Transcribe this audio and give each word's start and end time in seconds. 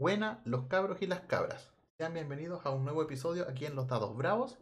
Buena, 0.00 0.40
los 0.46 0.66
cabros 0.66 1.02
y 1.02 1.06
las 1.06 1.20
cabras. 1.20 1.70
Sean 1.98 2.14
bienvenidos 2.14 2.64
a 2.64 2.70
un 2.70 2.84
nuevo 2.84 3.02
episodio 3.02 3.46
aquí 3.46 3.66
en 3.66 3.76
Los 3.76 3.86
Dados 3.86 4.16
Bravos. 4.16 4.58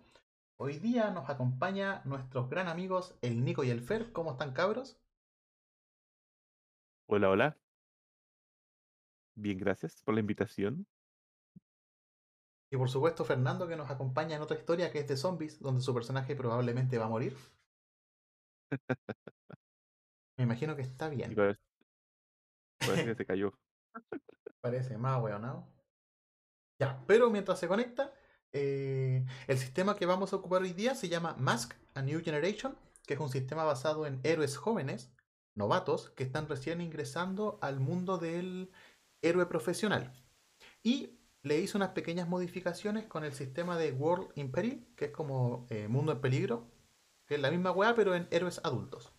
Hoy 0.56 0.80
día 0.80 1.12
nos 1.12 1.30
acompaña 1.30 2.02
nuestros 2.04 2.50
gran 2.50 2.66
amigos 2.66 3.16
el 3.22 3.44
Nico 3.44 3.62
y 3.62 3.70
el 3.70 3.80
Fer. 3.80 4.10
¿Cómo 4.10 4.32
están 4.32 4.52
cabros? 4.52 5.00
Hola, 7.06 7.30
hola. 7.30 7.56
Bien, 9.36 9.56
gracias 9.58 10.02
por 10.02 10.14
la 10.14 10.20
invitación. 10.22 10.88
Y 12.72 12.76
por 12.76 12.90
supuesto 12.90 13.24
Fernando 13.24 13.68
que 13.68 13.76
nos 13.76 13.92
acompaña 13.92 14.34
en 14.34 14.42
otra 14.42 14.58
historia 14.58 14.90
que 14.90 14.98
es 14.98 15.06
de 15.06 15.16
zombies, 15.16 15.60
donde 15.60 15.82
su 15.82 15.94
personaje 15.94 16.34
probablemente 16.34 16.98
va 16.98 17.04
a 17.04 17.10
morir. 17.10 17.36
Me 20.36 20.42
imagino 20.42 20.74
que 20.74 20.82
está 20.82 21.08
bien. 21.08 21.32
Parece 21.36 23.04
que 23.04 23.14
se 23.14 23.24
cayó. 23.24 23.52
Parece 24.60 24.98
más 24.98 25.22
weonado. 25.22 25.66
Ya, 26.78 27.02
pero 27.06 27.30
mientras 27.30 27.58
se 27.58 27.68
conecta, 27.68 28.12
eh, 28.52 29.24
el 29.46 29.58
sistema 29.58 29.96
que 29.96 30.06
vamos 30.06 30.32
a 30.32 30.36
ocupar 30.36 30.62
hoy 30.62 30.72
día 30.72 30.94
se 30.94 31.08
llama 31.08 31.34
Mask 31.38 31.74
A 31.94 32.02
New 32.02 32.22
Generation, 32.22 32.76
que 33.06 33.14
es 33.14 33.20
un 33.20 33.30
sistema 33.30 33.64
basado 33.64 34.06
en 34.06 34.20
héroes 34.22 34.56
jóvenes, 34.56 35.10
novatos, 35.54 36.10
que 36.10 36.24
están 36.24 36.48
recién 36.48 36.80
ingresando 36.80 37.58
al 37.62 37.80
mundo 37.80 38.18
del 38.18 38.70
héroe 39.22 39.46
profesional. 39.46 40.12
Y 40.82 41.18
le 41.42 41.58
hice 41.58 41.76
unas 41.76 41.90
pequeñas 41.90 42.28
modificaciones 42.28 43.06
con 43.06 43.24
el 43.24 43.32
sistema 43.32 43.76
de 43.76 43.92
World 43.92 44.30
in 44.36 44.50
Peril, 44.52 44.86
que 44.96 45.06
es 45.06 45.10
como 45.10 45.66
eh, 45.70 45.88
Mundo 45.88 46.12
en 46.12 46.20
Peligro, 46.20 46.70
que 47.26 47.36
es 47.36 47.40
la 47.40 47.50
misma 47.50 47.72
weá, 47.72 47.94
pero 47.94 48.14
en 48.14 48.28
héroes 48.30 48.60
adultos. 48.64 49.12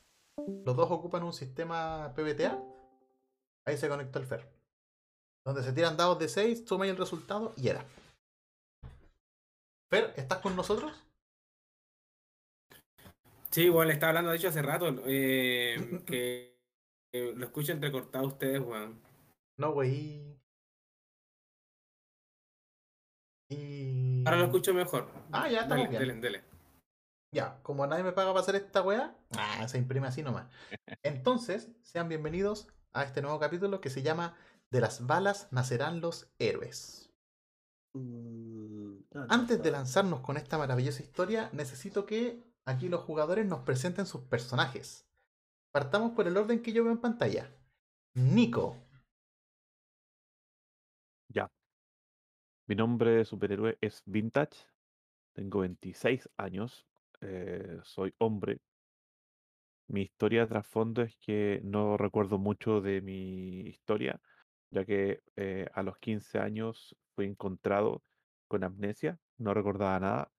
Los 0.66 0.76
dos 0.76 0.90
ocupan 0.92 1.24
un 1.24 1.34
sistema 1.34 2.14
PBTA. 2.16 2.62
Ahí 3.66 3.78
se 3.78 3.90
conectó 3.90 4.20
el 4.20 4.26
Fer. 4.26 4.59
Donde 5.50 5.64
se 5.64 5.74
tiran 5.74 5.98
dados 5.98 6.20
de 6.20 6.30
6, 6.30 6.66
sumáis 6.68 6.92
el 6.92 6.98
resultado 6.98 7.56
y 7.58 7.70
era. 7.70 7.84
Fer, 9.90 10.14
¿estás 10.16 10.38
con 10.42 10.56
nosotros? 10.56 10.94
Sí, 13.50 13.64
igual 13.64 13.90
estaba 13.90 14.10
hablando 14.10 14.30
de 14.30 14.38
hecho 14.38 14.50
hace 14.50 14.62
rato, 14.62 14.94
eh, 15.08 16.04
que, 16.06 16.56
que 17.12 17.34
lo 17.34 17.46
escucho 17.46 17.72
entrecortado 17.72 18.28
ustedes, 18.28 18.62
weón. 18.62 19.02
No, 19.58 19.72
güey. 19.74 20.40
Y... 23.50 24.24
Ahora 24.28 24.38
lo 24.38 24.46
escucho 24.46 24.72
mejor. 24.76 25.10
Ah, 25.32 25.50
ya 25.50 25.62
estamos 25.62 25.90
Dele, 25.90 25.90
bien. 25.90 26.22
dele, 26.22 26.22
dele. 26.22 26.44
Ya, 27.34 27.60
como 27.64 27.88
nadie 27.88 28.04
me 28.04 28.12
paga 28.12 28.30
para 28.34 28.42
hacer 28.42 28.54
esta 28.54 28.84
weá, 28.84 29.16
ah, 29.36 29.68
se 29.68 29.80
imprime 29.80 30.06
así 30.06 30.22
nomás. 30.22 30.46
Entonces, 31.02 31.72
sean 31.82 32.08
bienvenidos 32.08 32.68
a 32.94 33.04
este 33.04 33.24
nuevo 33.24 33.40
capítulo 33.40 33.82
que 33.82 33.90
se 33.90 34.04
llama 34.04 34.38
De 34.72 34.82
las 34.82 35.06
balas 35.08 35.48
nacerán 35.52 36.00
los 36.02 36.32
héroes. 36.40 37.12
Antes 39.30 39.62
de 39.64 39.72
lanzarnos 39.72 40.22
con 40.22 40.38
esta 40.38 40.58
maravillosa 40.58 41.02
historia, 41.02 41.50
necesito 41.54 42.06
que 42.06 42.44
aquí 42.66 42.88
los 42.88 43.02
jugadores 43.02 43.46
nos 43.48 43.62
presenten 43.62 44.06
sus 44.06 44.22
personajes. 44.22 45.08
Partamos 45.72 46.12
por 46.12 46.28
el 46.28 46.38
orden 46.38 46.62
que 46.62 46.72
yo 46.72 46.84
veo 46.84 46.94
en 46.94 47.02
pantalla. 47.02 47.52
Nico, 48.14 48.76
Ya. 51.30 51.50
Mi 52.68 52.76
nombre 52.76 53.12
de 53.12 53.26
superhéroe 53.26 53.78
es 53.82 54.02
Vintage. 54.06 54.66
Tengo 55.34 55.60
26 55.60 56.30
años. 56.38 56.86
eh, 57.22 57.80
soy 57.84 58.14
hombre. 58.20 58.62
Mi 59.90 60.04
historia 60.04 60.42
de 60.42 60.48
trasfondo 60.48 61.02
es 61.02 61.16
que 61.18 61.60
no 61.64 61.98
recuerdo 61.98 62.38
mucho 62.38 62.80
de 62.80 63.02
mi 63.02 63.62
historia, 63.68 64.22
ya 64.72 64.86
que 64.86 65.22
eh, 65.36 65.68
a 65.74 65.84
los 65.84 65.98
15 66.00 66.40
años 66.40 66.98
fui 67.16 67.26
encontrado 67.28 68.04
con 68.48 68.64
amnesia, 68.64 69.20
no 69.38 69.54
recordaba 69.54 70.00
nada, 70.00 70.32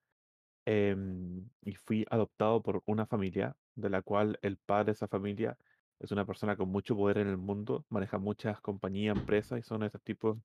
em, 0.64 1.50
y 1.62 1.74
fui 1.74 2.06
adoptado 2.10 2.62
por 2.62 2.82
una 2.86 3.06
familia, 3.06 3.56
de 3.74 3.90
la 3.90 4.02
cual 4.02 4.38
el 4.42 4.58
padre 4.58 4.86
de 4.86 4.92
esa 4.92 5.08
familia 5.08 5.58
es 5.98 6.12
una 6.12 6.26
persona 6.26 6.56
con 6.56 6.68
mucho 6.70 6.96
poder 6.96 7.18
en 7.18 7.28
el 7.28 7.38
mundo, 7.38 7.86
maneja 7.88 8.18
muchas 8.18 8.60
compañías, 8.60 9.16
empresas, 9.16 9.58
y 9.60 9.62
son 9.62 9.82
estos 9.84 10.02
tipos 10.02 10.38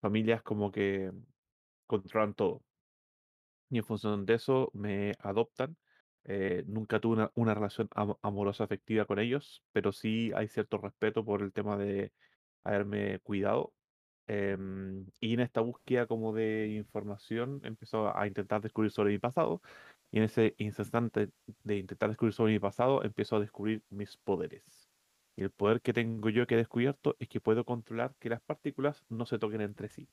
familias 0.00 0.42
como 0.42 0.70
que 0.72 1.12
controlan 1.86 2.34
todo. 2.34 2.64
Y 3.70 3.78
en 3.78 3.84
función 3.84 4.26
de 4.26 4.34
eso 4.34 4.70
me 4.74 5.14
adoptan. 5.20 5.76
Eh, 6.24 6.64
nunca 6.66 7.00
tuve 7.00 7.14
una, 7.16 7.30
una 7.34 7.54
relación 7.54 7.88
am- 7.94 8.16
amorosa 8.22 8.64
afectiva 8.64 9.04
con 9.06 9.18
ellos, 9.18 9.64
pero 9.72 9.92
sí 9.92 10.32
hay 10.34 10.48
cierto 10.48 10.78
respeto 10.78 11.24
por 11.24 11.42
el 11.42 11.52
tema 11.52 11.76
de 11.76 12.12
haberme 12.66 13.20
cuidado. 13.20 13.74
Em, 14.28 15.06
y 15.20 15.34
en 15.34 15.40
esta 15.40 15.60
búsqueda 15.60 16.06
como 16.06 16.32
de 16.34 16.68
información 16.68 17.60
empezó 17.64 18.16
a 18.16 18.26
intentar 18.26 18.60
descubrir 18.62 18.90
sobre 18.90 19.12
mi 19.12 19.18
pasado. 19.18 19.62
Y 20.10 20.18
en 20.18 20.24
ese 20.24 20.54
instante 20.58 21.30
de 21.64 21.78
intentar 21.78 22.08
descubrir 22.10 22.34
sobre 22.34 22.52
mi 22.54 22.58
pasado, 22.60 23.04
empiezo 23.04 23.36
a 23.36 23.40
descubrir 23.40 23.84
mis 23.90 24.16
poderes. 24.16 24.90
Y 25.36 25.42
el 25.44 25.50
poder 25.50 25.80
que 25.82 25.92
tengo 25.92 26.30
yo 26.30 26.46
que 26.46 26.54
he 26.54 26.58
descubierto 26.58 27.16
es 27.18 27.28
que 27.28 27.40
puedo 27.40 27.64
controlar 27.64 28.14
que 28.18 28.30
las 28.30 28.42
partículas 28.42 29.04
no 29.08 29.26
se 29.26 29.38
toquen 29.38 29.60
entre 29.60 29.88
sí. 29.90 30.08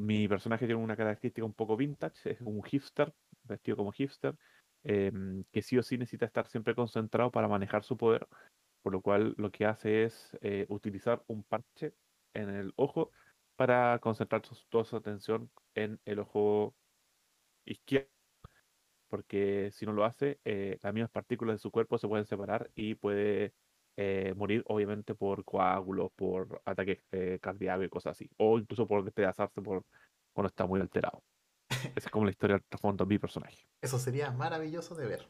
Mi 0.00 0.26
personaje 0.28 0.66
tiene 0.66 0.82
una 0.82 0.96
característica 0.96 1.44
un 1.44 1.54
poco 1.54 1.76
vintage, 1.76 2.32
es 2.32 2.40
un 2.40 2.62
hipster, 2.64 3.14
vestido 3.44 3.76
como 3.76 3.92
hipster, 3.92 4.36
em, 4.82 5.44
que 5.52 5.62
sí 5.62 5.78
o 5.78 5.82
sí 5.82 5.96
necesita 5.98 6.26
estar 6.26 6.46
siempre 6.48 6.74
concentrado 6.74 7.30
para 7.30 7.48
manejar 7.48 7.84
su 7.84 7.96
poder, 7.96 8.26
por 8.82 8.92
lo 8.92 9.00
cual 9.02 9.34
lo 9.38 9.50
que 9.50 9.66
hace 9.66 10.04
es 10.04 10.36
eh, 10.42 10.66
utilizar 10.68 11.22
un 11.28 11.44
parche 11.44 11.94
en 12.34 12.50
el 12.50 12.72
ojo 12.76 13.10
para 13.56 13.98
concentrar 14.00 14.44
su- 14.46 14.56
toda 14.68 14.84
su 14.84 14.96
atención 14.96 15.50
en 15.74 16.00
el 16.04 16.20
ojo 16.20 16.74
izquierdo, 17.66 18.10
porque 19.08 19.70
si 19.72 19.84
no 19.86 19.92
lo 19.92 20.04
hace, 20.04 20.40
eh, 20.44 20.78
las 20.82 20.94
mismas 20.94 21.10
partículas 21.10 21.56
de 21.56 21.58
su 21.58 21.70
cuerpo 21.70 21.98
se 21.98 22.08
pueden 22.08 22.24
separar 22.26 22.70
y 22.74 22.94
puede 22.94 23.54
eh, 23.96 24.32
morir, 24.36 24.64
obviamente, 24.68 25.14
por 25.14 25.44
coágulos, 25.44 26.10
por 26.16 26.62
ataques 26.64 27.04
cardíacos 27.40 27.84
y 27.86 27.88
cosas 27.90 28.12
así, 28.12 28.30
o 28.38 28.58
incluso 28.58 28.86
por 28.86 29.04
despedazarse 29.04 29.60
por 29.62 29.84
cuando 30.32 30.48
está 30.48 30.66
muy 30.66 30.80
alterado. 30.80 31.22
Esa 31.94 32.08
es 32.08 32.12
como 32.12 32.24
la 32.26 32.30
historia 32.32 32.56
del 32.56 32.64
trasfondo 32.68 33.04
de 33.04 33.08
mi 33.10 33.18
personaje. 33.18 33.66
eso 33.82 33.98
sería 33.98 34.30
maravilloso 34.30 34.94
de 34.94 35.06
ver. 35.06 35.28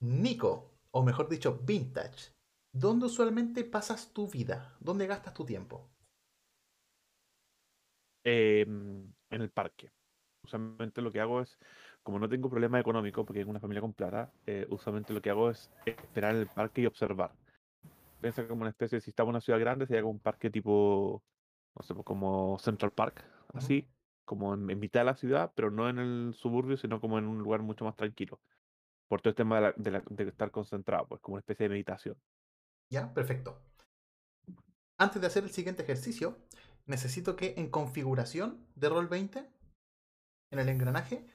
Nico, 0.00 0.78
o 0.92 1.02
mejor 1.02 1.28
dicho, 1.28 1.60
Vintage. 1.64 2.32
¿Dónde 2.72 3.06
usualmente 3.06 3.64
pasas 3.64 4.12
tu 4.12 4.28
vida? 4.28 4.76
¿Dónde 4.80 5.06
gastas 5.06 5.34
tu 5.34 5.44
tiempo? 5.44 5.90
Em, 8.24 9.12
en 9.30 9.42
el 9.42 9.50
parque. 9.50 9.90
Usualmente 10.44 11.02
lo 11.02 11.12
que 11.12 11.20
hago 11.20 11.40
es, 11.40 11.58
como 12.02 12.18
no 12.18 12.28
tengo 12.28 12.50
problema 12.50 12.80
económico, 12.80 13.24
porque 13.24 13.40
tengo 13.40 13.50
una 13.50 13.60
familia 13.60 13.80
con 13.80 13.92
plata, 13.94 14.32
eh, 14.46 14.66
usualmente 14.70 15.12
lo 15.12 15.20
que 15.22 15.30
hago 15.30 15.50
es 15.50 15.70
esperar 15.84 16.34
en 16.34 16.40
el 16.42 16.48
parque 16.48 16.82
y 16.82 16.86
observar. 16.86 17.32
Piensa 18.20 18.46
como 18.48 18.62
una 18.62 18.70
especie, 18.70 19.00
si 19.00 19.10
estamos 19.10 19.30
en 19.30 19.34
una 19.36 19.40
ciudad 19.40 19.60
grande, 19.60 19.86
sería 19.86 20.02
como 20.02 20.12
un 20.12 20.20
parque 20.20 20.50
tipo, 20.50 21.22
no 21.76 21.82
sé, 21.82 21.94
pues, 21.94 22.04
como 22.04 22.58
Central 22.58 22.92
Park, 22.92 23.24
así, 23.54 23.88
como 24.24 24.54
en, 24.54 24.68
en 24.70 24.78
mitad 24.78 25.00
de 25.00 25.04
la 25.06 25.16
ciudad, 25.16 25.52
pero 25.54 25.70
no 25.70 25.88
en 25.88 25.98
el 25.98 26.34
suburbio, 26.34 26.76
sino 26.76 27.00
como 27.00 27.18
en 27.18 27.26
un 27.26 27.38
lugar 27.38 27.62
mucho 27.62 27.84
más 27.84 27.96
tranquilo. 27.96 28.40
Por 29.08 29.20
todo 29.22 29.30
el 29.30 29.36
tema 29.36 29.56
de, 29.56 29.62
la- 29.62 29.74
de 29.76 29.90
la- 29.92 30.04
de 30.10 30.24
estar 30.28 30.50
concentrado, 30.50 31.06
pues 31.08 31.20
como 31.20 31.34
una 31.36 31.40
especie 31.40 31.64
de 31.64 31.70
meditación. 31.70 32.16
Ya, 32.90 33.12
perfecto. 33.12 33.60
Antes 34.98 35.20
de 35.20 35.26
hacer 35.26 35.44
el 35.44 35.50
siguiente 35.50 35.82
ejercicio, 35.82 36.38
necesito 36.86 37.36
que 37.36 37.54
en 37.56 37.70
configuración 37.70 38.66
de 38.74 38.88
Roll 38.88 39.08
20, 39.08 39.48
en 40.50 40.58
el 40.58 40.68
engranaje, 40.68 41.26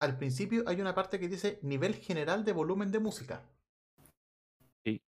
al 0.00 0.18
principio 0.18 0.64
hay 0.66 0.80
una 0.80 0.94
parte 0.94 1.18
que 1.18 1.28
dice 1.28 1.58
nivel 1.62 1.94
general 1.94 2.44
de 2.44 2.52
volumen 2.52 2.90
de 2.90 2.98
música. 2.98 3.48
Sí. 4.84 5.02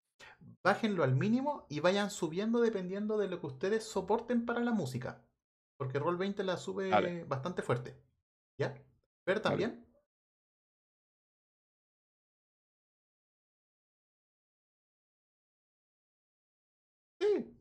Bájenlo 0.62 1.04
al 1.04 1.14
mínimo 1.14 1.66
y 1.70 1.80
vayan 1.80 2.10
subiendo 2.10 2.60
dependiendo 2.60 3.16
de 3.16 3.28
lo 3.28 3.40
que 3.40 3.46
ustedes 3.46 3.84
soporten 3.84 4.44
para 4.44 4.60
la 4.60 4.72
música. 4.72 5.24
Porque 5.78 5.98
Roll 5.98 6.18
20 6.18 6.44
la 6.44 6.56
sube 6.56 7.24
bastante 7.24 7.62
fuerte. 7.62 7.96
¿Ya? 8.58 8.74
¿Ver 9.26 9.40
también? 9.40 9.83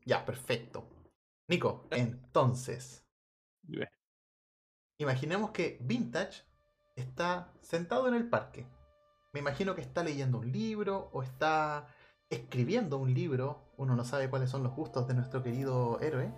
Ya, 0.04 0.24
perfecto. 0.24 0.88
Nico, 1.48 1.86
entonces, 1.90 3.06
Y 3.66 3.76
ve, 3.76 3.88
imaginemos 4.98 5.50
que 5.50 5.78
Vintage 5.80 6.44
está 6.96 7.52
sentado 7.60 8.08
en 8.08 8.14
el 8.14 8.28
parque. 8.28 8.66
Me 9.32 9.40
imagino 9.40 9.74
que 9.74 9.80
está 9.80 10.04
leyendo 10.04 10.38
un 10.38 10.52
libro 10.52 11.10
o 11.12 11.22
está 11.22 11.88
escribiendo 12.30 12.98
un 12.98 13.12
libro. 13.12 13.72
Uno 13.76 13.96
no 13.96 14.04
sabe 14.04 14.30
cuáles 14.30 14.50
son 14.50 14.62
los 14.62 14.74
gustos 14.74 15.06
de 15.08 15.14
nuestro 15.14 15.42
querido 15.42 15.98
héroe. 16.00 16.32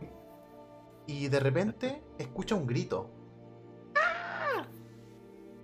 Y 1.07 1.29
de 1.29 1.41
repente 1.41 2.03
escucha 2.19 2.55
un 2.55 2.67
grito. 2.67 3.11
¡Ah! 3.97 4.67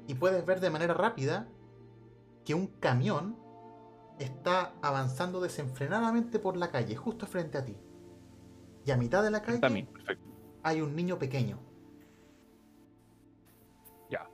Y 0.06 0.14
puedes 0.14 0.44
ver 0.44 0.60
de 0.60 0.70
manera 0.70 0.94
rápida 0.94 1.48
que 2.44 2.54
un 2.54 2.66
camión 2.66 3.36
está 4.18 4.74
avanzando 4.82 5.40
desenfrenadamente 5.40 6.38
por 6.38 6.56
la 6.56 6.70
calle, 6.70 6.96
justo 6.96 7.26
frente 7.26 7.58
a 7.58 7.64
ti. 7.64 7.76
Y 8.84 8.90
a 8.90 8.96
mitad 8.96 9.22
de 9.22 9.30
la 9.30 9.42
calle 9.42 9.58
También, 9.58 9.86
perfecto. 9.86 10.24
hay 10.62 10.80
un 10.80 10.96
niño 10.96 11.18
pequeño. 11.18 11.58
Ya. 14.10 14.28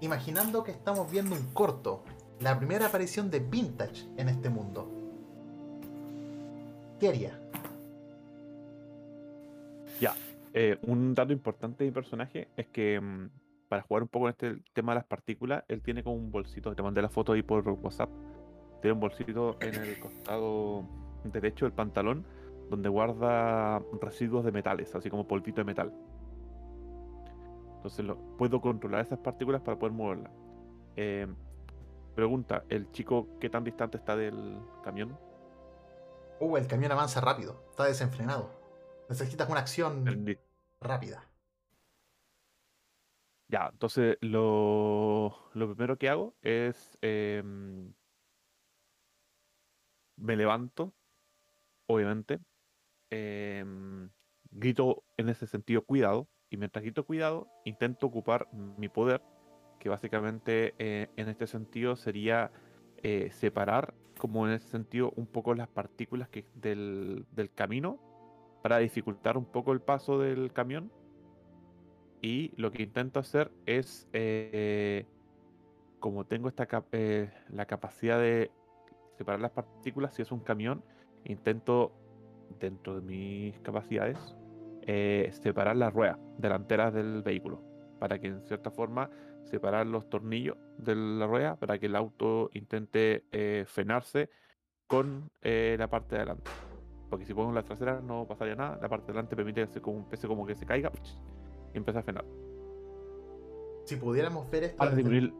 Imaginando 0.00 0.64
que 0.64 0.72
estamos 0.72 1.10
viendo 1.10 1.36
un 1.36 1.52
corto, 1.52 2.04
la 2.40 2.58
primera 2.58 2.86
aparición 2.86 3.30
de 3.30 3.40
Vintage 3.40 4.08
en 4.16 4.28
este 4.28 4.48
mundo. 4.48 4.90
¿Qué 6.98 7.08
haría? 7.08 7.40
Eh, 10.52 10.78
un 10.82 11.14
dato 11.14 11.32
importante 11.32 11.84
de 11.84 11.90
mi 11.90 11.94
personaje 11.94 12.48
es 12.56 12.66
que 12.68 13.00
mm, 13.00 13.30
para 13.68 13.82
jugar 13.82 14.02
un 14.02 14.08
poco 14.08 14.26
en 14.26 14.30
este 14.30 14.62
tema 14.72 14.92
de 14.92 14.96
las 14.96 15.06
partículas, 15.06 15.64
él 15.68 15.80
tiene 15.80 16.02
como 16.02 16.16
un 16.16 16.32
bolsito, 16.32 16.74
te 16.74 16.82
mandé 16.82 17.02
la 17.02 17.08
foto 17.08 17.32
ahí 17.32 17.42
por 17.42 17.66
WhatsApp, 17.68 18.10
tiene 18.82 18.94
un 18.94 19.00
bolsito 19.00 19.56
en 19.60 19.74
el 19.74 20.00
costado 20.00 20.84
derecho 21.24 21.66
del 21.66 21.72
pantalón 21.72 22.26
donde 22.70 22.88
guarda 22.88 23.80
residuos 24.00 24.44
de 24.44 24.52
metales, 24.52 24.94
así 24.94 25.10
como 25.10 25.26
polvito 25.26 25.60
de 25.60 25.64
metal. 25.64 25.92
Entonces 27.76 28.04
lo, 28.04 28.16
puedo 28.36 28.60
controlar 28.60 29.04
esas 29.04 29.18
partículas 29.18 29.60
para 29.60 29.76
poder 29.78 29.92
moverlas. 29.92 30.32
Eh, 30.94 31.26
pregunta, 32.14 32.64
¿el 32.68 32.90
chico 32.92 33.26
qué 33.40 33.50
tan 33.50 33.64
distante 33.64 33.96
está 33.96 34.14
del 34.14 34.56
camión? 34.84 35.18
Uh, 36.38 36.56
el 36.56 36.68
camión 36.68 36.92
avanza 36.92 37.20
rápido, 37.20 37.60
está 37.70 37.84
desenfrenado. 37.84 38.50
Necesitas 39.08 39.48
una 39.50 39.60
acción 39.60 40.06
El 40.06 40.38
rápida. 40.80 41.26
Ya, 43.48 43.68
entonces 43.72 44.16
lo, 44.20 45.34
lo 45.54 45.74
primero 45.74 45.98
que 45.98 46.08
hago 46.08 46.36
es 46.40 46.96
em, 47.02 47.92
me 50.16 50.36
levanto, 50.36 50.94
obviamente, 51.86 52.38
em, 53.10 54.10
grito 54.50 55.04
en 55.16 55.28
ese 55.28 55.46
sentido 55.46 55.82
cuidado, 55.82 56.28
y 56.50 56.56
mientras 56.56 56.82
grito 56.82 57.04
cuidado, 57.04 57.48
intento 57.64 58.06
ocupar 58.06 58.48
mi 58.52 58.88
poder, 58.88 59.22
que 59.78 59.88
básicamente 59.88 60.74
eh, 60.78 61.08
en 61.16 61.28
este 61.28 61.46
sentido 61.46 61.96
sería 61.96 62.50
eh, 63.02 63.30
separar, 63.32 63.94
como 64.18 64.46
en 64.46 64.54
ese 64.54 64.68
sentido, 64.68 65.12
un 65.16 65.26
poco 65.26 65.54
las 65.54 65.68
partículas 65.68 66.28
del, 66.54 67.24
del 67.32 67.50
camino 67.52 67.98
para 68.62 68.78
dificultar 68.78 69.38
un 69.38 69.46
poco 69.46 69.72
el 69.72 69.80
paso 69.80 70.18
del 70.18 70.52
camión. 70.52 70.92
Y 72.22 72.52
lo 72.56 72.70
que 72.70 72.82
intento 72.82 73.18
hacer 73.20 73.50
es, 73.64 74.06
eh, 74.12 75.06
como 76.00 76.26
tengo 76.26 76.48
esta 76.48 76.68
la 77.48 77.66
capacidad 77.66 78.18
de 78.18 78.50
separar 79.16 79.40
las 79.40 79.52
partículas, 79.52 80.14
si 80.14 80.22
es 80.22 80.30
un 80.30 80.40
camión, 80.40 80.84
intento, 81.24 81.92
dentro 82.60 83.00
de 83.00 83.02
mis 83.02 83.58
capacidades, 83.60 84.18
eh, 84.82 85.30
separar 85.32 85.76
las 85.76 85.92
ruedas 85.92 86.18
delanteras 86.38 86.94
del 86.94 87.22
vehículo, 87.22 87.62
para 87.98 88.18
que 88.18 88.28
en 88.28 88.42
cierta 88.42 88.70
forma 88.70 89.10
separar 89.44 89.86
los 89.86 90.08
tornillos 90.08 90.56
de 90.78 90.94
la 90.94 91.26
rueda, 91.26 91.56
para 91.56 91.78
que 91.78 91.86
el 91.86 91.96
auto 91.96 92.50
intente 92.52 93.24
eh, 93.32 93.64
frenarse 93.66 94.30
con 94.86 95.30
eh, 95.42 95.76
la 95.78 95.88
parte 95.88 96.14
de 96.14 96.22
adelante. 96.22 96.50
Porque 97.08 97.24
si 97.24 97.34
pongo 97.34 97.52
la 97.52 97.62
trasera 97.62 98.00
no 98.00 98.26
pasaría 98.26 98.54
nada, 98.54 98.78
la 98.80 98.88
parte 98.88 99.06
de 99.06 99.12
adelante 99.12 99.36
permite 99.36 99.62
que 99.62 99.72
se 99.72 99.80
como, 99.80 99.98
empiece 99.98 100.28
como 100.28 100.46
que 100.46 100.54
se 100.54 100.66
caiga 100.66 100.92
y 101.74 101.78
empieza 101.78 102.00
a 102.00 102.02
frenar. 102.02 102.24
Si 103.84 103.96
pudiéramos 103.96 104.48
ver 104.50 104.64
esto. 104.64 104.76
Para 104.76 104.94
disminuir, 104.94 105.32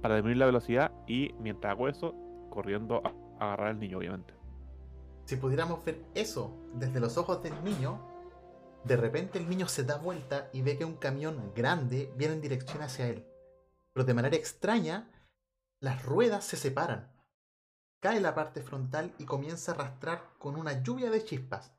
para 0.00 0.16
disminuir 0.16 0.36
la 0.36 0.46
velocidad 0.46 0.92
y 1.06 1.34
mientras 1.40 1.72
hago 1.72 1.88
eso, 1.88 2.14
corriendo 2.50 3.02
a 3.04 3.44
agarrar 3.44 3.68
al 3.68 3.80
niño, 3.80 3.98
obviamente. 3.98 4.41
Si 5.32 5.38
pudiéramos 5.38 5.82
ver 5.82 6.04
eso 6.14 6.54
desde 6.74 7.00
los 7.00 7.16
ojos 7.16 7.42
del 7.42 7.64
niño, 7.64 8.06
de 8.84 8.98
repente 8.98 9.38
el 9.38 9.48
niño 9.48 9.66
se 9.66 9.82
da 9.82 9.96
vuelta 9.96 10.50
y 10.52 10.60
ve 10.60 10.76
que 10.76 10.84
un 10.84 10.98
camión 10.98 11.54
grande 11.54 12.12
viene 12.18 12.34
en 12.34 12.42
dirección 12.42 12.82
hacia 12.82 13.08
él. 13.08 13.26
Pero 13.94 14.04
de 14.04 14.12
manera 14.12 14.36
extraña, 14.36 15.10
las 15.80 16.04
ruedas 16.04 16.44
se 16.44 16.58
separan. 16.58 17.10
Cae 17.98 18.20
la 18.20 18.34
parte 18.34 18.60
frontal 18.60 19.14
y 19.16 19.24
comienza 19.24 19.72
a 19.72 19.74
arrastrar 19.76 20.34
con 20.38 20.54
una 20.54 20.82
lluvia 20.82 21.10
de 21.10 21.24
chispas. 21.24 21.72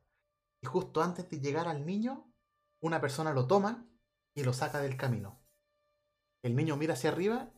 Y 0.60 0.66
justo 0.66 1.04
antes 1.04 1.30
de 1.30 1.40
llegar 1.40 1.68
al 1.68 1.86
niño, 1.86 2.34
una 2.82 3.02
persona 3.02 3.34
lo 3.34 3.46
toma 3.46 3.86
y 4.34 4.44
lo 4.44 4.54
saca 4.54 4.82
del 4.82 4.98
camino. 4.98 5.40
El 6.42 6.56
niño 6.56 6.76
mira 6.76 6.96
hacia 6.96 7.12
arriba 7.12 7.52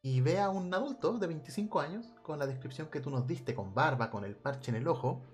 y 0.00 0.20
ve 0.20 0.38
a 0.38 0.48
un 0.48 0.72
adulto 0.72 1.18
de 1.18 1.26
25 1.26 1.80
años 1.80 2.06
con 2.22 2.38
la 2.38 2.46
descripción 2.46 2.88
que 2.88 3.00
tú 3.00 3.10
nos 3.10 3.26
diste, 3.26 3.52
con 3.52 3.74
barba, 3.74 4.12
con 4.12 4.24
el 4.24 4.36
parche 4.36 4.70
en 4.70 4.76
el 4.76 4.86
ojo. 4.86 5.26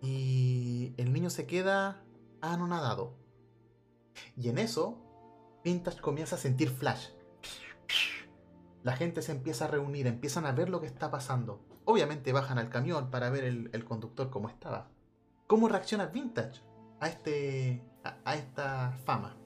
Y 0.00 0.94
el 0.96 1.12
niño 1.12 1.30
se 1.30 1.46
queda 1.46 2.02
anonadado. 2.40 3.14
Y 4.36 4.48
en 4.48 4.58
eso, 4.58 4.98
Vintage 5.64 6.00
comienza 6.00 6.36
a 6.36 6.38
sentir 6.38 6.70
flash. 6.70 7.08
La 8.82 8.96
gente 8.96 9.20
se 9.22 9.32
empieza 9.32 9.66
a 9.66 9.68
reunir, 9.68 10.06
empiezan 10.06 10.46
a 10.46 10.52
ver 10.52 10.70
lo 10.70 10.80
que 10.80 10.86
está 10.86 11.10
pasando. 11.10 11.60
Obviamente 11.84 12.32
bajan 12.32 12.58
al 12.58 12.70
camión 12.70 13.10
para 13.10 13.30
ver 13.30 13.44
el, 13.44 13.84
conductor 13.84 14.30
cómo 14.30 14.48
estaba. 14.48 14.88
¿Cómo 15.46 15.68
reacciona 15.68 16.06
Vintage 16.06 16.62
a, 17.00 17.08
este, 17.08 17.82
a, 18.04 18.16
a 18.24 18.36
esta 18.36 18.92
fama? 19.04 19.36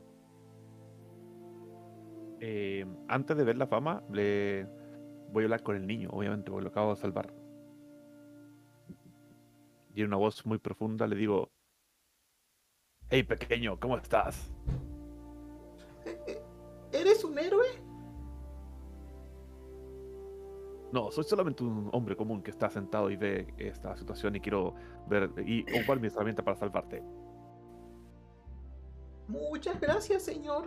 Eh, 2.41 2.85
antes 3.09 3.37
de 3.37 3.45
ver 3.45 3.57
la 3.57 3.67
fama, 3.67 4.03
le 4.13 4.67
voy 5.33 5.45
a 5.45 5.47
hablar 5.47 5.63
con 5.63 5.77
el 5.77 5.87
niño, 5.87 6.11
obviamente, 6.13 6.51
porque 6.51 6.65
lo 6.65 6.71
acabo 6.71 6.91
de 6.95 7.01
salvar. 7.01 7.33
Y 9.95 10.01
en 10.03 10.09
una 10.09 10.17
voz 10.17 10.45
muy 10.45 10.59
profunda 10.59 11.07
le 11.07 11.17
digo: 11.17 11.53
Hey 13.09 13.23
pequeño, 13.23 13.79
¿cómo 13.79 13.97
estás? 13.97 14.53
¿Eres 16.93 17.25
un 17.25 17.39
héroe? 17.39 17.67
No, 20.93 21.11
soy 21.11 21.25
solamente 21.25 21.65
un 21.65 21.91
hombre 21.93 22.17
común 22.17 22.43
que 22.43 22.51
está 22.51 22.71
sentado 22.71 23.11
y 23.11 23.17
ve 23.17 23.53
esta 23.59 23.97
situación 23.97 24.37
y 24.37 24.41
quiero 24.41 24.75
ver 25.09 25.31
y 25.45 25.63
ocupar 25.77 25.99
mi 25.99 26.07
herramienta 26.07 26.45
para 26.45 26.57
salvarte. 26.57 27.03
Muchas 29.27 29.81
gracias, 29.81 30.23
señor. 30.23 30.67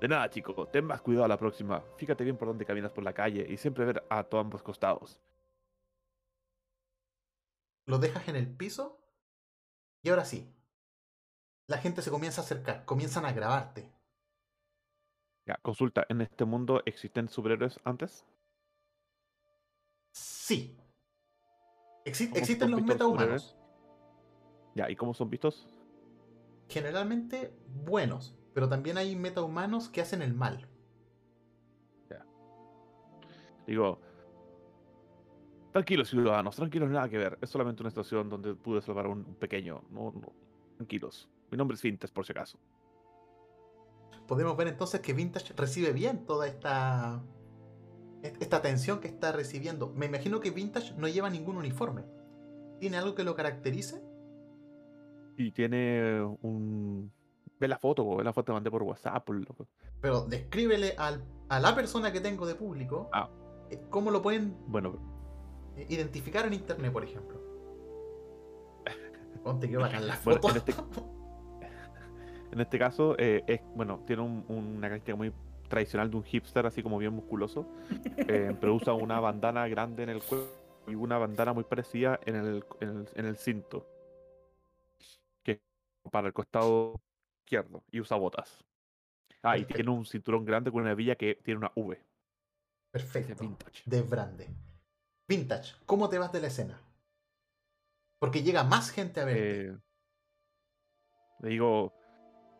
De 0.00 0.08
nada, 0.08 0.28
chico, 0.28 0.66
ten 0.68 0.84
más 0.84 1.00
cuidado 1.00 1.24
a 1.24 1.28
la 1.28 1.38
próxima. 1.38 1.82
Fíjate 1.96 2.22
bien 2.22 2.36
por 2.36 2.48
dónde 2.48 2.64
caminas 2.64 2.92
por 2.92 3.02
la 3.02 3.12
calle 3.12 3.46
y 3.48 3.56
siempre 3.56 3.84
ver 3.84 4.04
a 4.08 4.22
todos 4.22 4.44
ambos 4.44 4.62
costados. 4.62 5.20
Lo 7.86 7.98
dejas 7.98 8.28
en 8.28 8.36
el 8.36 8.48
piso 8.54 9.00
y 10.02 10.10
ahora 10.10 10.24
sí. 10.24 10.52
La 11.68 11.78
gente 11.78 12.02
se 12.02 12.10
comienza 12.10 12.40
a 12.40 12.44
acercar, 12.44 12.84
comienzan 12.84 13.24
a 13.24 13.32
grabarte. 13.32 13.92
Ya, 15.46 15.56
consulta, 15.62 16.04
¿en 16.08 16.20
este 16.20 16.44
mundo 16.44 16.82
existen 16.86 17.28
superhéroes 17.28 17.80
antes? 17.84 18.24
Sí. 20.12 20.76
Exi- 22.04 22.28
¿Cómo 22.28 22.38
existen 22.38 22.70
los 22.70 22.82
metahumanos. 22.82 23.56
Ya, 24.74 24.90
¿y 24.90 24.96
cómo 24.96 25.14
son 25.14 25.30
vistos? 25.30 25.66
Generalmente 26.68 27.56
buenos, 27.68 28.36
pero 28.54 28.68
también 28.68 28.98
hay 28.98 29.14
metahumanos 29.16 29.88
que 29.88 30.00
hacen 30.00 30.22
el 30.22 30.34
mal. 30.34 30.68
Digo, 33.66 33.98
tranquilos 35.76 36.08
ciudadanos, 36.08 36.56
tranquilos, 36.56 36.88
nada 36.90 37.06
que 37.08 37.18
ver. 37.18 37.38
Es 37.42 37.50
solamente 37.50 37.82
una 37.82 37.90
situación 37.90 38.30
donde 38.30 38.54
pude 38.54 38.80
salvar 38.80 39.06
a 39.06 39.08
un 39.10 39.24
pequeño. 39.34 39.82
No, 39.90 40.10
no, 40.12 40.32
tranquilos. 40.76 41.28
Mi 41.50 41.58
nombre 41.58 41.74
es 41.74 41.82
Fintes, 41.82 42.10
por 42.10 42.24
si 42.24 42.32
acaso. 42.32 42.58
Podemos 44.26 44.56
ver 44.56 44.68
entonces 44.68 45.00
que 45.00 45.12
Vintage 45.12 45.52
recibe 45.54 45.92
bien 45.92 46.24
toda 46.24 46.46
esta 46.46 47.22
est- 48.22 48.40
esta 48.42 48.56
atención 48.56 49.00
que 49.00 49.08
está 49.08 49.32
recibiendo. 49.32 49.92
Me 49.94 50.06
imagino 50.06 50.40
que 50.40 50.50
Vintage 50.50 50.94
no 50.96 51.08
lleva 51.08 51.28
ningún 51.30 51.56
uniforme. 51.56 52.04
¿Tiene 52.80 52.96
algo 52.96 53.14
que 53.14 53.22
lo 53.24 53.34
caracterice? 53.34 54.02
Y 55.36 55.52
tiene 55.52 56.22
un... 56.42 57.12
Ve 57.60 57.68
la 57.68 57.78
foto, 57.78 58.16
ve 58.16 58.24
la 58.24 58.32
foto 58.32 58.46
que 58.46 58.52
mandé 58.54 58.70
por 58.70 58.82
WhatsApp. 58.82 59.28
loco. 59.28 59.66
Pero 60.00 60.22
descríbele 60.24 60.94
al- 60.98 61.22
a 61.50 61.60
la 61.60 61.74
persona 61.74 62.12
que 62.12 62.20
tengo 62.20 62.46
de 62.46 62.54
público 62.54 63.08
Ah. 63.12 63.28
eh, 63.70 63.80
cómo 63.90 64.10
lo 64.10 64.22
pueden 64.22 64.56
Bueno, 64.66 64.98
identificar 65.88 66.46
en 66.46 66.54
internet, 66.54 66.92
por 66.92 67.04
ejemplo. 67.04 67.40
Ponte 69.42 69.68
que 69.68 69.76
bacán 69.76 70.06
la 70.06 70.18
Bueno, 70.24 70.40
foto. 70.40 70.50
en 70.50 70.56
este- 70.56 70.74
en 72.52 72.60
este 72.60 72.78
caso, 72.78 73.14
eh, 73.18 73.44
es, 73.46 73.60
bueno, 73.74 74.02
tiene 74.06 74.22
un- 74.22 74.44
una 74.48 74.88
característica 74.88 75.16
muy 75.16 75.32
tradicional 75.68 76.10
de 76.10 76.16
un 76.16 76.24
hipster, 76.24 76.66
así 76.66 76.82
como 76.82 76.98
bien 76.98 77.12
musculoso, 77.12 77.66
eh, 78.16 78.56
pero 78.60 78.74
usa 78.74 78.92
una 78.94 79.20
bandana 79.20 79.66
grande 79.68 80.02
en 80.04 80.08
el 80.10 80.22
cuello 80.22 80.48
y 80.88 80.94
una 80.94 81.18
bandana 81.18 81.52
muy 81.52 81.64
parecida 81.64 82.18
en 82.24 82.36
el, 82.36 82.64
en 82.80 82.88
el, 82.88 83.08
en 83.14 83.26
el 83.26 83.36
cinto, 83.36 83.86
que 85.42 85.52
es 85.52 85.60
para 86.10 86.28
el 86.28 86.32
costado 86.32 87.00
izquierdo, 87.44 87.82
y 87.90 88.00
usa 88.00 88.16
botas. 88.16 88.64
Ah, 89.42 89.58
y 89.58 89.64
tiene 89.64 89.90
un 89.90 90.04
cinturón 90.06 90.44
grande 90.44 90.72
con 90.72 90.80
una 90.82 90.92
hebilla 90.92 91.14
que 91.14 91.36
tiene 91.36 91.58
una 91.58 91.70
V. 91.76 92.00
Perfecto. 92.90 93.34
vintage. 93.40 93.82
De 93.84 94.02
Brande. 94.02 94.48
Vintage, 95.28 95.74
¿cómo 95.86 96.08
te 96.08 96.18
vas 96.18 96.32
de 96.32 96.40
la 96.40 96.46
escena? 96.46 96.80
Porque 98.18 98.42
llega 98.42 98.62
más 98.64 98.90
gente 98.90 99.20
a 99.20 99.24
verte. 99.24 99.66
Eh, 99.66 99.76
le 101.40 101.48
digo, 101.48 101.92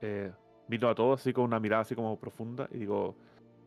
eh, 0.03 0.33
miro 0.69 0.89
a 0.89 0.95
todos 0.95 1.21
así 1.21 1.33
con 1.33 1.45
una 1.45 1.61
mirada 1.61 1.83
así 1.83 1.95
como 1.95 2.19
profunda 2.19 2.69
y 2.73 2.79
digo, 2.79 3.17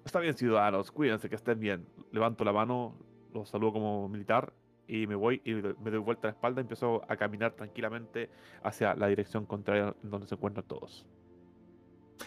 está 0.06 0.20
bien 0.20 0.36
ciudadanos, 0.36 0.92
cuídense, 0.92 1.30
que 1.30 1.36
estén 1.36 1.60
bien. 1.60 1.88
Levanto 2.12 2.44
la 2.44 2.52
mano, 2.52 2.96
los 3.34 3.50
saludo 3.50 3.74
como 3.74 4.10
militar 4.10 4.54
y 4.88 5.08
me 5.08 5.16
voy 5.16 5.42
y 5.46 5.54
me 5.54 5.92
doy 5.92 6.00
vuelta 6.00 6.28
a 6.28 6.32
la 6.32 6.36
espalda 6.36 6.62
y 6.62 6.64
empiezo 6.64 7.02
a 7.08 7.16
caminar 7.16 7.54
tranquilamente 7.54 8.30
hacia 8.64 8.96
la 8.96 9.08
dirección 9.08 9.46
contraria 9.46 9.96
en 10.04 10.10
donde 10.10 10.28
se 10.28 10.36
encuentran 10.36 10.68
todos. 10.68 11.06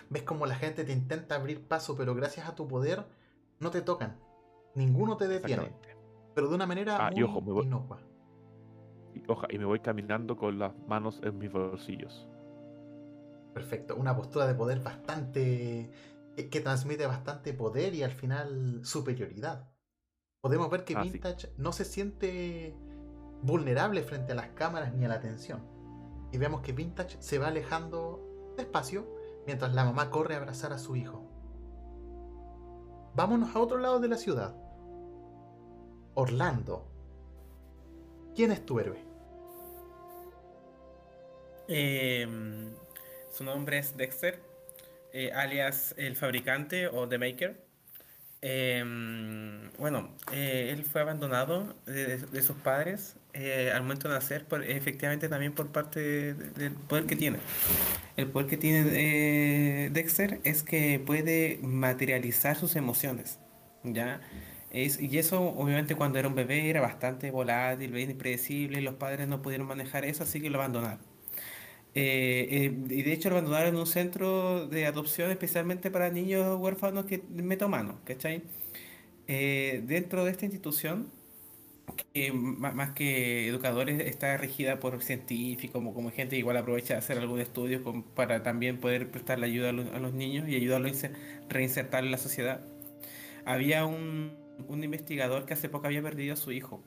Ves 0.09 0.23
como 0.23 0.47
la 0.47 0.55
gente 0.55 0.85
te 0.85 0.93
intenta 0.93 1.35
abrir 1.35 1.61
paso, 1.61 1.97
pero 1.97 2.15
gracias 2.15 2.49
a 2.49 2.55
tu 2.55 2.67
poder 2.67 3.05
no 3.61 3.71
te 3.71 3.83
tocan. 3.83 4.19
Ninguno 4.75 5.17
te 5.17 5.29
detiene. 5.29 5.71
Pero 6.35 6.49
de 6.49 6.55
una 6.55 6.67
manera 6.67 6.97
Ah, 7.07 7.11
y 7.15 7.23
ojo, 7.23 7.41
me 7.41 7.53
voy- 7.53 7.65
inocua. 7.67 8.01
Y, 9.15 9.23
oja, 9.31 9.47
y 9.51 9.59
me 9.59 9.65
voy 9.67 9.81
caminando 9.81 10.37
con 10.37 10.59
las 10.59 10.73
manos 10.89 11.21
en 11.23 11.37
mis 11.39 11.53
bolsillos. 11.53 12.27
Perfecto. 13.53 13.97
Una 13.97 14.17
postura 14.17 14.47
de 14.47 14.55
poder 14.55 14.81
bastante. 14.81 15.91
que, 16.37 16.49
que 16.49 16.61
transmite 16.63 17.07
bastante 17.07 17.53
poder 17.53 17.95
y 17.95 18.03
al 18.03 18.13
final 18.13 18.81
superioridad. 18.85 19.69
Podemos 20.41 20.71
ver 20.71 20.85
que 20.85 20.95
Ah, 20.97 21.03
sí. 21.05 21.11
Vintage 21.11 21.53
no 21.59 21.73
se 21.73 21.85
siente 21.85 22.75
vulnerable 23.43 24.03
frente 24.03 24.33
a 24.33 24.35
las 24.35 24.49
cámaras 24.53 24.95
ni 24.95 25.05
a 25.05 25.09
la 25.09 25.17
atención. 25.17 25.61
Y 26.33 26.39
vemos 26.39 26.63
que 26.63 26.73
Vintage 26.73 27.21
se 27.21 27.39
va 27.39 27.49
alejando 27.49 28.55
despacio 28.57 29.07
mientras 29.47 29.75
la 29.75 29.85
mamá 29.85 30.09
corre 30.09 30.35
a 30.35 30.39
abrazar 30.39 30.73
a 30.73 30.79
su 30.79 30.97
hijo. 30.97 31.29
Vámonos 33.15 33.55
a 33.55 33.61
otro 33.61 33.77
lado 33.77 34.01
de 34.01 34.09
la 34.09 34.17
ciudad. 34.17 34.57
Orlando. 36.15 36.87
¿Quién 38.35 38.53
es 38.53 38.65
tu 38.65 38.79
héroe? 38.81 38.99
Eh, 41.69 42.27
su 43.31 43.45
nombre 43.45 43.79
es 43.79 43.97
Dexter, 43.97 44.41
eh, 45.13 45.31
alias 45.33 45.95
el 45.97 46.17
fabricante 46.17 46.89
o 46.89 47.09
The 47.09 47.19
Maker. 47.19 47.63
Eh, 48.45 48.83
bueno, 49.79 50.11
eh, 50.33 50.71
él 50.73 50.85
fue 50.85 51.01
abandonado 51.01 51.77
de, 51.87 52.43
sus 52.43 52.57
padres 52.57 53.15
eh, 53.35 53.71
al 53.73 53.83
momento 53.83 54.09
de 54.09 54.15
nacer, 54.15 54.45
por- 54.47 54.65
efectivamente 54.65 55.29
también 55.29 55.53
por 55.55 55.69
parte 55.69 56.01
de- 56.01 56.35
del 56.35 56.73
poder 56.73 57.07
que 57.07 57.15
tiene. 57.15 57.39
El 58.17 58.27
poder 58.27 58.49
que 58.49 58.57
tiene 58.57 59.91
Dexter 59.91 60.41
es 60.45 60.63
que 60.65 60.99
puede 60.99 61.61
materializar 61.63 62.57
sus 62.57 62.75
emociones, 62.75 63.39
¿ya? 63.85 64.21
Es, 64.73 65.01
y 65.01 65.19
eso 65.19 65.43
obviamente 65.43 65.97
cuando 65.97 66.19
era 66.19 66.29
un 66.29 66.35
bebé 66.37 66.71
era 66.71 66.81
bastante 66.83 67.31
volátil, 67.31 67.97
impredecible, 67.99 68.81
y 68.81 68.83
los 68.83 68.95
padres 68.97 69.29
no 69.29 69.43
pudieron 69.43 69.67
manejar 69.69 70.05
eso, 70.07 70.25
así 70.25 70.41
que 70.41 70.51
lo 70.51 70.59
abandonaron. 70.59 71.01
Eh, 71.95 72.49
eh, 72.51 72.75
y 72.91 73.03
de 73.03 73.13
hecho 73.13 73.31
lo 73.31 73.37
abandonaron 73.37 73.75
en 73.75 73.81
un 73.81 73.87
centro 73.87 74.67
de 74.69 74.87
adopción 74.87 75.31
especialmente 75.31 75.91
para 75.91 76.11
niños 76.11 76.59
huérfanos 76.61 77.07
que 77.07 77.23
metomanos, 77.31 77.97
¿cachai? 78.05 78.43
Eh, 79.29 79.83
dentro 79.87 80.25
de 80.25 80.33
esta 80.33 80.47
institución, 80.47 81.09
que 82.15 82.33
más 82.33 82.91
que 82.93 83.49
educadores 83.49 84.01
está 84.01 84.37
regida 84.37 84.79
por 84.81 85.03
científicos, 85.03 85.73
como, 85.73 85.95
como 85.95 86.11
gente 86.11 86.37
que 86.37 86.39
igual 86.41 86.57
aprovecha 86.57 86.95
de 86.95 86.99
hacer 86.99 87.19
algún 87.19 87.41
estudio 87.41 87.83
con- 87.83 88.03
para 88.03 88.43
también 88.43 88.79
poder 88.79 89.11
prestarle 89.11 89.47
ayuda 89.47 89.71
a 89.71 89.73
los, 89.73 89.87
a 89.93 89.99
los 89.99 90.13
niños 90.15 90.49
y 90.49 90.57
ayudarlos 90.57 90.91
a 91.05 91.09
inse- 91.09 91.13
reinsertar 91.49 92.05
en 92.05 92.11
la 92.13 92.19
sociedad. 92.19 92.61
Había 93.45 93.87
un, 93.87 94.33
un 94.69 94.85
investigador 94.85 95.47
que 95.47 95.55
hace 95.55 95.69
poco 95.69 95.87
había 95.87 96.03
perdido 96.03 96.35
a 96.35 96.37
su 96.37 96.53
hijo. 96.53 96.83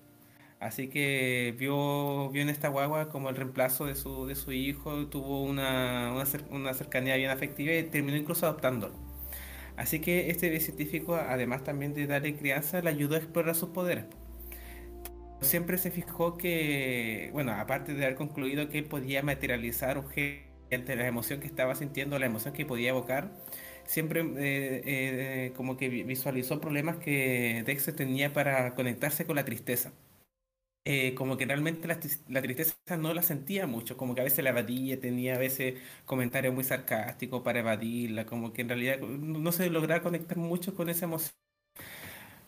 Así 0.59 0.89
que 0.89 1.55
vio, 1.59 2.29
vio 2.31 2.41
en 2.41 2.49
esta 2.49 2.69
guagua 2.69 3.09
como 3.09 3.29
el 3.29 3.35
reemplazo 3.35 3.85
de 3.85 3.95
su, 3.95 4.25
de 4.27 4.35
su 4.35 4.51
hijo, 4.53 5.07
tuvo 5.07 5.43
una, 5.43 6.11
una, 6.13 6.25
cer- 6.25 6.49
una 6.51 6.73
cercanía 6.73 7.15
bien 7.17 7.29
afectiva 7.31 7.73
y 7.73 7.83
terminó 7.83 8.17
incluso 8.17 8.45
adoptándolo. 8.47 8.95
Así 9.77 9.99
que 10.01 10.29
este 10.31 10.59
científico, 10.59 11.15
además 11.15 11.63
también 11.63 11.93
de 11.93 12.07
darle 12.07 12.35
crianza, 12.37 12.81
le 12.81 12.89
ayudó 12.89 13.15
a 13.15 13.19
explorar 13.19 13.55
sus 13.55 13.69
poderes. 13.69 14.05
Siempre 15.41 15.77
se 15.77 15.91
fijó 15.91 16.37
que, 16.37 17.29
bueno, 17.33 17.51
aparte 17.53 17.93
de 17.93 18.05
haber 18.05 18.15
concluido 18.17 18.69
que 18.69 18.83
podía 18.83 19.21
materializar 19.21 19.97
objetos 19.97 20.45
ante 20.71 20.95
la 20.95 21.07
emoción 21.07 21.39
que 21.39 21.47
estaba 21.47 21.75
sintiendo, 21.75 22.17
la 22.19 22.25
emoción 22.25 22.53
que 22.53 22.65
podía 22.65 22.89
evocar, 22.89 23.31
siempre 23.87 24.21
eh, 24.21 24.81
eh, 25.47 25.53
como 25.55 25.77
que 25.77 25.89
vi- 25.89 26.03
visualizó 26.03 26.59
problemas 26.61 26.97
que 26.97 27.63
Dexter 27.65 27.95
tenía 27.95 28.33
para 28.33 28.75
conectarse 28.75 29.25
con 29.25 29.35
la 29.35 29.45
tristeza 29.45 29.93
eh, 30.85 31.15
como 31.15 31.37
que 31.37 31.45
realmente 31.45 31.87
la, 31.87 31.99
la 32.29 32.41
tristeza 32.41 32.75
no 32.97 33.13
la 33.13 33.21
sentía 33.23 33.67
mucho, 33.67 33.97
como 33.97 34.15
que 34.15 34.21
a 34.21 34.23
veces 34.23 34.43
la 34.43 34.51
evadía, 34.51 34.99
tenía 34.99 35.35
a 35.35 35.39
veces 35.39 35.75
comentarios 36.05 36.53
muy 36.53 36.63
sarcásticos 36.63 37.41
para 37.43 37.59
evadirla, 37.59 38.25
como 38.25 38.53
que 38.53 38.61
en 38.61 38.69
realidad 38.69 38.99
no 38.99 39.51
se 39.51 39.69
lograba 39.69 40.03
conectar 40.03 40.37
mucho 40.37 40.75
con 40.75 40.89
esa 40.89 41.05
emoción. 41.05 41.33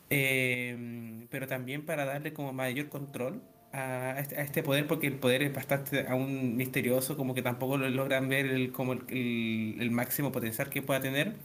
Eh, 0.09 1.27
pero 1.29 1.47
también 1.47 1.85
para 1.85 2.05
darle 2.05 2.33
como 2.33 2.53
mayor 2.53 2.87
control 2.89 3.41
a 3.73 4.19
este, 4.19 4.37
a 4.37 4.41
este 4.43 4.63
poder, 4.63 4.87
porque 4.87 5.07
el 5.07 5.15
poder 5.19 5.43
es 5.43 5.53
bastante 5.53 6.07
aún 6.07 6.55
misterioso, 6.57 7.17
como 7.17 7.33
que 7.35 7.41
tampoco 7.41 7.77
lo 7.77 7.89
logran 7.89 8.29
ver 8.29 8.45
el, 8.47 8.71
como 8.71 8.93
el, 8.93 9.01
el- 9.09 9.75
el 9.81 9.91
máximo 9.91 10.31
potencial 10.31 10.69
que 10.69 10.81
pueda 10.81 11.01
tener. 11.01 11.35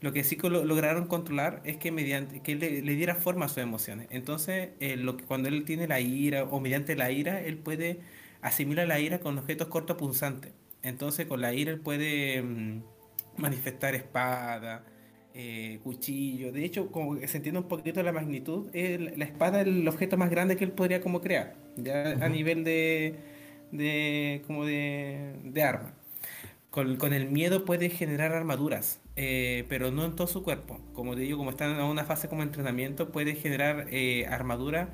Lo 0.00 0.12
que 0.12 0.24
sí 0.24 0.36
que 0.36 0.48
lo- 0.50 0.64
lograron 0.64 1.06
controlar 1.06 1.60
es 1.64 1.76
que 1.76 1.90
mediante 1.92 2.40
que 2.42 2.54
le, 2.56 2.82
le 2.82 2.94
diera 2.94 3.14
forma 3.16 3.46
a 3.46 3.48
sus 3.48 3.58
emociones. 3.58 4.06
Entonces, 4.10 4.70
eh, 4.80 4.96
lo 4.96 5.16
que, 5.16 5.24
cuando 5.24 5.48
él 5.48 5.64
tiene 5.64 5.88
la 5.88 6.00
ira 6.00 6.44
o 6.44 6.60
mediante 6.60 6.96
la 6.96 7.10
ira, 7.10 7.40
él 7.42 7.58
puede 7.58 8.00
asimilar 8.40 8.86
la 8.88 9.00
ira 9.00 9.20
con 9.20 9.38
objetos 9.38 9.68
cortopunzantes. 9.68 10.52
Entonces, 10.82 11.26
con 11.26 11.40
la 11.40 11.52
ira 11.54 11.72
él 11.72 11.80
puede 11.80 12.42
mm, 12.42 12.82
manifestar 13.36 13.94
espada, 13.94 14.84
eh, 15.38 15.78
cuchillo. 15.84 16.52
De 16.52 16.64
hecho, 16.64 16.90
como 16.90 17.16
que 17.16 17.28
se 17.28 17.36
entiende 17.38 17.60
un 17.60 17.68
poquito 17.68 18.02
la 18.02 18.12
magnitud, 18.12 18.68
la 18.74 19.24
espada 19.24 19.60
es 19.62 19.68
el 19.68 19.86
objeto 19.86 20.16
más 20.16 20.30
grande 20.30 20.56
que 20.56 20.64
él 20.64 20.72
podría 20.72 21.00
como 21.00 21.20
crear, 21.20 21.54
ya 21.76 22.10
a 22.20 22.28
nivel 22.28 22.64
de, 22.64 23.14
de 23.72 24.42
como 24.46 24.64
de, 24.66 25.34
de 25.44 25.62
arma. 25.62 25.94
Con, 26.70 26.96
con 26.96 27.12
el 27.14 27.30
miedo 27.30 27.64
puede 27.64 27.88
generar 27.88 28.32
armaduras, 28.32 29.00
eh, 29.16 29.64
pero 29.68 29.90
no 29.90 30.04
en 30.04 30.16
todo 30.16 30.26
su 30.26 30.42
cuerpo. 30.42 30.80
Como 30.92 31.14
te 31.14 31.22
digo, 31.22 31.38
como 31.38 31.50
está 31.50 31.66
en 31.66 31.80
una 31.82 32.04
fase 32.04 32.28
como 32.28 32.42
entrenamiento, 32.42 33.10
puede 33.12 33.34
generar 33.36 33.86
eh, 33.90 34.26
armadura 34.26 34.90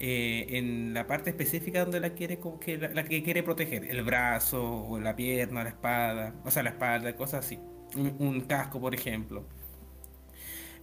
en 0.00 0.92
la 0.92 1.06
parte 1.06 1.30
específica 1.30 1.80
donde 1.80 2.00
la 2.00 2.10
quiere, 2.10 2.38
que 2.60 2.76
la, 2.78 2.88
la 2.88 3.04
que 3.04 3.22
quiere 3.22 3.42
proteger, 3.44 3.84
el 3.84 4.02
brazo, 4.02 4.86
o 4.86 4.98
la 5.00 5.14
pierna, 5.16 5.62
la 5.62 5.70
espada, 5.70 6.34
o 6.44 6.50
sea, 6.50 6.62
la 6.64 6.70
espalda, 6.70 7.16
cosas 7.16 7.46
así. 7.46 7.58
Un, 7.96 8.16
un 8.18 8.40
casco, 8.42 8.80
por 8.80 8.94
ejemplo. 8.94 9.46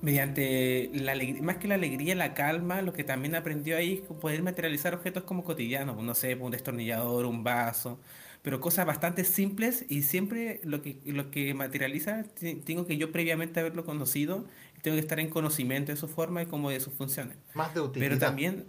Mediante 0.02 0.90
la 0.94 1.12
alegría, 1.12 1.44
más 1.44 1.58
que 1.58 1.68
la 1.68 1.76
alegría, 1.76 2.16
la 2.16 2.34
calma, 2.34 2.82
lo 2.82 2.92
que 2.92 3.04
también 3.04 3.36
aprendió 3.36 3.78
ahí 3.78 4.02
es 4.10 4.16
poder 4.16 4.42
materializar 4.42 4.96
objetos 4.96 5.24
como 5.24 5.44
cotidianos, 5.44 6.02
no 6.02 6.16
sé, 6.16 6.34
un 6.36 6.52
destornillador, 6.52 7.26
un 7.26 7.44
vaso, 7.44 8.00
pero 8.42 8.60
cosas 8.60 8.88
bastante 8.88 9.24
simples 9.24 9.86
y 9.90 10.02
siempre 10.02 10.60
lo 10.64 10.82
que, 10.82 10.98
lo 11.06 11.30
que 11.30 11.54
materializa 11.54 12.24
tengo 12.66 12.88
que 12.88 12.98
yo 12.98 13.12
previamente 13.12 13.60
haberlo 13.60 13.86
conocido, 13.86 14.46
tengo 14.82 14.96
que 14.96 15.02
estar 15.02 15.20
en 15.20 15.30
conocimiento 15.30 15.92
de 15.92 15.98
su 15.98 16.08
forma 16.08 16.42
y 16.42 16.46
como 16.48 16.72
de 16.72 16.80
sus 16.80 16.94
funciones. 16.96 17.38
Más 17.54 17.72
de 17.76 17.82
utilidad. 17.82 18.10
Pero 18.10 18.20
también, 18.20 18.66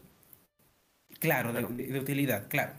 claro, 1.18 1.54
de, 1.54 1.60
Claro. 1.60 1.74
de- 1.74 1.86
de 1.86 1.98
utilidad, 1.98 2.48
claro. 2.48 2.74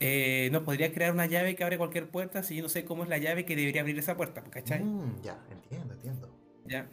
Eh, 0.00 0.50
no 0.52 0.62
podría 0.62 0.92
crear 0.92 1.12
una 1.12 1.24
llave 1.26 1.56
que 1.56 1.64
abre 1.64 1.78
cualquier 1.78 2.08
puerta 2.08 2.42
si 2.42 2.54
yo 2.54 2.62
no 2.62 2.68
sé 2.68 2.84
cómo 2.84 3.02
es 3.02 3.08
la 3.08 3.16
llave 3.18 3.44
que 3.46 3.56
debería 3.56 3.80
abrir 3.80 3.98
esa 3.98 4.16
puerta, 4.16 4.42
¿cachai? 4.44 4.84
Mm, 4.84 5.22
ya, 5.22 5.38
entiendo, 5.50 5.94
entiendo. 5.94 6.28
Ya. 6.66 6.86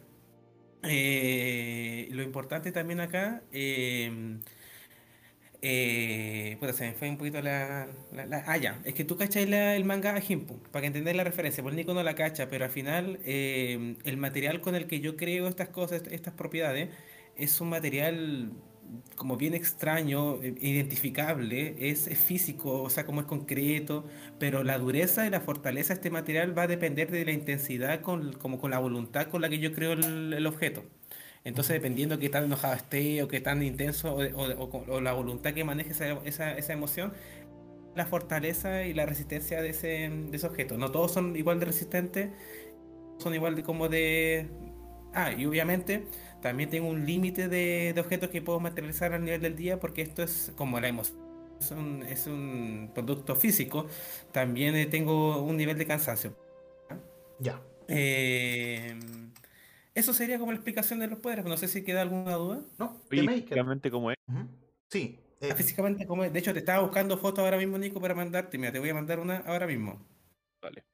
Eh, 0.88 2.08
lo 2.12 2.22
importante 2.22 2.70
también 2.72 3.00
acá, 3.00 3.42
puta, 6.60 6.72
se 6.72 6.84
me 6.86 6.92
fue 6.94 7.08
un 7.10 7.16
poquito 7.18 7.40
la, 7.42 7.88
la- 8.12 8.44
Ah, 8.46 8.56
ya, 8.58 8.80
es 8.84 8.94
que 8.94 9.04
tú 9.04 9.16
cachai 9.16 9.46
la- 9.46 9.74
el 9.76 9.84
manga 9.84 10.14
Ajimpu, 10.16 10.62
para 10.70 10.82
que 10.82 10.86
entendáis 10.88 11.16
la 11.16 11.24
referencia, 11.24 11.62
pues 11.62 11.74
Nico 11.74 11.94
no 11.94 12.02
la 12.02 12.14
cacha, 12.14 12.48
pero 12.48 12.64
al 12.64 12.70
final 12.70 13.20
eh, 13.24 13.96
el 14.04 14.16
material 14.16 14.60
con 14.60 14.74
el 14.74 14.86
que 14.86 15.00
yo 15.00 15.16
creo 15.16 15.48
estas 15.48 15.68
cosas, 15.70 16.02
estas 16.10 16.34
propiedades, 16.34 16.90
es 17.34 17.60
un 17.60 17.68
material 17.70 18.52
como 19.16 19.36
bien 19.36 19.54
extraño, 19.54 20.42
eh, 20.42 20.54
identificable, 20.60 21.76
es, 21.90 22.06
es 22.06 22.18
físico, 22.18 22.82
o 22.82 22.90
sea, 22.90 23.06
como 23.06 23.20
es 23.20 23.26
concreto, 23.26 24.04
pero 24.38 24.62
la 24.64 24.78
dureza 24.78 25.26
y 25.26 25.30
la 25.30 25.40
fortaleza 25.40 25.88
de 25.94 25.94
este 25.98 26.10
material 26.10 26.56
va 26.56 26.62
a 26.62 26.66
depender 26.66 27.10
de 27.10 27.24
la 27.24 27.32
intensidad, 27.32 28.00
con, 28.02 28.32
como 28.34 28.58
con 28.58 28.70
la 28.70 28.78
voluntad 28.78 29.28
con 29.28 29.40
la 29.42 29.48
que 29.48 29.58
yo 29.58 29.72
creo 29.72 29.92
el, 29.92 30.32
el 30.34 30.46
objeto. 30.46 30.84
Entonces, 31.44 31.74
dependiendo 31.74 32.18
qué 32.18 32.28
tan 32.28 32.44
enojado 32.44 32.74
esté 32.74 33.22
o 33.22 33.28
qué 33.28 33.40
tan 33.40 33.62
intenso 33.62 34.14
o, 34.14 34.22
o- 34.24 34.64
o 34.64 34.84
o 34.96 35.00
la 35.00 35.12
voluntad 35.12 35.54
que 35.54 35.64
maneje 35.64 35.90
esa, 35.92 36.10
esa, 36.24 36.52
esa 36.58 36.72
emoción, 36.72 37.12
la 37.94 38.06
fortaleza 38.06 38.84
y 38.86 38.94
la 38.94 39.06
resistencia 39.06 39.62
de 39.62 39.70
ese, 39.70 39.88
de 40.10 40.36
ese 40.36 40.46
objeto. 40.46 40.76
No 40.78 40.90
todos 40.90 41.12
son 41.12 41.36
igual 41.36 41.60
de 41.60 41.66
resistentes, 41.66 42.30
son 43.18 43.34
igual 43.34 43.56
de 43.56 43.62
como 43.62 43.88
de... 43.88 44.48
Ah, 45.14 45.32
y 45.32 45.46
obviamente 45.46 46.06
también 46.48 46.70
tengo 46.70 46.88
un 46.88 47.04
límite 47.06 47.48
de, 47.48 47.92
de 47.94 48.00
objetos 48.00 48.30
que 48.30 48.42
puedo 48.42 48.60
materializar 48.60 49.12
al 49.12 49.24
nivel 49.24 49.40
del 49.42 49.56
día 49.56 49.78
porque 49.80 50.02
esto 50.02 50.22
es 50.22 50.52
como 50.56 50.80
la 50.80 50.88
emoción 50.88 51.26
es 51.60 51.70
un, 51.70 52.02
es 52.02 52.26
un 52.26 52.90
producto 52.94 53.34
físico, 53.34 53.86
también 54.32 54.74
eh, 54.76 54.86
tengo 54.86 55.42
un 55.42 55.56
nivel 55.56 55.78
de 55.78 55.86
cansancio. 55.86 56.36
Ya. 57.38 57.60
Eh, 57.88 58.94
eso 59.94 60.12
sería 60.12 60.38
como 60.38 60.52
la 60.52 60.56
explicación 60.56 60.98
de 61.00 61.06
los 61.08 61.18
poderes. 61.18 61.44
No 61.44 61.56
sé 61.56 61.68
si 61.68 61.82
queda 61.82 62.02
alguna 62.02 62.34
duda. 62.34 62.60
No, 62.78 63.00
físicamente 63.08 63.90
como 63.90 64.10
es. 64.10 64.16
Sí. 64.90 65.18
eh, 65.40 65.48
Ah, 65.50 65.54
Físicamente, 65.54 66.06
como 66.06 66.24
es. 66.24 66.32
De 66.32 66.38
hecho, 66.38 66.52
te 66.52 66.58
estaba 66.58 66.82
buscando 66.82 67.16
fotos 67.16 67.40
ahora 67.40 67.56
mismo, 67.56 67.78
Nico, 67.78 68.00
para 68.00 68.14
mandarte. 68.14 68.58
Mira, 68.58 68.72
te 68.72 68.78
voy 68.78 68.90
a 68.90 68.94
mandar 68.94 69.18
una 69.20 69.38
ahora 69.38 69.66
mismo. 69.66 69.98
Vale. 70.62 70.84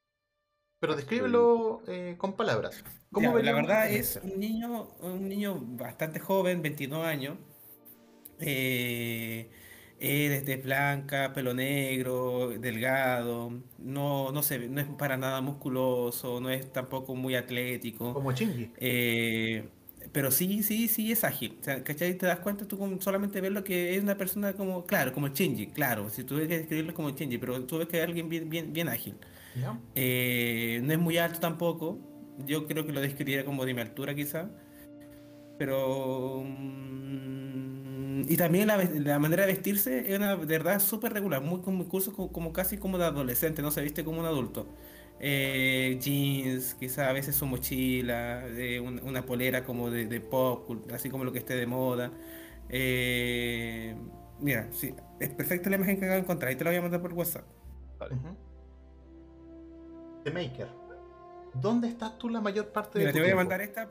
Pero 0.83 0.97
descríbelo 0.97 1.81
eh, 1.87 2.17
con 2.19 2.33
palabras. 2.33 2.83
¿Cómo 3.13 3.39
Ya, 3.39 3.45
la 3.45 3.53
verdad 3.53 3.89
es 3.89 4.19
un 4.21 4.41
niño, 4.41 4.89
un 5.01 5.29
niño 5.29 5.57
bastante 5.61 6.19
joven, 6.19 6.61
22 6.61 7.07
años. 7.07 7.39
Eh, 8.41 9.49
es 10.01 10.45
de 10.45 10.57
blanca, 10.57 11.33
pelo 11.33 11.55
negro, 11.55 12.49
delgado. 12.59 13.63
No, 13.79 14.33
no 14.33 14.43
se, 14.43 14.69
no 14.69 14.81
es 14.81 14.89
para 14.89 15.17
nada 15.17 15.41
musculoso, 15.41 16.41
no 16.41 16.51
es 16.51 16.73
tampoco 16.73 17.15
muy 17.15 17.37
atlético. 17.37 18.13
Como 18.13 18.33
Shinji. 18.33 18.73
Eh, 18.79 19.69
pero 20.11 20.33
sí, 20.33 20.65
sí, 20.65 20.89
sí 20.89 21.13
es 21.13 21.23
ágil. 21.23 21.59
O 21.61 21.63
sea, 21.63 21.85
¿cachai? 21.85 22.19
Te 22.19 22.27
das 22.27 22.41
cuenta 22.41 22.67
tú 22.67 22.77
con 22.77 23.01
solamente 23.01 23.41
verlo 23.41 23.63
que 23.63 23.95
es 23.95 24.03
una 24.03 24.17
persona 24.17 24.55
como, 24.55 24.85
claro, 24.85 25.13
como 25.13 25.29
Shinji, 25.29 25.69
claro. 25.69 26.11
Si 26.11 26.25
tú 26.25 26.35
ves 26.39 26.49
que 26.49 26.59
describirlo 26.59 26.93
como 26.93 27.11
Shinji, 27.11 27.39
pero 27.39 27.65
tú 27.67 27.79
ves 27.79 27.87
que 27.87 27.99
es 27.99 28.05
alguien 28.05 28.29
bien, 28.29 28.51
bien, 28.51 28.73
bien 28.73 28.89
ágil. 28.89 29.15
Eh, 29.95 30.81
no 30.85 30.93
es 30.93 30.99
muy 30.99 31.19
alto 31.19 31.41
tampoco. 31.41 31.99
Yo 32.47 32.67
creo 32.67 32.87
que 32.87 32.93
lo 32.93 33.01
describiría 33.01 33.45
como 33.45 33.65
de 33.65 33.75
mi 33.75 33.81
altura 33.81 34.15
quizá. 34.15 34.51
Pero... 35.59 36.43
mm, 36.45 38.23
y 38.29 38.37
también 38.37 38.67
la, 38.69 39.19
manera 39.19 39.47
de 39.47 39.53
vestirse 39.53 40.11
es 40.13 40.17
una 40.19 40.37
de 40.37 40.47
verdad 40.47 40.79
súper 40.81 41.13
regular, 41.13 41.43
muy 41.43 41.61
como 41.61 41.89
curso 41.89 42.13
como, 42.13 42.33
como 42.33 42.53
casi 42.53 42.79
como 42.79 42.99
de 42.99 43.05
adolescente, 43.05 43.63
no 43.63 43.71
se 43.71 43.83
viste 43.83 44.05
como 44.05 44.21
un 44.21 44.27
adulto. 44.27 44.67
Eh, 45.21 45.99
jeans, 46.01 46.75
quizá 46.75 47.09
a 47.09 47.13
veces 47.13 47.37
su 47.37 47.47
mochila, 47.47 48.47
eh, 48.49 48.81
un- 48.81 49.01
una 49.05 49.25
polera 49.25 49.65
como 49.65 49.91
de, 49.91 50.07
de 50.07 50.21
pop, 50.21 50.69
así 50.93 51.11
como 51.11 51.25
lo 51.25 51.33
que 51.33 51.39
esté 51.39 51.55
de 51.55 51.67
moda. 51.67 52.11
Eh, 52.69 53.95
mira, 54.41 54.69
sí, 54.73 54.95
es 55.21 55.29
perfecta 55.31 55.71
la 55.71 55.77
imagen 55.77 55.97
que 55.99 56.05
acabo 56.05 56.15
de 56.17 56.23
encontrar 56.23 56.53
y 56.53 56.57
te 56.57 56.65
la 56.65 56.71
voy 56.71 56.79
a 56.79 56.83
mandar 56.83 57.01
por 57.03 57.13
WhatsApp. 57.13 57.45
Vale. 57.99 58.17
The 60.25 60.31
Maker. 60.31 60.69
¿Dónde 61.55 61.89
estás 61.89 62.17
tú 62.19 62.29
la 62.29 62.41
mayor 62.41 62.73
parte 62.73 62.99
de 62.99 63.07
tu 63.07 63.13
te 63.13 63.19
voy 63.19 63.23
a 63.23 63.25
tiempo? 63.25 63.41
mandar 63.41 63.61
esta. 63.61 63.91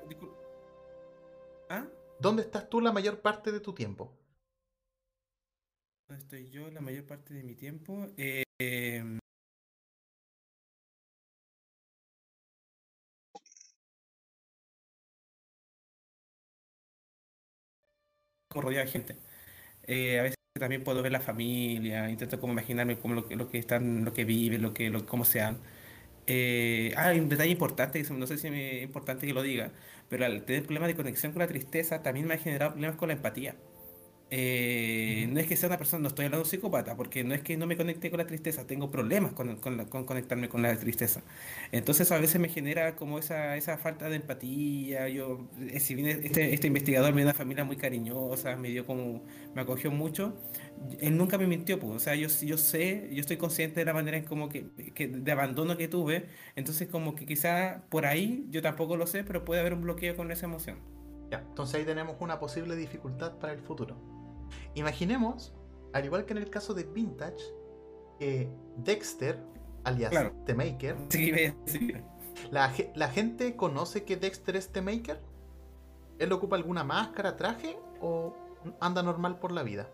¿Ah? 1.69 1.85
¿Dónde 2.19 2.43
estás 2.43 2.69
tú 2.69 2.81
la 2.81 2.91
mayor 2.91 3.21
parte 3.21 3.51
de 3.51 3.59
tu 3.59 3.73
tiempo? 3.73 4.17
¿Dónde 6.07 6.23
estoy 6.23 6.49
yo 6.49 6.69
la 6.69 6.81
mayor 6.81 7.05
parte 7.05 7.33
de 7.33 7.43
mi 7.43 7.55
tiempo? 7.55 8.07
Eh, 8.17 8.43
como 18.51 18.61
rodeado 18.63 18.85
de 18.85 18.91
gente. 18.91 19.17
Eh, 19.83 20.19
a 20.19 20.23
veces 20.23 20.35
también 20.59 20.83
puedo 20.83 21.01
ver 21.01 21.11
la 21.11 21.21
familia, 21.21 22.09
intento 22.09 22.39
como 22.39 22.53
imaginarme 22.53 22.99
como 22.99 23.15
lo 23.15 23.27
que, 23.27 23.35
lo 23.35 23.49
que 23.49 23.57
están, 23.57 24.05
lo 24.05 24.13
que 24.13 24.25
viven, 24.25 24.61
lo 24.61 24.73
que, 24.73 24.89
lo, 24.89 25.05
cómo 25.05 25.25
sean. 25.25 25.59
Eh, 26.33 26.93
ah, 26.95 27.07
hay 27.09 27.19
un 27.19 27.27
detalle 27.29 27.51
importante, 27.51 28.01
no 28.11 28.25
sé 28.27 28.37
si 28.37 28.47
es 28.47 28.83
importante 28.83 29.27
que 29.27 29.33
lo 29.33 29.41
diga, 29.43 29.73
pero 30.07 30.25
al 30.25 30.45
tener 30.45 30.63
problemas 30.63 30.87
de 30.89 30.95
conexión 30.95 31.33
con 31.33 31.41
la 31.41 31.47
tristeza 31.47 32.01
también 32.03 32.25
me 32.27 32.35
ha 32.35 32.37
generado 32.37 32.71
problemas 32.71 32.95
con 32.97 33.09
la 33.09 33.15
empatía. 33.15 33.57
Eh, 34.33 35.27
no 35.29 35.41
es 35.41 35.47
que 35.47 35.57
sea 35.57 35.67
una 35.67 35.77
persona, 35.77 36.01
no 36.03 36.07
estoy 36.07 36.23
hablando 36.25 36.43
de 36.45 36.47
un 36.47 36.49
psicópata, 36.49 36.95
porque 36.95 37.23
no 37.25 37.33
es 37.33 37.41
que 37.41 37.57
no 37.57 37.67
me 37.67 37.75
conecte 37.75 38.09
con 38.09 38.17
la 38.17 38.25
tristeza, 38.25 38.65
tengo 38.65 38.89
problemas 38.89 39.33
con, 39.33 39.57
con 39.57 39.75
la- 39.75 39.85
con 39.87 40.05
conectarme 40.05 40.47
con 40.47 40.61
la 40.61 40.73
tristeza. 40.77 41.21
Entonces 41.73 42.09
a 42.13 42.17
veces 42.17 42.39
me 42.39 42.47
genera 42.47 42.95
como 42.95 43.19
esa, 43.19 43.57
esa 43.57 43.77
falta 43.77 44.07
de 44.09 44.15
empatía. 44.15 45.09
Yo, 45.09 45.49
eh, 45.59 45.81
si 45.81 45.95
bien 45.95 46.07
este, 46.23 46.53
este 46.53 46.67
investigador 46.67 47.11
me 47.13 47.21
dio 47.21 47.27
una 47.27 47.33
familia 47.33 47.65
muy 47.65 47.75
cariñosa, 47.75 48.55
me 48.55 48.69
dio 48.69 48.85
como, 48.85 49.21
me 49.53 49.61
acogió 49.61 49.91
mucho, 49.91 50.33
él 51.01 51.17
nunca 51.17 51.37
me 51.37 51.45
mintió, 51.47 51.77
pues. 51.79 51.93
O 51.95 51.99
sea, 51.99 52.15
yo, 52.15 52.29
yo 52.29 52.57
sé, 52.57 53.09
yo 53.11 53.19
estoy 53.19 53.35
consciente 53.37 53.81
de 53.81 53.85
la 53.85 53.93
manera 53.93 54.15
en 54.17 54.23
como 54.23 54.47
que, 54.47 54.67
que 54.95 55.07
de 55.09 55.31
abandono 55.33 55.75
que 55.77 55.89
tuve, 55.89 56.27
entonces 56.55 56.87
como 56.87 57.15
que 57.15 57.25
quizá 57.25 57.83
por 57.89 58.05
ahí, 58.05 58.47
yo 58.49 58.61
tampoco 58.61 58.95
lo 58.95 59.07
sé, 59.07 59.23
pero 59.25 59.43
puede 59.43 59.59
haber 59.59 59.73
un 59.73 59.81
bloqueo 59.81 60.15
con 60.15 60.31
esa 60.31 60.45
emoción. 60.45 60.77
Ya, 61.29 61.39
entonces 61.47 61.75
ahí 61.75 61.85
tenemos 61.85 62.15
una 62.19 62.39
posible 62.39 62.75
dificultad 62.75 63.37
para 63.39 63.53
el 63.53 63.59
futuro. 63.59 64.20
Imaginemos, 64.75 65.53
al 65.93 66.05
igual 66.05 66.25
que 66.25 66.33
en 66.33 66.37
el 66.39 66.49
caso 66.49 66.73
de 66.73 66.83
Vintage, 66.83 67.43
que 68.19 68.49
Dexter, 68.77 69.39
alias 69.83 70.11
Claro. 70.11 70.33
The 70.45 70.53
Maker, 70.53 70.95
a 70.95 71.07
decir, 71.65 72.03
¿la, 72.51 72.71
¿la 72.95 73.07
gente 73.09 73.55
conoce 73.55 74.03
que 74.03 74.15
Dexter 74.17 74.55
es 74.55 74.71
The 74.71 74.81
Maker? 74.81 75.19
¿Él 76.19 76.31
ocupa 76.31 76.55
alguna 76.55 76.83
máscara, 76.83 77.35
traje 77.35 77.77
o 77.99 78.35
anda 78.79 79.01
normal 79.01 79.39
por 79.39 79.51
la 79.51 79.63
vida? 79.63 79.89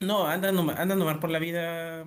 No, 0.00 0.26
anda, 0.28 0.52
noma- 0.52 0.74
anda 0.74 0.94
nomás 0.94 1.18
por 1.18 1.30
la 1.30 1.38
vida. 1.38 2.04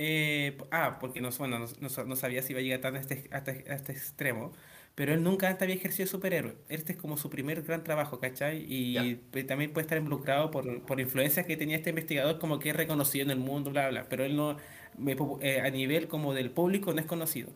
eh, 0.00 0.56
ah, 0.70 0.98
porque 1.00 1.20
no, 1.20 1.28
bueno, 1.38 1.58
no, 1.58 1.66
no 1.80 1.88
sa- 1.88 2.04
no 2.04 2.16
sabía 2.16 2.40
si 2.42 2.52
iba 2.52 2.60
a 2.60 2.62
llegar 2.62 2.80
tan 2.80 2.96
a 2.96 3.00
este, 3.00 3.28
hasta- 3.32 3.50
a 3.50 3.74
este 3.74 3.92
extremo. 3.92 4.52
Pero 4.98 5.14
él 5.14 5.22
nunca 5.22 5.46
antes 5.46 5.62
había 5.62 5.76
ejercido 5.76 6.08
superhéroe. 6.08 6.56
Este 6.68 6.94
es 6.94 6.98
como 6.98 7.16
su 7.16 7.30
primer 7.30 7.62
gran 7.62 7.84
trabajo, 7.84 8.18
¿cachai? 8.18 8.66
Y 8.68 9.14
pues, 9.30 9.46
también 9.46 9.72
puede 9.72 9.82
estar 9.82 9.96
involucrado 9.96 10.50
por, 10.50 10.82
por 10.82 10.98
influencias 10.98 11.46
que 11.46 11.56
tenía 11.56 11.76
este 11.76 11.90
investigador, 11.90 12.40
como 12.40 12.58
que 12.58 12.70
es 12.70 12.76
reconocido 12.76 13.24
en 13.24 13.30
el 13.30 13.38
mundo, 13.38 13.70
bla, 13.70 13.90
bla. 13.90 14.08
Pero 14.08 14.24
él 14.24 14.34
no, 14.34 14.56
me 14.96 15.16
eh, 15.40 15.60
a 15.60 15.70
nivel 15.70 16.08
como 16.08 16.34
del 16.34 16.50
público, 16.50 16.92
no 16.92 16.98
es 16.98 17.06
conocido. 17.06 17.50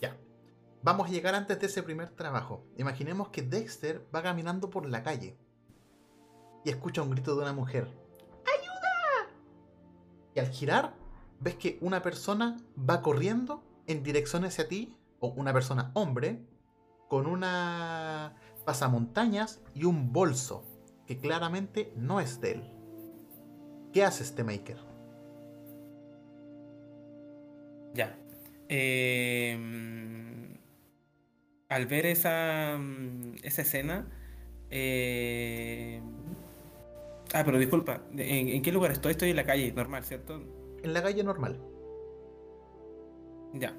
Ya. 0.00 0.16
Vamos 0.82 1.10
a 1.10 1.12
llegar 1.12 1.34
antes 1.34 1.60
de 1.60 1.66
ese 1.66 1.82
primer 1.82 2.08
trabajo. 2.08 2.64
Imaginemos 2.78 3.28
que 3.28 3.42
Dexter 3.42 4.02
va 4.14 4.22
caminando 4.22 4.70
por 4.70 4.86
la 4.86 5.02
calle 5.02 5.36
y 6.64 6.70
escucha 6.70 7.02
un 7.02 7.10
grito 7.10 7.36
de 7.36 7.42
una 7.42 7.52
mujer. 7.52 7.88
¡Ayuda! 8.46 9.34
Y 10.34 10.40
al 10.40 10.48
girar, 10.48 10.94
ves 11.40 11.56
que 11.56 11.76
una 11.82 12.00
persona 12.00 12.56
va 12.78 13.02
corriendo 13.02 13.62
en 13.86 14.02
dirección 14.02 14.46
hacia 14.46 14.66
ti, 14.66 14.96
o 15.20 15.28
una 15.28 15.52
persona 15.52 15.90
hombre, 15.92 16.40
con 17.08 17.26
una 17.26 18.34
pasamontañas 18.64 19.62
y 19.74 19.84
un 19.84 20.12
bolso 20.12 20.64
que 21.06 21.18
claramente 21.18 21.92
no 21.96 22.20
es 22.20 22.40
de 22.40 22.52
él. 22.52 22.70
¿Qué 23.92 24.04
hace 24.04 24.24
este 24.24 24.44
Maker? 24.44 24.78
Ya. 27.94 28.18
Eh, 28.68 29.56
al 31.68 31.86
ver 31.86 32.06
esa, 32.06 32.78
esa 33.42 33.62
escena, 33.62 34.06
eh, 34.70 36.00
ah, 37.32 37.42
pero 37.44 37.58
disculpa, 37.58 38.02
¿en, 38.12 38.48
en 38.48 38.62
qué 38.62 38.72
lugar 38.72 38.90
estoy? 38.90 39.12
Estoy 39.12 39.30
en 39.30 39.36
la 39.36 39.44
calle, 39.44 39.72
normal, 39.72 40.04
¿cierto? 40.04 40.42
En 40.82 40.92
la 40.92 41.02
calle 41.02 41.22
normal. 41.24 41.60
Ya. 43.54 43.74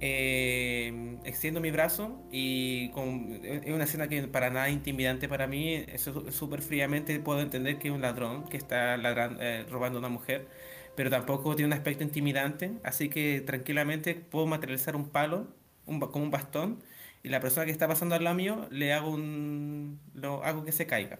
Eh, 0.00 1.18
extiendo 1.24 1.60
mi 1.60 1.70
brazo 1.70 2.26
y 2.30 2.90
con, 2.90 3.40
es 3.44 3.72
una 3.72 3.84
escena 3.84 4.08
que 4.08 4.22
para 4.28 4.50
nada 4.50 4.68
intimidante 4.70 5.28
para 5.28 5.46
mí. 5.46 5.84
Súper 6.30 6.62
fríamente 6.62 7.18
puedo 7.20 7.40
entender 7.40 7.78
que 7.78 7.88
es 7.88 7.94
un 7.94 8.02
ladrón 8.02 8.44
que 8.48 8.56
está 8.56 8.96
ladran- 8.96 9.38
eh, 9.40 9.66
robando 9.70 9.98
a 9.98 10.00
una 10.00 10.08
mujer, 10.10 10.48
pero 10.96 11.10
tampoco 11.10 11.54
tiene 11.56 11.68
un 11.68 11.72
aspecto 11.74 12.04
intimidante. 12.04 12.72
Así 12.84 13.08
que 13.08 13.40
tranquilamente 13.40 14.14
puedo 14.14 14.46
materializar 14.46 14.96
un 14.96 15.08
palo, 15.08 15.48
un, 15.86 16.00
como 16.00 16.24
un 16.24 16.30
bastón, 16.30 16.82
y 17.22 17.28
la 17.30 17.40
persona 17.40 17.64
que 17.66 17.72
está 17.72 17.88
pasando 17.88 18.14
al 18.14 18.24
lado 18.24 18.36
mío 18.36 18.68
le 18.70 18.92
hago 18.92 19.10
un, 19.10 20.00
lo 20.14 20.44
hago 20.44 20.64
que 20.64 20.72
se 20.72 20.86
caiga. 20.86 21.18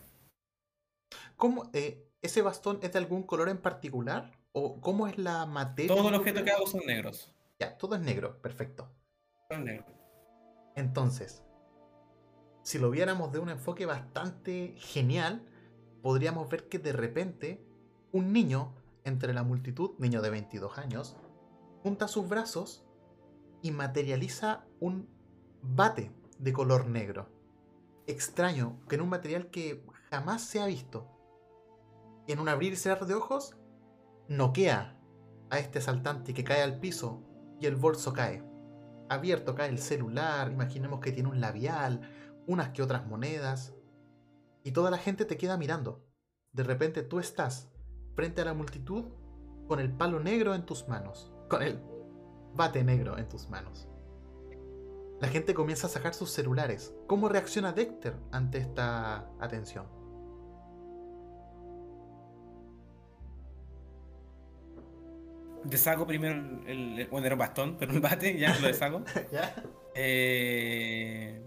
¿Cómo, 1.37 1.71
eh, 1.73 2.07
¿Ese 2.23 2.43
bastón 2.43 2.79
es 2.83 2.93
de 2.93 2.99
algún 2.99 3.23
color 3.23 3.49
en 3.49 3.59
particular? 3.59 4.33
¿O 4.53 4.81
cómo 4.81 5.07
es 5.09 5.19
la 5.19 5.47
materia? 5.47 5.95
Todos 5.95 6.11
los 6.11 6.21
objetos 6.21 6.43
que 6.43 6.51
hago 6.51 6.67
son 6.67 6.83
negros. 6.87 7.34
Ya, 7.59 7.77
todo 7.79 7.95
es 7.95 8.01
negro, 8.01 8.41
perfecto. 8.41 8.91
Son 9.49 9.65
negros. 9.65 9.95
Entonces, 10.75 11.45
si 12.63 12.79
lo 12.79 12.91
viéramos 12.91 13.33
de 13.33 13.39
un 13.39 13.51
enfoque 13.51 13.87
bastante 13.87 14.75
genial, 14.79 15.47
podríamos 16.03 16.49
ver 16.49 16.69
que 16.69 16.79
de 16.79 16.93
repente 16.93 17.65
un 18.13 18.33
niño 18.33 18.75
entre 19.05 19.35
la 19.35 19.43
multitud, 19.43 19.93
niño 19.99 20.23
de 20.23 20.31
22 20.31 20.79
años, 20.79 21.17
junta 21.83 22.09
sus 22.09 22.29
brazos 22.29 22.87
y 23.63 23.71
materializa 23.71 24.65
un 24.81 25.09
bate 25.63 26.11
de 26.39 26.53
color 26.53 26.87
negro. 26.87 27.29
Extraño, 28.07 28.81
que 28.89 28.97
en 28.97 29.03
un 29.03 29.09
material 29.11 29.51
que 29.51 29.85
jamás 30.11 30.43
se 30.43 30.61
ha 30.61 30.67
visto. 30.67 31.11
Y 32.27 32.33
en 32.33 32.41
un 32.41 32.49
abrir 32.49 32.73
y 32.73 32.77
cerrar 32.77 33.07
de 33.07 33.15
ojos, 33.15 33.57
noquea 34.29 34.99
a 35.51 35.59
este 35.59 35.79
asaltante 35.79 36.35
que 36.35 36.45
cae 36.45 36.63
al 36.63 36.81
piso 36.81 37.23
y 37.65 37.67
el 37.67 37.77
bolso 37.77 38.13
cae 38.13 38.45
abierto 39.09 39.55
cae 39.55 39.69
el 39.69 39.79
celular, 39.79 40.51
imaginemos 40.51 41.01
que 41.01 41.13
tiene 41.13 41.29
un 41.29 41.41
labial, 41.41 42.01
unas 42.47 42.71
que 42.71 42.83
otras 42.83 43.07
monedas. 43.07 43.75
y 44.67 44.73
toda 44.73 44.91
la 44.91 44.97
gente 44.97 45.27
te 45.27 45.37
queda 45.37 45.59
mirando. 45.59 46.07
De 46.53 46.63
repente 46.63 47.03
tú 47.03 47.19
estás 47.19 47.71
frente 48.15 48.41
a 48.41 48.47
la 48.47 48.55
multitud 48.55 49.05
con 49.69 49.79
el 49.79 49.93
palo 49.93 50.21
negro 50.21 50.55
en 50.55 50.65
tus 50.65 50.89
manos, 50.89 51.35
con 51.51 51.63
el 51.63 51.83
bate 52.55 52.83
negro 52.83 53.19
en 53.19 53.29
tus 53.29 53.51
manos. 53.51 53.89
La 55.21 55.29
gente 55.29 55.53
comienza 55.53 55.87
a 55.87 55.91
sacar 55.91 56.15
sus 56.15 56.31
celulares. 56.31 56.95
¿Cómo 57.07 57.29
reacciona 57.29 57.75
Dexter 57.75 58.17
ante 58.33 58.57
esta 58.57 59.31
atención? 59.39 59.87
Deshago 65.65 66.07
primero 66.07 66.35
el, 66.67 66.99
el- 67.01 67.07
bueno, 67.09 67.27
era 67.27 67.35
un 67.35 67.39
bastón, 67.41 67.77
pero 67.79 67.93
un 67.93 68.01
bate, 68.01 68.39
ya 68.39 68.59
lo 68.59 68.67
deshago. 68.69 69.05
¿Ya? 69.33 69.55
Eh, 69.95 71.41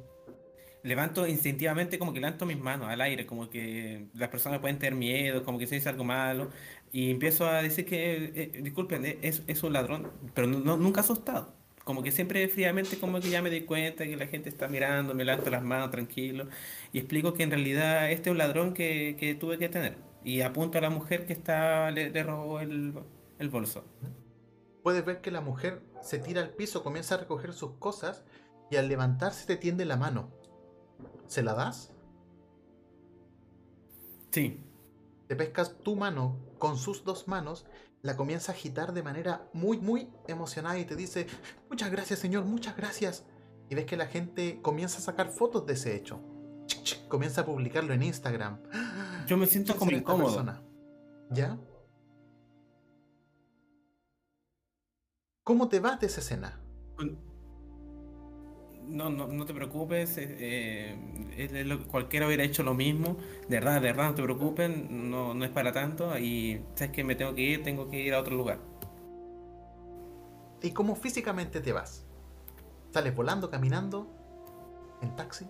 levanto 0.84 1.28
instintivamente 1.28 2.00
como 2.00 2.14
que 2.14 2.20
levanto 2.20 2.46
mis 2.46 2.58
manos 2.60 2.88
al 2.90 3.02
aire, 3.02 3.26
como 3.26 3.50
que 3.50 4.08
las 4.14 4.30
personas 4.30 4.60
pueden 4.60 4.78
tener 4.80 4.96
miedo, 4.96 5.44
como 5.44 5.60
que 5.60 5.68
se 5.68 5.76
dice 5.76 5.90
algo 5.90 6.04
malo, 6.04 6.50
y 6.92 7.12
empiezo 7.12 7.48
a 7.48 7.62
decir 7.62 7.86
que, 7.86 8.32
eh, 8.36 8.62
disculpen, 8.62 9.06
eh, 9.06 9.18
es, 9.22 9.44
es 9.48 9.64
un 9.64 9.74
ladrón, 9.74 10.12
pero 10.34 10.48
no- 10.48 10.60
no- 10.60 10.78
nunca 10.78 11.02
asustado. 11.02 11.54
Como 11.84 12.04
que 12.04 12.12
siempre 12.12 12.48
fríamente 12.50 12.98
como 13.00 13.20
que 13.22 13.30
ya 13.30 13.42
me 13.42 13.50
di 13.50 13.62
cuenta 13.62 14.06
que 14.06 14.18
la 14.18 14.28
gente 14.28 14.50
está 14.50 14.68
mirando, 14.68 15.14
me 15.16 15.24
levanto 15.24 15.50
las 15.50 15.64
manos 15.64 15.90
tranquilo 15.92 16.48
y 16.92 17.00
explico 17.00 17.34
que 17.34 17.44
en 17.44 17.52
realidad 17.52 18.12
este 18.12 18.30
es 18.30 18.32
un 18.34 18.38
ladrón 18.40 18.74
que, 18.74 19.16
que 19.20 19.36
tuve 19.36 19.58
que 19.58 19.70
tener. 19.70 19.96
Y 20.24 20.42
apunto 20.42 20.78
a 20.78 20.82
la 20.82 20.90
mujer 20.90 21.26
que 21.26 21.32
está, 21.34 21.90
le, 21.92 22.10
le 22.10 22.24
robó 22.24 22.60
el, 22.60 22.94
el 23.40 23.50
bolso. 23.50 23.84
Puedes 24.84 25.06
ver 25.06 25.22
que 25.22 25.32
la 25.32 25.42
mujer 25.42 25.84
se 26.02 26.20
tira 26.20 26.42
al 26.42 26.52
piso, 26.52 26.84
comienza 26.84 27.16
a 27.16 27.18
recoger 27.20 27.54
sus 27.54 27.74
cosas 27.74 28.24
y 28.70 28.78
al 28.78 28.88
levantarse 28.88 29.46
te 29.46 29.58
tiende 29.58 29.86
la 29.86 29.98
mano. 29.98 30.30
¿Se 31.28 31.44
la 31.44 31.54
das? 31.54 31.92
Sí. 34.32 34.64
Te 35.28 35.36
pescas 35.36 35.78
tu 35.84 35.96
mano 35.96 36.38
con 36.58 36.78
sus 36.78 37.04
dos 37.04 37.28
manos, 37.28 37.66
la 38.02 38.16
comienza 38.16 38.52
a 38.52 38.56
agitar 38.56 38.94
de 38.94 39.04
manera 39.04 39.50
muy, 39.54 39.78
muy 39.78 40.10
emocionada 40.28 40.80
y 40.80 40.86
te 40.86 40.96
dice, 40.96 41.28
muchas 41.70 41.92
gracias 41.92 42.20
señor, 42.20 42.46
muchas 42.46 42.78
gracias. 42.78 43.26
Y 43.70 43.76
ves 43.76 43.86
que 43.86 43.98
la 43.98 44.08
gente 44.08 44.62
comienza 44.62 45.00
a 45.00 45.02
sacar 45.02 45.30
fotos 45.30 45.66
de 45.66 45.74
ese 45.74 45.96
hecho. 45.96 46.22
Comienza 47.10 47.42
a 47.42 47.46
publicarlo 47.46 47.94
en 47.94 48.04
Instagram. 48.04 48.62
Yo 49.28 49.36
me 49.36 49.46
siento 49.46 49.74
¿Quién 49.74 49.80
como 49.80 49.92
incómodo. 49.92 50.26
persona? 50.28 50.64
¿Ya? 51.32 51.58
¿Cómo 55.48 55.70
te 55.70 55.80
va 55.80 55.96
de 55.96 56.08
esa 56.08 56.20
escena? 56.20 56.60
No, 58.86 59.10
no, 59.10 59.28
no 59.28 59.46
te 59.46 59.54
preocupes, 59.54 60.18
eh, 60.18 60.94
eh, 61.38 61.80
cualquiera 61.90 62.28
hubiera 62.28 62.44
hecho 62.44 62.64
lo 62.64 62.74
mismo, 62.74 63.16
de 63.48 63.56
verdad, 63.56 63.76
de 63.76 63.80
verdad, 63.80 64.10
no 64.10 64.16
te 64.16 64.24
preocupes, 64.24 64.70
no, 64.90 65.34
no 65.34 65.46
es 65.46 65.52
para 65.52 65.72
tanto 65.72 66.18
y 66.20 66.62
sabes 66.76 66.92
que 66.92 67.06
me 67.06 67.16
tengo 67.16 67.34
que 67.34 67.44
ir, 67.44 67.64
tengo 67.64 67.90
que 67.90 67.98
ir 67.98 68.14
a 68.14 68.20
otro 68.20 68.36
lugar. 68.36 68.60
¿Y 70.62 70.72
cómo 70.72 70.98
físicamente 70.98 71.62
te 71.62 71.72
vas? 71.72 72.04
¿Sales 72.92 73.16
volando, 73.16 73.50
caminando? 73.50 74.06
¿En 75.02 75.16
taxi? 75.16 75.48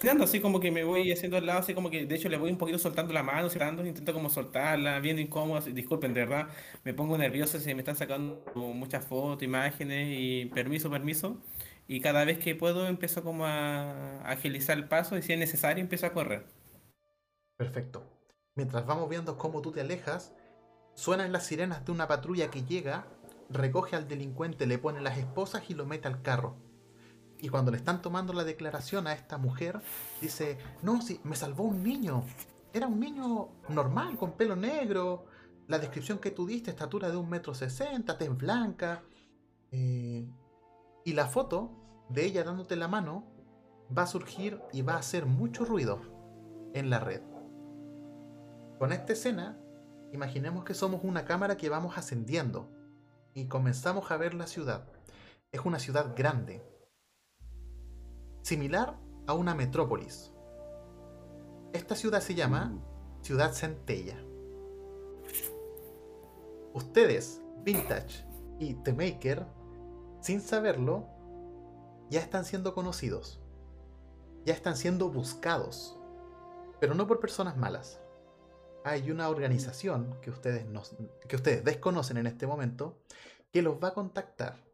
Quedando 0.00 0.24
así 0.24 0.40
como 0.40 0.60
que 0.60 0.70
me 0.70 0.84
voy 0.84 1.10
haciendo 1.10 1.36
al 1.36 1.46
lado, 1.46 1.58
así 1.58 1.74
como 1.74 1.90
que 1.90 2.06
de 2.06 2.14
hecho 2.14 2.28
le 2.28 2.36
voy 2.36 2.52
un 2.52 2.58
poquito 2.58 2.78
soltando 2.78 3.12
la 3.12 3.24
mano, 3.24 3.48
cerrando, 3.50 3.84
intento 3.84 4.12
como 4.12 4.30
soltarla, 4.30 5.00
viendo 5.00 5.20
incómodo, 5.20 5.60
disculpen, 5.60 6.14
de 6.14 6.20
verdad, 6.20 6.48
me 6.84 6.94
pongo 6.94 7.18
nervioso 7.18 7.58
si 7.58 7.74
me 7.74 7.80
están 7.80 7.96
sacando 7.96 8.44
muchas 8.54 9.04
fotos, 9.04 9.42
imágenes 9.42 10.08
y 10.10 10.46
permiso, 10.46 10.88
permiso, 10.88 11.42
y 11.88 12.00
cada 12.00 12.24
vez 12.24 12.38
que 12.38 12.54
puedo 12.54 12.86
empiezo 12.86 13.24
como 13.24 13.44
a 13.46 14.20
agilizar 14.22 14.78
el 14.78 14.86
paso 14.86 15.18
y 15.18 15.22
si 15.22 15.32
es 15.32 15.38
necesario 15.38 15.82
empiezo 15.82 16.06
a 16.06 16.12
correr. 16.12 16.46
Perfecto. 17.56 18.04
Mientras 18.54 18.86
vamos 18.86 19.08
viendo 19.08 19.36
cómo 19.36 19.62
tú 19.62 19.72
te 19.72 19.80
alejas, 19.80 20.32
suenan 20.94 21.32
las 21.32 21.46
sirenas 21.46 21.84
de 21.84 21.92
una 21.92 22.06
patrulla 22.06 22.50
que 22.50 22.62
llega, 22.62 23.08
recoge 23.50 23.96
al 23.96 24.06
delincuente, 24.06 24.66
le 24.66 24.78
pone 24.78 25.00
las 25.00 25.18
esposas 25.18 25.68
y 25.70 25.74
lo 25.74 25.86
mete 25.86 26.06
al 26.06 26.22
carro. 26.22 26.67
Y 27.40 27.48
cuando 27.48 27.70
le 27.70 27.76
están 27.76 28.02
tomando 28.02 28.32
la 28.32 28.44
declaración 28.44 29.06
a 29.06 29.12
esta 29.12 29.38
mujer, 29.38 29.80
dice, 30.20 30.58
no, 30.82 31.00
sí, 31.02 31.20
me 31.24 31.36
salvó 31.36 31.64
un 31.64 31.82
niño. 31.82 32.24
Era 32.72 32.86
un 32.86 32.98
niño 32.98 33.48
normal, 33.68 34.16
con 34.16 34.32
pelo 34.32 34.56
negro. 34.56 35.26
La 35.68 35.78
descripción 35.78 36.18
que 36.18 36.30
tú 36.30 36.46
diste, 36.46 36.70
estatura 36.70 37.10
de 37.10 37.16
un 37.16 37.28
metro 37.28 37.54
sesenta, 37.54 38.18
tez 38.18 38.36
blanca. 38.36 39.02
Eh, 39.70 40.28
y 41.04 41.12
la 41.12 41.26
foto 41.26 41.70
de 42.08 42.24
ella 42.24 42.42
dándote 42.42 42.76
la 42.76 42.88
mano 42.88 43.24
va 43.96 44.02
a 44.02 44.06
surgir 44.06 44.60
y 44.72 44.82
va 44.82 44.94
a 44.94 44.98
hacer 44.98 45.26
mucho 45.26 45.64
ruido 45.64 46.00
en 46.74 46.90
la 46.90 47.00
red. 47.00 47.22
Con 48.78 48.92
esta 48.92 49.12
escena, 49.12 49.58
imaginemos 50.12 50.64
que 50.64 50.74
somos 50.74 51.02
una 51.04 51.24
cámara 51.24 51.56
que 51.56 51.68
vamos 51.68 51.96
ascendiendo 51.96 52.70
y 53.34 53.46
comenzamos 53.46 54.10
a 54.10 54.16
ver 54.16 54.34
la 54.34 54.46
ciudad. 54.46 54.88
Es 55.52 55.60
una 55.64 55.78
ciudad 55.78 56.14
grande, 56.16 56.62
similar 58.42 58.96
a 59.26 59.34
una 59.34 59.54
metrópolis. 59.54 60.32
Esta 61.72 61.94
ciudad 61.94 62.20
se 62.20 62.34
llama 62.34 62.72
Ciudad 63.22 63.52
Centella. 63.52 64.16
Ustedes, 66.72 67.42
Vintage 67.64 68.24
y 68.58 68.74
The 68.74 68.92
Maker, 68.92 69.46
sin 70.20 70.40
saberlo, 70.40 71.06
ya 72.10 72.20
están 72.20 72.44
siendo 72.44 72.74
conocidos. 72.74 73.40
Ya 74.44 74.54
están 74.54 74.76
siendo 74.76 75.10
buscados. 75.10 75.98
Pero 76.80 76.94
no 76.94 77.06
por 77.06 77.20
personas 77.20 77.56
malas. 77.56 78.00
Hay 78.84 79.10
una 79.10 79.28
organización 79.28 80.18
que 80.22 80.30
ustedes, 80.30 80.66
nos- 80.66 80.96
que 81.28 81.36
ustedes 81.36 81.64
desconocen 81.64 82.16
en 82.16 82.26
este 82.26 82.46
momento 82.46 82.98
que 83.52 83.62
los 83.62 83.74
va 83.82 83.88
a 83.88 83.94
contactar. 83.94 84.64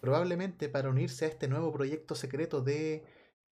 Probablemente 0.00 0.68
para 0.68 0.90
unirse 0.90 1.24
a 1.24 1.28
este 1.28 1.48
nuevo 1.48 1.72
proyecto 1.72 2.14
secreto 2.14 2.60
de 2.60 3.04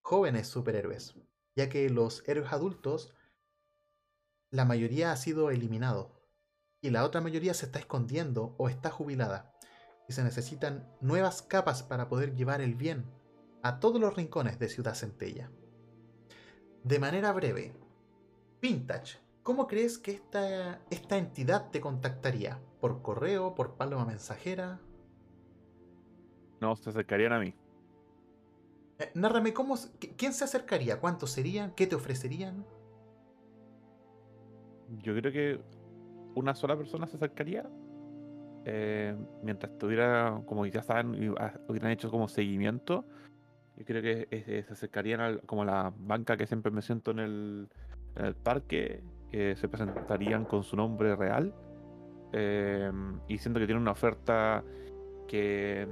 jóvenes 0.02 0.48
superhéroes. 0.48 1.14
Ya 1.56 1.68
que 1.68 1.88
los 1.90 2.26
héroes 2.28 2.52
adultos, 2.52 3.14
la 4.50 4.64
mayoría 4.64 5.12
ha 5.12 5.16
sido 5.16 5.50
eliminado. 5.50 6.20
Y 6.80 6.90
la 6.90 7.04
otra 7.04 7.20
mayoría 7.20 7.54
se 7.54 7.66
está 7.66 7.78
escondiendo 7.78 8.54
o 8.58 8.68
está 8.68 8.90
jubilada. 8.90 9.52
Y 10.08 10.12
se 10.12 10.22
necesitan 10.22 10.94
nuevas 11.00 11.42
capas 11.42 11.82
para 11.82 12.08
poder 12.08 12.34
llevar 12.34 12.60
el 12.60 12.74
bien 12.74 13.10
a 13.62 13.80
todos 13.80 13.98
los 14.00 14.14
rincones 14.14 14.58
de 14.58 14.68
Ciudad 14.68 14.94
Centella. 14.94 15.50
De 16.82 16.98
manera 16.98 17.32
breve, 17.32 17.74
Vintage, 18.60 19.18
¿cómo 19.42 19.66
crees 19.66 19.96
que 19.96 20.10
esta, 20.12 20.82
esta 20.90 21.16
entidad 21.16 21.70
te 21.70 21.80
contactaría? 21.80 22.60
¿Por 22.80 23.00
correo? 23.00 23.54
¿Por 23.54 23.76
paloma 23.76 24.04
mensajera? 24.04 24.80
No, 26.64 26.76
se 26.76 26.88
acercarían 26.88 27.34
a 27.34 27.38
mí. 27.40 27.54
Eh, 28.98 29.10
nárrame, 29.14 29.52
¿cómo, 29.52 29.74
¿quién 30.16 30.32
se 30.32 30.44
acercaría? 30.44 30.98
¿Cuántos 30.98 31.30
serían? 31.30 31.72
¿Qué 31.74 31.86
te 31.86 31.94
ofrecerían? 31.94 32.64
Yo 35.02 35.14
creo 35.14 35.30
que 35.30 35.60
una 36.34 36.54
sola 36.54 36.74
persona 36.76 37.06
se 37.06 37.16
acercaría. 37.16 37.68
eh, 38.66 39.14
mientras 39.42 39.72
estuviera, 39.72 40.40
como 40.46 40.64
ya 40.64 40.82
saben, 40.82 41.34
ha- 41.38 41.52
hubieran 41.68 41.90
hecho 41.90 42.10
como 42.10 42.28
seguimiento. 42.28 43.04
Yo 43.76 43.84
creo 43.84 44.00
que 44.00 44.26
eh, 44.30 44.64
se 44.66 44.72
acercarían 44.72 45.20
al- 45.20 45.42
como 45.42 45.60
a 45.62 45.64
la 45.66 45.92
banca 45.98 46.38
que 46.38 46.46
siempre 46.46 46.72
me 46.72 46.80
siento 46.80 47.10
en 47.10 47.18
el, 47.18 47.68
en 48.16 48.24
el 48.24 48.34
parque. 48.34 49.02
que 49.30 49.54
se 49.56 49.68
presentarían 49.68 50.46
con 50.46 50.62
su 50.62 50.76
nombre 50.76 51.14
real. 51.14 51.52
eh, 52.32 52.90
y 53.28 53.36
siento 53.36 53.60
que 53.60 53.66
tienen 53.66 53.82
una 53.82 53.90
oferta 53.92 54.64
que 55.28 55.86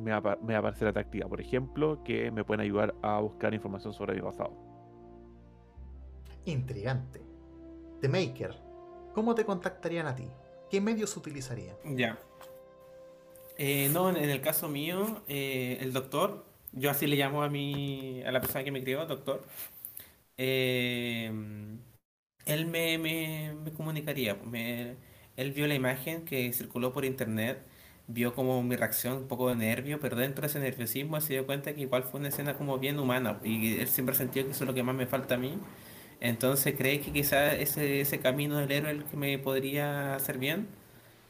me 0.00 0.12
va, 0.20 0.38
me 0.42 0.54
va 0.54 0.58
a 0.60 0.62
parecer 0.62 0.88
atractiva. 0.88 1.28
Por 1.28 1.40
ejemplo, 1.40 2.02
que 2.04 2.30
me 2.30 2.44
pueden 2.44 2.60
ayudar 2.62 2.94
a 3.02 3.20
buscar 3.20 3.54
información 3.54 3.92
sobre 3.94 4.14
mi 4.14 4.22
pasado. 4.22 4.56
Intrigante. 6.44 7.20
The 8.00 8.08
Maker, 8.08 8.56
¿cómo 9.14 9.34
te 9.34 9.44
contactarían 9.44 10.06
a 10.06 10.14
ti? 10.16 10.26
¿Qué 10.70 10.80
medios 10.80 11.16
utilizarían? 11.16 11.76
Ya. 11.84 12.18
Eh, 13.58 13.88
no, 13.90 14.08
en, 14.10 14.16
en 14.16 14.30
el 14.30 14.40
caso 14.40 14.68
mío, 14.68 15.22
eh, 15.28 15.78
el 15.80 15.92
doctor, 15.92 16.46
yo 16.72 16.90
así 16.90 17.06
le 17.06 17.16
llamo 17.16 17.42
a 17.42 17.48
mi, 17.50 18.22
a 18.24 18.32
la 18.32 18.40
persona 18.40 18.64
que 18.64 18.72
me 18.72 18.82
crió, 18.82 19.04
doctor, 19.06 19.44
eh, 20.38 21.32
él 22.46 22.66
me, 22.66 22.98
me, 22.98 23.54
me 23.54 23.72
comunicaría. 23.72 24.34
me- 24.36 24.96
él 25.36 25.52
vio 25.52 25.66
la 25.66 25.74
imagen 25.74 26.24
que 26.24 26.52
circuló 26.52 26.92
por 26.92 27.04
internet, 27.04 27.66
vio 28.12 28.34
como 28.34 28.62
mi 28.62 28.76
reacción, 28.76 29.18
un 29.18 29.28
poco 29.28 29.48
de 29.48 29.56
nervio, 29.56 30.00
pero 30.00 30.16
dentro 30.16 30.42
de 30.42 30.48
ese 30.48 30.60
nerviosismo 30.60 31.20
se 31.20 31.34
dio 31.34 31.46
cuenta 31.46 31.72
que 31.74 31.82
igual 31.82 32.04
fue 32.04 32.20
una 32.20 32.28
escena 32.28 32.54
como 32.54 32.78
bien 32.78 32.98
humana 32.98 33.38
y 33.44 33.78
él 33.78 33.88
siempre 33.88 34.14
sintió 34.14 34.44
que 34.44 34.50
eso 34.52 34.64
es 34.64 34.68
lo 34.68 34.74
que 34.74 34.82
más 34.82 34.94
me 34.94 35.06
falta 35.06 35.36
a 35.36 35.38
mí. 35.38 35.58
Entonces 36.20 36.74
cree 36.76 37.00
que 37.00 37.12
quizás 37.12 37.54
ese, 37.54 38.00
ese 38.00 38.20
camino 38.20 38.58
del 38.58 38.70
héroe 38.72 38.92
es 38.92 38.98
el 38.98 39.04
que 39.04 39.16
me 39.16 39.38
podría 39.38 40.14
hacer 40.14 40.38
bien. 40.38 40.68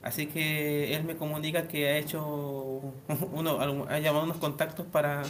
Así 0.03 0.27
que 0.27 0.95
él 0.95 1.05
me 1.05 1.17
comunica 1.17 1.69
que 1.69 1.89
ha 1.89 1.99
hecho 1.99 2.25
uno, 3.33 3.87
ha 3.89 3.99
llamado 4.01 4.25
unos 4.25 4.39
contactos 4.39 4.87
para, 4.87 5.23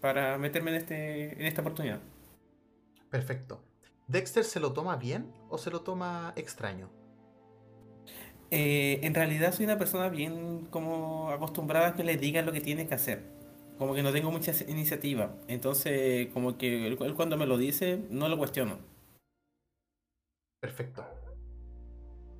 para 0.00 0.38
meterme 0.38 0.70
en, 0.70 0.76
este, 0.78 1.34
en 1.34 1.46
esta 1.46 1.60
oportunidad. 1.60 2.00
Perfecto. 3.10 3.62
¿Dexter 4.08 4.44
se 4.44 4.60
lo 4.60 4.72
toma 4.72 4.96
bien 4.96 5.32
o 5.48 5.58
se 5.58 5.70
lo 5.70 5.82
toma 5.82 6.32
extraño? 6.36 6.99
Eh, 8.50 8.98
en 9.02 9.14
realidad 9.14 9.52
soy 9.52 9.64
una 9.64 9.78
persona 9.78 10.08
bien 10.08 10.66
como 10.70 11.30
acostumbrada 11.30 11.88
a 11.88 11.94
que 11.94 12.02
le 12.02 12.16
digan 12.16 12.46
lo 12.46 12.52
que 12.52 12.60
tiene 12.60 12.86
que 12.86 12.94
hacer. 12.94 13.22
Como 13.78 13.94
que 13.94 14.02
no 14.02 14.12
tengo 14.12 14.30
mucha 14.30 14.52
iniciativa. 14.68 15.34
Entonces, 15.48 16.28
como 16.32 16.58
que 16.58 16.86
él, 16.86 16.96
cuando 17.14 17.36
me 17.36 17.46
lo 17.46 17.56
dice, 17.56 18.04
no 18.10 18.28
lo 18.28 18.36
cuestiono. 18.36 18.78
Perfecto. 20.60 21.04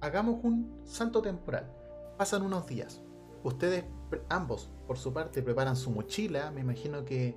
Hagamos 0.00 0.44
un 0.44 0.82
salto 0.84 1.22
temporal. 1.22 1.70
Pasan 2.18 2.42
unos 2.42 2.66
días. 2.66 3.02
Ustedes 3.42 3.84
ambos, 4.28 4.70
por 4.86 4.98
su 4.98 5.12
parte, 5.12 5.42
preparan 5.42 5.76
su 5.76 5.90
mochila. 5.90 6.50
Me 6.50 6.60
imagino 6.60 7.04
que 7.04 7.34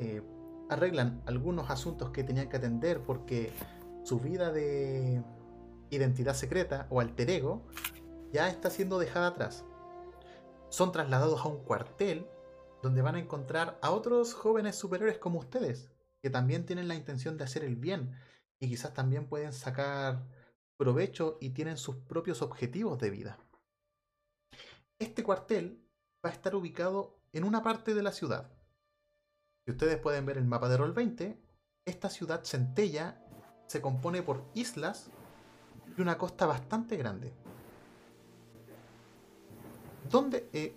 eh, 0.00 0.22
arreglan 0.68 1.22
algunos 1.24 1.70
asuntos 1.70 2.10
que 2.10 2.24
tenían 2.24 2.48
que 2.48 2.56
atender 2.56 3.00
porque 3.00 3.50
su 4.04 4.18
vida 4.18 4.52
de 4.52 5.22
identidad 5.90 6.34
secreta 6.34 6.86
o 6.90 7.00
alter 7.00 7.30
ego 7.30 7.62
ya 8.32 8.48
está 8.48 8.70
siendo 8.70 8.98
dejada 8.98 9.28
atrás. 9.28 9.64
Son 10.68 10.92
trasladados 10.92 11.40
a 11.40 11.48
un 11.48 11.64
cuartel 11.64 12.28
donde 12.82 13.02
van 13.02 13.16
a 13.16 13.20
encontrar 13.20 13.78
a 13.82 13.90
otros 13.90 14.34
jóvenes 14.34 14.76
superiores 14.76 15.18
como 15.18 15.38
ustedes, 15.38 15.90
que 16.22 16.30
también 16.30 16.66
tienen 16.66 16.88
la 16.88 16.94
intención 16.94 17.36
de 17.36 17.44
hacer 17.44 17.64
el 17.64 17.76
bien 17.76 18.14
y 18.60 18.68
quizás 18.68 18.94
también 18.94 19.28
pueden 19.28 19.52
sacar 19.52 20.26
provecho 20.76 21.38
y 21.40 21.50
tienen 21.50 21.76
sus 21.76 21.96
propios 21.96 22.42
objetivos 22.42 22.98
de 22.98 23.10
vida. 23.10 23.38
Este 25.00 25.22
cuartel 25.22 25.84
va 26.24 26.30
a 26.30 26.32
estar 26.32 26.54
ubicado 26.54 27.20
en 27.32 27.44
una 27.44 27.62
parte 27.62 27.94
de 27.94 28.02
la 28.02 28.12
ciudad. 28.12 28.50
Si 29.64 29.72
ustedes 29.72 29.98
pueden 29.98 30.26
ver 30.26 30.38
el 30.38 30.46
mapa 30.46 30.68
de 30.68 30.76
Roll 30.76 30.92
20, 30.92 31.40
esta 31.84 32.10
ciudad 32.10 32.44
centella 32.44 33.24
se 33.66 33.80
compone 33.80 34.22
por 34.22 34.44
islas 34.54 35.10
y 35.96 36.00
una 36.00 36.18
costa 36.18 36.46
bastante 36.46 36.96
grande. 36.96 37.34
¿Dónde, 40.10 40.48
eh, 40.52 40.74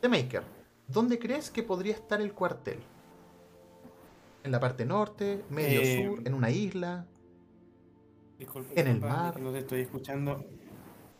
The 0.00 0.08
Maker, 0.08 0.42
¿dónde 0.88 1.18
crees 1.18 1.50
que 1.50 1.62
podría 1.62 1.94
estar 1.94 2.20
el 2.20 2.32
cuartel? 2.32 2.78
¿En 4.44 4.52
la 4.52 4.60
parte 4.60 4.84
norte, 4.84 5.44
medio 5.50 5.80
Eh, 5.80 6.06
sur, 6.06 6.22
en 6.26 6.34
una 6.34 6.50
isla? 6.50 7.06
Disculpe, 8.38 8.78
En 8.78 8.86
el 8.86 9.00
mar. 9.00 9.40
No 9.40 9.50
te 9.50 9.58
estoy 9.58 9.80
escuchando. 9.80 10.44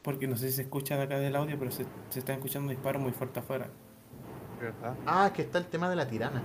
Porque 0.02 0.28
no 0.28 0.36
sé 0.36 0.48
si 0.50 0.56
se 0.56 0.62
escucha 0.62 0.96
de 0.96 1.02
acá 1.02 1.18
del 1.18 1.34
audio, 1.34 1.58
pero 1.58 1.70
se, 1.72 1.84
se 2.10 2.20
están 2.20 2.36
escuchando 2.36 2.70
disparos 2.70 3.02
muy 3.02 3.12
fuertes 3.12 3.42
afuera. 3.42 3.68
¿Verdad? 4.60 4.96
Ah, 5.06 5.32
que 5.34 5.42
está 5.42 5.58
el 5.58 5.66
tema 5.66 5.90
de 5.90 5.96
la 5.96 6.06
tirana. 6.06 6.42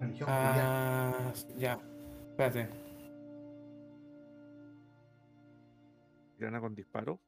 Religión. 0.00 0.28
Ah, 0.30 1.32
ya. 1.56 1.78
Espérate. 2.30 2.68
Tirana 6.36 6.60
con 6.60 6.74
disparo. 6.74 7.18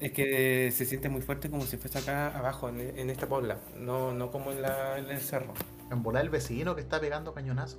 Es 0.00 0.12
que 0.12 0.70
se 0.72 0.86
siente 0.86 1.08
muy 1.10 1.20
fuerte 1.20 1.50
como 1.50 1.62
si 1.64 1.76
fuese 1.76 1.98
acá 1.98 2.36
abajo, 2.36 2.68
en, 2.70 2.80
en 2.80 3.10
esta 3.10 3.28
pobla. 3.28 3.58
No, 3.76 4.12
no 4.12 4.30
como 4.30 4.50
en, 4.50 4.62
la, 4.62 4.98
en 4.98 5.10
el 5.10 5.20
cerro. 5.20 5.52
En 5.90 6.02
volar 6.02 6.24
el 6.24 6.30
vecino 6.30 6.74
que 6.74 6.80
está 6.80 7.00
pegando 7.00 7.34
cañonazo. 7.34 7.78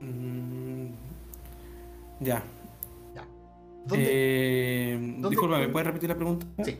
Mm, 0.00 0.92
ya. 2.20 2.42
¿Dónde? 3.84 4.06
Eh, 4.08 4.96
dónde- 5.18 5.30
disculpa, 5.30 5.58
¿me 5.58 5.68
puedes 5.68 5.86
repetir 5.88 6.08
la 6.08 6.14
pregunta? 6.14 6.46
Sí. 6.64 6.78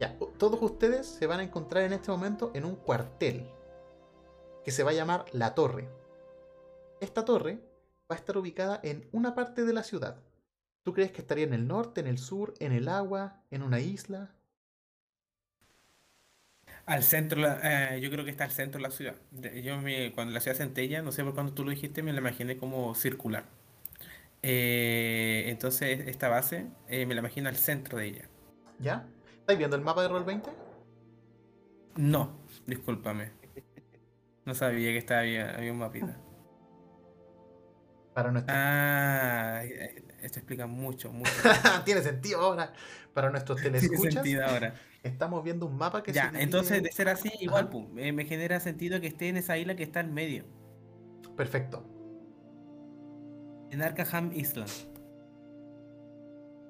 Ya, 0.00 0.16
todos 0.38 0.60
ustedes 0.62 1.06
se 1.06 1.26
van 1.26 1.40
a 1.40 1.42
encontrar 1.42 1.84
en 1.84 1.92
este 1.92 2.10
momento 2.10 2.50
en 2.54 2.64
un 2.64 2.76
cuartel 2.76 3.46
que 4.64 4.70
se 4.70 4.82
va 4.82 4.90
a 4.90 4.94
llamar 4.94 5.26
La 5.32 5.54
Torre. 5.54 5.88
Esta 7.00 7.24
torre 7.24 7.56
va 8.10 8.14
a 8.14 8.18
estar 8.18 8.36
ubicada 8.38 8.80
en 8.82 9.08
una 9.12 9.34
parte 9.34 9.64
de 9.64 9.72
la 9.74 9.82
ciudad. 9.82 10.16
¿Tú 10.84 10.92
crees 10.92 11.10
que 11.10 11.22
estaría 11.22 11.44
en 11.44 11.54
el 11.54 11.66
norte, 11.66 12.00
en 12.00 12.06
el 12.06 12.18
sur, 12.18 12.54
en 12.60 12.70
el 12.70 12.88
agua, 12.88 13.42
en 13.50 13.62
una 13.62 13.80
isla? 13.80 14.36
Al 16.86 17.02
centro, 17.02 17.40
eh, 17.62 18.00
yo 18.00 18.10
creo 18.10 18.24
que 18.24 18.30
está 18.30 18.44
al 18.44 18.50
centro 18.52 18.78
de 18.78 18.82
la 18.88 18.90
ciudad. 18.90 19.16
De- 19.32 19.62
Yo 19.62 19.80
me- 19.80 20.12
cuando 20.12 20.32
la 20.32 20.40
ciudad 20.40 20.56
centella, 20.56 21.02
no 21.02 21.10
sé 21.12 21.24
por 21.24 21.34
cuándo 21.34 21.52
tú 21.54 21.64
lo 21.64 21.70
dijiste, 21.70 22.02
me 22.02 22.12
la 22.12 22.20
imaginé 22.20 22.56
como 22.56 22.94
circular. 22.94 23.44
Eh, 24.42 25.44
entonces 25.48 26.00
esta 26.08 26.28
base 26.28 26.66
eh, 26.88 27.06
me 27.06 27.14
la 27.14 27.20
imagino 27.20 27.48
al 27.48 27.56
centro 27.56 27.98
de 27.98 28.06
ella. 28.08 28.28
¿Ya? 28.80 29.06
¿Estáis 29.40 29.58
viendo 29.58 29.76
el 29.76 29.82
mapa 29.82 30.02
de 30.02 30.08
Roll 30.08 30.24
20? 30.24 30.50
No, 31.96 32.32
discúlpame. 32.66 33.30
No 34.44 34.54
sabía 34.54 34.90
que 34.92 34.98
estaba, 34.98 35.20
había, 35.22 35.56
había 35.56 35.72
un 35.72 35.78
mapita. 35.78 36.16
Para 38.14 38.30
nuestros... 38.30 38.56
Ah, 38.56 39.62
eh, 39.64 40.02
esto 40.22 40.38
explica 40.38 40.66
mucho, 40.66 41.12
mucho. 41.12 41.30
Tiene 41.84 42.02
sentido 42.02 42.40
ahora. 42.40 42.72
Para 43.14 43.30
nuestros 43.30 43.60
Tiene 43.60 43.78
telescuchas, 43.80 44.14
sentido 44.14 44.44
ahora. 44.46 44.74
estamos 45.02 45.42
viendo 45.44 45.66
un 45.66 45.76
mapa 45.76 46.02
que 46.02 46.12
se 46.12 46.16
Ya, 46.16 46.32
entonces 46.36 46.82
de 46.82 46.90
ser 46.92 47.08
así, 47.08 47.30
igual, 47.40 47.64
Ajá. 47.64 47.70
pu, 47.70 47.88
eh, 47.98 48.12
me 48.12 48.24
genera 48.24 48.58
sentido 48.60 49.00
que 49.00 49.08
esté 49.08 49.28
en 49.28 49.36
esa 49.36 49.58
isla 49.58 49.74
que 49.76 49.82
está 49.82 50.00
al 50.00 50.08
medio, 50.10 50.44
Perfecto. 51.36 51.84
en 53.70 53.82
Arkham 53.82 54.32
Island. 54.34 54.70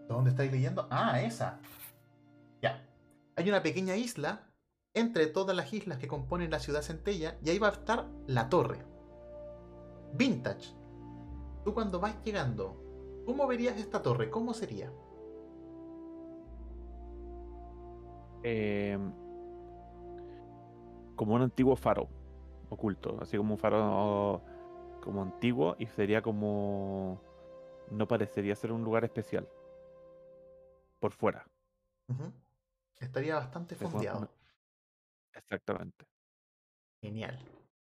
¿Dónde 0.08 0.30
estáis 0.30 0.52
leyendo? 0.52 0.86
Ah, 0.90 1.20
esa. 1.22 1.58
Ya. 2.60 2.84
Hay 3.36 3.48
una 3.48 3.62
pequeña 3.62 3.96
isla 3.96 4.46
entre 4.94 5.26
todas 5.26 5.56
las 5.56 5.72
islas 5.72 5.98
que 5.98 6.06
componen 6.06 6.50
la 6.50 6.58
ciudad 6.60 6.82
centella 6.82 7.38
y 7.42 7.50
ahí 7.50 7.58
va 7.58 7.68
a 7.68 7.72
estar 7.72 8.08
la 8.26 8.48
torre. 8.48 8.84
Vintage. 10.14 10.74
Tú 11.64 11.72
cuando 11.72 11.98
vas 11.98 12.14
llegando, 12.24 12.82
¿cómo 13.24 13.46
verías 13.46 13.78
esta 13.78 14.02
torre? 14.02 14.30
¿Cómo 14.30 14.54
sería? 14.54 14.92
Eh, 18.42 18.98
como 21.16 21.34
un 21.34 21.42
antiguo 21.42 21.76
faro 21.76 22.08
oculto, 22.68 23.18
así 23.20 23.36
como 23.36 23.54
un 23.54 23.58
faro 23.58 24.42
como 25.00 25.22
antiguo 25.22 25.76
y 25.78 25.86
sería 25.86 26.22
como 26.22 27.20
no 27.90 28.08
parecería 28.08 28.54
ser 28.56 28.72
un 28.72 28.82
lugar 28.82 29.04
especial 29.04 29.48
por 30.98 31.12
fuera. 31.12 31.46
Estaría 32.98 33.34
bastante 33.34 33.74
fondeado. 33.74 34.28
Exactamente. 35.32 36.06
Genial. 37.00 37.38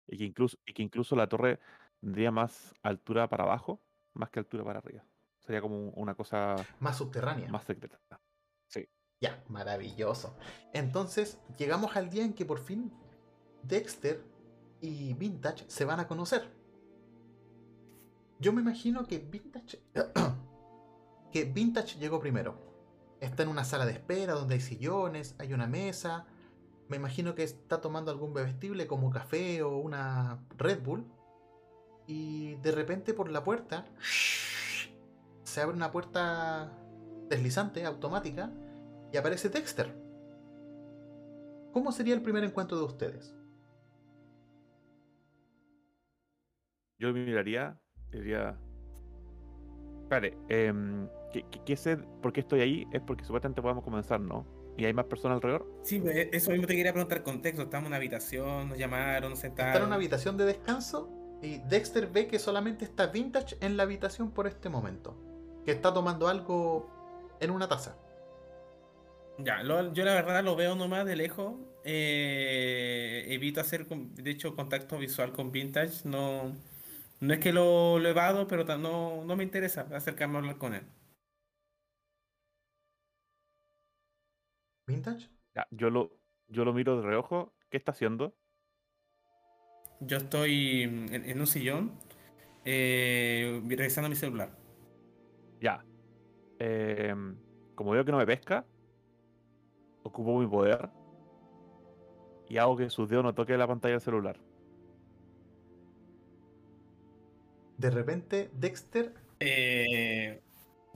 Y 0.07 0.19
que 0.19 0.25
incluso 0.25 0.59
y 0.67 0.73
que 0.73 0.83
incluso 0.83 1.17
la 1.17 1.29
torre 1.29 1.61
tendría 2.01 2.31
más 2.31 2.75
altura 2.83 3.29
para 3.29 3.45
abajo 3.45 3.81
más 4.15 4.31
que 4.31 4.39
altura 4.39 4.65
para 4.65 4.79
arriba. 4.79 5.05
Sería 5.45 5.61
como 5.61 5.91
una 5.91 6.15
cosa 6.15 6.57
Más 6.81 6.97
subterránea. 6.97 7.49
más 7.51 7.65
secreta. 7.65 7.99
Ya, 9.21 9.43
maravilloso. 9.49 10.37
Entonces, 10.75 11.39
llegamos 11.57 11.97
al 11.97 12.11
día 12.11 12.25
en 12.25 12.35
que 12.35 12.45
por 12.45 12.59
fin 12.59 12.93
Dexter 13.63 14.23
y 14.83 15.15
Vintage 15.15 15.65
se 15.69 15.87
van 15.87 15.99
a 16.01 16.07
conocer. 16.07 16.51
Yo 18.39 18.53
me 18.53 18.61
imagino 18.61 19.07
que 19.07 19.19
Vintage. 19.19 19.81
que 21.33 21.45
Vintage 21.45 21.99
llegó 21.99 22.21
primero. 22.21 22.59
Está 23.21 23.45
en 23.45 23.49
una 23.49 23.65
sala 23.65 23.87
de 23.87 23.93
espera 23.93 24.35
donde 24.35 24.57
hay 24.57 24.61
sillones, 24.61 25.37
hay 25.39 25.55
una 25.55 25.67
mesa. 25.67 26.27
Me 26.89 26.97
imagino 26.99 27.35
que 27.35 27.45
está 27.45 27.81
tomando 27.81 28.11
algún 28.11 28.35
bebestible 28.35 28.87
como 28.87 29.11
café 29.11 29.63
o 29.63 29.79
una 29.79 30.45
Red 30.59 30.83
Bull. 30.83 31.07
Y 32.07 32.57
de 32.57 32.73
repente 32.73 33.15
por 33.15 33.31
la 33.31 33.43
puerta 33.43 33.87
se 35.55 35.61
abre 35.61 35.77
una 35.77 35.93
puerta 35.93 36.69
deslizante, 37.29 37.85
automática, 37.85 38.51
y 39.13 39.17
aparece 39.17 39.49
Dexter. 39.49 39.95
¿Cómo 41.73 41.93
sería 41.93 42.15
el 42.15 42.23
primer 42.23 42.43
encuentro 42.43 42.77
de 42.77 42.85
ustedes? 42.85 43.33
Yo 46.99 47.13
miraría, 47.13 47.79
diría. 48.11 48.59
Vale, 50.09 50.37
em, 50.49 51.09
¿qué, 51.33 51.45
qué, 51.53 51.61
qué 51.65 51.77
sé 51.77 51.99
por 52.21 52.33
qué 52.33 52.41
estoy 52.41 52.61
ahí? 52.61 52.87
Es 52.93 53.01
porque 53.03 53.25
supuestamente 53.25 53.63
podemos 53.63 53.85
comenzar, 53.85 54.21
¿no? 54.21 54.47
Y 54.77 54.85
hay 54.87 54.93
más 54.93 55.05
personas 55.07 55.37
alrededor. 55.37 55.67
Sí, 55.85 56.01
me- 56.01 56.31
eso 56.33 56.51
mismo 56.51 56.67
te 56.67 56.75
quería 56.75 56.93
preguntar 56.93 57.23
contexto. 57.23 57.63
Estamos 57.63 57.85
en 57.85 57.89
una 57.89 57.97
habitación, 57.97 58.71
nos 58.71 58.79
llamaron, 58.79 59.31
nos 59.31 59.45
Está 59.45 59.47
en 59.47 59.57
sentaron. 59.57 59.87
una 59.87 59.97
habitación 59.97 60.37
de 60.37 60.47
descanso 60.47 61.11
y 61.43 61.59
Dexter 61.59 62.09
ve 62.11 62.27
que 62.27 62.41
solamente 62.41 62.85
está 62.85 63.07
Vintage 63.07 63.57
en 63.61 63.77
la 63.77 63.85
habitación 63.85 64.33
por 64.33 64.49
este 64.49 64.69
momento. 64.69 65.17
Que 65.65 65.73
está 65.73 65.93
tomando 65.95 66.29
algo 66.29 66.89
en 67.41 67.51
una 67.51 67.69
taza. 67.69 67.97
Ya, 69.39 69.63
lo- 69.63 69.93
yo 69.93 70.05
la 70.05 70.15
verdad 70.15 70.45
lo 70.45 70.57
veo 70.57 70.75
nomás 70.77 71.05
de 71.07 71.17
lejos. 71.17 71.55
eh, 71.87 73.27
evito 73.29 73.61
hacer, 73.61 73.87
de 73.87 74.31
hecho, 74.31 74.57
contacto 74.57 74.97
visual 74.99 75.33
con 75.33 75.53
Vintage. 75.53 76.09
No, 76.09 76.55
no 77.21 77.35
es 77.35 77.41
que 77.41 77.53
lo, 77.53 77.99
lo 77.99 78.09
evado, 78.09 78.47
pero 78.49 78.65
no, 78.79 79.25
no 79.25 79.37
me 79.37 79.45
interesa 79.45 79.87
acercarme 79.95 80.37
a 80.37 80.39
hablar 80.41 80.59
con 80.59 80.75
él. 80.75 80.83
¿Vintage? 84.87 85.29
Ya, 85.55 85.67
yo 85.71 85.91
lo, 85.91 86.11
yo 86.49 86.65
lo 86.65 86.73
miro 86.73 86.97
de 87.01 87.07
reojo, 87.07 87.55
¿Qué 87.71 87.77
está 87.77 87.93
haciendo? 87.93 88.37
Yo 90.01 90.19
estoy 90.19 90.83
en, 90.83 91.13
en 91.15 91.41
un 91.41 91.47
sillón 91.47 91.93
eh, 92.65 93.61
revisando 93.69 94.09
mi 94.11 94.17
celular. 94.17 94.51
Ya. 95.65 95.87
Eh, 96.59 97.15
como 97.75 97.93
veo 97.93 98.05
que 98.05 98.13
no 98.13 98.19
me 98.19 98.27
pesca, 98.27 98.69
ocupo 100.03 100.39
mi 100.39 100.47
poder 100.47 100.93
y 102.49 102.57
hago 102.59 102.77
que 102.77 102.89
sus 102.91 103.09
dedos 103.11 103.25
no 103.25 103.35
toquen 103.35 103.59
la 103.59 103.67
pantalla 103.69 103.93
del 103.95 104.01
celular. 104.01 104.41
De 107.77 107.91
repente, 107.91 108.51
Dexter, 108.55 109.15
Eh, 109.41 110.41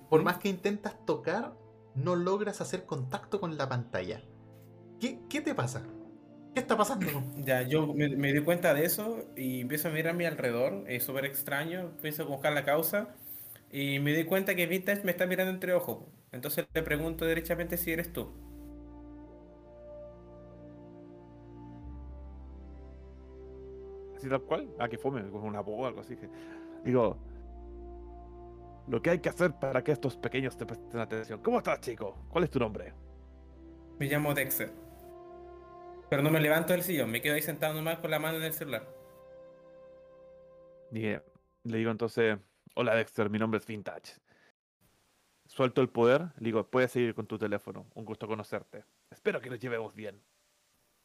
por 0.09 0.23
más 0.23 0.39
que 0.39 0.49
intentas 0.49 1.05
tocar, 1.07 1.59
no 1.95 2.17
logras 2.17 2.61
hacer 2.63 2.87
contacto 2.87 3.41
con 3.41 3.57
la 3.59 3.69
pantalla. 3.69 4.23
¿Qué, 5.01 5.27
qué 5.29 5.41
te 5.43 5.55
pasa? 5.55 5.93
¿Qué 6.55 6.61
está 6.61 6.77
pasando? 6.79 7.07
ya, 7.37 7.63
yo 7.63 7.87
me, 7.95 8.09
me 8.17 8.33
di 8.33 8.43
cuenta 8.43 8.75
de 8.75 8.85
eso 8.85 9.33
y 9.37 9.63
empiezo 9.63 9.89
a 9.89 9.93
mirar 9.93 10.15
a 10.15 10.17
mi 10.19 10.25
alrededor. 10.27 10.85
Es 10.89 11.05
súper 11.05 11.25
extraño. 11.27 11.81
Empiezo 11.81 12.25
a 12.25 12.27
buscar 12.27 12.53
la 12.53 12.65
causa 12.65 13.17
y 13.71 13.99
me 14.01 14.13
di 14.15 14.25
cuenta 14.25 14.55
que 14.55 14.67
Vintage 14.67 15.05
me 15.05 15.11
está 15.13 15.27
mirando 15.27 15.53
entre 15.53 15.73
ojos. 15.75 16.05
Entonces 16.33 16.67
le 16.75 16.83
pregunto 16.83 17.25
derechamente 17.25 17.77
si 17.79 17.93
eres 17.93 18.13
tú. 18.13 18.31
Así 24.17 24.29
tal 24.29 24.43
cual. 24.43 24.69
Ah, 24.79 24.89
que 24.89 24.99
fome, 24.99 25.23
con 25.31 25.43
una 25.45 25.61
boa 25.61 25.85
o 25.85 25.87
algo 25.87 26.01
así. 26.01 26.17
que- 26.17 26.31
Digo, 26.85 27.17
lo 28.89 29.01
que 29.03 29.11
hay 29.11 29.21
que 29.21 29.29
hacer 29.29 29.53
para 29.61 29.85
que 29.85 29.93
estos 29.93 30.17
pequeños 30.17 30.57
te 30.57 30.67
presten 30.67 31.01
atención. 31.01 31.41
¿Cómo 31.43 31.59
estás, 31.59 31.81
chico? 31.81 32.25
¿Cuál 32.29 32.45
es 32.45 32.51
tu 32.51 32.59
nombre? 32.59 32.93
Me 33.99 34.07
llamo 34.07 34.35
Dexter. 34.35 34.73
Pero 36.11 36.23
no 36.23 36.31
me 36.31 36.41
levanto 36.41 36.75
del 36.75 36.83
sillón, 36.83 37.11
me 37.11 37.23
quedo 37.23 37.35
ahí 37.35 37.41
sentado 37.43 37.73
nomás 37.73 37.99
con 38.01 38.11
la 38.11 38.19
mano 38.19 38.37
en 38.39 38.45
el 38.45 38.53
celular. 38.53 38.87
Dije, 40.91 41.23
le 41.65 41.79
digo 41.79 41.91
entonces, 41.91 42.39
hola 42.79 42.95
Dexter, 42.95 43.29
mi 43.29 43.41
nombre 43.41 43.59
es 43.59 43.67
Vintage. 43.67 44.21
Suelto 45.47 45.81
el 45.81 45.89
poder, 45.89 46.29
le 46.39 46.45
digo, 46.45 46.71
puedes 46.71 46.93
seguir 46.93 47.13
con 47.13 47.27
tu 47.27 47.37
teléfono. 47.37 47.91
Un 47.95 48.05
gusto 48.05 48.29
conocerte. 48.29 48.85
Espero 49.11 49.41
que 49.41 49.51
nos 49.51 49.59
llevemos 49.59 49.97
bien. 49.97 50.23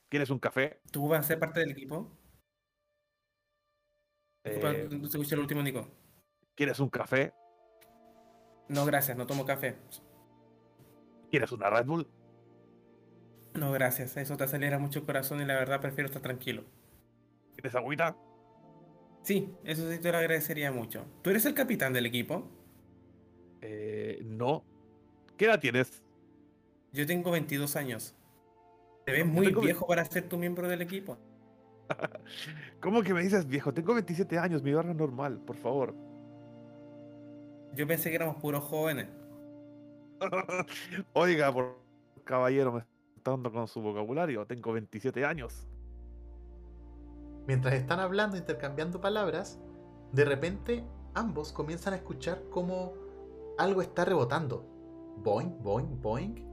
¿Quieres 0.07 0.29
un 0.29 0.37
café? 0.37 0.81
¿Tú 0.91 1.07
vas 1.07 1.21
a 1.21 1.27
ser 1.29 1.39
parte 1.39 1.61
del 1.61 1.71
equipo? 1.71 2.11
Eh, 4.43 4.87
el 4.91 5.39
último, 5.39 5.63
Nico. 5.63 5.87
¿Quieres 6.53 6.79
un 6.79 6.89
café? 6.89 7.33
No, 8.69 8.85
gracias, 8.85 9.17
no 9.17 9.25
tomo 9.25 9.43
café. 9.43 9.75
¿Quieres 11.31 11.51
una 11.51 11.71
Red 11.71 11.85
Bull? 11.87 12.07
No, 13.55 13.71
gracias, 13.71 14.15
eso 14.17 14.37
te 14.37 14.43
acelera 14.43 14.77
mucho 14.77 14.99
el 14.99 15.05
corazón 15.05 15.41
y 15.41 15.45
la 15.45 15.55
verdad 15.55 15.81
prefiero 15.81 16.05
estar 16.05 16.21
tranquilo. 16.21 16.65
¿Quieres 17.55 17.73
agüita? 17.73 18.15
Sí, 19.23 19.55
eso 19.63 19.89
sí 19.89 19.99
te 19.99 20.11
lo 20.11 20.17
agradecería 20.17 20.71
mucho. 20.71 21.05
¿Tú 21.21 21.29
eres 21.29 21.45
el 21.45 21.53
capitán 21.53 21.93
del 21.93 22.05
equipo? 22.05 22.43
Eh, 23.61 24.21
no. 24.25 24.63
¿Qué 25.37 25.45
edad 25.45 25.59
tienes? 25.59 26.03
Yo 26.91 27.07
tengo 27.07 27.31
22 27.31 27.75
años. 27.77 28.15
Te 29.05 29.13
ves 29.13 29.21
Yo 29.21 29.27
muy 29.27 29.47
tengo 29.47 29.61
viejo 29.61 29.87
para 29.87 30.03
ser 30.03 30.27
tu 30.27 30.37
miembro 30.37 30.67
del 30.67 30.81
equipo. 30.81 31.17
¿Cómo 32.81 33.01
que 33.01 33.13
me 33.13 33.23
dices 33.23 33.47
viejo? 33.47 33.73
Tengo 33.73 33.93
27 33.93 34.37
años, 34.37 34.61
mi 34.61 34.71
es 34.71 34.85
normal, 34.95 35.39
por 35.39 35.55
favor. 35.55 35.95
Yo 37.73 37.87
pensé 37.87 38.09
que 38.09 38.17
éramos 38.17 38.35
puros 38.37 38.63
jóvenes. 38.63 39.07
Oiga, 41.13 41.51
por 41.51 41.79
caballero, 42.25 42.73
me 42.73 42.79
está 43.15 43.31
dando 43.31 43.51
con 43.51 43.67
su 43.69 43.81
vocabulario. 43.81 44.45
Tengo 44.45 44.73
27 44.73 45.23
años. 45.23 45.65
Mientras 47.47 47.73
están 47.73 47.99
hablando, 47.99 48.37
intercambiando 48.37 49.01
palabras, 49.01 49.59
de 50.11 50.25
repente 50.25 50.83
ambos 51.13 51.51
comienzan 51.51 51.93
a 51.93 51.97
escuchar 51.97 52.43
como 52.49 52.93
algo 53.57 53.81
está 53.81 54.05
rebotando. 54.05 54.65
Boing, 55.17 55.61
boing, 55.61 56.01
boing. 56.01 56.47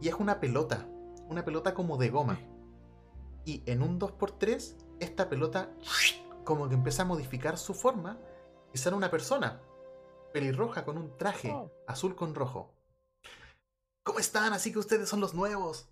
Y 0.00 0.08
es 0.08 0.14
una 0.14 0.40
pelota. 0.40 0.86
Una 1.28 1.44
pelota 1.44 1.74
como 1.74 1.96
de 1.96 2.10
goma. 2.10 2.38
Y 3.44 3.62
en 3.66 3.82
un 3.82 3.98
2x3, 3.98 4.76
esta 5.00 5.28
pelota 5.28 5.70
como 6.44 6.68
que 6.68 6.74
empieza 6.74 7.02
a 7.02 7.06
modificar 7.06 7.58
su 7.58 7.74
forma 7.74 8.18
y 8.72 8.78
sale 8.78 8.96
una 8.96 9.10
persona. 9.10 9.60
Pelirroja 10.32 10.84
con 10.84 10.98
un 10.98 11.16
traje 11.16 11.50
Oh. 11.52 11.70
azul 11.86 12.14
con 12.16 12.34
rojo. 12.34 12.74
¿Cómo 14.02 14.18
están? 14.18 14.52
Así 14.52 14.72
que 14.72 14.78
ustedes 14.78 15.08
son 15.08 15.20
los 15.20 15.34
nuevos. 15.34 15.88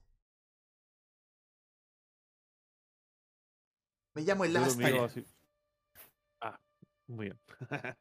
Me 4.17 4.23
llamo 4.23 4.45
así. 5.05 5.27
Ah, 6.41 6.59
muy 7.07 7.27
bien. 7.27 7.39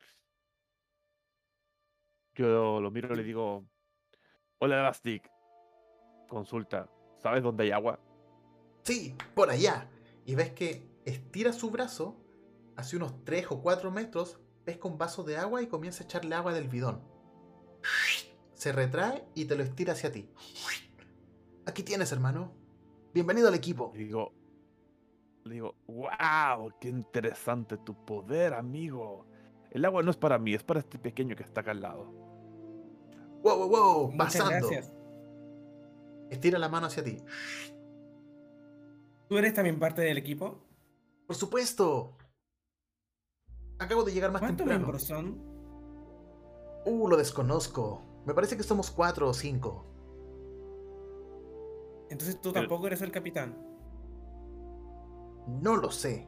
Yo 2.36 2.80
lo 2.80 2.90
miro 2.90 3.14
y 3.14 3.18
le 3.18 3.24
digo, 3.24 3.66
hola 4.60 4.80
Elastic. 4.80 5.30
Consulta, 6.30 6.90
¿sabes 7.18 7.44
dónde 7.44 7.66
hay 7.66 7.72
agua? 7.72 8.00
Sí, 8.84 9.14
por 9.34 9.50
allá. 9.50 9.90
Y 10.26 10.36
ves 10.36 10.54
que 10.54 10.88
estira 11.04 11.52
su 11.52 11.70
brazo 11.70 12.16
hace 12.78 12.96
unos 12.96 13.26
3 13.26 13.48
o 13.50 13.62
4 13.62 13.92
metros, 13.92 14.40
pesca 14.64 14.88
un 14.88 14.98
vaso 14.98 15.26
de 15.26 15.36
agua 15.36 15.62
y 15.62 15.68
comienza 15.68 16.04
a 16.04 16.06
echarle 16.06 16.34
agua 16.34 16.54
del 16.54 16.70
bidón. 16.70 17.04
Se 18.54 18.72
retrae 18.72 19.28
y 19.36 19.46
te 19.46 19.58
lo 19.58 19.64
estira 19.64 19.92
hacia 19.92 20.14
ti. 20.14 20.30
Aquí 21.66 21.84
tienes, 21.84 22.14
hermano. 22.14 22.54
Bienvenido 23.14 23.50
al 23.50 23.56
equipo. 23.56 23.92
Le 23.94 24.06
digo, 24.06 24.32
le 25.46 25.54
digo, 25.54 25.76
wow, 25.88 26.72
qué 26.82 26.90
interesante 26.90 27.78
tu 27.78 27.94
poder, 28.06 28.54
amigo. 28.54 29.26
El 29.70 29.86
agua 29.86 30.02
no 30.02 30.10
es 30.10 30.18
para 30.18 30.40
mí, 30.40 30.54
es 30.54 30.64
para 30.64 30.80
este 30.80 30.98
pequeño 30.98 31.36
que 31.36 31.44
está 31.44 31.62
acá 31.62 31.72
al 31.72 31.82
lado. 31.82 32.06
Wow, 33.44 33.58
wow, 33.60 33.70
wow, 33.70 34.12
Muchas 34.12 34.38
pasando. 34.38 34.68
gracias. 34.68 34.94
Estira 36.32 36.58
la 36.58 36.68
mano 36.68 36.88
hacia 36.88 37.04
ti. 37.04 37.18
¿Tú 39.30 39.38
eres 39.38 39.54
también 39.54 39.78
parte 39.80 40.02
del 40.02 40.18
equipo? 40.18 40.60
Por 41.28 41.36
supuesto. 41.36 42.18
Acabo 43.78 44.04
de 44.04 44.14
llegar 44.14 44.32
más 44.32 44.40
¿Cuántos 44.40 44.60
temprano. 44.60 44.80
miembros 44.80 45.04
son? 45.04 45.38
Uh, 46.86 47.08
lo 47.08 47.18
desconozco. 47.18 48.02
Me 48.26 48.34
parece 48.34 48.58
que 48.58 48.64
somos 48.64 48.90
4 48.90 49.30
o 49.30 49.34
5. 49.34 49.86
Entonces 52.10 52.42
tú 52.42 52.52
tampoco 52.52 52.88
eres 52.88 53.02
el 53.02 53.12
capitán. 53.12 53.75
No 55.48 55.76
lo 55.76 55.92
sé. 55.92 56.28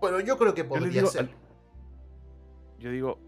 Pero 0.00 0.20
yo 0.20 0.36
creo 0.38 0.54
que 0.54 0.62
Yo 0.62 0.68
podría 0.68 0.88
digo 1.02 1.06
ser. 1.08 1.22
al- 1.22 1.36
Yo 2.78 2.90
digo, 2.90 3.18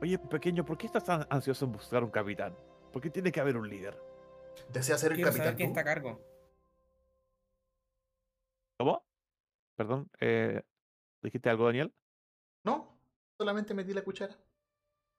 oye 0.00 0.18
pequeño, 0.18 0.64
¿por 0.64 0.78
qué 0.78 0.86
estás 0.86 1.04
tan 1.04 1.26
ansioso 1.30 1.64
en 1.64 1.72
buscar 1.72 2.04
un 2.04 2.10
capitán? 2.10 2.54
¿Por 2.92 3.00
qué 3.02 3.10
tiene 3.10 3.32
que 3.32 3.40
haber 3.40 3.56
un 3.56 3.68
líder? 3.68 3.98
¿Desea 4.72 4.98
ser 4.98 5.12
el 5.12 5.18
capitán 5.20 5.38
saber 5.38 5.56
quién 5.56 5.68
está 5.70 5.80
a 5.80 5.84
cargo. 5.84 6.20
¿Cómo? 8.78 9.04
Perdón, 9.76 10.10
eh, 10.20 10.62
¿dijiste 11.22 11.50
algo, 11.50 11.66
Daniel? 11.66 11.92
No, 12.64 12.98
solamente 13.38 13.74
metí 13.74 13.92
la 13.92 14.02
cuchara. 14.02 14.36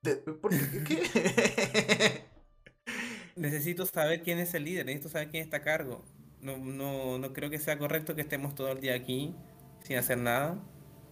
De- 0.03 0.15
¿Por 0.17 0.51
qué? 0.51 0.83
¿Qué? 0.83 2.23
Necesito 3.35 3.85
saber 3.85 4.23
quién 4.23 4.39
es 4.39 4.53
el 4.53 4.65
líder, 4.65 4.85
necesito 4.85 5.09
saber 5.09 5.29
quién 5.29 5.43
está 5.43 5.57
a 5.57 5.61
cargo. 5.61 6.03
No, 6.41 6.57
no, 6.57 7.17
no 7.19 7.33
creo 7.33 7.49
que 7.49 7.59
sea 7.59 7.77
correcto 7.77 8.15
que 8.15 8.21
estemos 8.21 8.55
todo 8.55 8.71
el 8.71 8.81
día 8.81 8.95
aquí 8.95 9.35
sin 9.83 9.97
hacer 9.97 10.17
nada, 10.17 10.57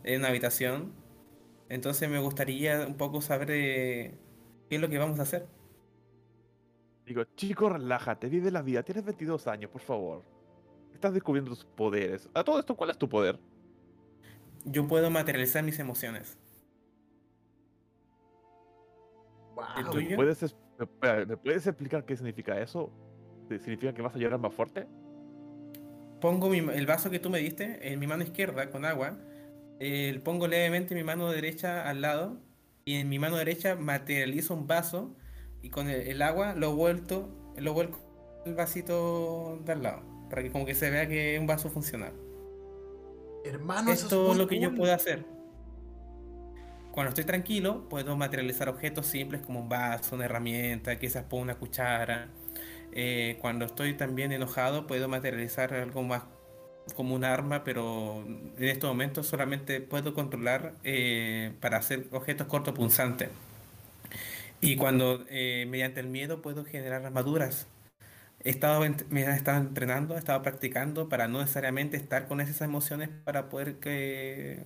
en 0.03 0.19
una 0.19 0.29
habitación. 0.29 0.93
Entonces 1.69 2.09
me 2.09 2.19
gustaría 2.19 2.85
un 2.87 2.95
poco 2.95 3.21
saber 3.21 3.49
eh, 3.51 4.17
qué 4.69 4.75
es 4.75 4.81
lo 4.81 4.89
que 4.89 4.97
vamos 4.97 5.19
a 5.19 5.23
hacer. 5.23 5.47
Digo, 7.05 7.23
chico, 7.35 7.69
relájate, 7.69 8.27
vive 8.29 8.51
la 8.51 8.61
vida, 8.61 8.83
tienes 8.83 9.03
22 9.05 9.47
años, 9.47 9.69
por 9.71 9.81
favor. 9.81 10.23
Estás 10.93 11.13
descubriendo 11.13 11.51
tus 11.51 11.65
poderes. 11.65 12.29
A 12.33 12.43
todo 12.43 12.59
esto, 12.59 12.75
¿cuál 12.75 12.89
es 12.91 12.97
tu 12.97 13.07
poder? 13.09 13.39
Yo 14.65 14.87
puedo 14.87 15.09
materializar 15.09 15.63
mis 15.63 15.79
emociones. 15.79 16.37
¿El 19.77 19.83
Wow. 19.85 19.93
tuyo? 19.93 20.15
¿Puedes, 20.15 20.43
es- 20.43 20.55
me, 20.77 20.85
espera, 20.85 21.25
¿me 21.25 21.37
puedes 21.37 21.65
explicar 21.67 22.05
qué 22.05 22.15
significa 22.15 22.59
eso? 22.59 22.91
¿Significa 23.49 23.93
que 23.93 24.01
vas 24.01 24.15
a 24.15 24.19
llorar 24.19 24.39
más 24.39 24.53
fuerte? 24.53 24.87
Pongo 26.21 26.49
mi- 26.49 26.59
el 26.59 26.85
vaso 26.85 27.09
que 27.09 27.19
tú 27.19 27.29
me 27.29 27.39
diste 27.39 27.91
en 27.91 27.99
mi 27.99 28.07
mano 28.07 28.23
izquierda 28.23 28.69
con 28.69 28.85
agua. 28.85 29.17
eh, 29.81 30.19
pongo 30.25 30.47
levemente 30.47 30.93
mi 30.95 31.03
mano 31.03 31.29
derecha 31.31 31.87
al 31.89 32.01
lado. 32.01 32.37
Y 32.85 32.95
en 32.95 33.07
mi 33.09 33.19
mano 33.19 33.37
derecha 33.37 33.75
materializo 33.75 34.53
un 34.53 34.67
vaso. 34.67 35.15
Y 35.61 35.69
con 35.69 35.89
el, 35.89 36.01
el 36.07 36.21
agua 36.21 36.53
lo 36.55 36.75
vuelto, 36.75 37.29
lo 37.57 37.73
vuelco 37.73 37.99
el 38.45 38.55
vasito 38.55 39.59
de 39.65 39.71
al 39.73 39.83
lado. 39.83 40.01
Para 40.29 40.43
que 40.43 40.51
como 40.51 40.65
que 40.65 40.75
se 40.75 40.89
vea 40.89 41.07
que 41.07 41.35
es 41.35 41.39
un 41.41 41.47
vaso 41.47 41.69
funcional. 41.69 42.13
Hermano, 43.45 43.91
es 43.91 44.03
eso 44.03 44.31
es 44.31 44.37
lo 44.37 44.47
que 44.47 44.59
yo 44.59 44.75
puedo 44.75 44.93
hacer. 44.93 45.25
Cuando 46.91 47.09
estoy 47.09 47.23
tranquilo, 47.23 47.87
puedo 47.87 48.15
materializar 48.17 48.67
objetos 48.67 49.05
simples 49.05 49.41
como 49.41 49.59
un 49.61 49.69
vaso, 49.69 50.15
una 50.15 50.25
herramienta, 50.25 50.97
quizás 50.97 51.23
pongo 51.23 51.43
una 51.43 51.55
cuchara. 51.55 52.27
Eh, 52.91 53.37
cuando 53.41 53.65
estoy 53.65 53.93
también 53.93 54.31
enojado 54.31 54.87
puedo 54.87 55.07
materializar 55.07 55.73
algo 55.73 56.03
más 56.03 56.23
como 56.95 57.15
un 57.15 57.23
arma, 57.23 57.63
pero 57.63 58.23
en 58.25 58.63
estos 58.67 58.89
momentos 58.89 59.27
solamente 59.27 59.79
puedo 59.81 60.13
controlar 60.13 60.73
eh, 60.83 61.53
para 61.61 61.77
hacer 61.77 62.07
objetos 62.11 62.47
cortopunzantes. 62.47 63.29
Y 64.61 64.75
cuando 64.75 65.25
eh, 65.29 65.65
mediante 65.69 65.99
el 66.01 66.07
miedo 66.07 66.41
puedo 66.41 66.65
generar 66.65 67.05
armaduras. 67.05 67.67
He 68.43 68.49
estado, 68.51 68.81
me 69.09 69.21
he 69.23 69.31
estado 69.31 69.59
entrenando, 69.59 70.15
he 70.15 70.19
estado 70.19 70.41
practicando 70.41 71.09
para 71.09 71.27
no 71.27 71.39
necesariamente 71.41 71.97
estar 71.97 72.27
con 72.27 72.41
esas 72.41 72.61
emociones 72.61 73.09
para 73.25 73.49
poder 73.49 73.77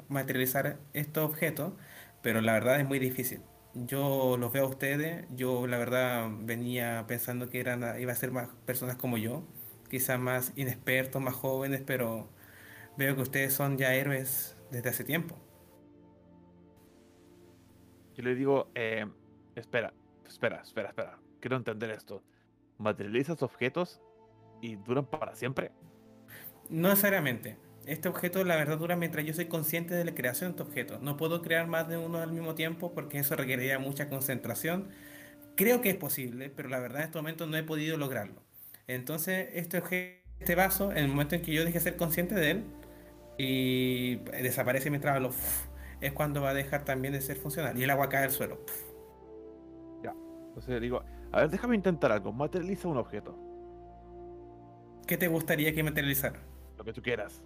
materializar 0.10 0.78
estos 0.94 1.26
objetos, 1.26 1.74
pero 2.22 2.42
la 2.42 2.54
verdad 2.54 2.80
es 2.80 2.88
muy 2.88 3.00
difícil. 3.00 3.42
Yo 3.76 4.38
los 4.38 4.52
veo 4.52 4.66
a 4.66 4.70
ustedes, 4.70 5.26
yo 5.36 5.66
la 5.66 5.78
verdad 5.78 6.30
venía 6.42 7.06
pensando 7.08 7.50
que 7.50 7.60
eran, 7.60 8.00
iba 8.00 8.12
a 8.12 8.16
ser 8.16 8.32
más 8.32 8.50
personas 8.66 8.98
como 8.98 9.18
yo, 9.18 9.44
quizás 9.90 10.20
más 10.20 10.54
inexpertos, 10.56 11.22
más 11.22 11.34
jóvenes, 11.34 11.82
pero 11.86 12.30
veo 12.98 13.16
que 13.16 13.22
ustedes 13.24 13.54
son 13.54 13.78
ya 13.78 13.96
héroes 13.96 14.56
desde 14.70 14.90
hace 14.90 15.04
tiempo. 15.04 15.38
Yo 18.16 18.24
le 18.24 18.36
digo, 18.36 18.70
eh, 18.76 19.08
espera, 19.56 19.92
espera, 20.28 20.62
espera, 20.62 20.90
espera, 20.90 21.18
quiero 21.40 21.58
entender 21.58 21.90
esto. 21.90 22.22
¿Materializas 22.78 23.42
objetos 23.42 24.02
y 24.62 24.76
duran 24.76 25.06
para 25.06 25.36
siempre? 25.36 25.72
No 26.70 26.90
necesariamente. 26.90 27.58
Este 27.86 28.08
objeto, 28.08 28.44
la 28.44 28.56
verdad, 28.56 28.78
dura 28.78 28.96
mientras 28.96 29.26
yo 29.26 29.34
soy 29.34 29.46
consciente 29.46 29.94
de 29.94 30.06
la 30.06 30.16
creación 30.16 30.52
de 30.52 30.52
este 30.52 30.64
objeto. 30.64 31.00
No 31.02 31.18
puedo 31.18 31.42
crear 31.42 31.68
más 31.68 31.88
de 31.90 31.98
uno 31.98 32.20
al 32.20 32.32
mismo 32.32 32.56
tiempo 32.56 32.94
porque 32.94 33.20
eso 33.20 33.36
requeriría 33.36 33.80
mucha 33.80 34.10
concentración. 34.10 34.90
Creo 35.56 35.82
que 35.82 35.90
es 35.90 35.96
posible, 35.96 36.50
pero 36.50 36.70
la 36.70 36.80
verdad 36.80 37.02
en 37.02 37.06
este 37.06 37.18
momento 37.18 37.46
no 37.46 37.58
he 37.58 37.64
podido 37.64 37.98
lograrlo. 37.98 38.42
Entonces, 38.88 39.50
este, 39.54 39.84
este 40.40 40.56
vaso, 40.56 40.92
en 40.92 41.00
el 41.00 41.08
momento 41.10 41.36
en 41.36 41.42
que 41.42 41.54
yo 41.54 41.62
deje 41.66 41.74
de 41.74 41.84
ser 41.84 41.98
consciente 41.98 42.36
de 42.36 42.52
él 42.52 42.64
y 43.38 44.16
desaparece 44.42 44.90
mientras 44.90 45.20
lo 45.22 45.32
es 46.02 46.12
cuando 46.12 46.42
va 46.42 46.50
a 46.50 46.54
dejar 46.54 46.84
también 46.84 47.14
de 47.14 47.22
ser 47.22 47.38
funcional 47.38 47.78
y 47.78 47.84
el 47.84 47.90
agua 47.90 48.10
cae 48.10 48.26
al 48.26 48.32
suelo. 48.32 48.60
Ya. 50.04 50.14
Entonces 50.50 50.82
digo, 50.82 51.04
a 51.32 51.42
ver, 51.42 51.50
déjame 51.50 51.76
intentar 51.76 52.12
algo. 52.12 52.34
Materializa 52.34 52.88
un 52.90 52.98
objeto. 52.98 53.38
¿Qué 55.08 55.18
te 55.18 55.28
gustaría 55.28 55.74
que 55.74 55.82
materializara? 55.82 56.40
Lo 56.78 56.84
que 56.84 56.94
tú 56.94 57.02
quieras. 57.02 57.42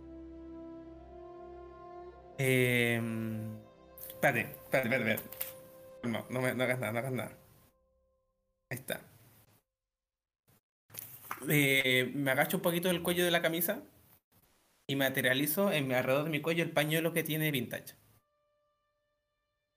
Eh, 2.38 3.02
espérate, 4.08 4.42
espérate, 4.42 4.96
espérate, 4.96 5.24
No, 6.04 6.26
no, 6.30 6.42
me, 6.42 6.54
no 6.54 6.64
hagas 6.64 6.80
nada, 6.80 6.92
no 6.94 7.00
hagas 7.00 7.12
nada. 7.12 7.38
Ahí 8.70 8.78
está. 8.78 9.02
Eh, 11.50 12.12
me 12.16 12.32
agacho 12.32 12.58
un 12.58 12.64
poquito 12.64 12.88
del 12.88 13.04
cuello 13.04 13.24
de 13.24 13.32
la 13.32 13.42
camisa 13.42 13.84
y 14.88 14.96
materializo 14.96 15.72
en 15.72 15.92
alrededor 15.92 16.26
de 16.26 16.30
mi 16.32 16.42
cuello 16.42 16.64
el 16.64 16.72
pañuelo 16.72 17.14
que 17.14 17.24
tiene 17.24 17.52
vintage. 17.52 17.96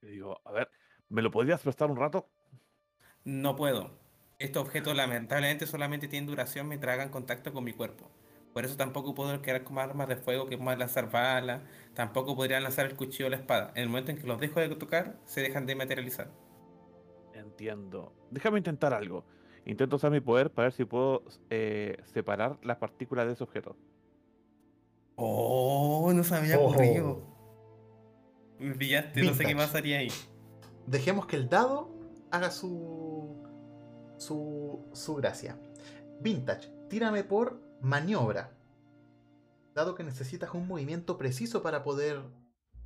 Le 0.03 0.11
digo, 0.11 0.41
a 0.45 0.53
ver, 0.53 0.71
¿me 1.09 1.23
lo 1.23 1.31
podrías 1.31 1.61
prestar 1.61 1.91
un 1.91 1.97
rato? 1.97 2.29
No 3.25 3.57
puedo. 3.57 3.91
Estos 4.39 4.63
objetos 4.63 4.97
lamentablemente 4.97 5.67
solamente 5.67 6.09
tienen 6.09 6.27
duración 6.27 6.69
mientras 6.69 6.95
hagan 6.95 7.11
contacto 7.11 7.53
con 7.53 7.65
mi 7.65 7.75
cuerpo. 7.75 8.11
Por 8.53 8.65
eso 8.65 8.77
tampoco 8.77 9.15
puedo 9.15 9.41
crear 9.43 9.63
como 9.63 9.81
armas 9.81 10.09
de 10.09 10.17
fuego 10.17 10.47
que 10.47 10.59
puedan 10.59 10.79
lanzar 10.79 11.11
balas. 11.11 11.63
Tampoco 11.95 12.35
podrían 12.35 12.63
lanzar 12.63 12.87
el 12.87 12.97
cuchillo 12.97 13.27
o 13.27 13.31
la 13.31 13.37
espada. 13.37 13.71
En 13.75 13.83
el 13.83 13.89
momento 13.89 14.11
en 14.11 14.19
que 14.19 14.27
los 14.27 14.41
dejo 14.41 14.61
de 14.61 14.69
tocar, 14.71 15.19
se 15.25 15.41
dejan 15.41 15.67
de 15.67 15.77
materializar. 15.77 16.31
Entiendo. 17.33 18.13
Déjame 18.31 18.59
intentar 18.59 18.93
algo. 18.93 19.25
Intento 19.67 19.97
usar 19.97 20.11
mi 20.11 20.21
poder 20.21 20.51
para 20.51 20.67
ver 20.67 20.73
si 20.73 20.85
puedo 20.85 21.23
eh, 21.49 21.97
separar 22.13 22.59
las 22.63 22.79
partículas 22.79 23.27
de 23.27 23.35
ese 23.35 23.45
objeto. 23.45 23.77
Oh, 25.15 26.11
no 26.15 26.25
se 26.25 26.35
había 26.35 26.59
ocurrido. 26.59 27.23
Me 28.59 28.75
pillaste, 28.75 29.23
no 29.23 29.35
sé 29.35 29.45
qué 29.45 29.55
pasaría 29.55 29.99
ahí. 29.99 30.13
Dejemos 30.87 31.27
que 31.27 31.37
el 31.37 31.49
dado 31.49 31.91
haga 32.31 32.51
su. 32.51 33.43
su. 34.17 34.89
su 34.93 35.15
gracia. 35.17 35.59
Vintage, 36.21 36.69
tírame 36.89 37.23
por 37.25 37.70
maniobra. 37.81 38.57
Dado 39.75 39.95
que 39.95 40.05
necesitas 40.05 40.53
un 40.55 40.67
movimiento 40.67 41.17
preciso 41.17 41.63
para 41.63 41.83
poder 41.83 42.23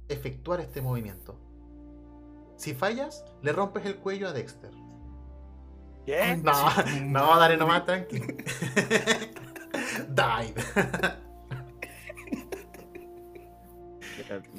efectuar 0.09 0.61
este 0.61 0.83
movimiento. 0.83 1.41
Si 2.57 2.75
fallas, 2.75 3.25
le 3.43 3.53
rompes 3.53 3.85
el 3.87 3.97
cuello 3.97 4.29
a 4.29 4.33
Dexter. 4.33 4.71
¿Qué? 6.07 6.37
No, 6.37 6.53
no, 7.07 7.39
dale 7.39 7.57
nomás, 7.57 7.87
tranqui. 7.87 8.21
Die. 10.09 10.55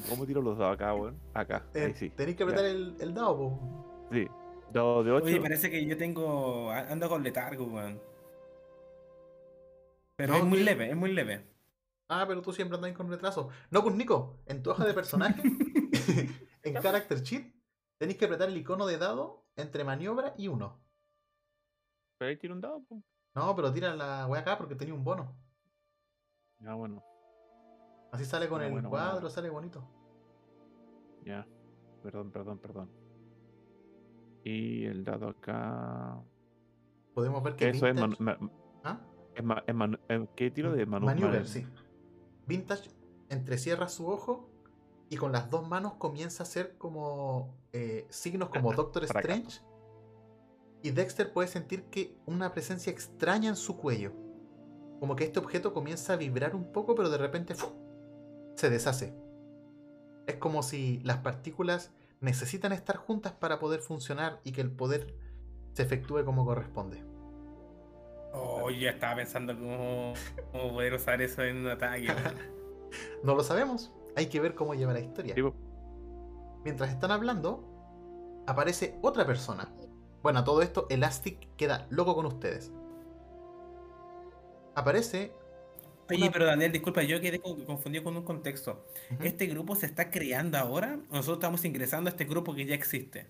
¿Cómo 0.10 0.26
tiro 0.26 0.42
los 0.42 0.58
dados 0.58 0.76
acá, 0.76 0.94
weón? 0.94 1.20
Acá, 1.34 1.64
ahí 1.74 1.82
eh, 1.82 1.94
sí. 1.96 2.10
Tenéis 2.10 2.38
que 2.38 2.44
apretar 2.44 2.66
el, 2.66 2.96
el, 3.00 3.14
dado, 3.14 3.38
po. 3.38 4.08
Sí. 4.12 4.28
Dado 4.72 5.04
de 5.04 5.12
8. 5.12 5.26
Oye, 5.26 5.42
parece 5.42 5.70
que 5.70 5.86
yo 5.86 5.98
tengo. 5.98 6.72
Ando 6.72 7.08
con 7.10 7.24
letargo, 7.24 7.66
weón. 7.66 8.00
Pero 10.16 10.36
es 10.36 10.44
muy 10.44 10.64
leve, 10.64 10.90
es 10.90 10.96
muy 10.96 11.12
leve. 11.12 11.46
Ah, 12.08 12.26
pero 12.28 12.42
tú 12.42 12.54
siempre 12.54 12.78
andas 12.78 12.94
con 12.94 13.10
retraso. 13.10 13.50
No, 13.72 13.84
pues 13.84 13.96
Nico, 13.96 14.40
en 14.46 14.62
tu 14.62 14.70
hoja 14.72 14.86
de 14.86 14.94
personaje, 14.94 15.42
en 16.64 16.74
Character 16.82 17.22
Sheet, 17.22 17.54
tenéis 17.98 18.18
que 18.18 18.26
apretar 18.26 18.50
el 18.50 18.58
icono 18.58 18.86
de 18.86 18.98
dado 18.98 19.46
entre 19.56 19.84
maniobra 19.84 20.34
y 20.38 20.48
uno. 20.48 20.80
Pero 22.18 22.30
ahí 22.30 22.38
tira 22.38 22.54
un 22.54 22.62
dado, 22.62 22.84
pues. 22.88 23.04
No, 23.34 23.56
pero 23.56 23.74
tira 23.74 23.96
la 23.96 24.28
weá 24.28 24.42
acá 24.42 24.58
porque 24.58 24.76
tenía 24.76 24.94
un 24.94 25.04
bono. 25.04 25.36
Ya, 26.60 26.74
bueno. 26.74 27.04
Así 28.12 28.24
sale 28.24 28.48
con 28.48 28.62
el 28.62 28.84
cuadro, 28.84 29.30
sale 29.30 29.50
bonito. 29.50 29.84
Ya. 31.26 31.46
Perdón, 32.02 32.32
perdón, 32.32 32.60
perdón. 32.60 32.90
Y 34.44 34.86
el 34.86 35.04
dado 35.04 35.28
acá. 35.28 36.24
Podemos 37.14 37.44
ver 37.44 37.56
que. 37.56 37.70
Eso 37.70 37.88
es. 37.88 38.00
¿Ah? 38.84 39.02
Es 39.36 40.22
¿Qué 40.36 40.52
tiro 40.52 40.74
de 40.74 40.86
manu 40.86 41.06
Maneuver, 41.06 41.48
sí. 41.48 41.66
Vintage 42.48 42.90
entrecierra 43.30 43.90
su 43.90 44.08
ojo 44.08 44.50
y 45.10 45.18
con 45.18 45.32
las 45.32 45.50
dos 45.50 45.68
manos 45.68 45.94
comienza 45.94 46.44
a 46.44 46.46
hacer 46.46 46.78
como 46.78 47.56
eh, 47.74 48.08
signos 48.10 48.50
como 48.50 48.74
Doctor 48.74 49.04
Strange. 49.04 49.62
Y 50.82 50.92
Dexter 50.92 51.34
puede 51.34 51.48
sentir 51.48 51.84
que 51.86 52.16
una 52.26 52.54
presencia 52.54 52.92
extraña 52.92 53.50
en 53.50 53.56
su 53.56 53.78
cuello. 53.78 54.14
Como 55.00 55.16
que 55.16 55.26
este 55.26 55.40
objeto 55.40 55.74
comienza 55.74 56.14
a 56.14 56.16
vibrar 56.16 56.56
un 56.56 56.72
poco, 56.72 56.96
pero 56.96 57.10
de 57.10 57.18
repente 57.18 57.56
se 58.56 58.70
deshace. 58.70 59.14
Es 60.28 60.36
como 60.36 60.64
si 60.64 61.00
las 61.04 61.18
partículas 61.18 61.92
necesitan 62.22 62.72
estar 62.72 62.98
juntas 62.98 63.34
para 63.34 63.60
poder 63.60 63.82
funcionar 63.82 64.40
y 64.44 64.52
que 64.52 64.62
el 64.62 64.72
poder 64.72 65.16
se 65.74 65.84
efectúe 65.84 66.24
como 66.24 66.46
corresponde. 66.46 67.04
Oh, 68.36 68.70
ya 68.70 68.92
estaba 68.92 69.16
pensando 69.16 69.58
cómo, 69.58 70.14
poder 70.52 70.94
usar 70.94 71.22
eso 71.22 71.44
en 71.44 71.58
un 71.58 71.68
ataque. 71.68 72.08
no 73.24 73.36
lo 73.36 73.44
sabemos. 73.44 73.92
Hay 74.16 74.28
que 74.28 74.40
ver 74.40 74.56
cómo 74.56 74.74
lleva 74.76 74.94
la 74.94 75.00
historia. 75.00 75.36
Mientras 76.64 76.90
están 76.90 77.12
hablando, 77.12 78.44
aparece 78.48 78.98
otra 79.02 79.26
persona. 79.26 79.72
Bueno, 80.22 80.40
a 80.40 80.44
todo 80.44 80.62
esto, 80.62 80.88
Elastic 80.90 81.56
queda 81.56 81.88
loco 81.90 82.16
con 82.16 82.26
ustedes. 82.26 82.72
Aparece. 84.74 85.32
Oye, 86.10 86.30
pero 86.32 86.46
Daniel, 86.46 86.72
disculpa, 86.72 87.04
yo 87.04 87.20
quedé 87.22 87.40
confundido 87.40 88.04
con 88.04 88.18
un 88.18 88.24
contexto. 88.24 88.86
¿Este 89.22 89.48
grupo 89.48 89.76
se 89.76 89.86
está 89.86 90.12
creando 90.12 90.58
ahora? 90.58 91.00
¿O 91.10 91.16
nosotros 91.16 91.38
estamos 91.38 91.66
ingresando 91.66 92.10
a 92.10 92.12
este 92.12 92.26
grupo 92.26 92.54
que 92.54 92.66
ya 92.66 92.76
existe? 92.76 93.28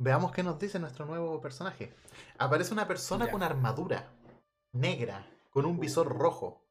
Veamos 0.00 0.30
qué 0.30 0.44
nos 0.44 0.60
dice 0.60 0.78
nuestro 0.78 1.06
nuevo 1.06 1.40
personaje. 1.40 1.92
Aparece 2.38 2.72
una 2.72 2.86
persona 2.86 3.32
con 3.32 3.42
armadura 3.42 4.12
negra, 4.72 5.28
con 5.50 5.66
un 5.66 5.80
visor 5.80 6.16
rojo 6.16 6.62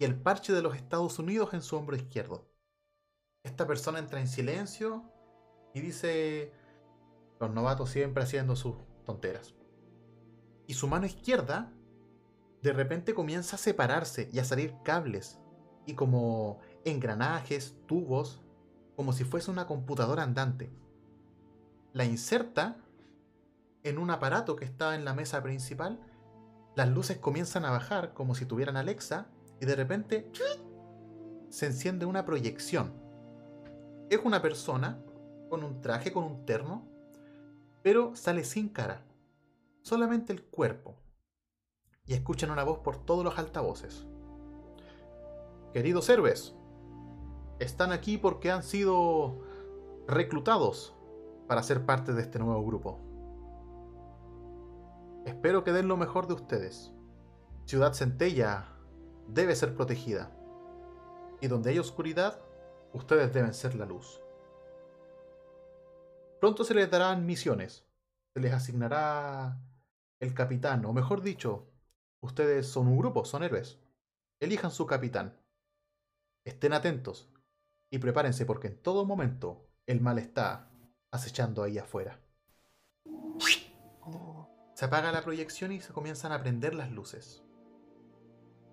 y 0.00 0.04
el 0.04 0.20
parche 0.20 0.52
de 0.52 0.62
los 0.62 0.74
Estados 0.74 1.20
Unidos 1.20 1.54
en 1.54 1.62
su 1.62 1.76
hombro 1.76 1.94
izquierdo. 1.94 2.50
Esta 3.44 3.68
persona 3.68 4.00
entra 4.00 4.18
en 4.18 4.26
silencio 4.26 5.04
y 5.72 5.80
dice, 5.80 6.52
los 7.38 7.52
novatos 7.52 7.88
siempre 7.88 8.24
haciendo 8.24 8.56
sus 8.56 8.74
tonteras. 9.04 9.54
Y 10.66 10.74
su 10.74 10.88
mano 10.88 11.06
izquierda 11.06 11.72
de 12.62 12.72
repente 12.72 13.14
comienza 13.14 13.54
a 13.54 13.60
separarse 13.60 14.28
y 14.32 14.40
a 14.40 14.44
salir 14.44 14.74
cables 14.82 15.38
y 15.86 15.94
como 15.94 16.58
engranajes, 16.84 17.76
tubos, 17.86 18.42
como 18.96 19.12
si 19.12 19.22
fuese 19.22 19.52
una 19.52 19.68
computadora 19.68 20.24
andante 20.24 20.81
la 21.92 22.04
inserta 22.04 22.76
en 23.82 23.98
un 23.98 24.10
aparato 24.10 24.56
que 24.56 24.64
está 24.64 24.94
en 24.94 25.04
la 25.04 25.14
mesa 25.14 25.42
principal, 25.42 26.00
las 26.74 26.88
luces 26.88 27.18
comienzan 27.18 27.64
a 27.64 27.70
bajar 27.70 28.14
como 28.14 28.34
si 28.34 28.46
tuvieran 28.46 28.76
Alexa 28.76 29.26
y 29.60 29.66
de 29.66 29.76
repente 29.76 30.30
se 31.50 31.66
enciende 31.66 32.06
una 32.06 32.24
proyección. 32.24 32.92
Es 34.08 34.20
una 34.24 34.40
persona 34.40 35.02
con 35.50 35.64
un 35.64 35.80
traje, 35.80 36.12
con 36.12 36.24
un 36.24 36.46
terno, 36.46 36.88
pero 37.82 38.16
sale 38.16 38.44
sin 38.44 38.68
cara. 38.68 39.04
solamente 39.84 40.32
el 40.32 40.44
cuerpo 40.44 40.94
y 42.06 42.14
escuchan 42.14 42.52
una 42.52 42.62
voz 42.62 42.78
por 42.78 43.04
todos 43.04 43.24
los 43.24 43.36
altavoces. 43.36 44.06
Queridos 45.72 46.08
héroes, 46.08 46.54
están 47.58 47.90
aquí 47.90 48.16
porque 48.16 48.52
han 48.52 48.62
sido 48.62 49.40
reclutados 50.06 50.94
para 51.52 51.62
ser 51.62 51.84
parte 51.84 52.14
de 52.14 52.22
este 52.22 52.38
nuevo 52.38 52.64
grupo. 52.64 52.98
Espero 55.26 55.62
que 55.64 55.72
den 55.72 55.86
lo 55.86 55.98
mejor 55.98 56.26
de 56.26 56.32
ustedes. 56.32 56.94
Ciudad 57.66 57.92
Centella 57.92 58.68
debe 59.28 59.54
ser 59.54 59.74
protegida. 59.74 60.34
Y 61.42 61.48
donde 61.48 61.68
hay 61.68 61.78
oscuridad, 61.78 62.40
ustedes 62.94 63.34
deben 63.34 63.52
ser 63.52 63.74
la 63.74 63.84
luz. 63.84 64.22
Pronto 66.40 66.64
se 66.64 66.72
les 66.72 66.90
darán 66.90 67.26
misiones. 67.26 67.86
Se 68.32 68.40
les 68.40 68.54
asignará 68.54 69.60
el 70.20 70.32
capitán, 70.32 70.86
o 70.86 70.94
mejor 70.94 71.20
dicho, 71.20 71.68
ustedes 72.22 72.66
son 72.66 72.86
un 72.86 72.96
grupo, 72.96 73.26
son 73.26 73.42
héroes. 73.42 73.78
Elijan 74.40 74.70
su 74.70 74.86
capitán. 74.86 75.38
Estén 76.46 76.72
atentos 76.72 77.30
y 77.90 77.98
prepárense 77.98 78.46
porque 78.46 78.68
en 78.68 78.78
todo 78.80 79.04
momento 79.04 79.68
el 79.84 80.00
mal 80.00 80.18
está 80.18 80.71
acechando 81.12 81.62
ahí 81.62 81.78
afuera. 81.78 82.18
Se 84.74 84.86
apaga 84.86 85.12
la 85.12 85.22
proyección 85.22 85.70
y 85.70 85.80
se 85.80 85.92
comienzan 85.92 86.32
a 86.32 86.40
prender 86.40 86.74
las 86.74 86.90
luces. 86.90 87.44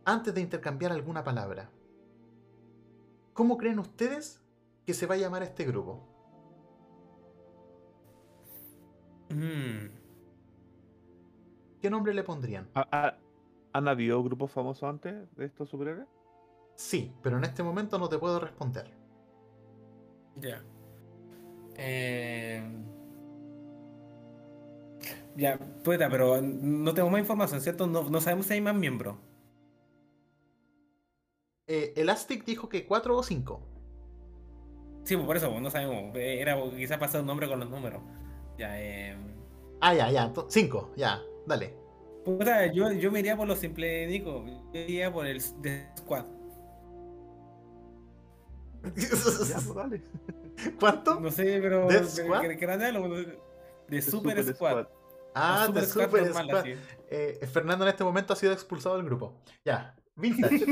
Antes 0.06 0.34
de 0.34 0.42
intercambiar 0.42 0.92
alguna 0.92 1.24
palabra, 1.24 1.70
¿cómo 3.34 3.58
creen 3.58 3.80
ustedes 3.80 4.42
que 4.86 4.94
se 4.96 5.06
va 5.06 5.16
a 5.16 5.20
llamar 5.20 5.44
este 5.44 5.66
grupo? 5.66 6.00
Mm, 9.30 9.90
¿Qué 11.82 11.90
nombre 11.90 12.14
le 12.14 12.24
pondrían? 12.24 12.68
¿Ha- 12.74 12.88
ha- 12.92 13.18
¿Han 13.74 13.88
habido 13.88 14.24
grupos 14.24 14.52
famosos 14.52 14.84
antes 14.90 15.14
de 15.36 15.46
estos 15.46 15.70
superhéroes? 15.70 16.08
Sí, 16.76 17.14
pero 17.22 17.38
en 17.38 17.44
este 17.44 17.62
momento 17.62 18.00
no 18.00 18.10
te 18.10 18.18
puedo 18.18 18.40
responder. 18.40 18.92
ya. 20.42 20.62
Eh, 21.82 22.62
ya, 25.36 25.58
puta, 25.84 26.10
pero 26.10 26.42
no 26.42 26.94
tenemos 26.94 27.12
más 27.12 27.22
información, 27.22 27.62
¿cierto? 27.62 27.88
No, 27.88 28.10
no 28.10 28.22
sabemos 28.22 28.46
si 28.48 28.54
hay 28.54 28.62
más 28.62 28.76
miembros. 28.76 29.16
Eh, 31.68 31.94
Elastic 31.96 32.44
dijo 32.46 32.68
que 32.68 32.86
4 32.86 33.16
o 33.16 33.24
5. 33.24 33.62
Sí, 35.04 35.16
pues 35.16 35.26
por 35.26 35.38
eso, 35.38 35.50
pues, 35.50 35.62
no 35.62 35.72
sabemos. 35.72 36.16
Eh, 36.16 36.40
Era 36.42 36.56
quizás 36.76 36.98
pasar 36.98 37.22
un 37.22 37.28
nombre 37.28 37.48
con 37.48 37.60
los 37.60 37.70
números. 37.70 38.02
Ya, 38.58 38.80
eh. 38.82 39.18
Ah, 39.82 39.94
ya, 39.94 40.12
ya. 40.12 40.32
5, 40.48 40.94
ya. 40.96 41.22
Dale. 41.48 41.74
Puta, 42.26 42.68
yo, 42.72 42.92
yo 42.94 43.12
me 43.12 43.20
iría 43.22 43.38
por 43.38 43.48
lo 43.48 43.56
simple, 43.56 44.08
Nico. 44.08 44.46
Yo 44.74 44.80
iría 44.82 45.12
por 45.12 45.26
el 45.26 45.42
The 45.62 45.90
Squad. 45.98 46.26
Ya, 49.50 49.56
pues 49.60 49.76
dale. 49.76 50.02
¿Cuánto? 50.80 51.20
No 51.20 51.32
sé, 51.32 51.60
pero. 51.62 51.88
¿Death 51.88 52.02
que- 52.02 52.24
Squad? 52.24 52.42
de. 52.42 53.40
De 53.88 54.02
Super, 54.02 54.44
Squad. 54.56 54.88
Ah, 55.34 55.68
de 55.74 55.82
Squad 55.86 56.06
Super 56.06 56.24
normal, 56.26 56.46
Squad. 56.48 56.60
así. 56.62 56.74
Eh, 57.10 57.48
Fernando 57.52 57.86
en 57.86 57.90
este 57.90 58.04
momento 58.04 58.34
ha 58.34 58.36
sido 58.36 58.54
expulsado 58.54 58.98
del 58.98 59.06
grupo. 59.06 59.42
Ya. 59.66 59.96
Vintage. 60.16 60.66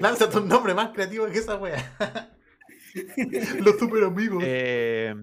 Lánzate 0.00 0.38
un 0.38 0.48
nombre 0.48 0.72
más 0.74 0.90
creativo 0.90 1.26
que 1.26 1.38
esa 1.38 1.56
wea. 1.56 1.76
Los 3.60 3.78
super 3.78 4.04
amigos. 4.04 4.42
Eh, 4.46 5.14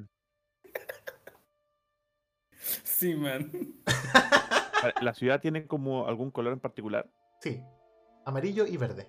Sí, 2.84 3.16
man. 3.16 3.52
¿La 5.02 5.14
ciudad 5.14 5.42
tiene 5.42 5.66
como 5.66 6.08
algún 6.08 6.30
color 6.32 6.54
en 6.54 6.60
particular? 6.60 7.10
Sí. 7.42 7.62
Amarillo 8.26 8.68
y 8.68 8.78
verde. 8.78 9.08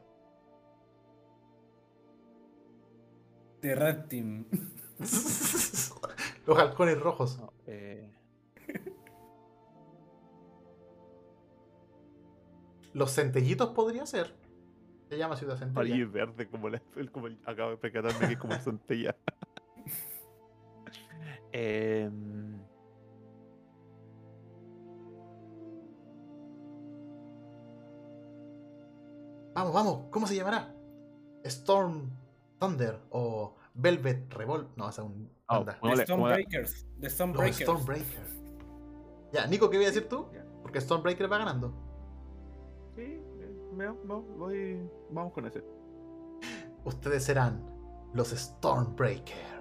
The 3.63 3.75
Red 3.75 4.07
Team. 4.09 4.45
Los 6.47 6.59
halcones 6.59 7.01
rojos. 7.01 7.39
No, 7.39 7.53
eh, 7.67 8.11
Los 12.93 13.15
centellitos 13.15 13.71
podría 13.71 14.05
ser. 14.07 14.35
Se 15.09 15.17
llama 15.17 15.37
Ciudad 15.37 15.61
amarillo 15.63 16.07
Centella. 16.07 16.27
verde, 16.27 16.49
como, 16.49 16.69
la- 16.69 16.83
el- 16.97 17.11
como 17.11 17.27
el- 17.29 17.39
acabo 17.47 17.71
de 17.71 17.77
percatarme 17.79 18.27
que 18.27 18.33
es 18.35 18.39
como 18.39 18.53
el 18.55 18.61
centella. 18.61 19.17
Em, 21.55 22.59
Vamos, 29.55 29.73
vamos. 29.75 29.99
¿Cómo 30.11 30.27
se 30.27 30.35
llamará? 30.35 30.75
Storm 31.45 32.11
Thunder 32.63 33.01
o 33.11 33.57
Velvet 33.75 34.33
Revolt. 34.33 34.77
No, 34.77 34.89
esa 34.89 35.03
es 35.03 35.09
un 35.09 35.31
Ah, 35.49 35.59
banda. 35.59 35.79
¿cómo 35.81 35.93
le- 35.95 35.99
The 35.99 36.05
Stormbreakers. 36.07 36.87
The 37.01 37.03
Los 37.03 37.13
Stormbreakers. 37.13 37.61
Stormbreaker. 37.63 38.27
Ya, 39.33 39.47
Nico, 39.47 39.69
¿qué 39.69 39.79
voy 39.79 39.87
a 39.87 39.89
decir 39.89 40.09
tú? 40.09 40.27
Porque 40.63 40.81
Stormbreaker 40.81 41.31
va 41.33 41.39
ganando. 41.39 41.73
Sí, 42.95 43.03
eh, 43.03 43.69
me- 43.75 43.89
vo- 43.91 44.25
voy, 44.37 44.89
vamos 45.11 45.33
con 45.33 45.47
ese. 45.47 45.65
Ustedes 46.85 47.25
serán 47.25 47.65
los 48.15 48.29
Stormbreaker. 48.29 49.53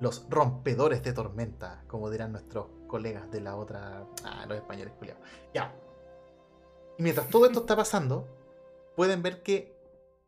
Los 0.00 0.26
rompedores 0.30 1.02
de 1.02 1.12
tormenta, 1.12 1.82
como 1.88 2.08
dirán 2.08 2.32
nuestros 2.32 2.66
colegas 2.86 3.30
de 3.30 3.40
la 3.40 3.56
otra. 3.56 4.06
Ah, 4.24 4.46
los 4.48 4.56
españoles, 4.56 4.94
culiados. 4.96 5.22
Ya. 5.52 5.74
Y 6.98 7.02
mientras 7.02 7.28
todo 7.28 7.46
esto 7.46 7.60
está 7.60 7.74
pasando, 7.76 8.26
pueden 8.96 9.22
ver 9.22 9.42
que 9.42 9.76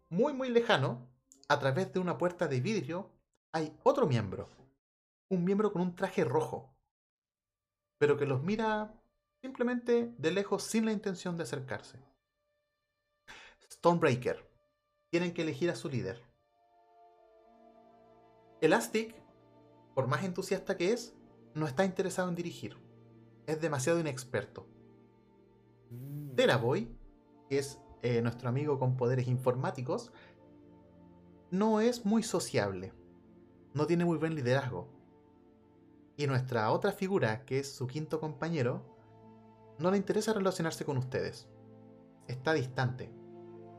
muy, 0.08 0.32
muy 0.32 0.48
lejano, 0.50 1.06
a 1.50 1.58
través 1.58 1.92
de 1.92 1.98
una 1.98 2.16
puerta 2.16 2.46
de 2.46 2.60
vidrio, 2.60 3.10
hay 3.50 3.76
otro 3.82 4.06
miembro. 4.06 4.48
Un 5.28 5.44
miembro 5.44 5.72
con 5.72 5.82
un 5.82 5.96
traje 5.96 6.22
rojo. 6.22 6.72
Pero 7.98 8.16
que 8.16 8.24
los 8.24 8.40
mira 8.44 8.94
simplemente 9.42 10.14
de 10.16 10.30
lejos 10.30 10.62
sin 10.62 10.84
la 10.84 10.92
intención 10.92 11.36
de 11.36 11.42
acercarse. 11.42 11.98
Stormbreaker 13.68 14.48
tienen 15.10 15.34
que 15.34 15.42
elegir 15.42 15.70
a 15.70 15.74
su 15.74 15.88
líder. 15.88 16.22
Elastic, 18.60 19.12
por 19.96 20.06
más 20.06 20.22
entusiasta 20.22 20.76
que 20.76 20.92
es, 20.92 21.16
no 21.54 21.66
está 21.66 21.84
interesado 21.84 22.28
en 22.28 22.36
dirigir. 22.36 22.76
Es 23.48 23.60
demasiado 23.60 23.98
inexperto. 23.98 24.68
Mm. 25.90 26.36
Teraboy, 26.36 26.96
que 27.48 27.58
es 27.58 27.80
eh, 28.02 28.22
nuestro 28.22 28.48
amigo 28.48 28.78
con 28.78 28.96
poderes 28.96 29.28
informáticos, 29.28 30.10
no 31.50 31.80
es 31.80 32.06
muy 32.06 32.22
sociable. 32.22 32.92
No 33.74 33.86
tiene 33.86 34.04
muy 34.04 34.18
buen 34.18 34.34
liderazgo. 34.34 34.88
Y 36.16 36.26
nuestra 36.26 36.70
otra 36.70 36.92
figura, 36.92 37.44
que 37.44 37.58
es 37.58 37.72
su 37.72 37.86
quinto 37.86 38.20
compañero, 38.20 38.84
no 39.78 39.90
le 39.90 39.96
interesa 39.96 40.32
relacionarse 40.32 40.84
con 40.84 40.96
ustedes. 40.96 41.48
Está 42.28 42.52
distante. 42.52 43.10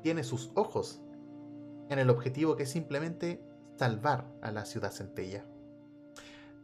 Tiene 0.03 0.23
sus 0.23 0.51
ojos 0.55 1.01
en 1.89 1.99
el 1.99 2.09
objetivo 2.09 2.55
que 2.55 2.63
es 2.63 2.71
simplemente 2.71 3.41
salvar 3.77 4.33
a 4.41 4.51
la 4.51 4.65
ciudad 4.65 4.91
centella. 4.91 5.45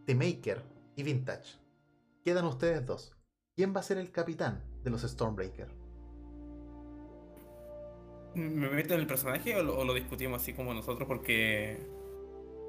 The 0.05 0.15
Maker 0.15 0.63
y 0.95 1.03
Vintage. 1.03 1.59
Quedan 2.23 2.45
ustedes 2.45 2.85
dos. 2.85 3.15
¿Quién 3.55 3.73
va 3.73 3.79
a 3.79 3.83
ser 3.83 3.97
el 3.97 4.11
capitán 4.11 4.63
de 4.83 4.89
los 4.89 5.03
Stormbreaker? 5.03 5.86
¿Me 8.37 8.69
meto 8.69 8.93
en 8.93 9.01
el 9.01 9.07
personaje 9.07 9.55
o 9.55 9.63
lo, 9.63 9.77
o 9.77 9.83
lo 9.83 9.93
discutimos 9.93 10.41
así 10.41 10.53
como 10.53 10.73
nosotros? 10.73 11.07
Porque. 11.07 11.77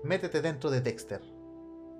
Métete 0.05 0.41
dentro 0.41 0.71
de 0.71 0.81
Dexter. 0.81 1.21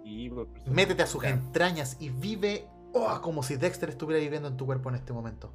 Y. 0.05 0.31
Métete 0.67 1.03
a 1.03 1.07
sus 1.07 1.25
entrañas 1.25 1.97
y 2.01 2.11
vive 2.11 2.65
oh, 2.93 3.21
como 3.21 3.43
si 3.43 3.57
Dexter 3.57 3.89
estuviera 3.91 4.23
viviendo 4.23 4.49
en 4.49 4.57
tu 4.57 4.67
cuerpo 4.67 4.89
en 4.89 4.97
este 4.97 5.13
momento. 5.13 5.53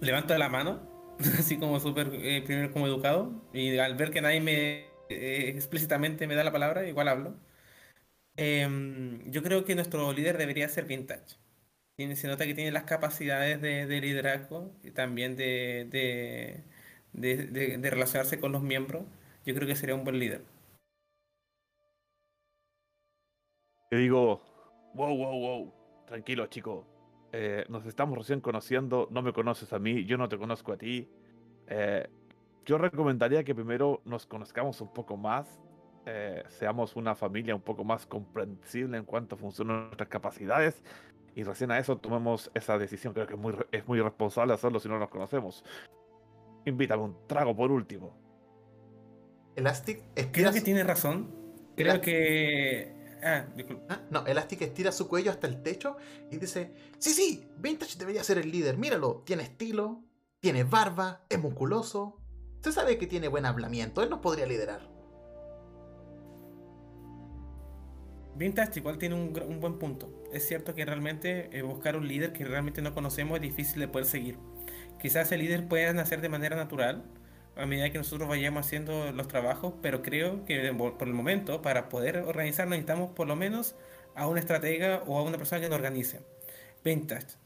Levanto 0.00 0.36
la 0.36 0.48
mano, 0.48 1.16
así 1.38 1.58
como 1.58 1.80
súper, 1.80 2.10
eh, 2.14 2.42
primero 2.44 2.72
como 2.72 2.86
educado, 2.86 3.32
y 3.52 3.78
al 3.78 3.96
ver 3.96 4.10
que 4.10 4.20
nadie 4.20 4.40
me 4.40 4.86
eh, 5.08 5.48
explícitamente 5.48 6.26
me 6.26 6.34
da 6.34 6.44
la 6.44 6.52
palabra, 6.52 6.86
igual 6.88 7.08
hablo. 7.08 7.36
Em, 8.36 9.30
yo 9.30 9.42
creo 9.42 9.64
que 9.64 9.74
nuestro 9.74 10.12
líder 10.12 10.38
debería 10.38 10.68
ser 10.68 10.84
Vintage. 10.86 11.36
Tiene- 11.96 12.16
se 12.16 12.26
nota 12.26 12.44
que 12.44 12.54
tiene 12.54 12.72
las 12.72 12.84
capacidades 12.84 13.60
de, 13.60 13.86
de 13.86 14.00
liderazgo 14.00 14.72
y 14.82 14.90
también 14.90 15.36
de, 15.36 15.86
de, 17.12 17.46
de- 17.46 17.90
relacionarse 17.90 18.40
con 18.40 18.50
los 18.52 18.62
miembros. 18.62 19.04
Yo 19.46 19.54
creo 19.54 19.68
que 19.68 19.76
sería 19.76 19.94
un 19.94 20.02
buen 20.04 20.18
líder. 20.18 20.42
Te 23.90 23.96
digo, 23.98 24.40
wow, 24.94 25.16
wow, 25.16 25.38
wow, 25.40 25.74
tranquilo 26.06 26.46
chico, 26.46 26.86
Eh, 27.36 27.64
nos 27.68 27.84
estamos 27.84 28.16
recién 28.16 28.40
conociendo, 28.40 29.08
no 29.10 29.20
me 29.20 29.32
conoces 29.32 29.72
a 29.72 29.80
mí, 29.80 30.04
yo 30.04 30.16
no 30.16 30.28
te 30.28 30.38
conozco 30.38 30.72
a 30.72 30.76
ti. 30.76 31.08
Eh, 31.66 32.08
yo 32.64 32.78
recomendaría 32.78 33.42
que 33.42 33.54
primero 33.56 34.02
nos 34.04 34.24
conozcamos 34.26 34.80
un 34.80 34.92
poco 34.92 35.16
más 35.16 35.60
eh, 36.06 36.42
seamos 36.48 36.96
una 36.96 37.14
familia 37.14 37.54
un 37.54 37.62
poco 37.62 37.82
más 37.82 38.06
comprensible 38.06 38.98
en 38.98 39.04
cuanto 39.04 39.36
funcionan 39.36 39.86
nuestras 39.86 40.08
capacidades 40.08 40.82
y 41.34 41.42
recién 41.42 41.70
a 41.70 41.78
eso 41.78 41.96
tomemos 41.98 42.50
esa 42.54 42.78
decisión. 42.78 43.12
Creo 43.14 43.26
que 43.26 43.34
es 43.34 43.40
muy, 43.40 43.54
es 43.72 43.86
muy 43.88 43.98
irresponsable 43.98 44.54
hacerlo 44.54 44.78
si 44.80 44.88
no 44.88 44.98
nos 44.98 45.08
conocemos. 45.10 45.64
Invítame 46.64 47.02
un 47.02 47.26
trago 47.26 47.54
por 47.56 47.70
último. 47.70 48.16
Elastic 49.56 50.02
estira 50.14 50.30
Creo 50.32 50.52
que 50.52 50.58
su- 50.60 50.64
tiene 50.64 50.84
razón. 50.84 51.34
Creo 51.76 52.00
que. 52.00 52.94
Ah, 53.22 53.46
disculpa. 53.56 53.84
Ah, 53.88 54.00
No, 54.10 54.26
Elastic 54.26 54.62
estira 54.62 54.92
su 54.92 55.08
cuello 55.08 55.30
hasta 55.30 55.46
el 55.46 55.62
techo 55.62 55.96
y 56.30 56.36
dice: 56.38 56.72
Sí, 56.98 57.10
sí, 57.10 57.48
Vintage 57.58 57.98
debería 57.98 58.22
ser 58.24 58.38
el 58.38 58.50
líder. 58.50 58.76
Míralo, 58.78 59.22
tiene 59.24 59.42
estilo, 59.44 60.02
tiene 60.40 60.64
barba, 60.64 61.24
es 61.28 61.40
musculoso. 61.40 62.20
Se 62.62 62.72
sabe 62.72 62.96
que 62.98 63.06
tiene 63.06 63.28
buen 63.28 63.44
hablamiento, 63.46 64.02
él 64.02 64.10
nos 64.10 64.20
podría 64.20 64.46
liderar. 64.46 64.88
Vintage 68.34 68.80
igual 68.80 68.98
tiene 68.98 69.14
un, 69.14 69.32
un 69.46 69.60
buen 69.60 69.78
punto. 69.78 70.10
Es 70.32 70.46
cierto 70.46 70.74
que 70.74 70.84
realmente 70.84 71.56
eh, 71.56 71.62
buscar 71.62 71.96
un 71.96 72.08
líder 72.08 72.32
que 72.32 72.44
realmente 72.44 72.82
no 72.82 72.94
conocemos 72.94 73.36
es 73.36 73.42
difícil 73.42 73.80
de 73.80 73.88
poder 73.88 74.06
seguir. 74.06 74.38
Quizás 75.00 75.30
el 75.32 75.40
líder 75.40 75.68
pueda 75.68 75.92
nacer 75.92 76.20
de 76.20 76.28
manera 76.28 76.56
natural 76.56 77.04
a 77.56 77.66
medida 77.66 77.90
que 77.90 77.98
nosotros 77.98 78.28
vayamos 78.28 78.66
haciendo 78.66 79.12
los 79.12 79.28
trabajos, 79.28 79.74
pero 79.82 80.02
creo 80.02 80.44
que 80.44 80.72
por 80.74 81.06
el 81.08 81.14
momento, 81.14 81.62
para 81.62 81.88
poder 81.88 82.18
organizarnos, 82.18 82.70
necesitamos 82.72 83.10
por 83.12 83.28
lo 83.28 83.36
menos 83.36 83.76
a 84.16 84.26
una 84.26 84.40
estratega 84.40 85.02
o 85.06 85.18
a 85.18 85.22
una 85.22 85.38
persona 85.38 85.60
que 85.60 85.68
nos 85.68 85.76
organice. 85.76 86.20
Vintage, 86.84 87.36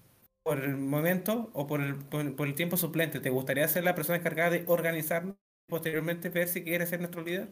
por 0.43 0.61
el 0.65 0.77
momento 0.77 1.51
o 1.55 1.67
por 1.67 1.81
el, 1.83 1.97
por 1.97 2.47
el 2.49 2.55
tiempo 2.55 2.77
suplente, 2.79 3.21
¿te 3.21 3.31
gustaría 3.31 3.69
ser 3.69 3.85
la 3.85 3.95
persona 3.95 4.19
encargada 4.19 4.51
de 4.51 4.65
organizarnos 4.67 5.37
y 5.69 5.71
posteriormente 5.71 6.31
ver 6.31 6.49
si 6.49 6.65
quieres 6.65 6.89
ser 6.91 7.01
nuestro 7.01 7.23
líder? 7.23 7.49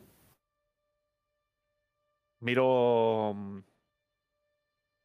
Miro 2.41 3.33
mm, 3.35 3.59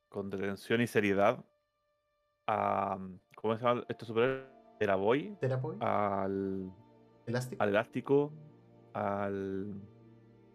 con 0.10 0.30
detención 0.30 0.82
y 0.82 0.88
seriedad 0.88 1.44
a. 2.48 2.98
mm, 2.98 3.20
¿Cómo 3.36 3.58
se 3.58 3.64
llama 3.64 3.84
este 3.88 4.06
superhéroe? 4.06 4.50
Era 4.80 4.96
Boy, 4.96 5.38
Terapoy, 5.40 5.78
al, 5.80 6.72
Elastic. 7.28 7.62
al 7.62 7.70
Elástico, 7.70 8.34
al 8.94 9.80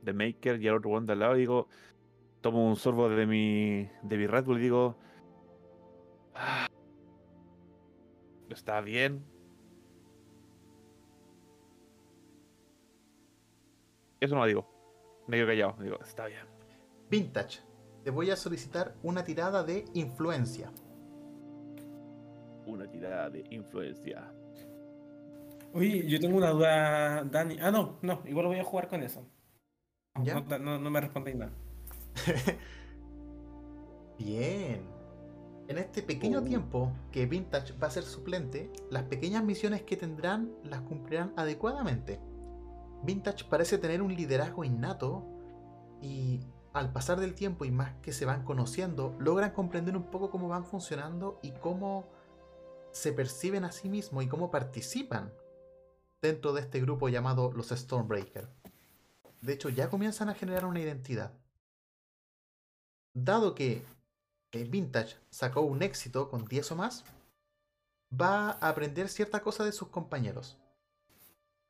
The 0.05 0.13
Maker 0.13 0.61
y 0.61 0.67
al 0.67 0.77
otro 0.77 0.91
one 0.91 1.07
de 1.07 1.13
al 1.13 1.19
lado. 1.21 1.37
Y 1.37 1.41
digo, 1.41 1.69
tomo 2.41 2.67
un 2.67 2.75
sorbo 2.77 3.09
de 3.09 3.25
mi, 3.25 3.89
de 4.03 4.17
mi 4.17 4.27
Red 4.27 4.45
Bull 4.45 4.59
y 4.59 4.63
digo. 4.63 4.97
"Ah, 6.35 6.67
Está 8.51 8.81
bien. 8.81 9.25
Eso 14.21 14.35
no 14.35 14.41
lo 14.41 14.47
digo. 14.47 15.25
Me 15.29 15.37
quedo 15.37 15.47
callado. 15.47 15.77
Digo, 15.83 15.99
está 16.01 16.27
bien. 16.27 16.56
Vintage, 17.11 17.61
te 18.05 18.11
voy 18.11 18.31
a 18.31 18.37
solicitar 18.37 18.95
una 19.03 19.25
tirada 19.25 19.63
de 19.65 19.85
influencia. 19.95 20.71
Una 22.67 22.89
tirada 22.91 23.31
de 23.31 23.45
influencia. 23.51 24.33
Oye, 25.73 26.07
yo 26.09 26.19
tengo 26.21 26.37
una 26.39 26.51
duda, 26.51 27.25
Dani. 27.25 27.59
Ah, 27.61 27.71
no, 27.71 27.99
no, 28.03 28.23
igual 28.27 28.45
lo 28.45 28.51
voy 28.51 28.59
a 28.61 28.65
jugar 28.65 28.89
con 28.89 29.03
eso. 29.03 29.27
No, 30.17 30.25
¿Ya? 30.25 30.41
no, 30.41 30.59
no- 30.59 30.79
no 30.79 30.91
me 30.91 31.01
respondéis 31.01 31.37
nada. 31.37 31.53
Bien. 34.19 34.83
En 35.69 35.79
este 35.79 36.03
pequeño 36.03 36.39
Oh. 36.41 36.45
tiempo 36.45 36.93
que 37.11 37.27
Vintage 37.27 37.73
va 37.75 37.89
a 37.89 37.91
ser 37.91 38.05
suplente, 38.05 38.71
las 38.91 39.03
pequeñas 39.05 39.45
misiones 39.45 39.83
que 39.83 39.97
tendrán 39.97 40.53
las 40.63 40.81
cumplirán 40.83 41.33
adecuadamente. 41.37 42.21
Vintage 43.03 43.45
parece 43.51 43.77
tener 43.79 44.01
un 44.01 44.15
liderazgo 44.15 44.65
innato 44.65 45.25
y 46.01 46.41
al 46.77 46.93
pasar 46.93 47.19
del 47.19 47.35
tiempo 47.35 47.65
y 47.65 47.71
más 47.71 47.95
que 48.03 48.13
se 48.13 48.27
van 48.27 48.45
conociendo, 48.45 49.17
logran 49.19 49.53
comprender 49.53 49.97
un 49.97 50.11
poco 50.11 50.31
cómo 50.31 50.47
van 50.47 50.67
funcionando 50.67 51.41
y 51.43 51.53
cómo 51.53 52.07
se 52.93 53.15
perciben 53.15 53.65
a 53.65 53.73
sí 53.73 53.89
mismos 53.89 54.23
y 54.23 54.29
cómo 54.29 54.51
participan 54.51 55.33
dentro 56.21 56.53
de 56.53 56.61
este 56.61 56.79
grupo 56.81 57.09
llamado 57.09 57.51
los 57.51 57.71
Stormbreaker. 57.71 58.51
De 59.41 59.55
hecho, 59.55 59.71
ya 59.71 59.89
comienzan 59.89 60.29
a 60.29 60.35
generar 60.35 60.67
una 60.67 60.81
identidad. 60.81 61.33
Dado 63.15 63.55
que 63.55 63.83
eh, 64.53 64.65
Vintage 64.65 65.17
sacó 65.31 65.63
un 65.63 65.83
éxito 65.83 66.29
con 66.29 66.45
10 66.45 66.73
o 66.73 66.77
más, 66.77 67.05
va 68.13 68.51
a 68.51 68.69
aprender 68.69 69.09
cierta 69.09 69.41
cosa 69.41 69.65
de 69.65 69.73
sus 69.73 69.89
compañeros. 69.89 70.59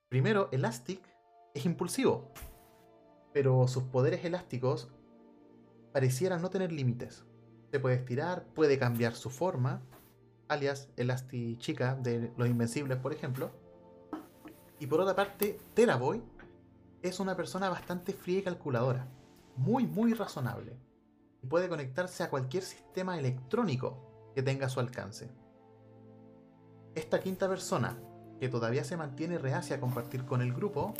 Primero, 0.08 0.48
Elastic 0.50 1.00
es 1.54 1.64
impulsivo, 1.64 2.32
pero 3.36 3.68
sus 3.68 3.82
poderes 3.82 4.24
elásticos 4.24 4.88
parecieran 5.92 6.40
no 6.40 6.48
tener 6.48 6.72
límites. 6.72 7.22
Se 7.70 7.78
puede 7.78 7.96
estirar, 7.96 8.46
puede 8.54 8.78
cambiar 8.78 9.14
su 9.14 9.28
forma, 9.28 9.82
alias 10.48 10.88
Elasti 10.96 11.58
Chica 11.58 11.96
de 11.96 12.32
Los 12.38 12.48
Invencibles, 12.48 12.96
por 12.96 13.12
ejemplo. 13.12 13.50
Y 14.78 14.86
por 14.86 15.02
otra 15.02 15.14
parte, 15.14 15.58
Teraboy 15.74 16.22
es 17.02 17.20
una 17.20 17.36
persona 17.36 17.68
bastante 17.68 18.14
fría 18.14 18.38
y 18.38 18.42
calculadora, 18.42 19.06
muy, 19.54 19.86
muy 19.86 20.14
razonable 20.14 20.80
y 21.42 21.46
puede 21.46 21.68
conectarse 21.68 22.22
a 22.22 22.30
cualquier 22.30 22.62
sistema 22.62 23.18
electrónico 23.18 24.32
que 24.34 24.42
tenga 24.42 24.64
a 24.64 24.70
su 24.70 24.80
alcance. 24.80 25.28
Esta 26.94 27.20
quinta 27.20 27.50
persona, 27.50 27.98
que 28.40 28.48
todavía 28.48 28.82
se 28.82 28.96
mantiene 28.96 29.36
reacia 29.36 29.76
a 29.76 29.80
compartir 29.80 30.24
con 30.24 30.40
el 30.40 30.54
grupo, 30.54 30.94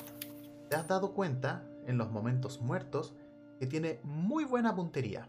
te 0.68 0.76
has 0.76 0.86
dado 0.86 1.14
cuenta, 1.14 1.66
en 1.86 1.98
los 1.98 2.10
momentos 2.10 2.60
muertos, 2.60 3.14
que 3.58 3.66
tiene 3.66 4.00
muy 4.04 4.44
buena 4.44 4.74
puntería. 4.74 5.28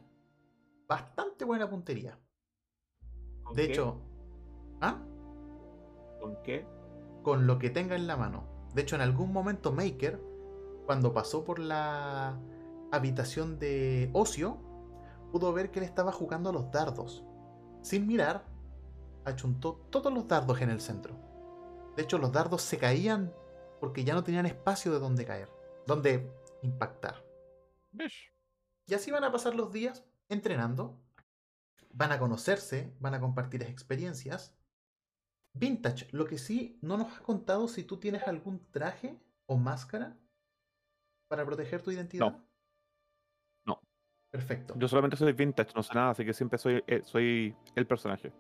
Bastante 0.88 1.46
buena 1.46 1.70
puntería. 1.70 2.20
¿Con 3.44 3.56
De 3.56 3.66
qué? 3.66 3.74
hecho, 3.74 4.02
¿ah? 4.82 5.04
¿Con 6.20 6.42
qué? 6.44 6.66
con 7.24 7.46
lo 7.46 7.60
que 7.60 7.70
tenga 7.70 7.96
en 7.96 8.08
la 8.08 8.16
mano. 8.16 8.46
De 8.74 8.84
hecho, 8.84 8.96
en 8.96 9.02
algún 9.02 9.34
momento 9.34 9.72
Maker, 9.74 10.22
cuando 10.86 11.14
pasó 11.14 11.44
por 11.44 11.60
la 11.60 12.40
habitación 12.92 13.60
de 13.60 14.10
ocio, 14.14 14.58
pudo 15.32 15.52
ver 15.52 15.72
que 15.72 15.80
él 15.80 15.86
estaba 15.86 16.12
jugando 16.14 16.50
a 16.50 16.54
los 16.54 16.72
dardos. 16.72 17.26
Sin 17.82 18.08
mirar, 18.08 18.46
achuntó 19.26 19.74
todos 19.90 20.14
los 20.14 20.28
dardos 20.28 20.62
en 20.62 20.70
el 20.70 20.80
centro. 20.80 21.16
De 21.98 22.04
hecho, 22.04 22.18
los 22.18 22.32
dardos 22.32 22.62
se 22.62 22.78
caían 22.78 23.34
porque 23.82 24.04
ya 24.06 24.14
no 24.14 24.24
tenían 24.24 24.46
espacio 24.46 24.94
de 24.94 25.00
donde 25.00 25.26
caer, 25.26 25.50
donde 25.86 26.32
impactar. 26.62 27.24
Bish. 27.92 28.34
Y 28.86 28.94
así 28.94 29.12
van 29.12 29.24
a 29.24 29.32
pasar 29.32 29.56
los 29.56 29.72
días 29.72 30.06
entrenando. 30.30 31.02
Van 31.92 32.12
a 32.12 32.20
conocerse, 32.20 32.96
van 33.00 33.14
a 33.14 33.20
compartir 33.20 33.64
experiencias. 33.64 34.56
Vintage, 35.54 36.08
lo 36.12 36.26
que 36.26 36.38
sí 36.38 36.78
no 36.82 36.98
nos 36.98 37.12
has 37.12 37.22
contado 37.22 37.68
si 37.68 37.84
tú 37.84 37.98
tienes 37.98 38.24
algún 38.28 38.66
traje 38.72 39.20
o 39.48 39.58
máscara 39.58 40.18
para 41.28 41.46
proteger 41.46 41.82
tu 41.82 41.92
identidad. 41.92 42.32
No. 42.32 42.48
No. 43.66 43.82
Perfecto. 44.30 44.76
Yo 44.78 44.88
solamente 44.88 45.18
soy 45.18 45.34
vintage, 45.34 45.74
no 45.76 45.84
sé 45.84 45.94
nada, 45.96 46.12
así 46.12 46.24
que 46.24 46.34
siempre 46.34 46.60
soy, 46.60 46.84
eh, 46.88 47.02
soy 47.04 47.56
el 47.76 47.88
personaje. 47.88 48.32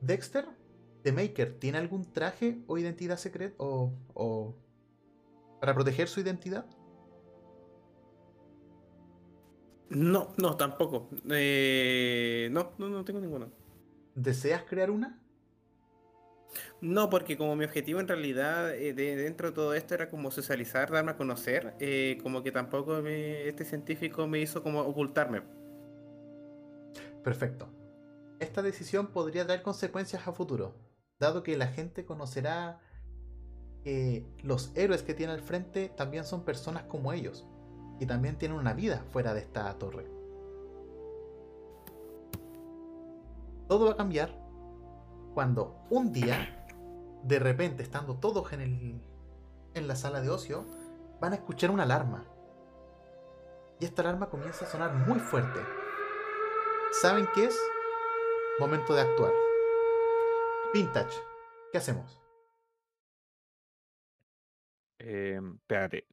Dexter, 0.00 0.48
The 1.02 1.12
Maker, 1.12 1.58
¿tiene 1.58 1.78
algún 1.78 2.12
traje 2.12 2.62
o 2.66 2.78
identidad 2.78 3.16
secreta 3.16 3.54
o, 3.58 3.92
o 4.14 4.56
para 5.60 5.74
proteger 5.74 6.08
su 6.08 6.20
identidad? 6.20 6.66
No, 9.90 10.34
no, 10.36 10.56
tampoco. 10.56 11.08
Eh, 11.30 12.48
no, 12.52 12.72
no, 12.78 12.88
no 12.88 13.04
tengo 13.04 13.20
ninguna. 13.20 13.48
¿Deseas 14.14 14.64
crear 14.64 14.90
una? 14.90 15.22
No, 16.80 17.10
porque 17.10 17.36
como 17.36 17.56
mi 17.56 17.64
objetivo 17.64 18.00
en 18.00 18.08
realidad 18.08 18.74
eh, 18.74 18.92
de, 18.94 19.16
dentro 19.16 19.48
de 19.48 19.54
todo 19.54 19.74
esto 19.74 19.94
era 19.94 20.08
como 20.10 20.30
socializar, 20.30 20.90
darme 20.90 21.12
a 21.12 21.16
conocer, 21.16 21.74
eh, 21.80 22.18
como 22.22 22.42
que 22.42 22.52
tampoco 22.52 23.02
me- 23.02 23.46
este 23.48 23.64
científico 23.64 24.26
me 24.26 24.40
hizo 24.40 24.62
como 24.62 24.80
ocultarme. 24.80 25.42
Perfecto. 27.22 27.68
Esta 28.40 28.62
decisión 28.62 29.08
podría 29.08 29.44
traer 29.44 29.62
consecuencias 29.62 30.26
a 30.26 30.32
futuro, 30.32 30.74
dado 31.18 31.42
que 31.42 31.56
la 31.56 31.68
gente 31.68 32.04
conocerá 32.04 32.80
que 33.82 34.26
los 34.42 34.72
héroes 34.74 35.02
que 35.02 35.14
tiene 35.14 35.32
al 35.32 35.40
frente 35.40 35.88
también 35.88 36.24
son 36.24 36.44
personas 36.44 36.84
como 36.84 37.12
ellos, 37.12 37.46
y 38.00 38.06
también 38.06 38.36
tienen 38.36 38.58
una 38.58 38.74
vida 38.74 39.04
fuera 39.12 39.34
de 39.34 39.40
esta 39.40 39.72
torre. 39.78 40.06
Todo 43.66 43.86
va 43.86 43.92
a 43.92 43.96
cambiar 43.96 44.34
cuando 45.34 45.76
un 45.90 46.12
día, 46.12 46.66
de 47.22 47.38
repente, 47.38 47.82
estando 47.82 48.16
todos 48.16 48.52
en, 48.52 48.60
el, 48.60 49.00
en 49.74 49.88
la 49.88 49.96
sala 49.96 50.20
de 50.20 50.30
ocio, 50.30 50.64
van 51.20 51.32
a 51.32 51.36
escuchar 51.36 51.70
una 51.70 51.82
alarma. 51.82 52.24
Y 53.80 53.84
esta 53.84 54.02
alarma 54.02 54.30
comienza 54.30 54.64
a 54.64 54.68
sonar 54.68 54.94
muy 55.06 55.20
fuerte. 55.20 55.60
¿Saben 57.00 57.28
qué 57.34 57.46
es? 57.46 57.60
Momento 58.58 58.94
de 58.94 59.02
actuar. 59.02 59.32
Vintage, 60.72 61.14
¿qué 61.70 61.78
hacemos? 61.78 62.20
Eh, 64.98 65.40
espérate. 65.56 66.06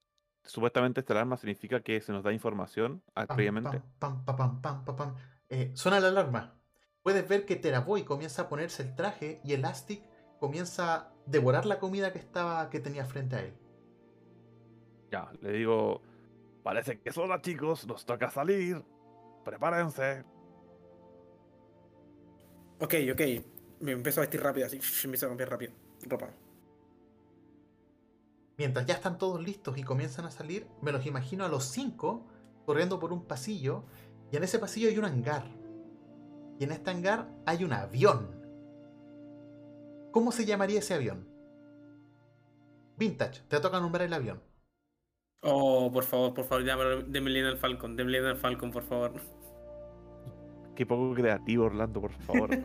supuestamente 0.44 1.00
esta 1.00 1.14
alarma 1.14 1.38
significa 1.38 1.82
que 1.82 2.00
se 2.02 2.12
nos 2.12 2.24
da 2.24 2.32
información 2.32 3.04
ah, 3.16 3.26
Pam, 3.26 3.36
previamente. 3.36 3.82
pam, 4.00 4.24
pam, 4.26 4.36
pam, 4.38 4.62
pam, 4.62 4.86
pam, 4.86 4.96
pam. 4.96 5.16
Eh, 5.50 5.72
suena 5.76 6.00
la 6.00 6.10
alarma. 6.10 6.60
Puedes 7.02 7.28
ver 7.28 7.46
que 7.46 7.56
Teraboy 7.56 8.04
comienza 8.04 8.44
a 8.44 8.50
ponerse 8.50 8.84
el 8.84 8.96
traje 8.96 9.42
y 9.44 9.54
Elastic 9.54 10.04
comienza 10.40 10.96
a 10.96 11.14
devorar 11.26 11.66
la 11.66 11.80
comida 11.80 12.12
que 12.14 12.20
estaba 12.20 12.70
que 12.70 12.80
tenía 12.80 13.06
frente 13.06 13.36
a 13.36 13.42
él. 13.42 13.54
Ya, 15.12 15.32
le 15.42 15.52
digo, 15.54 16.02
parece 16.64 17.00
que 17.00 17.10
es 17.10 17.18
hora, 17.18 17.42
chicos, 17.42 17.88
nos 17.88 18.06
toca 18.06 18.30
salir. 18.30 18.84
Prepárense. 19.44 20.24
Ok, 22.80 22.94
ok. 23.14 23.22
Me 23.82 23.92
empiezo 23.92 24.20
a 24.22 24.24
vestir 24.24 24.42
rápido, 24.42 24.66
así. 24.68 24.78
Me 25.04 25.06
empiezo 25.06 25.26
a 25.28 25.30
cambiar 25.30 25.50
rápido. 25.50 25.74
Ropa. 26.08 26.30
Mientras 28.58 28.86
ya 28.86 28.94
están 28.94 29.18
todos 29.18 29.42
listos 29.44 29.78
y 29.78 29.84
comienzan 29.84 30.26
a 30.26 30.32
salir, 30.32 30.68
me 30.82 30.92
los 30.92 31.06
imagino 31.06 31.44
a 31.46 31.50
los 31.50 31.66
cinco 31.66 32.26
corriendo 32.66 33.00
por 33.00 33.12
un 33.12 33.26
pasillo 33.26 33.84
y 34.32 34.38
en 34.38 34.44
ese 34.44 34.60
pasillo 34.60 34.90
hay 34.90 34.98
un 34.98 35.06
hangar. 35.06 35.46
Y 36.60 36.64
en 36.64 36.72
este 36.72 36.90
hangar 36.90 37.30
hay 37.46 37.64
un 37.64 37.74
avión. 37.74 38.30
¿Cómo 40.12 40.32
se 40.32 40.46
llamaría 40.46 40.80
ese 40.80 40.94
avión? 40.94 41.28
Vintage, 42.98 43.42
te 43.50 43.60
toca 43.60 43.82
nombrar 43.82 44.06
el 44.06 44.14
avión. 44.14 44.42
Oh, 45.42 45.92
por 45.92 46.06
favor, 46.06 46.34
por 46.34 46.46
favor, 46.46 46.64
ya, 46.66 46.74
al 46.74 47.58
Falcon. 47.58 47.96
Denme 47.98 48.18
al 48.18 48.38
Falcon, 48.38 48.72
por 48.72 48.84
favor. 48.84 49.14
Qué 50.76 50.86
poco 50.86 51.14
creativo, 51.14 51.66
Orlando, 51.66 52.02
por 52.02 52.12
favor. 52.12 52.50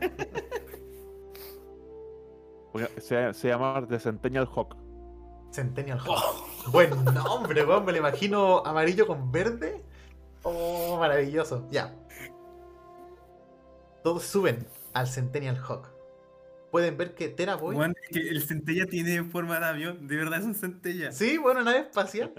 Se, 2.99 3.35
se 3.35 3.49
llama 3.49 3.85
The 3.89 3.99
Centennial 3.99 4.47
Hawk. 4.47 4.77
Centennial 5.51 5.99
Hawk. 5.99 6.71
Buen 6.71 7.05
nombre, 7.05 7.65
weón. 7.65 7.85
Me 7.85 7.93
lo 7.93 7.99
imagino 7.99 8.65
amarillo 8.65 9.07
con 9.07 9.33
verde. 9.33 9.83
Oh, 10.43 10.97
maravilloso. 10.99 11.69
Ya. 11.71 11.95
Todos 14.03 14.25
suben 14.25 14.67
al 14.95 15.07
Centennial 15.09 15.59
Hawk. 15.59 15.89
Pueden 16.71 16.97
ver 16.97 17.15
que 17.15 17.29
Teraboy. 17.29 17.75
Bueno, 17.75 17.95
es 18.03 18.09
que 18.11 18.29
el 18.29 18.43
centella 18.43 18.87
tiene 18.87 19.25
forma 19.25 19.59
de 19.59 19.67
avión. 19.67 20.07
De 20.07 20.17
verdad 20.17 20.39
es 20.39 20.47
un 20.47 20.55
centella. 20.55 21.11
Sí, 21.13 21.37
bueno, 21.37 21.63
nave 21.63 21.81
espacial. 21.81 22.33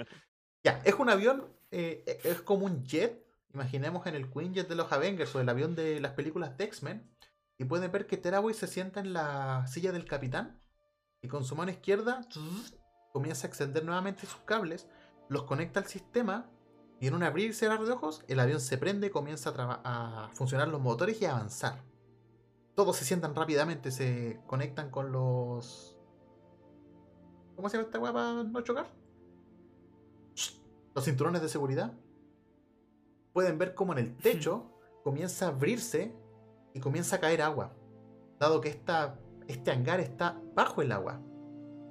ya, 0.63 0.81
es 0.85 0.95
un 0.95 1.09
avión. 1.09 1.47
eh, 1.71 2.19
es 2.23 2.41
como 2.41 2.65
un 2.65 2.83
jet. 2.85 3.25
Imaginemos 3.53 4.07
en 4.07 4.15
el 4.15 4.29
Queen 4.31 4.53
Jet 4.53 4.69
de 4.69 4.75
los 4.75 4.91
Avengers 4.93 5.35
o 5.35 5.41
el 5.41 5.49
avión 5.49 5.75
de 5.75 5.99
las 5.99 6.13
películas 6.13 6.57
de 6.57 6.63
X-Men. 6.63 7.05
Y 7.57 7.65
pueden 7.65 7.91
ver 7.91 8.07
que 8.07 8.15
Teraboy 8.15 8.53
se 8.53 8.67
sienta 8.67 9.01
en 9.01 9.11
la 9.11 9.67
silla 9.67 9.91
del 9.91 10.05
capitán. 10.05 10.61
Y 11.21 11.27
con 11.27 11.43
su 11.43 11.55
mano 11.55 11.69
izquierda 11.71 12.21
comienza 13.11 13.47
a 13.47 13.49
extender 13.49 13.83
nuevamente 13.83 14.25
sus 14.25 14.41
cables. 14.41 14.87
Los 15.29 15.43
conecta 15.43 15.79
al 15.79 15.85
sistema. 15.87 16.49
Y 16.99 17.07
en 17.07 17.15
un 17.15 17.23
abrir 17.23 17.49
y 17.49 17.53
cerrar 17.53 17.83
de 17.83 17.91
ojos, 17.91 18.23
el 18.27 18.39
avión 18.39 18.59
se 18.59 18.77
prende, 18.77 19.09
comienza 19.09 19.51
a, 19.57 20.29
funcionar 20.33 20.67
los 20.67 20.79
motores 20.79 21.19
y 21.19 21.25
a 21.25 21.31
avanzar. 21.31 21.81
Todos 22.75 22.95
se 22.95 23.05
sientan 23.05 23.33
rápidamente, 23.33 23.89
se 23.89 24.39
conectan 24.45 24.91
con 24.91 25.11
los. 25.11 25.97
¿Cómo 27.55 27.69
se 27.69 27.77
llama 27.77 27.87
esta 27.87 27.99
weá 27.99 28.13
para 28.13 28.43
no 28.43 28.61
chocar? 28.61 28.87
Los 30.93 31.05
cinturones 31.05 31.41
de 31.41 31.49
seguridad. 31.49 31.93
Pueden 33.33 33.57
ver 33.57 33.73
cómo 33.73 33.93
en 33.93 33.99
el 33.99 34.15
techo 34.17 34.71
comienza 35.03 35.47
a 35.47 35.49
abrirse 35.49 36.15
y 36.75 36.79
comienza 36.79 37.15
a 37.15 37.19
caer 37.19 37.41
agua. 37.41 37.73
Dado 38.39 38.61
que 38.61 38.69
esta, 38.69 39.19
este 39.47 39.71
hangar 39.71 39.99
está 39.99 40.39
bajo 40.53 40.83
el 40.83 40.91
agua, 40.91 41.19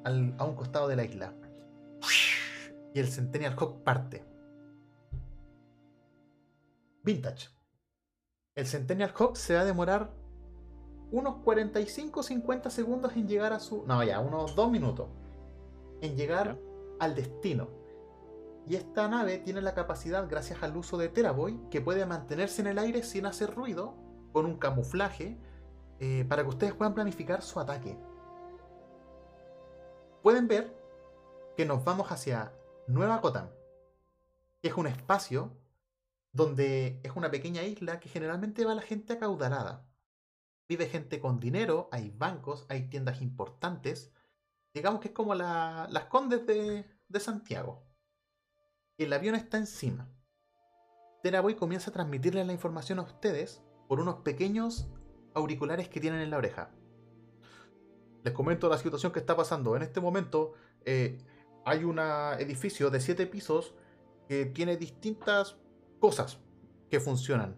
al- 0.04 0.34
a 0.38 0.44
un 0.44 0.54
costado 0.54 0.88
de 0.88 0.96
la 0.96 1.04
isla. 1.04 1.34
Y 2.94 2.98
el 3.00 3.08
Centennial 3.08 3.54
Hawk 3.58 3.82
parte. 3.84 4.24
Vintage. 7.02 7.48
El 8.54 8.66
Centennial 8.66 9.12
Hawk 9.16 9.36
se 9.36 9.54
va 9.54 9.60
a 9.60 9.64
demorar 9.64 10.10
unos 11.12 11.36
45-50 11.44 12.70
segundos 12.70 13.12
en 13.16 13.26
llegar 13.28 13.52
a 13.52 13.60
su. 13.60 13.84
No, 13.86 14.02
ya, 14.04 14.20
unos 14.20 14.54
2 14.54 14.70
minutos. 14.70 15.08
En 16.00 16.16
llegar 16.16 16.58
al 16.98 17.14
destino. 17.14 17.68
Y 18.66 18.76
esta 18.76 19.08
nave 19.08 19.38
tiene 19.38 19.62
la 19.62 19.74
capacidad, 19.74 20.28
gracias 20.28 20.62
al 20.62 20.76
uso 20.76 20.98
de 20.98 21.08
Teraboy, 21.08 21.58
que 21.70 21.80
puede 21.80 22.04
mantenerse 22.06 22.60
en 22.60 22.68
el 22.68 22.78
aire 22.78 23.02
sin 23.02 23.26
hacer 23.26 23.54
ruido, 23.54 23.94
con 24.32 24.46
un 24.46 24.58
camuflaje, 24.58 25.38
eh, 25.98 26.24
para 26.28 26.42
que 26.42 26.48
ustedes 26.50 26.74
puedan 26.74 26.94
planificar 26.94 27.42
su 27.42 27.58
ataque. 27.58 27.98
Pueden 30.22 30.48
ver 30.48 30.74
que 31.56 31.64
nos 31.64 31.84
vamos 31.84 32.10
hacia 32.12 32.52
Nueva 32.86 33.18
Gotham, 33.18 33.48
que 34.60 34.68
es 34.68 34.74
un 34.74 34.86
espacio 34.86 35.56
donde 36.32 37.00
es 37.02 37.16
una 37.16 37.30
pequeña 37.30 37.62
isla 37.62 38.00
que 38.00 38.08
generalmente 38.08 38.64
va 38.64 38.74
la 38.74 38.82
gente 38.82 39.14
acaudalada. 39.14 39.86
Vive 40.68 40.86
gente 40.86 41.20
con 41.20 41.40
dinero, 41.40 41.88
hay 41.90 42.10
bancos, 42.10 42.66
hay 42.68 42.88
tiendas 42.88 43.20
importantes. 43.22 44.12
Digamos 44.72 45.00
que 45.00 45.08
es 45.08 45.14
como 45.14 45.34
la- 45.34 45.88
las 45.90 46.04
condes 46.04 46.46
de, 46.46 46.84
de 47.08 47.20
Santiago. 47.20 47.82
El 48.96 49.12
avión 49.12 49.34
está 49.34 49.56
encima. 49.56 50.08
Teraboy 51.22 51.56
comienza 51.56 51.90
a 51.90 51.92
transmitirle 51.94 52.44
la 52.44 52.52
información 52.52 52.98
a 52.98 53.02
ustedes 53.02 53.62
por 53.88 53.98
unos 54.00 54.16
pequeños 54.16 54.86
auriculares 55.34 55.88
que 55.88 56.00
tienen 56.00 56.20
en 56.20 56.30
la 56.30 56.36
oreja. 56.36 56.70
Les 58.22 58.32
comento 58.34 58.68
la 58.68 58.78
situación 58.78 59.12
que 59.12 59.18
está 59.18 59.36
pasando. 59.36 59.76
En 59.76 59.82
este 59.82 60.00
momento 60.00 60.52
eh, 60.84 61.18
hay 61.64 61.84
un 61.84 61.98
edificio 61.98 62.90
de 62.90 63.00
7 63.00 63.26
pisos 63.26 63.74
que 64.28 64.46
tiene 64.46 64.76
distintas 64.76 65.56
cosas 65.98 66.38
que 66.90 67.00
funcionan. 67.00 67.56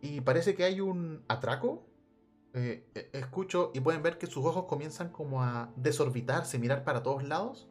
Y 0.00 0.20
parece 0.20 0.54
que 0.54 0.64
hay 0.64 0.80
un 0.80 1.24
atraco. 1.28 1.86
Eh, 2.54 2.86
eh, 2.94 3.08
escucho 3.14 3.70
y 3.72 3.80
pueden 3.80 4.02
ver 4.02 4.18
que 4.18 4.26
sus 4.26 4.44
ojos 4.44 4.66
comienzan 4.66 5.08
como 5.08 5.42
a 5.42 5.72
desorbitarse, 5.76 6.58
mirar 6.58 6.84
para 6.84 7.02
todos 7.02 7.24
lados. 7.24 7.68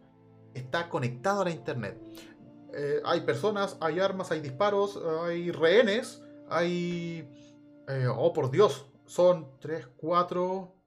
Está 0.54 0.90
conectado 0.90 1.42
a 1.42 1.46
la 1.46 1.52
internet. 1.52 2.02
Eh, 2.74 3.02
hay 3.06 3.22
personas, 3.22 3.78
hay 3.80 4.00
armas, 4.00 4.32
hay 4.32 4.40
disparos, 4.40 5.00
hay 5.24 5.52
rehenes, 5.52 6.24
hay... 6.50 7.30
oh, 8.16 8.32
por 8.34 8.50
Dios, 8.50 8.88
son 9.06 9.48
3, 9.60 9.88
4... 9.98 10.81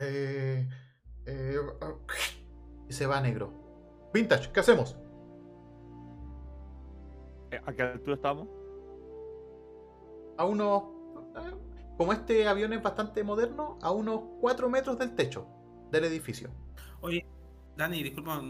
Eh, 0.00 0.68
y 2.88 2.92
se 2.92 3.06
va 3.06 3.18
a 3.18 3.20
negro. 3.20 3.52
Vintage, 4.12 4.50
¿qué 4.52 4.60
hacemos? 4.60 4.96
Eh, 7.50 7.60
¿A 7.64 7.72
qué 7.72 7.82
altura 7.82 8.16
estamos? 8.16 8.48
A 10.36 10.44
unos... 10.44 10.82
eh, 11.36 11.54
Como 11.96 12.12
este 12.12 12.48
avión 12.48 12.72
es 12.72 12.82
bastante 12.82 13.22
moderno, 13.24 13.78
a 13.82 13.90
unos 13.92 14.22
4 14.40 14.68
metros 14.70 14.98
del 14.98 15.14
techo 15.14 15.46
del 15.90 16.04
edificio. 16.04 16.50
Oye, 17.00 17.26
Dani, 17.76 18.02
disculpa, 18.02 18.42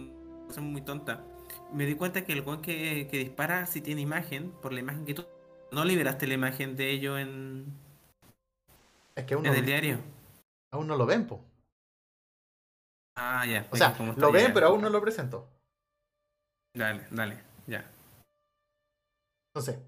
soy 0.48 0.62
muy 0.62 0.82
tonta. 0.82 1.24
Me 1.72 1.86
di 1.86 1.94
cuenta 1.96 2.24
que 2.24 2.32
el 2.32 2.42
weón 2.42 2.62
que, 2.62 3.08
que 3.10 3.18
dispara 3.18 3.66
si 3.66 3.80
tiene 3.80 4.02
imagen, 4.02 4.52
por 4.62 4.72
la 4.72 4.80
imagen 4.80 5.04
que 5.04 5.14
tú. 5.14 5.26
No 5.72 5.84
liberaste 5.84 6.26
la 6.26 6.34
imagen 6.34 6.76
de 6.76 6.90
ello 6.90 7.18
en, 7.18 7.74
Es 9.14 9.24
que 9.24 9.34
aún 9.34 9.46
en 9.46 9.54
el 9.54 9.64
diario. 9.66 9.98
Aún 10.72 10.86
no 10.86 10.96
lo 10.96 11.06
ven, 11.06 11.26
po. 11.26 11.44
Ah, 13.16 13.44
ya. 13.46 13.66
O 13.70 13.76
sea, 13.76 13.94
lo 14.16 14.32
ven, 14.32 14.48
ya. 14.48 14.54
pero 14.54 14.68
aún 14.68 14.80
no 14.80 14.88
lo 14.88 15.00
presento. 15.00 15.48
Dale, 16.74 17.06
dale, 17.10 17.42
ya. 17.66 17.84
Entonces, 19.52 19.78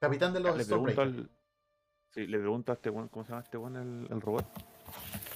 capitán 0.00 0.32
de 0.32 0.40
los 0.40 0.56
le 0.56 0.64
pregunto 0.64 1.00
al. 1.00 1.30
Sí, 2.12 2.26
le 2.26 2.38
pregunto 2.38 2.72
a 2.72 2.74
este 2.74 2.90
weón, 2.90 3.08
¿cómo 3.08 3.24
se 3.24 3.30
llama 3.30 3.42
este 3.42 3.56
weón, 3.56 3.76
el, 3.76 4.06
el 4.10 4.20
robot? 4.20 4.44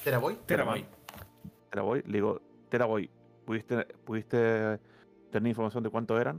Teraboy. 0.05 0.37
Terabyte. 0.47 0.87
Teraboy. 1.71 2.03
Le 2.03 2.13
digo, 2.13 2.41
Teraboy, 2.69 3.11
¿pudiste, 3.47 3.85
¿pudiste 4.05 4.79
tener 5.31 5.49
información 5.49 5.83
de 5.83 5.91
cuánto 5.91 6.21
eran? 6.21 6.39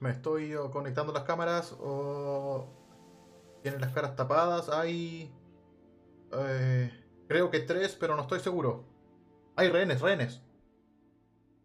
Me 0.00 0.10
estoy 0.10 0.54
conectando 0.72 1.12
las 1.12 1.24
cámaras 1.24 1.76
o 1.80 2.68
tienen 3.62 3.80
las 3.80 3.92
caras 3.92 4.14
tapadas. 4.14 4.68
Hay 4.68 5.32
eh, 6.32 7.07
creo 7.28 7.50
que 7.50 7.60
tres, 7.60 7.96
pero 7.98 8.16
no 8.16 8.22
estoy 8.22 8.40
seguro. 8.40 8.84
Hay 9.56 9.68
rehenes, 9.68 10.00
rehenes. 10.00 10.42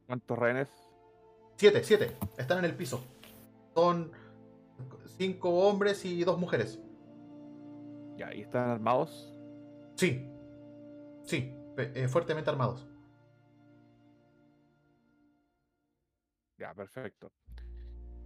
¿Cuántos 0.06 0.38
rehenes? 0.38 0.70
Siete, 1.58 1.84
siete. 1.84 2.16
Están 2.38 2.60
en 2.60 2.66
el 2.66 2.76
piso. 2.76 3.04
Son 3.74 4.12
cinco 5.18 5.50
hombres 5.68 6.04
y 6.06 6.24
dos 6.24 6.40
mujeres. 6.40 6.80
Ya, 8.18 8.34
¿y 8.34 8.42
están 8.42 8.70
armados? 8.70 9.34
Sí, 9.96 10.28
sí, 11.24 11.56
eh, 11.78 12.08
fuertemente 12.08 12.50
armados. 12.50 12.88
Ya, 16.58 16.74
perfecto. 16.74 17.32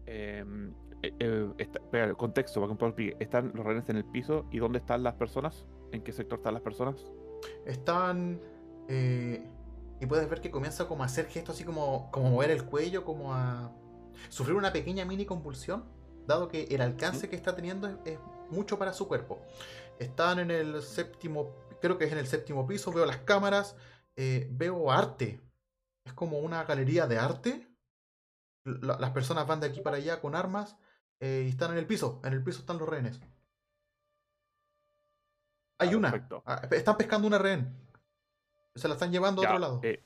Em, 0.05 0.69
eh, 1.01 1.13
eh, 1.19 1.53
está- 1.57 1.79
espera, 1.79 2.05
el 2.05 2.15
contexto, 2.17 2.59
para 2.59 2.67
que 2.67 2.71
un 2.71 2.77
poco. 2.77 2.95
¿Están 3.19 3.51
los 3.53 3.65
rehenes 3.65 3.89
en 3.89 3.97
el 3.97 4.05
piso? 4.05 4.45
¿Y 4.51 4.59
dónde 4.59 4.79
están 4.79 5.03
las 5.03 5.15
personas? 5.15 5.65
¿En 5.91 6.03
qué 6.03 6.11
sector 6.11 6.39
están 6.39 6.53
las 6.53 6.63
personas? 6.63 7.11
Están. 7.65 8.41
eh, 8.87 9.45
y 9.99 10.05
puedes 10.05 10.29
ver 10.29 10.41
que 10.41 10.51
comienza 10.51 10.87
como 10.87 11.03
a 11.03 11.07
hacer 11.07 11.25
gestos 11.27 11.55
así 11.55 11.63
como, 11.63 12.11
como 12.11 12.29
mover 12.29 12.51
el 12.51 12.65
cuello, 12.65 13.03
como 13.03 13.33
a 13.33 13.71
sufrir 14.29 14.55
una 14.55 14.71
pequeña 14.71 15.05
mini 15.05 15.25
convulsión, 15.25 15.85
dado 16.27 16.47
que 16.49 16.65
el 16.65 16.81
alcance 16.81 17.29
que 17.29 17.35
está 17.35 17.55
teniendo 17.55 17.87
es, 17.87 17.95
es 18.05 18.19
mucho 18.51 18.77
para 18.77 18.93
su 18.93 19.07
cuerpo. 19.07 19.39
Están 19.97 20.37
en 20.39 20.51
el 20.51 20.83
séptimo, 20.83 21.55
creo 21.81 21.97
que 21.97 22.05
es 22.05 22.11
en 22.11 22.19
el 22.19 22.27
séptimo 22.27 22.67
piso, 22.67 22.91
veo 22.91 23.05
las 23.07 23.17
cámaras, 23.17 23.75
eh, 24.15 24.47
veo 24.51 24.91
arte. 24.91 25.41
Es 26.05 26.13
como 26.13 26.39
una 26.39 26.63
galería 26.63 27.07
de 27.07 27.17
arte. 27.17 27.67
La- 28.63 28.99
las 28.99 29.11
personas 29.11 29.47
van 29.47 29.59
de 29.61 29.67
aquí 29.67 29.81
para 29.81 29.97
allá 29.97 30.21
con 30.21 30.35
armas 30.35 30.77
eh, 31.19 31.43
y 31.45 31.49
están 31.49 31.71
en 31.71 31.79
el 31.79 31.87
piso. 31.87 32.21
En 32.23 32.33
el 32.33 32.43
piso 32.43 32.59
están 32.59 32.77
los 32.77 32.87
rehenes. 32.87 33.19
Hay 35.79 35.93
una. 35.95 36.11
perfecto. 36.11 36.43
Ah, 36.45 36.61
Están 36.71 36.97
pescando 36.97 37.27
una 37.27 37.37
rehén. 37.37 37.73
Se 38.75 38.87
la 38.87 38.93
están 38.95 39.11
llevando 39.11 39.41
a 39.41 39.45
otro 39.45 39.59
lado. 39.59 39.79
eh, 39.83 40.03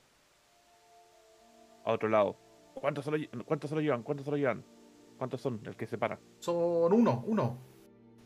a 1.84 1.92
otro 1.92 2.08
lado. 2.08 2.36
¿Cuántos 2.74 3.04
se, 3.04 3.10
lo, 3.10 3.44
¿Cuántos 3.44 3.70
se 3.70 3.76
lo 3.76 3.82
llevan? 3.82 4.02
¿Cuántos 4.02 4.24
se 4.24 4.30
lo 4.30 4.36
llevan? 4.36 4.64
¿Cuántos 5.18 5.40
son 5.40 5.60
el 5.64 5.76
que 5.76 5.86
separa? 5.86 6.18
Son 6.40 6.92
uno, 6.92 7.22
uno. 7.26 7.58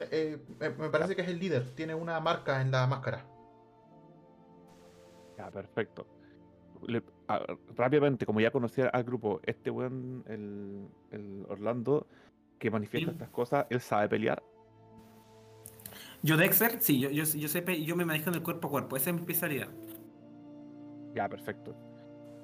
Eh, 0.01 0.39
eh, 0.61 0.75
me- 0.79 0.89
parece 0.91 1.17
que 1.17 1.23
es 1.23 1.29
el 1.29 1.39
líder. 1.39 1.75
Tiene 1.75 1.95
una 1.95 2.21
marca 2.21 2.61
en 2.61 2.71
la 2.71 2.87
máscara. 2.87 3.27
Ya, 5.37 5.51
perfecto. 5.51 6.07
Le- 6.87 7.03
a- 7.29 7.45
rápidamente, 7.75 8.25
como 8.27 8.41
ya 8.41 8.51
conocía 8.51 8.89
al 8.89 9.05
grupo, 9.05 9.41
este 9.45 9.71
weón, 9.71 10.25
el, 10.29 10.89
el 11.11 11.47
Orlando, 11.49 12.07
que 12.59 12.71
manifiesta 12.71 13.11
Sí. 13.11 13.15
estas 13.17 13.31
cosas, 13.31 13.67
él 13.71 13.81
sabe 13.81 14.09
pelear. 14.09 14.43
Yo 16.27 16.37
Dexter, 16.37 16.79
sí, 16.81 16.99
yo, 16.99 17.09
yo, 17.11 17.23
yo 17.23 17.47
sé, 17.47 17.85
yo 17.85 17.95
me 17.95 18.05
manejo 18.05 18.31
en 18.31 18.35
el 18.35 18.43
cuerpo 18.43 18.67
a 18.67 18.71
cuerpo, 18.73 18.97
esa 18.97 19.11
es 19.11 19.15
mi 19.15 19.21
especialidad. 19.21 19.69
Ya, 21.15 21.29
perfecto. 21.29 21.77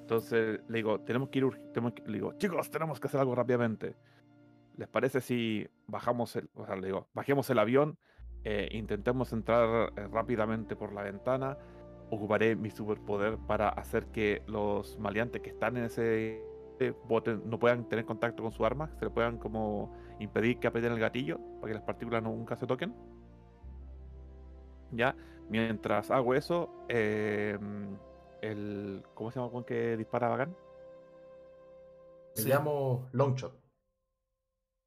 Entonces 0.03 0.61
le 0.68 0.78
digo, 0.78 1.01
tenemos 1.01 1.30
que 1.30 1.41
ir, 1.41 1.49
tenemos 1.74 1.93
que- 1.95 2.03
le 2.07 2.12
digo, 2.12 2.33
chicos, 2.39 2.70
tenemos 2.70 3.01
que 3.01 3.09
hacer 3.09 3.18
algo 3.18 3.35
rápidamente. 3.35 3.97
¿Les 4.76 4.87
parece 4.87 5.20
si 5.20 5.66
bajamos 5.89 6.37
el, 6.37 6.49
o 6.55 6.64
sea, 6.64 6.76
le 6.76 6.87
digo, 6.87 7.09
bajemos 7.12 7.51
el 7.51 7.59
avión, 7.59 7.99
eh, 8.45 8.68
intentemos 8.70 9.33
entrar 9.33 9.93
eh, 9.97 10.07
rápidamente 10.07 10.76
por 10.76 10.93
la 10.93 11.03
ventana, 11.03 11.59
ocuparé 12.09 12.55
mi 12.55 12.70
superpoder 12.70 13.37
para 13.49 13.68
hacer 13.68 14.07
que 14.12 14.43
los 14.47 14.97
maleantes 15.01 15.43
que 15.43 15.51
están 15.51 15.76
en 15.76 15.87
ese 15.87 16.41
eh, 16.78 16.95
bote 17.09 17.37
no 17.45 17.59
puedan 17.59 17.89
tener 17.89 18.05
contacto 18.05 18.45
con 18.45 18.53
su 18.53 18.64
arma, 18.64 18.93
se 19.01 19.07
le 19.07 19.11
puedan 19.11 19.39
como 19.39 19.93
impedir 20.20 20.61
que 20.61 20.68
aprieten 20.68 20.93
el 20.93 21.01
gatillo 21.01 21.41
para 21.61 21.72
que 21.72 21.74
las 21.74 21.83
partículas 21.83 22.22
nunca 22.22 22.55
se 22.55 22.68
toquen. 22.68 22.95
Ya, 24.93 25.16
mientras 25.49 26.11
hago 26.11 26.34
eso, 26.34 26.70
eh, 26.88 27.59
el. 28.43 29.03
¿Cómo 29.14 29.30
se 29.30 29.36
llama 29.36 29.49
el 29.49 29.53
weón 29.55 29.64
que 29.64 29.97
dispara 29.97 30.28
bacán? 30.28 30.57
Me 32.36 32.43
Sí. 32.43 32.49
llamo 32.49 33.09
Longshot. 33.12 33.55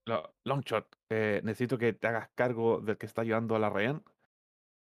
Lo- 0.07 0.33
Longshot, 0.45 0.87
eh, 1.09 1.41
necesito 1.43 1.77
que 1.77 1.93
te 1.93 2.07
hagas 2.07 2.29
cargo 2.35 2.79
del 2.79 2.97
que 2.97 3.05
está 3.07 3.21
ayudando 3.21 3.55
a 3.55 3.59
la 3.59 3.69
rehén. 3.69 4.03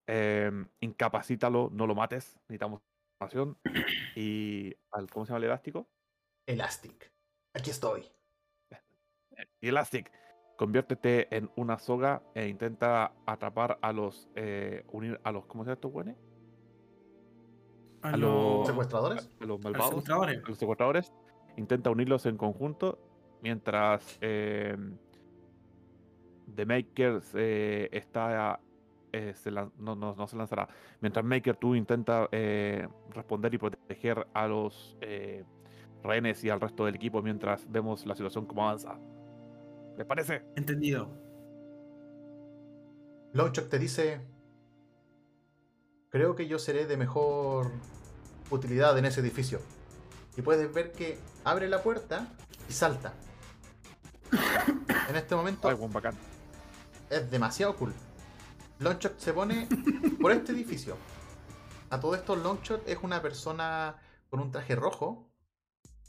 Eh, 0.06 0.50
incapacítalo, 0.80 1.70
no 1.72 1.86
lo 1.86 1.94
mates, 1.94 2.38
necesitamos 2.48 2.82
información. 3.16 3.58
Y 4.16 4.74
al, 4.92 5.10
¿cómo 5.10 5.24
se 5.24 5.30
llama 5.30 5.38
el 5.38 5.44
elástico? 5.44 5.88
Elastic. 6.46 7.10
Aquí 7.54 7.70
estoy. 7.70 8.06
Elastic, 9.62 10.12
conviértete 10.56 11.34
en 11.36 11.50
una 11.56 11.78
soga 11.78 12.22
e 12.34 12.48
intenta 12.48 13.12
atrapar 13.26 13.78
a 13.82 13.92
los 13.92 14.28
eh, 14.36 14.84
unir 14.92 15.20
a 15.24 15.32
los, 15.32 15.46
¿cómo 15.46 15.64
se 15.64 15.68
llama 15.68 15.74
estos 15.74 15.92
güeyes? 15.92 16.16
A, 18.02 18.10
A 18.10 18.16
los 18.16 18.66
¿Secuestradores? 18.66 19.30
A 19.40 19.44
los 19.44 19.44
a 19.44 19.46
los 19.46 19.60
malvados. 19.60 19.88
secuestradores. 19.88 20.44
a 20.44 20.48
los 20.48 20.58
secuestradores, 20.58 21.12
intenta 21.56 21.90
unirlos 21.90 22.26
en 22.26 22.36
conjunto, 22.36 22.98
mientras 23.42 24.18
eh, 24.20 24.76
The 26.54 26.66
Maker 26.66 27.20
eh, 27.34 27.88
está 27.92 28.60
eh, 29.12 29.32
se 29.34 29.50
lan- 29.50 29.72
no, 29.78 29.94
no- 29.96 30.14
no 30.14 30.26
se 30.26 30.36
lanzará. 30.36 30.68
Mientras 31.00 31.24
Maker 31.24 31.56
tú 31.56 31.74
intenta 31.74 32.28
eh, 32.32 32.86
responder 33.10 33.54
y 33.54 33.58
proteger 33.58 34.26
a 34.34 34.46
los 34.48 34.96
eh, 35.00 35.44
rehenes 36.02 36.44
y 36.44 36.50
al 36.50 36.60
resto 36.60 36.84
del 36.84 36.96
equipo 36.96 37.22
mientras 37.22 37.70
vemos 37.70 38.04
la 38.06 38.14
situación 38.14 38.44
como 38.44 38.62
avanza. 38.64 38.98
¿Les 39.96 40.06
parece? 40.06 40.42
Entendido. 40.56 41.08
Longshot 43.32 43.68
te 43.68 43.78
dice. 43.78 44.20
Creo 46.10 46.34
que 46.36 46.46
yo 46.46 46.58
seré 46.58 46.86
de 46.86 46.96
mejor 46.96 47.70
utilidad 48.50 48.96
en 48.98 49.04
ese 49.04 49.20
edificio. 49.20 49.60
Y 50.36 50.42
puedes 50.42 50.72
ver 50.72 50.92
que 50.92 51.18
abre 51.44 51.68
la 51.68 51.82
puerta 51.82 52.28
y 52.68 52.72
salta. 52.72 53.12
En 55.08 55.16
este 55.16 55.34
momento 55.36 55.68
Ay, 55.68 55.74
buen 55.74 55.92
bacán. 55.92 56.14
es 57.10 57.30
demasiado 57.30 57.76
cool. 57.76 57.92
Longshot 58.80 59.18
se 59.18 59.32
pone 59.32 59.68
por 60.20 60.32
este 60.32 60.52
edificio. 60.52 60.96
A 61.90 62.00
todo 62.00 62.14
esto, 62.14 62.34
Longshot 62.34 62.88
es 62.88 62.98
una 63.02 63.22
persona 63.22 63.96
con 64.28 64.40
un 64.40 64.50
traje 64.50 64.74
rojo 64.74 65.28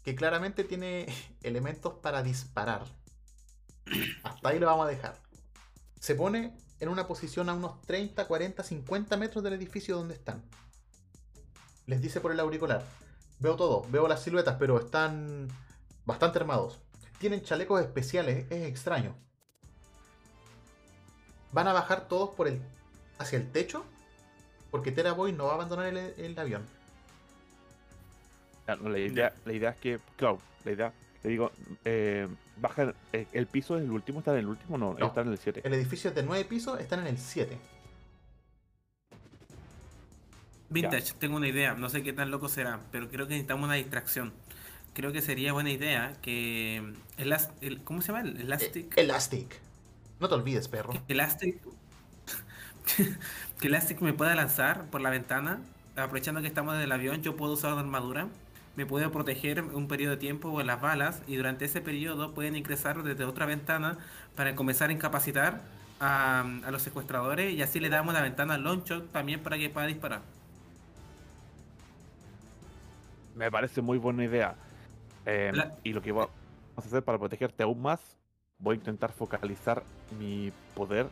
que 0.03 0.15
claramente 0.15 0.63
tiene 0.63 1.05
elementos 1.43 1.95
para 1.95 2.23
disparar. 2.23 2.83
Hasta 4.23 4.49
ahí 4.49 4.59
lo 4.59 4.67
vamos 4.67 4.88
a 4.88 4.89
dejar. 4.89 5.21
Se 5.99 6.15
pone 6.15 6.55
en 6.79 6.89
una 6.89 7.07
posición 7.07 7.49
a 7.49 7.53
unos 7.53 7.81
30, 7.81 8.27
40, 8.27 8.63
50 8.63 9.17
metros 9.17 9.43
del 9.43 9.53
edificio 9.53 9.95
donde 9.95 10.15
están. 10.15 10.43
Les 11.86 12.01
dice 12.01 12.19
por 12.19 12.31
el 12.31 12.39
auricular. 12.39 12.83
Veo 13.39 13.55
todo, 13.55 13.86
veo 13.89 14.07
las 14.07 14.23
siluetas, 14.23 14.55
pero 14.57 14.79
están 14.79 15.47
bastante 16.05 16.39
armados. 16.39 16.79
Tienen 17.19 17.43
chalecos 17.43 17.81
especiales, 17.81 18.49
es 18.51 18.63
extraño 18.67 19.15
van 21.55 21.69
a 21.69 21.73
bajar 21.73 22.09
todos 22.09 22.31
por 22.36 22.49
el 22.49 22.61
hacia 23.17 23.38
el 23.38 23.49
techo 23.49 23.86
porque 24.71 24.91
Teraboy 24.91 25.31
no 25.31 25.45
va 25.45 25.51
a 25.51 25.53
abandonar 25.55 25.88
el, 25.88 26.38
avión. 26.38 26.65
La, 28.67 28.99
idea, 28.99 29.33
la 29.45 29.53
idea 29.53 29.69
es 29.69 29.77
que, 29.77 29.99
la 30.65 30.71
idea, 30.71 30.93
te 31.26 31.32
digo, 31.32 31.51
eh, 31.86 32.28
baja, 32.57 32.93
eh, 33.11 33.26
el 33.34 33.47
piso 33.47 33.76
es 33.78 33.84
el 33.84 33.89
último, 33.89 34.19
está 34.19 34.32
en 34.34 34.38
el 34.41 34.45
último, 34.47 34.78
no, 34.78 34.93
No. 34.93 35.07
está 35.07 35.21
en 35.21 35.30
el 35.30 35.39
7. 35.39 35.61
El 35.63 35.73
edificio 35.73 36.11
es 36.11 36.15
de 36.15 36.21
9 36.21 36.45
pisos, 36.45 36.80
están 36.80 36.99
en 36.99 37.07
el 37.07 37.17
7. 37.17 37.57
Vintage, 40.69 41.13
tengo 41.17 41.38
una 41.38 41.47
idea, 41.47 41.73
no 41.73 41.89
sé 41.89 42.03
qué 42.03 42.13
tan 42.13 42.30
loco 42.30 42.47
será, 42.47 42.80
pero 42.91 43.09
creo 43.09 43.26
que 43.28 43.34
necesitamos 43.34 43.65
una 43.65 43.73
distracción. 43.73 44.34
Creo 44.93 45.11
que 45.11 45.23
sería 45.23 45.51
buena 45.51 45.71
idea 45.71 46.13
que 46.21 46.93
Elas- 47.17 47.49
el, 47.61 47.82
¿cómo 47.84 48.01
se 48.03 48.11
llama? 48.11 48.21
El 48.21 48.39
Elastic. 48.41 48.95
Elastic. 48.95 49.59
No 50.19 50.30
te 50.30 50.36
olvides, 50.36 50.67
perro. 50.67 50.93
que 51.07 51.13
Elastic 51.13 51.59
que 53.59 53.67
Elastic 53.67 53.99
me 54.01 54.13
pueda 54.13 54.36
lanzar 54.36 54.86
por 54.91 55.01
la 55.01 55.09
ventana, 55.09 55.59
aprovechando 55.95 56.41
que 56.41 56.47
estamos 56.47 56.76
en 56.76 56.82
el 56.82 56.91
avión, 56.91 57.23
yo 57.23 57.36
puedo 57.36 57.53
usar 57.53 57.71
una 57.73 57.82
armadura, 57.82 58.28
me 58.76 58.86
puedo 58.86 59.11
proteger 59.11 59.61
un 59.63 59.88
periodo 59.88 60.11
de 60.11 60.17
tiempo 60.17 60.49
o 60.51 60.61
las 60.63 60.82
balas 60.82 61.21
y 61.28 61.36
durante 61.38 61.65
ese 61.65 61.82
periodo 61.82 62.34
pueden 62.34 62.55
ingresar 62.55 63.01
desde 63.03 63.23
otra 63.26 63.45
ventana 63.45 63.97
para 64.36 64.55
comenzar 64.55 64.89
a 64.89 64.93
incapacitar 64.93 65.61
a, 65.99 66.41
a 66.65 66.71
los 66.71 66.82
secuestradores 66.82 67.53
y 67.53 67.61
así 67.61 67.80
le 67.80 67.89
damos 67.89 68.13
la 68.13 68.21
ventana 68.21 68.55
al 68.55 68.63
Longshot 68.63 69.11
también 69.11 69.41
para 69.41 69.57
que 69.57 69.69
pueda 69.69 69.88
disparar. 69.88 70.21
Me 73.36 73.51
parece 73.51 73.82
muy 73.82 73.97
buena 73.97 74.23
idea. 74.23 74.55
Eh, 75.26 75.51
La- 75.53 75.76
Y 75.84 75.93
lo 75.93 76.01
que 76.01 76.11
va- 76.11 76.28
vamos 76.76 76.86
a 76.86 76.88
hacer 76.88 77.03
para 77.03 77.17
protegerte 77.17 77.63
aún 77.63 77.82
más, 77.82 77.99
voy 78.59 78.76
a 78.76 78.78
intentar 78.78 79.11
focalizar 79.11 79.84
mi 80.19 80.51
poder 80.73 81.07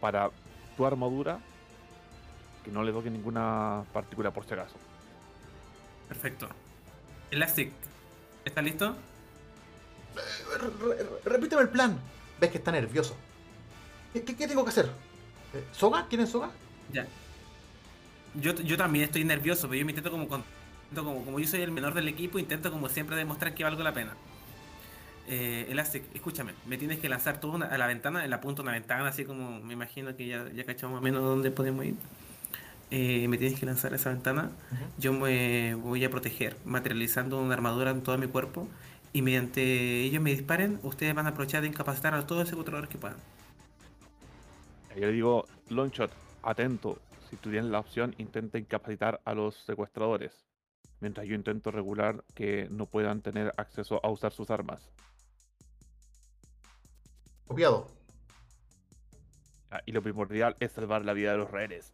para 0.00 0.30
tu 0.76 0.84
armadura, 0.84 1.38
que 2.64 2.70
no 2.70 2.82
le 2.82 2.92
toque 2.92 3.10
ninguna 3.10 3.84
partícula 3.92 4.30
por 4.30 4.44
si 4.44 4.54
acaso. 4.54 4.76
Perfecto. 6.08 6.48
Elastic, 7.30 7.72
¿está 8.44 8.62
listo? 8.62 8.96
Re- 10.14 10.94
re- 10.96 11.06
repíteme 11.24 11.62
el 11.62 11.68
plan. 11.68 11.98
Ves 12.40 12.50
que 12.50 12.58
está 12.58 12.70
nervioso. 12.72 13.16
¿Qué, 14.12 14.22
qué- 14.22 14.36
qué 14.36 14.46
tengo 14.46 14.62
que 14.64 14.70
hacer? 14.70 14.86
Eh, 15.54 15.64
¿Soga? 15.72 16.06
¿Quién 16.08 16.20
es 16.22 16.30
Soga? 16.30 16.50
Ya. 16.92 17.06
Yo, 18.34 18.52
yo 18.54 18.76
también 18.76 19.04
estoy 19.06 19.24
nervioso, 19.24 19.68
pero 19.68 19.78
yo 19.80 19.84
me 19.86 19.92
intento 19.92 20.10
como, 20.10 20.28
con- 20.28 20.44
como 20.94 21.24
como 21.24 21.40
yo 21.40 21.46
soy 21.48 21.62
el 21.62 21.72
menor 21.72 21.94
del 21.94 22.08
equipo, 22.08 22.38
intento 22.38 22.70
como 22.70 22.88
siempre 22.88 23.16
demostrar 23.16 23.54
que 23.54 23.64
valgo 23.64 23.82
la 23.82 23.92
pena. 23.94 24.14
Eh, 25.26 25.66
Elastic, 25.70 26.04
escúchame, 26.14 26.52
me 26.66 26.76
tienes 26.76 26.98
que 27.00 27.08
lanzar 27.08 27.40
tú 27.40 27.50
una- 27.52 27.66
a 27.66 27.78
la 27.78 27.86
ventana, 27.86 28.24
en 28.24 28.30
la 28.30 28.40
punta 28.40 28.62
de 28.62 28.68
una 28.68 28.72
ventana, 28.72 29.08
así 29.08 29.24
como 29.24 29.58
me 29.60 29.72
imagino 29.72 30.14
que 30.16 30.26
ya, 30.26 30.48
ya 30.52 30.64
cachamos 30.64 30.94
más 30.94 31.00
o 31.00 31.02
menos 31.04 31.22
dónde 31.22 31.50
podemos 31.50 31.84
ir. 31.86 31.94
Eh, 32.90 33.26
me 33.28 33.38
tienes 33.38 33.58
que 33.58 33.66
lanzar 33.66 33.92
a 33.92 33.96
esa 33.96 34.10
ventana. 34.10 34.50
Yo 34.98 35.12
me 35.12 35.74
voy 35.74 36.04
a 36.04 36.10
proteger, 36.10 36.56
materializando 36.64 37.40
una 37.40 37.54
armadura 37.54 37.90
en 37.90 38.02
todo 38.02 38.18
mi 38.18 38.26
cuerpo. 38.26 38.68
Y 39.12 39.22
mediante 39.22 40.02
ellos 40.02 40.22
me 40.22 40.30
disparen, 40.30 40.80
ustedes 40.82 41.14
van 41.14 41.26
a 41.26 41.30
aprovechar 41.30 41.62
de 41.62 41.68
incapacitar 41.68 42.14
a 42.14 42.26
todos 42.26 42.40
los 42.40 42.48
secuestradores 42.48 42.90
que 42.90 42.98
puedan. 42.98 43.16
Yo 44.94 45.06
le 45.06 45.12
digo, 45.12 45.46
Longshot, 45.70 46.10
atento, 46.42 47.00
si 47.30 47.36
tú 47.36 47.50
tienes 47.50 47.70
la 47.70 47.80
opción, 47.80 48.14
intenta 48.18 48.58
incapacitar 48.58 49.20
a 49.24 49.34
los 49.34 49.56
secuestradores, 49.56 50.44
mientras 51.00 51.26
yo 51.26 51.34
intento 51.34 51.70
regular 51.70 52.24
que 52.34 52.68
no 52.70 52.86
puedan 52.86 53.22
tener 53.22 53.52
acceso 53.56 54.00
a 54.04 54.10
usar 54.10 54.32
sus 54.32 54.50
armas. 54.50 54.88
Copiado. 57.46 57.88
Ah, 59.70 59.80
y 59.84 59.92
lo 59.92 60.02
primordial 60.02 60.56
es 60.60 60.72
salvar 60.72 61.04
la 61.04 61.12
vida 61.12 61.32
de 61.32 61.38
los 61.38 61.50
rehenes. 61.50 61.92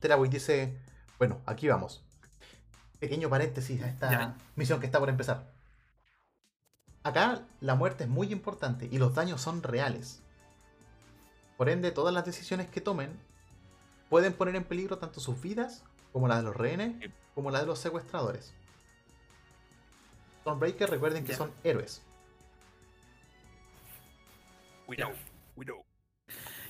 Teraboy 0.00 0.28
dice, 0.28 0.76
bueno, 1.18 1.40
aquí 1.46 1.68
vamos. 1.68 2.02
Pequeño 2.98 3.28
paréntesis 3.30 3.82
a 3.82 3.88
esta 3.88 4.10
Ya. 4.10 4.36
misión 4.56 4.80
que 4.80 4.86
está 4.86 4.98
por 4.98 5.08
empezar. 5.08 5.50
Acá 7.02 7.42
la 7.60 7.74
muerte 7.74 8.04
es 8.04 8.10
muy 8.10 8.30
importante 8.32 8.88
y 8.90 8.98
los 8.98 9.14
daños 9.14 9.40
son 9.40 9.62
reales. 9.62 10.20
Por 11.56 11.68
ende, 11.68 11.90
todas 11.92 12.12
las 12.12 12.24
decisiones 12.24 12.68
que 12.68 12.80
tomen 12.80 13.10
pueden 14.08 14.32
poner 14.32 14.56
en 14.56 14.64
peligro 14.64 14.98
tanto 14.98 15.20
sus 15.20 15.40
vidas 15.40 15.82
como 16.12 16.28
las 16.28 16.38
de 16.38 16.42
los 16.44 16.56
rehenes, 16.56 17.10
como 17.34 17.50
las 17.50 17.62
de 17.62 17.66
los 17.68 17.78
secuestradores. 17.78 18.52
Stormbreaker, 20.40 20.90
recuerden 20.90 21.24
que 21.24 21.34
son 21.34 21.52
héroes. 21.64 22.02
We 24.88 24.96
Ya. 24.96 25.06
know, 25.06 25.14
we 25.56 25.64
know. 25.64 25.84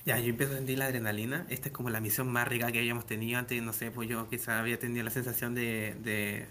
Ya, 0.05 0.17
yo 0.19 0.29
empiezo 0.29 0.53
a 0.53 0.55
sentir 0.57 0.77
la 0.79 0.85
adrenalina. 0.85 1.45
Esta 1.49 1.67
es 1.69 1.73
como 1.73 1.89
la 1.89 1.99
misión 2.01 2.27
más 2.31 2.47
rica 2.47 2.71
que 2.71 2.79
habíamos 2.79 3.05
tenido 3.05 3.37
antes. 3.39 3.61
No 3.61 3.73
sé, 3.73 3.91
pues 3.91 4.09
yo 4.09 4.27
quizá 4.29 4.59
había 4.59 4.79
tenido 4.79 5.03
la 5.03 5.11
sensación 5.11 5.53
de, 5.55 5.95
de, 6.01 6.47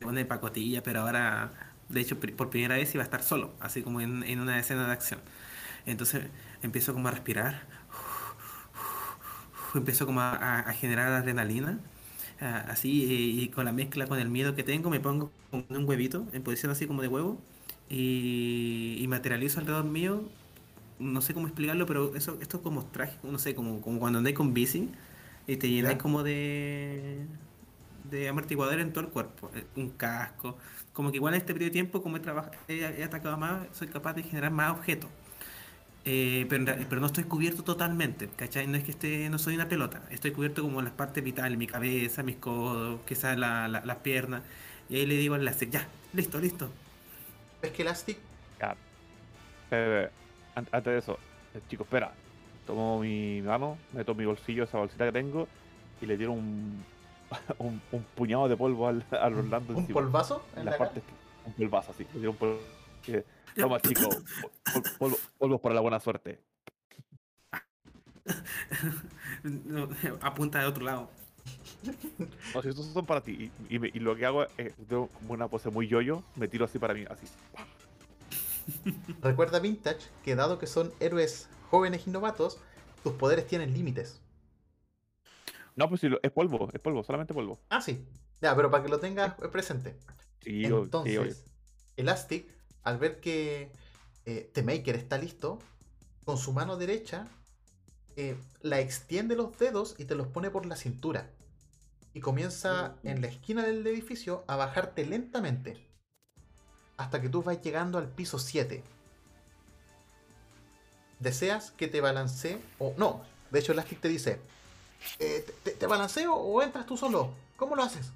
de 0.00 0.06
poner 0.06 0.26
pacotilla, 0.26 0.82
pero 0.82 1.00
ahora, 1.02 1.52
de 1.88 2.00
hecho, 2.00 2.18
por 2.20 2.50
primera 2.50 2.76
vez 2.76 2.94
iba 2.94 3.02
a 3.02 3.06
estar 3.06 3.22
solo, 3.22 3.54
así 3.60 3.82
como 3.82 4.00
en, 4.00 4.22
en 4.24 4.40
una 4.40 4.58
escena 4.58 4.86
de 4.86 4.92
acción. 4.92 5.20
Entonces 5.86 6.24
empiezo 6.62 6.92
como 6.94 7.08
a 7.08 7.12
respirar. 7.12 7.66
Empiezo 9.74 10.06
como 10.06 10.20
a, 10.20 10.30
a- 10.36 10.60
a 10.60 10.72
generar 10.72 11.08
adrenalina. 11.12 11.78
ah, 12.40 12.64
Así, 12.68 13.04
y, 13.04 13.40
y 13.42 13.48
con 13.48 13.64
la 13.64 13.72
mezcla 13.72 14.06
con 14.06 14.18
el 14.18 14.28
miedo 14.30 14.54
que 14.54 14.62
tengo, 14.64 14.90
me 14.90 15.00
pongo 15.00 15.32
como 15.50 15.64
en 15.68 15.76
un 15.78 15.88
huevito, 15.88 16.26
en 16.32 16.42
posición 16.42 16.72
así 16.72 16.86
como 16.86 17.02
de 17.02 17.08
huevo, 17.08 17.40
y, 17.88 18.96
y 19.00 19.08
materializo 19.08 19.60
alrededor 19.60 19.84
mío 19.84 20.22
no 20.98 21.20
sé 21.22 21.34
cómo 21.34 21.46
explicarlo, 21.46 21.86
pero 21.86 22.14
eso, 22.16 22.38
esto 22.40 22.58
es 22.58 22.62
como 22.62 22.86
trágico, 22.86 23.28
no 23.28 23.38
sé, 23.38 23.54
como, 23.54 23.80
como 23.80 23.98
cuando 24.00 24.18
andáis 24.18 24.36
con 24.36 24.54
bici 24.54 24.90
y 25.46 25.56
te 25.56 25.68
llenáis 25.70 25.96
Ya. 25.96 26.02
como 26.02 26.22
de, 26.22 27.26
de 28.10 28.28
amortiguador 28.28 28.80
en 28.80 28.92
todo 28.92 29.04
el 29.04 29.10
cuerpo, 29.10 29.50
eh, 29.54 29.66
un 29.76 29.90
casco, 29.90 30.58
como 30.92 31.10
que 31.10 31.16
igual 31.16 31.34
en 31.34 31.40
este 31.40 31.52
periodo 31.52 31.68
de 31.68 31.72
tiempo, 31.72 32.02
como 32.02 32.16
he, 32.16 32.20
trabajado, 32.20 32.56
he, 32.68 32.78
he 32.80 33.04
atacado 33.04 33.36
más, 33.38 33.66
soy 33.76 33.88
capaz 33.88 34.14
de 34.14 34.22
generar 34.24 34.50
más 34.52 34.72
objetos. 34.72 35.10
Eh, 36.04 36.46
pero, 36.48 36.64
pero 36.88 37.00
no 37.00 37.06
estoy 37.06 37.24
cubierto 37.24 37.64
totalmente, 37.64 38.28
¿cachai? 38.36 38.66
No 38.66 38.76
es 38.78 38.84
que 38.84 38.92
esté, 38.92 39.28
no 39.30 39.38
soy 39.38 39.56
una 39.56 39.68
pelota, 39.68 40.02
estoy 40.10 40.30
cubierto 40.32 40.62
como 40.62 40.78
en 40.80 40.86
las 40.86 40.94
partes 40.94 41.22
vitales, 41.22 41.58
mi 41.58 41.66
cabeza, 41.66 42.22
mis 42.22 42.36
codos, 42.36 43.00
quizás 43.06 43.36
la- 43.38 43.68
la- 43.68 43.84
las 43.84 43.98
piernas, 43.98 44.42
y 44.88 44.96
ahí 44.96 45.06
le 45.06 45.16
digo 45.16 45.34
al 45.34 45.44
láser, 45.44 45.68
ya, 45.70 45.86
listo, 46.14 46.40
listo. 46.40 46.70
¿Ves 47.62 47.72
que 47.72 47.82
Elastic 47.82 48.18
Ya. 48.60 48.74
Eh, 49.70 50.08
antes 50.72 50.92
de 50.92 50.98
eso, 50.98 51.18
eh, 51.54 51.60
chicos, 51.68 51.86
espera. 51.86 52.12
Tomo 52.66 53.00
mi 53.00 53.40
mano, 53.42 53.78
meto 53.92 54.14
mi 54.14 54.24
bolsillo 54.26 54.64
esa 54.64 54.78
bolsita 54.78 55.06
que 55.06 55.12
tengo 55.12 55.48
y 56.00 56.06
le 56.06 56.16
tiro 56.18 56.32
un, 56.32 56.84
un, 57.58 57.80
un 57.92 58.02
puñado 58.14 58.48
de 58.48 58.56
polvo 58.56 58.88
al, 58.88 59.04
al 59.10 59.34
Orlando 59.34 59.72
un 59.74 59.80
encima. 59.80 60.00
polvazo 60.00 60.42
En 60.54 60.60
en 60.60 60.64
las 60.66 60.72
la 60.72 60.78
cara? 60.78 60.90
partes, 60.92 61.04
un 61.46 61.52
polvazo 61.54 61.92
así. 61.92 62.04
Le 62.04 62.20
tiro 62.20 62.30
un 62.32 62.36
polvo. 62.36 62.60
eh, 63.08 63.24
Toma, 63.56 63.80
chico, 63.80 64.08
pol- 64.72 64.84
polvo- 64.98 65.18
polvos 65.38 65.60
para 65.60 65.74
la 65.74 65.80
buena 65.80 65.98
suerte. 66.00 66.38
No, 69.42 69.88
apunta 70.20 70.60
de 70.60 70.66
otro 70.66 70.84
lado. 70.84 71.10
No, 72.54 72.62
si 72.62 72.68
estos 72.68 72.86
son 72.92 73.06
para 73.06 73.20
ti. 73.22 73.52
Y, 73.70 73.76
y 73.76 73.78
me- 73.78 73.90
y 73.92 74.00
lo 74.00 74.16
que 74.16 74.26
hago 74.26 74.44
es, 74.56 74.74
tengo 74.88 75.08
como 75.08 75.34
una 75.34 75.48
pose 75.48 75.70
muy 75.70 75.86
yoyo, 75.88 76.22
me 76.36 76.48
tiro 76.48 76.64
así 76.64 76.78
para 76.78 76.94
mí, 76.94 77.04
así. 77.08 77.26
Recuerda 79.22 79.60
Vintage 79.60 80.08
que 80.24 80.34
dado 80.34 80.58
que 80.58 80.66
son 80.66 80.92
héroes 81.00 81.48
jóvenes 81.70 82.06
y 82.06 82.10
novatos, 82.10 82.58
tus 83.02 83.12
poderes 83.14 83.46
tienen 83.46 83.72
límites. 83.72 84.20
No, 85.76 85.88
pues 85.88 86.02
lo- 86.04 86.20
es 86.22 86.30
polvo, 86.32 86.68
es 86.72 86.80
polvo, 86.80 87.02
solamente 87.04 87.34
polvo. 87.34 87.58
Ah, 87.70 87.80
sí. 87.80 88.04
Ya, 88.40 88.54
pero 88.56 88.70
para 88.70 88.82
que 88.84 88.88
lo 88.90 89.00
tengas 89.00 89.34
presente. 89.52 89.96
Sí, 90.40 90.88
sí, 91.02 91.16
Entonces, 91.16 91.16
obvio. 91.16 91.36
Elastic, 91.96 92.48
al 92.84 92.98
ver 92.98 93.20
que 93.20 93.72
eh, 94.26 94.50
The 94.54 94.62
Maker 94.62 94.96
está 94.96 95.18
listo, 95.18 95.58
con 96.24 96.38
su 96.38 96.52
mano 96.52 96.76
derecha 96.76 97.28
eh, 98.16 98.36
la 98.62 98.80
extiende 98.80 99.36
los 99.36 99.58
dedos 99.58 99.96
y 99.98 100.06
te 100.06 100.16
los 100.16 100.28
pone 100.28 100.50
por 100.50 100.66
la 100.66 100.76
cintura. 100.76 101.30
Y 102.14 102.20
comienza 102.20 102.96
en 103.04 103.22
la 103.22 103.28
esquina 103.28 103.64
del 103.64 103.86
edificio 103.86 104.44
a 104.48 104.56
bajarte 104.56 105.06
lentamente. 105.06 105.78
Hasta 106.98 107.20
que 107.22 107.30
tú 107.30 107.42
vas 107.42 107.62
llegando 107.62 107.96
al 107.98 108.10
piso 108.10 108.38
7. 108.38 108.84
¿Deseas 111.18 111.72
que 111.72 111.88
te 111.88 112.00
balancee? 112.00 112.60
O 112.78 112.94
no, 112.96 113.24
de 113.50 113.58
hecho 113.60 113.72
Elastic 113.72 114.00
te 114.00 114.08
dice, 114.08 114.40
eh, 115.18 115.46
¿te, 115.64 115.72
te 115.72 115.86
balanceo 115.86 116.34
o 116.34 116.62
entras 116.62 116.86
tú 116.86 116.96
solo? 116.96 117.34
¿Cómo 117.56 117.76
lo 117.76 117.82
haces? 117.84 118.12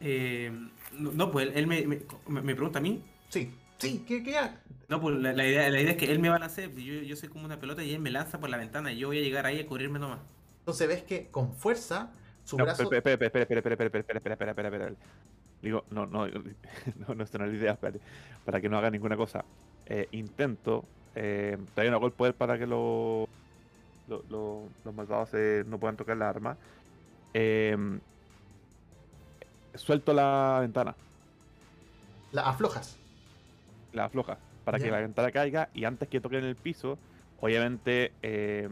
Eh, 0.00 0.50
no, 0.92 1.12
no, 1.12 1.30
pues 1.30 1.50
él 1.54 1.66
me, 1.66 1.84
me, 1.86 2.00
me 2.26 2.54
pregunta 2.54 2.78
a 2.78 2.82
mí. 2.82 3.02
Sí, 3.28 3.52
sí, 3.78 4.04
¿qué, 4.06 4.22
qué 4.22 4.36
No, 4.88 5.00
pues 5.00 5.16
la, 5.16 5.32
la 5.32 5.46
idea, 5.46 5.68
la 5.70 5.80
idea 5.80 5.92
es 5.92 5.96
que 5.98 6.10
él 6.10 6.18
me 6.20 6.28
balancee. 6.28 6.68
pues, 6.68 6.84
Yo, 6.84 6.94
yo 7.02 7.16
soy 7.16 7.28
como 7.28 7.44
una 7.44 7.58
pelota 7.60 7.82
y 7.82 7.92
él 7.94 8.00
me 8.00 8.10
lanza 8.10 8.38
por 8.40 8.50
la 8.50 8.56
ventana 8.56 8.92
y 8.92 8.98
yo 8.98 9.08
voy 9.08 9.18
a 9.18 9.22
llegar 9.22 9.46
ahí 9.46 9.60
a 9.60 9.66
cubrirme 9.66 9.98
nomás. 9.98 10.20
Entonces 10.60 10.88
ves 10.88 11.02
que 11.02 11.30
con 11.30 11.54
fuerza 11.54 12.12
su 12.44 12.56
No, 12.56 12.64
brazo. 12.64 12.82
espera, 12.82 12.98
espera, 12.98 13.14
espera, 13.26 13.42
espera, 13.44 13.60
espera, 13.60 13.74
espera, 13.74 13.86
espera, 13.86 14.18
espera, 14.18 14.34
espera, 14.34 14.68
espera, 14.68 14.68
espera. 14.68 14.96
Digo, 15.60 15.86
no, 15.90 16.06
no, 16.06 16.26
no, 16.96 17.14
no, 17.14 17.24
esto 17.24 17.38
no 17.38 17.44
es 17.46 17.50
la 17.52 17.56
idea, 17.56 17.72
espérate, 17.72 18.00
para 18.44 18.60
que 18.60 18.68
no 18.68 18.78
haga 18.78 18.90
ninguna 18.90 19.16
cosa. 19.16 19.44
Eh, 19.86 20.08
intento, 20.12 20.92
eh, 21.14 21.56
todavía 21.74 21.90
no 21.90 21.96
hago 21.96 22.06
el 22.06 22.12
poder 22.14 22.36
para 22.36 22.58
que 22.58 22.66
lo- 22.66 23.24
lo- 24.06 24.22
lo- 24.28 24.76
los 24.84 24.94
malvados 24.94 25.30
se- 25.30 25.64
no 25.66 25.78
puedan 25.80 25.96
tocar 25.96 26.16
la 26.16 26.28
arma. 26.28 26.58
Eh, 27.34 27.76
suelto 29.74 30.12
la 30.12 30.58
ventana, 30.60 30.96
La 32.30 32.42
aflojas. 32.48 32.96
la 33.92 34.04
afloja, 34.06 34.38
para 34.64 34.78
que 34.78 34.90
la 34.90 35.00
ventana 35.00 35.30
caiga 35.32 35.70
y 35.72 35.84
antes 35.84 36.08
que 36.08 36.20
toque 36.20 36.38
en 36.38 36.44
el 36.44 36.56
piso, 36.56 36.98
obviamente, 37.36 38.18
eh, 38.22 38.68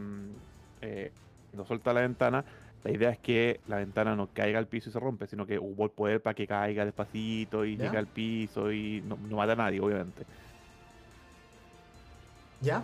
eh, 0.80 1.12
no 1.52 1.64
suelta 1.64 1.92
la 1.92 2.02
ventana. 2.02 2.44
La 2.84 2.92
idea 2.92 3.10
es 3.10 3.18
que 3.18 3.60
la 3.66 3.76
ventana 3.76 4.14
no 4.14 4.28
caiga 4.32 4.58
al 4.60 4.66
piso 4.68 4.90
y 4.90 4.92
se 4.92 5.00
rompe, 5.00 5.26
sino 5.26 5.44
que 5.44 5.58
hubo 5.58 5.84
el 5.84 5.90
poder 5.90 6.22
para 6.22 6.34
que 6.34 6.46
caiga 6.46 6.84
despacito 6.84 7.64
y 7.64 7.76
Ya. 7.76 7.84
llegue 7.86 7.98
al 7.98 8.06
piso 8.06 8.70
y 8.70 9.02
no, 9.06 9.16
no 9.28 9.36
mata 9.36 9.52
a 9.52 9.56
nadie, 9.56 9.80
obviamente. 9.80 10.24
¿Ya? 12.60 12.82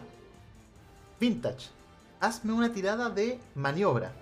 Vintage. 1.20 1.68
Hazme 2.20 2.52
una 2.52 2.72
tirada 2.72 3.10
de 3.10 3.38
maniobra. 3.54 4.12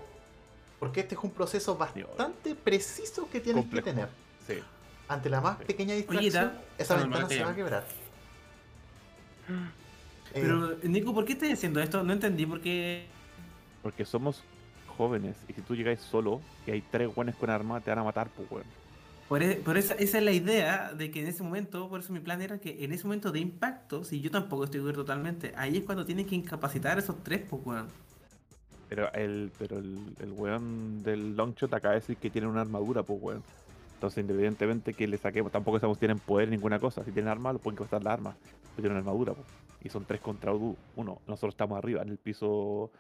Porque 0.79 1.01
este 1.01 1.15
es 1.15 1.21
un 1.23 1.31
proceso 1.31 1.77
bastante 1.77 2.55
preciso 2.55 3.29
que 3.31 3.41
tienes 3.41 3.63
Complejo. 3.65 3.85
que 3.85 3.91
tener. 3.91 4.09
Sí. 4.47 4.55
Ante 5.09 5.29
la 5.29 5.41
más 5.41 5.59
Sí. 5.59 5.65
pequeña 5.65 5.95
distracción, 5.95 6.53
esa 6.79 6.95
Ah, 6.95 6.97
no, 6.99 7.03
ventana 7.05 7.23
no, 7.25 7.29
se 7.29 7.43
va 7.45 7.51
a 7.51 7.55
quebrar. 7.55 7.85
Eh, 9.49 10.41
Pero, 10.41 10.77
Nico, 10.85 11.13
¿por 11.13 11.25
qué 11.25 11.33
estás 11.33 11.53
haciendo 11.53 11.81
esto? 11.81 12.03
No 12.03 12.13
entendí 12.13 12.47
por 12.47 12.61
qué. 12.61 13.07
Porque 13.83 14.05
somos 14.05 14.43
jóvenes 15.01 15.35
y 15.49 15.55
si 15.55 15.63
tú 15.63 15.75
llegáis 15.75 16.01
solo 16.01 16.43
y 16.67 16.73
hay 16.73 16.83
tres 16.83 17.15
buenos 17.15 17.35
con 17.37 17.49
arma, 17.49 17.81
te 17.81 17.89
van 17.91 18.01
a 18.01 18.05
matar, 18.05 18.29
pues, 18.37 18.51
weón. 18.51 18.67
Por, 19.31 19.43
e- 19.43 19.57
por 19.57 19.79
esa, 19.79 19.95
esa 19.95 20.19
es 20.19 20.25
la 20.25 20.33
idea 20.33 20.93
de 20.93 21.11
que 21.11 21.23
en 21.23 21.29
ese 21.29 21.43
momento, 21.43 21.89
por 21.89 22.01
eso 22.01 22.13
mi 22.13 22.21
plan 22.21 22.43
era 22.43 22.59
que 22.59 22.85
en 22.85 22.93
ese 22.93 23.05
momento 23.05 23.33
de 23.33 23.41
impacto, 23.41 24.05
si 24.05 24.21
yo 24.21 24.31
tampoco 24.31 24.65
estoy 24.65 24.81
cubierto 24.81 25.01
totalmente, 25.01 25.55
ahí 25.57 25.79
es 25.79 25.85
cuando 25.85 26.05
tienen 26.05 26.27
que 26.27 26.35
incapacitar 26.35 26.99
a 26.99 27.01
esos 27.01 27.17
tres, 27.25 27.41
pues, 27.49 27.63
weón. 27.65 27.87
Pero 28.91 29.11
el, 29.15 29.51
pero 29.59 29.79
el, 29.79 29.99
el 30.21 30.33
weón 30.33 31.03
del 31.03 31.35
longshot 31.35 31.73
acaba 31.73 31.95
de 31.95 32.01
decir 32.01 32.17
que 32.19 32.29
tiene 32.29 32.47
una 32.47 32.61
armadura, 32.61 33.03
pues 33.03 33.19
weón. 33.23 33.43
Entonces, 33.95 34.21
independientemente 34.23 34.93
que 34.95 35.07
le 35.07 35.17
saquemos, 35.17 35.51
tampoco 35.51 35.79
sabemos 35.79 35.97
si 35.99 36.01
tienen 36.01 36.19
poder 36.19 36.49
ni 36.49 36.57
ninguna 36.57 36.79
cosa. 36.79 37.05
Si 37.05 37.13
tienen 37.13 37.31
arma, 37.31 37.53
lo 37.53 37.59
pueden 37.59 37.77
costar 37.77 38.03
la 38.03 38.13
arma. 38.13 38.35
Pero 38.75 38.77
tienen 38.77 38.93
una 38.93 39.01
armadura, 39.01 39.33
pues. 39.35 39.47
Y 39.83 39.89
son 39.91 40.05
tres 40.05 40.21
contra 40.21 40.53
uno. 40.53 41.21
Nosotros 41.27 41.55
estamos 41.55 41.79
arriba, 41.79 42.03
en 42.03 42.09
el 42.09 42.19
piso, 42.19 42.91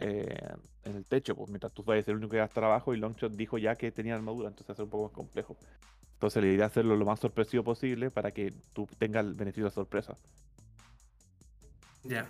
eh, 0.00 0.54
en 0.84 0.96
el 0.96 1.04
techo, 1.04 1.34
pues. 1.36 1.48
Mientras 1.50 1.72
tú 1.72 1.82
vayas 1.84 2.08
el 2.08 2.16
único 2.16 2.30
que 2.32 2.38
va 2.38 2.44
a 2.44 2.46
estar 2.46 2.64
abajo 2.64 2.92
y 2.94 2.96
Longshot 2.98 3.32
dijo 3.32 3.58
ya 3.58 3.76
que 3.76 3.92
tenía 3.92 4.14
armadura, 4.14 4.48
entonces 4.48 4.68
va 4.70 4.72
a 4.72 4.76
ser 4.76 4.84
un 4.84 4.90
poco 4.90 5.04
más 5.04 5.12
complejo. 5.12 5.56
Entonces, 6.14 6.42
la 6.42 6.48
idea 6.50 6.66
es 6.66 6.72
hacerlo 6.72 6.96
lo 6.96 7.04
más 7.06 7.18
sorpresivo 7.20 7.62
posible 7.64 8.10
para 8.10 8.30
que 8.32 8.52
tú 8.74 8.86
tengas 8.98 9.24
el 9.24 9.34
beneficio 9.34 9.64
de 9.66 9.70
sorpresa. 9.70 10.16
Ya. 12.02 12.28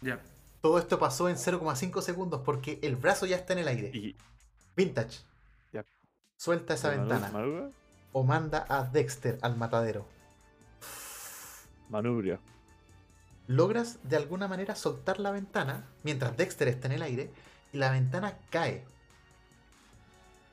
Ya. 0.00 0.20
todo 0.60 0.78
esto 0.78 0.98
pasó 0.98 1.28
en 1.28 1.36
0,5 1.36 2.00
segundos 2.02 2.42
porque 2.44 2.78
el 2.82 2.94
brazo 2.96 3.26
ya 3.26 3.36
está 3.36 3.52
en 3.52 3.58
el 3.60 3.68
aire. 3.68 3.90
Y. 3.92 4.16
Vintage. 4.76 5.20
Suelta 6.40 6.74
esa 6.74 6.94
manu- 6.94 7.08
ventana. 7.08 7.70
O 8.12 8.22
manda 8.22 8.64
a 8.68 8.84
Dexter 8.84 9.38
al 9.42 9.56
matadero. 9.56 10.06
Manubria. 11.88 12.38
Logras 13.48 13.98
de 14.04 14.16
alguna 14.16 14.46
manera 14.46 14.76
soltar 14.76 15.18
la 15.18 15.32
ventana 15.32 15.86
mientras 16.04 16.36
Dexter 16.36 16.68
está 16.68 16.86
en 16.86 16.92
el 16.92 17.02
aire 17.02 17.32
y 17.72 17.78
la 17.78 17.90
ventana 17.90 18.38
cae. 18.50 18.84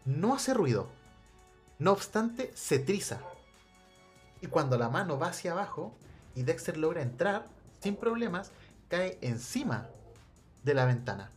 No 0.06 0.34
hace 0.34 0.54
ruido. 0.54 0.88
No 1.78 1.91
obstante, 1.91 2.52
se 2.56 2.80
triza. 2.80 3.20
Y 4.41 4.48
cuando 4.48 4.78
la 4.78 4.89
mano 4.89 5.20
va 5.20 5.28
hacia 5.28 5.52
abajo, 5.52 5.93
y 6.36 6.43
Dexter 6.43 6.78
logra 6.78 7.02
entrar 7.02 7.48
sin 7.82 7.96
problemas, 7.96 8.52
cae 8.88 9.18
encima 9.22 9.89
de 10.64 10.74
la 10.74 10.86
ventana 10.86 11.32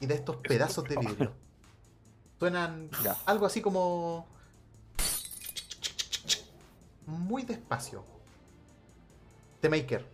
y 0.00 0.06
de 0.06 0.14
estos 0.14 0.36
pedazos 0.36 0.84
de 0.84 0.96
vidrio. 0.96 1.32
Suenan 2.38 2.90
Ya. 3.04 3.16
algo 3.26 3.46
así 3.46 3.60
como 3.60 4.26
muy 7.06 7.42
despacio. 7.42 8.04
The 9.60 9.68
Maker, 9.68 10.04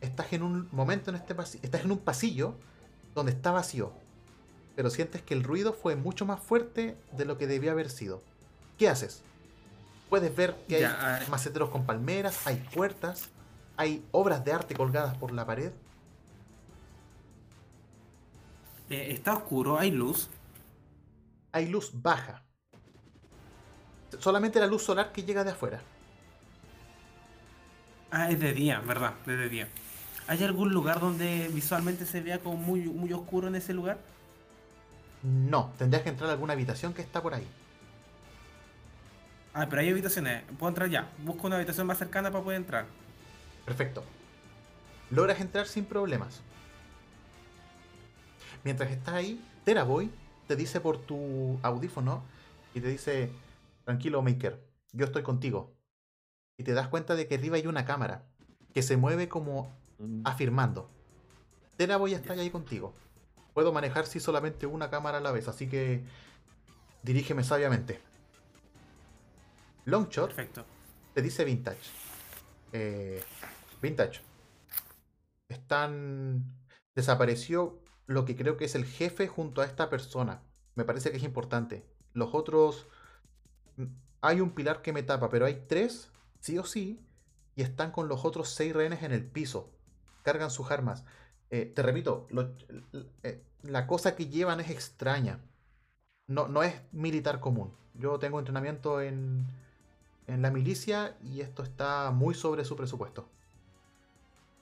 estás 0.00 0.32
en 0.32 0.42
un 0.42 0.68
momento 0.72 1.10
en 1.10 1.16
este 1.16 1.34
pasillo, 1.34 1.64
estás 1.64 1.84
en 1.84 1.92
un 1.92 1.98
pasillo 1.98 2.60
donde 3.14 3.32
está 3.32 3.52
vacío, 3.52 3.92
pero 4.74 4.90
sientes 4.90 5.22
que 5.22 5.34
el 5.34 5.44
ruido 5.44 5.72
fue 5.72 5.96
mucho 5.96 6.26
más 6.26 6.40
fuerte 6.42 7.02
de 7.12 7.24
lo 7.24 7.38
que 7.38 7.46
debió 7.46 7.72
haber 7.72 7.90
sido. 7.90 8.24
¿Qué 8.78 8.88
haces? 8.88 9.24
Puedes 10.08 10.34
ver 10.34 10.64
que 10.68 10.76
hay 10.76 10.82
Ya, 10.82 11.24
maceteros 11.26 11.70
con 11.70 11.86
palmeras, 11.86 12.40
hay 12.44 12.56
puertas, 12.58 13.32
hay 13.76 14.08
obras 14.12 14.44
de 14.44 14.52
arte 14.52 14.76
colgadas 14.76 15.16
por 15.16 15.32
la 15.32 15.46
pared. 15.46 15.72
Eh, 18.90 19.12
está 19.12 19.34
oscuro, 19.34 19.78
hay 19.78 19.90
luz. 19.90 20.30
Hay 21.52 21.66
luz 21.68 21.90
baja. 22.02 22.44
Solamente 24.18 24.60
la 24.60 24.66
luz 24.68 24.84
solar 24.84 25.10
que 25.12 25.24
llega 25.24 25.42
de 25.44 25.50
afuera. 25.52 25.82
Ah, 28.10 28.30
es 28.30 28.38
de 28.40 28.52
día, 28.52 28.80
¿verdad? 28.80 29.14
Es 29.26 29.38
de 29.38 29.48
día. 29.48 29.68
¿Hay 30.30 30.44
algún 30.44 30.72
lugar 30.72 31.00
donde 31.00 31.48
visualmente 31.48 32.06
se 32.06 32.20
vea 32.20 32.38
como 32.38 32.56
muy, 32.56 32.82
muy 32.82 33.12
oscuro 33.12 33.48
en 33.48 33.56
ese 33.56 33.74
lugar? 33.74 33.98
No, 35.24 35.72
tendrías 35.76 36.04
que 36.04 36.10
entrar 36.10 36.30
a 36.30 36.34
alguna 36.34 36.52
habitación 36.52 36.94
que 36.94 37.02
está 37.02 37.20
por 37.20 37.34
ahí. 37.34 37.44
Ah, 39.52 39.66
pero 39.68 39.82
hay 39.82 39.90
habitaciones. 39.90 40.44
Puedo 40.56 40.68
entrar 40.68 40.88
ya. 40.88 41.10
Busco 41.24 41.48
una 41.48 41.56
habitación 41.56 41.84
más 41.88 41.98
cercana 41.98 42.30
para 42.30 42.44
poder 42.44 42.58
entrar. 42.58 42.86
Perfecto. 43.64 44.04
Logras 45.10 45.40
entrar 45.40 45.66
sin 45.66 45.84
problemas. 45.84 46.42
Mientras 48.62 48.92
estás 48.92 49.14
ahí, 49.14 49.44
Teraboy 49.64 50.12
te 50.46 50.54
dice 50.54 50.80
por 50.80 50.98
tu 50.98 51.58
audífono 51.64 52.22
y 52.72 52.80
te 52.80 52.86
dice, 52.86 53.32
tranquilo 53.84 54.22
Maker, 54.22 54.64
yo 54.92 55.06
estoy 55.06 55.24
contigo. 55.24 55.74
Y 56.56 56.62
te 56.62 56.72
das 56.72 56.86
cuenta 56.86 57.16
de 57.16 57.26
que 57.26 57.34
arriba 57.34 57.56
hay 57.56 57.66
una 57.66 57.84
cámara 57.84 58.26
que 58.72 58.82
se 58.82 58.96
mueve 58.96 59.28
como 59.28 59.79
Mm, 60.00 60.22
afirmando. 60.24 60.90
Teraboy 61.76 62.14
está 62.14 62.34
ahí 62.34 62.50
contigo. 62.50 62.94
Puedo 63.54 63.72
manejar 63.72 64.06
si 64.06 64.20
solamente 64.20 64.66
una 64.66 64.90
cámara 64.90 65.18
a 65.18 65.20
la 65.20 65.32
vez, 65.32 65.48
así 65.48 65.68
que 65.68 66.04
dirígeme 67.02 67.44
sabiamente. 67.44 68.00
Longshot 69.84 70.34
Perfecto. 70.34 70.64
te 71.14 71.22
dice 71.22 71.44
Vintage. 71.44 71.90
Eh, 72.72 73.22
vintage. 73.82 74.20
Están. 75.48 76.44
Desapareció 76.94 77.80
lo 78.06 78.24
que 78.24 78.36
creo 78.36 78.56
que 78.56 78.64
es 78.66 78.74
el 78.74 78.84
jefe 78.84 79.28
junto 79.28 79.62
a 79.62 79.64
esta 79.66 79.88
persona. 79.90 80.42
Me 80.74 80.84
parece 80.84 81.10
que 81.10 81.16
es 81.18 81.22
importante. 81.24 81.84
Los 82.12 82.34
otros. 82.34 82.88
mm, 83.76 83.86
Hay 84.22 84.40
un 84.40 84.52
pilar 84.54 84.82
que 84.82 84.92
me 84.92 85.02
tapa, 85.02 85.30
pero 85.30 85.46
hay 85.46 85.64
tres, 85.68 86.10
sí 86.40 86.58
o 86.58 86.64
sí, 86.64 87.00
y 87.56 87.62
están 87.62 87.92
con 87.92 88.08
los 88.08 88.24
otros 88.24 88.50
seis 88.50 88.74
rehenes 88.74 89.02
en 89.02 89.12
el 89.12 89.26
piso. 89.26 89.70
Cargan 90.22 90.50
sus 90.50 90.70
armas. 90.70 91.04
Eh, 91.50 91.70
te 91.74 91.82
repito, 91.82 92.26
lo- 92.30 92.50
eh, 93.22 93.42
la 93.62 93.86
cosa 93.86 94.14
que 94.16 94.26
llevan 94.26 94.60
es 94.60 94.70
extraña. 94.70 95.40
No, 96.26 96.46
no 96.48 96.62
es 96.62 96.80
militar 96.92 97.40
común. 97.40 97.72
Yo 97.94 98.18
tengo 98.18 98.38
entrenamiento 98.38 99.00
en, 99.00 99.46
en 100.26 100.42
la 100.42 100.50
milicia 100.50 101.16
y 101.24 101.40
esto 101.40 101.62
está 101.62 102.10
muy 102.12 102.34
sobre 102.34 102.64
su 102.64 102.76
presupuesto. 102.76 103.28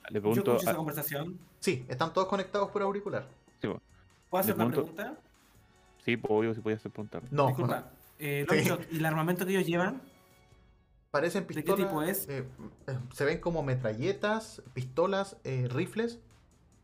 Le 0.09 0.15
Yo 0.15 0.21
pregunto. 0.23 0.55
esa 0.57 0.71
a- 0.71 0.75
conversación. 0.75 1.37
Sí, 1.59 1.85
están 1.87 2.11
todos 2.13 2.27
conectados 2.27 2.71
por 2.71 2.81
auricular. 2.81 3.27
sí. 3.61 3.67
¿Puedo 4.29 4.41
hacer 4.41 4.55
Le 4.57 4.63
una 4.63 4.71
pregunto- 4.73 4.95
pregunta? 4.95 5.21
sí, 6.05 6.19
obvio, 6.27 6.53
si 6.53 6.61
podía 6.61 6.77
hacer 6.77 6.91
preguntar. 6.91 7.23
No, 7.31 7.47
Disculpa. 7.47 7.91
Eh, 8.19 8.45
Sí. 8.49 8.69
¿y 8.91 8.97
el 8.97 9.05
armamento 9.05 9.45
que 9.45 9.51
ellos 9.51 9.65
llevan? 9.67 10.01
Parecen 11.11 11.45
qué 11.45 11.53
pistolas. 11.55 11.77
tipo 11.87 12.01
es? 12.03 12.27
eh, 12.29 12.45
eh, 12.87 12.97
se 13.13 13.25
ven 13.25 13.39
como 13.39 13.63
metralletas, 13.63 14.61
pistolas, 14.73 15.37
eh, 15.43 15.67
rifles, 15.69 16.19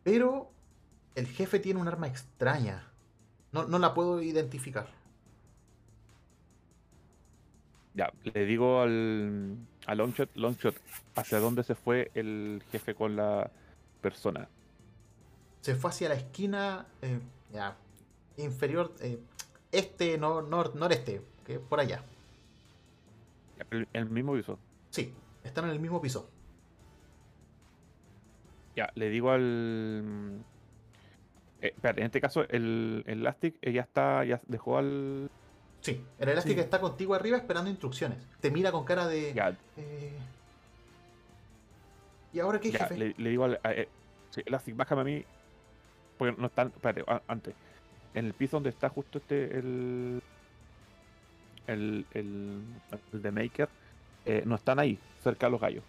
pero 0.03 0.51
el 1.15 1.27
jefe 1.27 1.59
tiene 1.59 1.79
un 1.79 1.87
arma 1.87 2.07
extraña. 2.07 2.91
No, 3.51 3.65
no 3.67 3.79
la 3.79 3.93
puedo 3.93 4.21
identificar. 4.21 4.87
Ya, 7.93 8.11
le 8.23 8.45
digo 8.45 8.81
al, 8.81 9.55
a 9.85 9.95
Longshot, 9.95 10.35
Longshot, 10.35 10.75
¿hacia 11.15 11.39
dónde 11.39 11.63
se 11.63 11.75
fue 11.75 12.11
el 12.13 12.61
jefe 12.71 12.93
con 12.93 13.15
la 13.15 13.49
persona? 14.01 14.49
Se 15.61 15.75
fue 15.75 15.91
hacia 15.91 16.09
la 16.09 16.15
esquina 16.15 16.85
eh, 17.01 17.19
ya, 17.53 17.77
inferior, 18.35 18.93
eh, 18.99 19.17
este, 19.71 20.17
no, 20.17 20.41
nor- 20.41 20.73
noreste, 20.73 21.21
que 21.45 21.59
por 21.59 21.79
allá. 21.79 22.03
El, 23.71 23.87
el 23.93 24.09
mismo 24.09 24.33
piso. 24.33 24.59
Sí, 24.89 25.13
están 25.43 25.65
en 25.65 25.71
el 25.71 25.79
mismo 25.79 26.01
piso. 26.01 26.29
Ya, 28.75 28.91
le 28.95 29.09
digo 29.09 29.31
al. 29.31 30.39
Eh, 31.61 31.71
espérate, 31.75 32.01
en 32.01 32.05
este 32.07 32.19
caso, 32.21 32.41
el, 32.49 33.03
el 33.07 33.19
Elastic 33.21 33.55
eh, 33.61 33.71
ya 33.71 33.81
está, 33.81 34.25
ya 34.25 34.41
dejó 34.47 34.77
al. 34.77 35.29
Sí, 35.81 36.03
el 36.19 36.29
Elastic 36.29 36.55
Sí. 36.55 36.59
está 36.59 36.81
contigo 36.81 37.13
arriba 37.13 37.37
esperando 37.37 37.69
instrucciones. 37.69 38.17
Te 38.41 38.51
mira 38.51 38.71
con 38.71 38.83
cara 38.83 39.07
de. 39.07 39.33
Ya, 39.33 39.55
eh, 39.77 40.17
¿Y 42.33 42.39
ahora 42.39 42.59
qué, 42.59 42.71
ya, 42.71 42.79
jefe? 42.79 42.97
le, 42.97 43.15
le 43.17 43.29
digo 43.29 43.45
al. 43.45 43.59
a- 43.63 43.71
eh, 43.71 43.87
sí, 44.31 44.41
Elastic, 44.45 44.75
bájame 44.75 45.01
a 45.01 45.05
mí. 45.05 45.25
Porque 46.17 46.35
no 46.39 46.47
están. 46.47 46.67
Espérate, 46.67 47.03
a- 47.07 47.21
antes. 47.27 47.53
En 48.13 48.25
el 48.25 48.33
piso 48.33 48.57
donde 48.57 48.69
está 48.71 48.89
justo 48.89 49.19
este. 49.19 49.57
El. 49.57 50.21
El. 51.67 52.05
El, 52.13 52.61
el 53.13 53.21
de 53.21 53.31
Maker. 53.31 53.69
eh, 54.25 54.43
no 54.45 54.55
están 54.55 54.79
ahí, 54.79 54.97
cerca 55.23 55.47
de 55.47 55.51
los 55.51 55.61
gallos. 55.61 55.83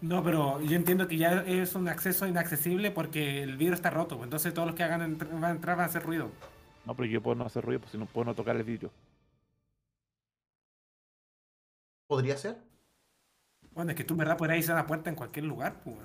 No, 0.00 0.22
pero 0.24 0.60
yo 0.60 0.74
entiendo 0.76 1.06
que 1.06 1.16
ya 1.16 1.42
es 1.46 1.74
un 1.76 1.88
acceso 1.88 2.26
inaccesible 2.26 2.90
porque 2.90 3.42
el 3.42 3.56
vidrio 3.56 3.74
está 3.74 3.88
roto. 3.90 4.16
pues, 4.16 4.26
Entonces 4.26 4.52
todos 4.52 4.66
los 4.66 4.74
que 4.76 4.82
hagan 4.82 5.00
entr- 5.18 5.30
van 5.32 5.44
a 5.44 5.50
entrar 5.50 5.76
van 5.76 5.84
a 5.84 5.88
hacer 5.88 6.02
ruido. 6.02 6.28
No, 6.84 6.94
pero 6.96 7.06
yo 7.08 7.22
puedo 7.22 7.36
no 7.36 7.44
hacer 7.46 7.64
ruido, 7.64 7.80
pues 7.80 7.92
si 7.92 7.98
no 7.98 8.06
puedo 8.06 8.24
no 8.24 8.34
tocar 8.34 8.56
el 8.56 8.64
vidrio. 8.64 8.90
¿Podría 12.06 12.36
ser? 12.36 12.56
Bueno, 13.72 13.92
es 13.92 13.96
que 13.96 14.04
tú 14.04 14.14
en 14.14 14.18
verdad 14.18 14.36
podrías 14.36 14.58
irse 14.58 14.72
a 14.72 14.74
la 14.74 14.86
puerta 14.86 15.08
en 15.08 15.16
cualquier 15.16 15.46
lugar, 15.46 15.80
pues. 15.82 15.96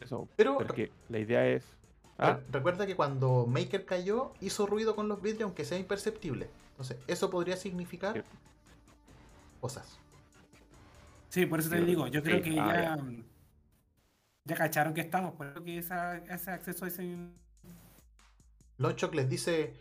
Eso. 0.00 0.28
Pero 0.36 0.58
Porque 0.58 0.90
la 1.08 1.18
idea 1.18 1.46
es. 1.46 1.64
Ah, 2.18 2.34
re- 2.34 2.42
recuerda 2.58 2.86
que 2.86 2.96
cuando 2.96 3.46
Maker 3.46 3.86
cayó, 3.86 4.32
hizo 4.40 4.66
ruido 4.66 4.94
con 4.94 5.08
los 5.08 5.22
vidrios, 5.22 5.44
aunque 5.44 5.64
sea 5.64 5.78
imperceptible. 5.78 6.48
Entonces, 6.76 6.98
eso 7.06 7.30
podría 7.30 7.56
significar 7.56 8.22
cosas. 9.62 9.98
Sí, 11.30 11.46
por 11.46 11.58
eso 11.60 11.70
te 11.70 11.78
Sí, 11.78 11.84
digo, 11.86 12.06
yo 12.06 12.22
creo 12.22 12.36
sí, 12.36 12.50
que 12.50 12.60
ah, 12.60 12.74
ya, 12.74 12.96
ya. 12.96 13.04
ya 14.44 14.56
cacharon 14.56 14.92
que 14.92 15.00
estamos, 15.00 15.32
por 15.34 15.46
eso 15.46 15.64
que 15.64 15.78
esa- 15.78 16.18
ese 16.18 16.50
acceso 16.50 16.84
es 16.84 16.98
in- 16.98 17.34
Lonchok 18.76 19.14
les 19.14 19.28
dice: 19.30 19.74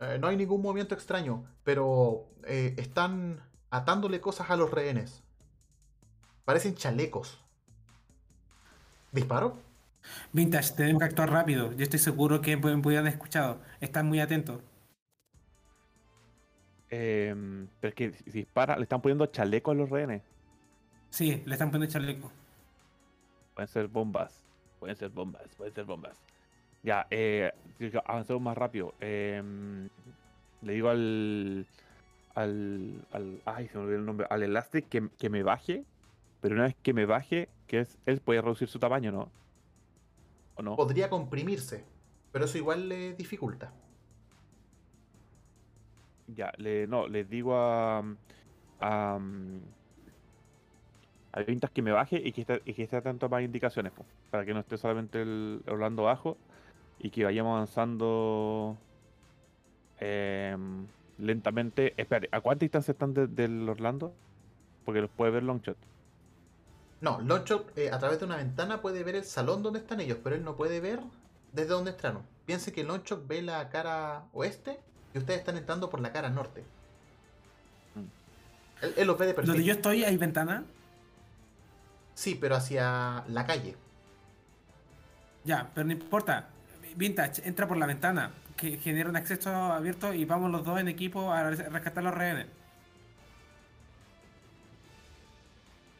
eh, 0.00 0.18
No 0.20 0.26
hay 0.28 0.36
ningún 0.36 0.60
movimiento 0.60 0.94
extraño, 0.94 1.44
pero 1.64 2.28
eh, 2.44 2.74
están 2.76 3.40
atándole 3.70 4.20
cosas 4.20 4.50
a 4.50 4.56
los 4.56 4.70
rehenes. 4.70 5.22
Parecen 6.44 6.74
chalecos. 6.74 7.40
¿Disparo? 9.10 9.56
Vintage, 10.32 10.72
tenemos 10.74 10.98
que 11.00 11.06
actuar 11.06 11.30
rápido. 11.30 11.72
Yo 11.72 11.82
estoy 11.82 11.98
seguro 11.98 12.40
que 12.42 12.56
me 12.58 12.76
pudieran 12.78 13.06
escuchado. 13.06 13.60
Están 13.80 14.06
muy 14.06 14.20
atentos. 14.20 14.60
Em, 16.92 17.66
pero 17.80 17.88
es 17.88 17.94
que 17.94 18.10
dispara, 18.30 18.76
le 18.76 18.82
están 18.82 19.00
poniendo 19.00 19.24
chaleco 19.26 19.70
a 19.70 19.74
los 19.74 19.88
rehenes. 19.88 20.22
Sí, 21.08 21.42
le 21.46 21.54
están 21.54 21.70
poniendo 21.70 21.90
chaleco. 21.90 22.30
Pueden 23.54 23.68
ser 23.68 23.88
bombas. 23.88 24.44
Pueden 24.78 24.96
ser 24.96 25.08
bombas. 25.08 25.42
Pueden 25.56 25.74
ser 25.74 25.84
bombas. 25.84 26.20
Ya, 26.82 27.06
eh, 27.10 27.50
avancemos 28.04 28.42
más 28.42 28.58
rápido. 28.58 28.94
Em, 29.00 29.88
le 30.60 30.72
digo 30.74 30.90
al, 30.90 31.66
al, 32.34 33.06
al. 33.12 33.40
Ay, 33.46 33.68
se 33.68 33.78
me 33.78 33.84
olvidó 33.84 33.98
el 33.98 34.06
nombre. 34.06 34.26
Al 34.28 34.42
Elastic 34.42 34.88
que, 34.88 35.08
que 35.18 35.30
me 35.30 35.42
baje. 35.42 35.84
Pero 36.42 36.56
una 36.56 36.64
vez 36.64 36.76
que 36.82 36.92
me 36.92 37.06
baje, 37.06 37.48
que 37.68 37.80
es, 37.80 37.98
él 38.04 38.20
puede 38.20 38.42
reducir 38.42 38.68
su 38.68 38.78
tamaño, 38.78 39.12
¿no? 39.12 39.30
¿O 40.56 40.62
no? 40.62 40.76
Podría 40.76 41.08
comprimirse, 41.08 41.84
pero 42.32 42.44
eso 42.44 42.58
igual 42.58 42.88
le 42.88 43.14
dificulta. 43.14 43.72
Ya, 46.28 46.52
le, 46.58 46.86
no, 46.86 47.08
les 47.08 47.28
digo 47.28 47.54
a. 47.56 48.02
a. 48.80 49.18
a 51.32 51.40
Vintas 51.42 51.70
que 51.70 51.82
me 51.82 51.92
baje 51.92 52.20
y 52.24 52.32
que 52.32 52.42
esté, 52.42 52.62
y 52.64 52.74
que 52.74 52.82
esté 52.84 52.96
atento 52.96 53.26
a 53.26 53.28
más 53.28 53.42
indicaciones, 53.42 53.92
po, 53.92 54.04
para 54.30 54.44
que 54.44 54.54
no 54.54 54.60
esté 54.60 54.76
solamente 54.76 55.22
el 55.22 55.62
Orlando 55.66 56.04
bajo 56.04 56.36
y 56.98 57.10
que 57.10 57.24
vayamos 57.24 57.54
avanzando 57.56 58.76
em, 60.00 60.86
lentamente. 61.18 61.94
Espérate, 62.00 62.28
¿a 62.32 62.40
cuánta 62.40 62.64
distancia 62.64 62.92
están 62.92 63.14
de- 63.14 63.26
del 63.26 63.68
Orlando? 63.68 64.12
Porque 64.84 65.00
los 65.00 65.10
puede 65.10 65.32
ver 65.32 65.42
Longshot. 65.44 65.76
No, 67.00 67.20
Lonchok 67.20 67.76
eh, 67.76 67.90
a 67.90 67.98
través 67.98 68.20
de 68.20 68.26
una 68.26 68.36
ventana 68.36 68.80
puede 68.80 69.02
ver 69.04 69.16
el 69.16 69.24
salón 69.24 69.62
donde 69.62 69.80
están 69.80 70.00
ellos, 70.00 70.18
pero 70.22 70.36
él 70.36 70.44
no 70.44 70.56
puede 70.56 70.80
ver 70.80 71.00
desde 71.52 71.70
donde 71.70 71.90
entraron. 71.90 72.22
Piense 72.46 72.72
que 72.72 72.84
Lonchok 72.84 73.26
ve 73.26 73.42
la 73.42 73.68
cara 73.70 74.24
oeste 74.32 74.78
y 75.14 75.18
ustedes 75.18 75.40
están 75.40 75.56
entrando 75.56 75.90
por 75.90 76.00
la 76.00 76.12
cara 76.12 76.30
norte. 76.30 76.64
Mm. 77.94 78.84
Él, 78.84 78.94
él 78.96 79.06
los 79.06 79.18
ve 79.18 79.26
de 79.26 79.34
perfil. 79.34 79.48
Donde 79.52 79.64
yo 79.64 79.72
estoy 79.72 80.04
hay 80.04 80.16
ventana. 80.16 80.64
Sí, 82.14 82.34
pero 82.34 82.56
hacia 82.56 83.24
la 83.28 83.46
calle. 83.46 83.76
Ya, 85.44 85.70
pero 85.74 85.86
no 85.86 85.92
importa. 85.92 86.48
Vintage, 86.96 87.46
entra 87.48 87.66
por 87.66 87.76
la 87.76 87.86
ventana. 87.86 88.32
Que 88.56 88.76
genera 88.78 89.08
un 89.08 89.16
acceso 89.16 89.50
abierto 89.50 90.12
y 90.14 90.24
vamos 90.24 90.50
los 90.50 90.64
dos 90.64 90.78
en 90.78 90.88
equipo 90.88 91.32
a 91.32 91.50
rescatar 91.50 92.04
los 92.04 92.14
rehenes. 92.14 92.46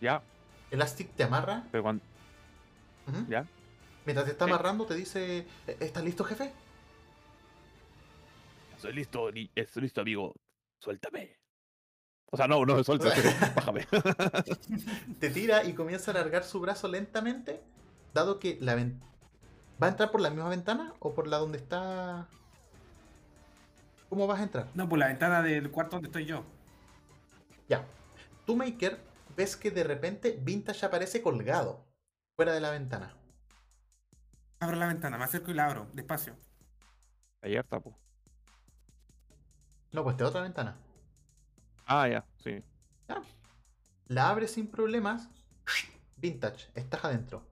Ya, 0.01 0.23
Elastic 0.71 1.13
te 1.15 1.23
amarra. 1.25 1.65
pero 1.71 1.83
cuando. 1.83 2.03
Ya. 3.29 3.47
Mientras 4.05 4.27
te 4.27 4.33
está 4.33 4.45
amarrando, 4.45 4.85
te 4.87 4.95
dice: 4.95 5.47
"¿E- 5.67 5.77
¿Estás 5.81 6.03
listo, 6.05 6.25
jefe? 6.25 6.53
Estoy 8.83 8.95
listo, 8.95 9.31
ni- 9.31 9.49
estoy 9.55 9.83
listo, 9.83 10.01
amigo. 10.01 10.35
Suéltame. 10.81 11.39
O 12.33 12.37
sea, 12.37 12.49
no, 12.49 12.67
no, 12.67 12.83
suéltame. 12.83 13.15
Bájame. 13.55 13.87
Te 15.21 15.31
tira 15.31 15.63
y 15.63 15.73
comienza 15.73 16.11
a 16.11 16.15
alargar 16.15 16.43
su 16.43 16.59
brazo 16.59 16.89
lentamente, 16.89 17.63
dado 18.13 18.41
que 18.41 18.59
la 18.61 18.75
ven- 18.75 19.01
¿Va 19.81 19.87
a 19.87 19.91
entrar 19.91 20.11
por 20.11 20.21
la 20.21 20.31
misma 20.31 20.49
ventana 20.49 20.95
o 20.99 21.15
por 21.15 21.29
la 21.29 21.39
donde 21.39 21.59
está... 21.59 22.27
¿Cómo 24.09 24.27
vas 24.27 24.41
a 24.41 24.43
entrar? 24.43 24.67
No, 24.75 24.89
por 24.89 24.99
la 24.99 25.07
ventana 25.07 25.43
del 25.43 25.71
cuarto 25.71 25.97
donde 25.97 26.09
estoy 26.09 26.25
yo. 26.25 26.43
Ya. 27.69 27.87
Tú, 28.47 28.57
Maker, 28.57 28.99
ves 29.37 29.57
que 29.57 29.71
de 29.71 29.85
repente 29.85 30.37
Vintage 30.43 30.85
aparece 30.85 31.23
colgado 31.23 31.87
fuera 32.35 32.53
de 32.53 32.61
la 32.61 32.71
ventana. 32.73 33.15
Abro 34.59 34.75
la 34.77 34.89
ventana, 34.89 35.19
me 35.19 35.25
acerco 35.25 35.53
y 35.53 35.55
la 35.55 35.67
abro, 35.67 35.87
despacio. 35.93 36.35
Ayer 37.43 37.65
tapo. 37.65 37.97
No, 39.93 40.03
pues 40.03 40.17
de 40.17 40.25
otra 40.25 40.41
ventana. 40.41 40.77
Ah, 41.87 42.09
ya, 42.09 42.25
sí. 42.43 42.63
La 44.09 44.29
abres 44.29 44.53
sin 44.53 44.67
problemas. 44.71 45.29
Vintage, 46.17 46.71
estás 46.75 47.05
adentro. 47.05 47.47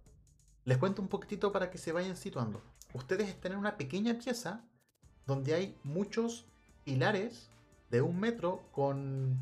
Les 0.65 0.79
cuento 0.79 1.03
un 1.03 1.09
poquitito 1.09 1.53
para 1.53 1.71
que 1.71 1.79
se 1.79 1.93
vayan 1.93 2.17
situando. 2.17 2.63
Ustedes 2.95 3.29
están 3.29 3.53
en 3.53 3.59
una 3.59 3.77
pequeña 3.77 4.15
pieza 4.15 4.65
donde 5.27 5.55
hay 5.55 5.79
muchos 5.85 6.47
pilares 6.85 7.51
de 7.91 8.03
un 8.03 8.19
metro 8.19 8.63
con 8.73 9.39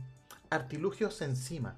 artilugios 0.50 1.20
encima. 1.22 1.76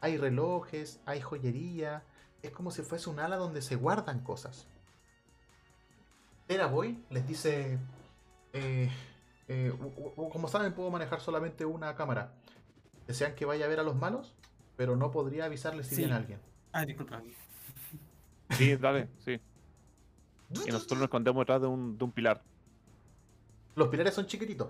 Hay 0.00 0.16
relojes, 0.16 1.00
hay 1.06 1.20
joyería. 1.20 2.02
Es 2.42 2.50
como 2.50 2.70
si 2.70 2.82
fuese 2.82 3.08
un 3.08 3.20
ala 3.20 3.36
donde 3.36 3.62
se 3.62 3.76
guardan 3.76 4.20
cosas. 4.20 4.66
Teraboy 6.46 7.02
les 7.10 7.26
dice... 7.26 7.78
eh, 8.52 8.90
eh, 9.48 9.72
como 10.32 10.48
saben, 10.48 10.72
puedo 10.72 10.90
manejar 10.90 11.20
solamente 11.20 11.64
una 11.64 11.94
cámara. 11.94 12.32
Desean 13.06 13.34
que 13.34 13.44
vaya 13.44 13.66
a 13.66 13.68
ver 13.68 13.80
a 13.80 13.82
los 13.82 13.96
malos, 13.96 14.34
pero 14.76 14.96
no 14.96 15.10
podría 15.10 15.44
avisarles 15.44 15.86
si 15.86 15.96
Sí. 15.96 16.00
viene 16.02 16.14
alguien. 16.14 16.40
Ah, 16.72 16.84
disculpa. 16.84 17.22
Sí, 18.50 18.76
dale, 18.76 19.08
sí. 19.24 19.40
Y 20.66 20.70
nosotros 20.70 20.98
nos 20.98 21.04
escondemos 21.04 21.40
detrás 21.42 21.60
de 21.60 21.66
un, 21.66 21.98
de 21.98 22.04
un 22.04 22.12
pilar. 22.12 22.42
Los 23.74 23.88
pilares 23.88 24.14
son 24.14 24.26
chiquititos. 24.26 24.68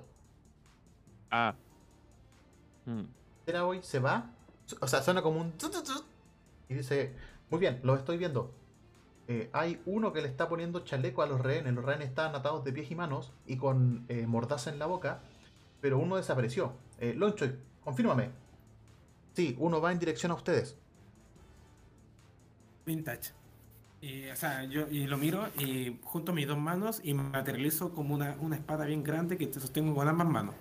Ah. 1.31 1.55
Mm. 2.87 3.03
Teraboy 3.45 3.83
se 3.83 3.99
va, 3.99 4.31
o 4.81 4.87
sea, 4.87 5.03
suena 5.03 5.21
como 5.23 5.41
un 5.41 5.53
y 6.69 6.75
dice, 6.75 7.15
muy 7.51 7.61
bien, 7.61 7.81
los 7.83 7.99
estoy 7.99 8.17
viendo. 8.17 8.53
Eh, 9.27 9.49
hay 9.53 9.81
uno 9.87 10.13
que 10.13 10.21
le 10.21 10.29
está 10.29 10.49
poniendo 10.49 10.81
chaleco 10.81 11.23
a 11.23 11.27
los 11.27 11.41
rehenes, 11.41 11.73
los 11.73 11.85
rehenes 11.85 12.09
están 12.09 12.35
atados 12.35 12.65
de 12.65 12.73
pies 12.73 12.91
y 12.91 12.95
manos 12.95 13.33
y 13.47 13.57
con 13.57 14.05
eh, 14.09 14.27
mordaza 14.27 14.71
en 14.71 14.79
la 14.79 14.87
boca, 14.87 15.21
pero 15.81 15.99
uno 15.99 16.17
desapareció. 16.17 16.75
Eh, 16.99 17.15
Lonchoy, 17.15 17.57
confírmame. 17.83 18.31
Sí, 19.33 19.57
uno 19.59 19.81
va 19.81 19.93
en 19.93 19.99
dirección 19.99 20.33
a 20.33 20.35
ustedes. 20.35 20.79
Vintage. 22.85 23.33
Y, 24.01 24.29
o 24.29 24.37
sea, 24.37 24.65
yo 24.65 24.87
y 24.91 25.07
lo 25.07 25.17
miro 25.17 25.49
y 25.59 25.99
junto 26.05 26.35
mis 26.35 26.47
dos 26.47 26.59
manos 26.59 27.01
y 27.03 27.15
me 27.15 27.23
materializo 27.23 27.95
como 27.95 28.15
una, 28.15 28.37
una 28.39 28.57
espada 28.57 28.85
bien 28.85 29.03
grande 29.03 29.39
que 29.39 29.47
te 29.47 29.59
sostengo 29.59 29.95
con 29.95 30.07
ambas 30.07 30.29
manos. 30.29 30.55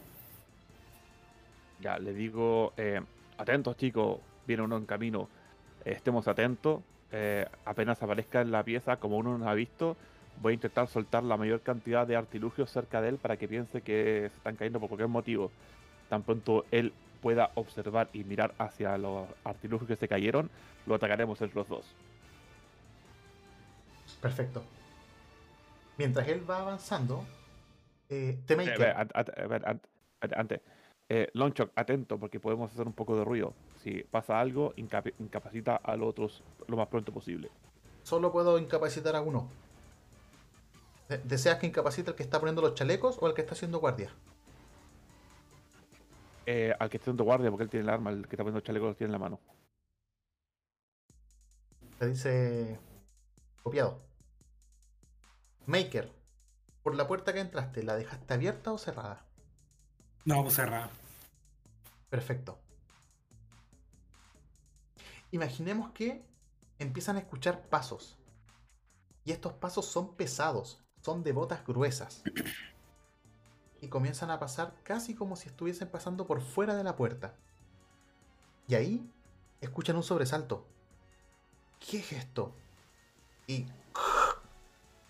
Ya, 1.82 2.00
le 2.00 2.14
digo, 2.14 2.72
eh, 2.78 3.02
atentos 3.38 3.76
chicos, 3.76 4.20
viene 4.48 4.64
uno 4.64 4.78
en 4.78 4.86
camino, 4.86 5.28
eh, 5.84 5.92
estemos 5.92 6.26
atentos, 6.30 6.82
eh, 7.14 7.48
apenas 7.64 8.02
aparezca 8.02 8.42
en 8.42 8.52
la 8.52 8.64
pieza, 8.64 8.98
como 8.98 9.18
uno 9.18 9.38
nos 9.38 9.48
ha 9.48 9.54
visto, 9.54 9.96
voy 10.42 10.52
a 10.52 10.56
intentar 10.56 10.88
soltar 10.88 11.24
la 11.24 11.38
mayor 11.38 11.62
cantidad 11.62 12.08
de 12.08 12.16
artilugios 12.16 12.72
cerca 12.72 13.02
de 13.02 13.10
él 13.10 13.18
para 13.18 13.38
que 13.38 13.48
piense 13.48 13.82
que 13.82 14.30
se 14.32 14.38
están 14.38 14.56
cayendo 14.56 14.80
por 14.80 14.90
cualquier 14.90 15.10
motivo. 15.10 15.52
Tan 16.10 16.24
pronto 16.24 16.66
él 16.72 16.92
pueda 17.22 17.52
observar 17.54 18.10
y 18.14 18.24
mirar 18.24 18.54
hacia 18.58 18.98
los 18.98 19.28
artilugios 19.44 19.88
que 19.88 19.96
se 19.96 20.08
cayeron, 20.08 20.50
lo 20.88 20.96
atacaremos 20.96 21.40
entre 21.42 21.56
los 21.56 21.70
dos. 21.70 21.86
Perfecto. 24.20 24.64
Mientras 25.98 26.28
él 26.28 26.50
va 26.50 26.60
avanzando, 26.60 27.24
eh, 28.10 28.40
The 28.46 28.56
Eh, 28.56 28.94
antes, 30.36 30.62
eh, 31.10 31.30
Longshot, 31.34 31.72
atento, 31.76 32.18
porque 32.18 32.40
podemos 32.40 32.72
hacer 32.72 32.88
un 32.88 32.94
poco 32.94 33.16
de 33.18 33.24
ruido. 33.24 33.54
Si 33.84 34.02
pasa 34.04 34.40
algo, 34.40 34.74
incapacita 34.78 35.76
a 35.76 35.98
los 35.98 36.08
otros 36.08 36.42
lo 36.68 36.78
más 36.78 36.88
pronto 36.88 37.12
posible. 37.12 37.50
Solo 38.04 38.32
puedo 38.32 38.58
incapacitar 38.58 39.14
a 39.18 39.22
uno. 39.22 39.50
De- 41.10 41.18
¿Deseas 41.18 41.60
que 41.60 41.68
incapacite 41.68 42.12
al 42.12 42.16
que 42.16 42.24
está 42.24 42.40
poniendo 42.40 42.62
los 42.62 42.76
chalecos 42.76 43.18
o 43.20 43.26
al 43.28 43.34
que 43.34 43.42
está 43.42 43.56
haciendo 43.56 43.80
guardia? 43.80 44.10
Eh, 46.46 46.74
al 46.80 46.90
que 46.90 46.96
esté 46.98 47.10
dando 47.10 47.26
guardia, 47.26 47.50
porque 47.50 47.64
él 47.66 47.70
tiene 47.70 47.84
el 47.84 47.90
arma, 47.90 48.10
el 48.12 48.22
que 48.28 48.36
está 48.36 48.44
poniendo 48.44 48.60
el 48.60 48.64
chaleco 48.64 48.86
lo 48.86 48.96
tiene 48.96 49.10
en 49.10 49.12
la 49.14 49.20
mano. 49.20 49.40
Te 52.00 52.08
dice 52.08 52.80
copiado. 53.64 54.00
Maker, 55.66 56.10
por 56.84 56.96
la 56.96 57.06
puerta 57.08 57.34
que 57.34 57.40
entraste, 57.42 57.84
¿la 57.84 57.96
dejaste 57.96 58.34
abierta 58.34 58.72
o 58.72 58.78
cerrada? 58.78 59.26
No, 60.24 60.42
pues 60.42 60.56
cerrada. 60.56 60.90
Perfecto. 62.10 62.60
Imaginemos 65.34 65.90
que 65.94 66.24
empiezan 66.78 67.16
a 67.16 67.20
escuchar 67.20 67.68
pasos. 67.68 68.20
Y 69.26 69.32
estos 69.32 69.52
pasos 69.54 69.88
son 69.88 70.16
pesados, 70.16 70.80
son 71.02 71.24
de 71.24 71.32
botas 71.32 71.66
gruesas. 71.66 72.22
Y 73.82 73.88
comienzan 73.88 74.30
a 74.30 74.40
pasar 74.40 74.76
casi 74.84 75.16
como 75.16 75.36
si 75.36 75.50
estuviesen 75.50 75.90
pasando 75.90 76.28
por 76.28 76.40
fuera 76.40 76.76
de 76.76 76.84
la 76.84 76.96
puerta. 76.96 77.34
Y 78.68 78.76
ahí 78.76 79.12
escuchan 79.60 79.96
un 79.96 80.04
sobresalto. 80.04 80.68
¿Qué 81.80 81.98
es 81.98 82.12
esto? 82.12 82.54
Y... 83.48 83.66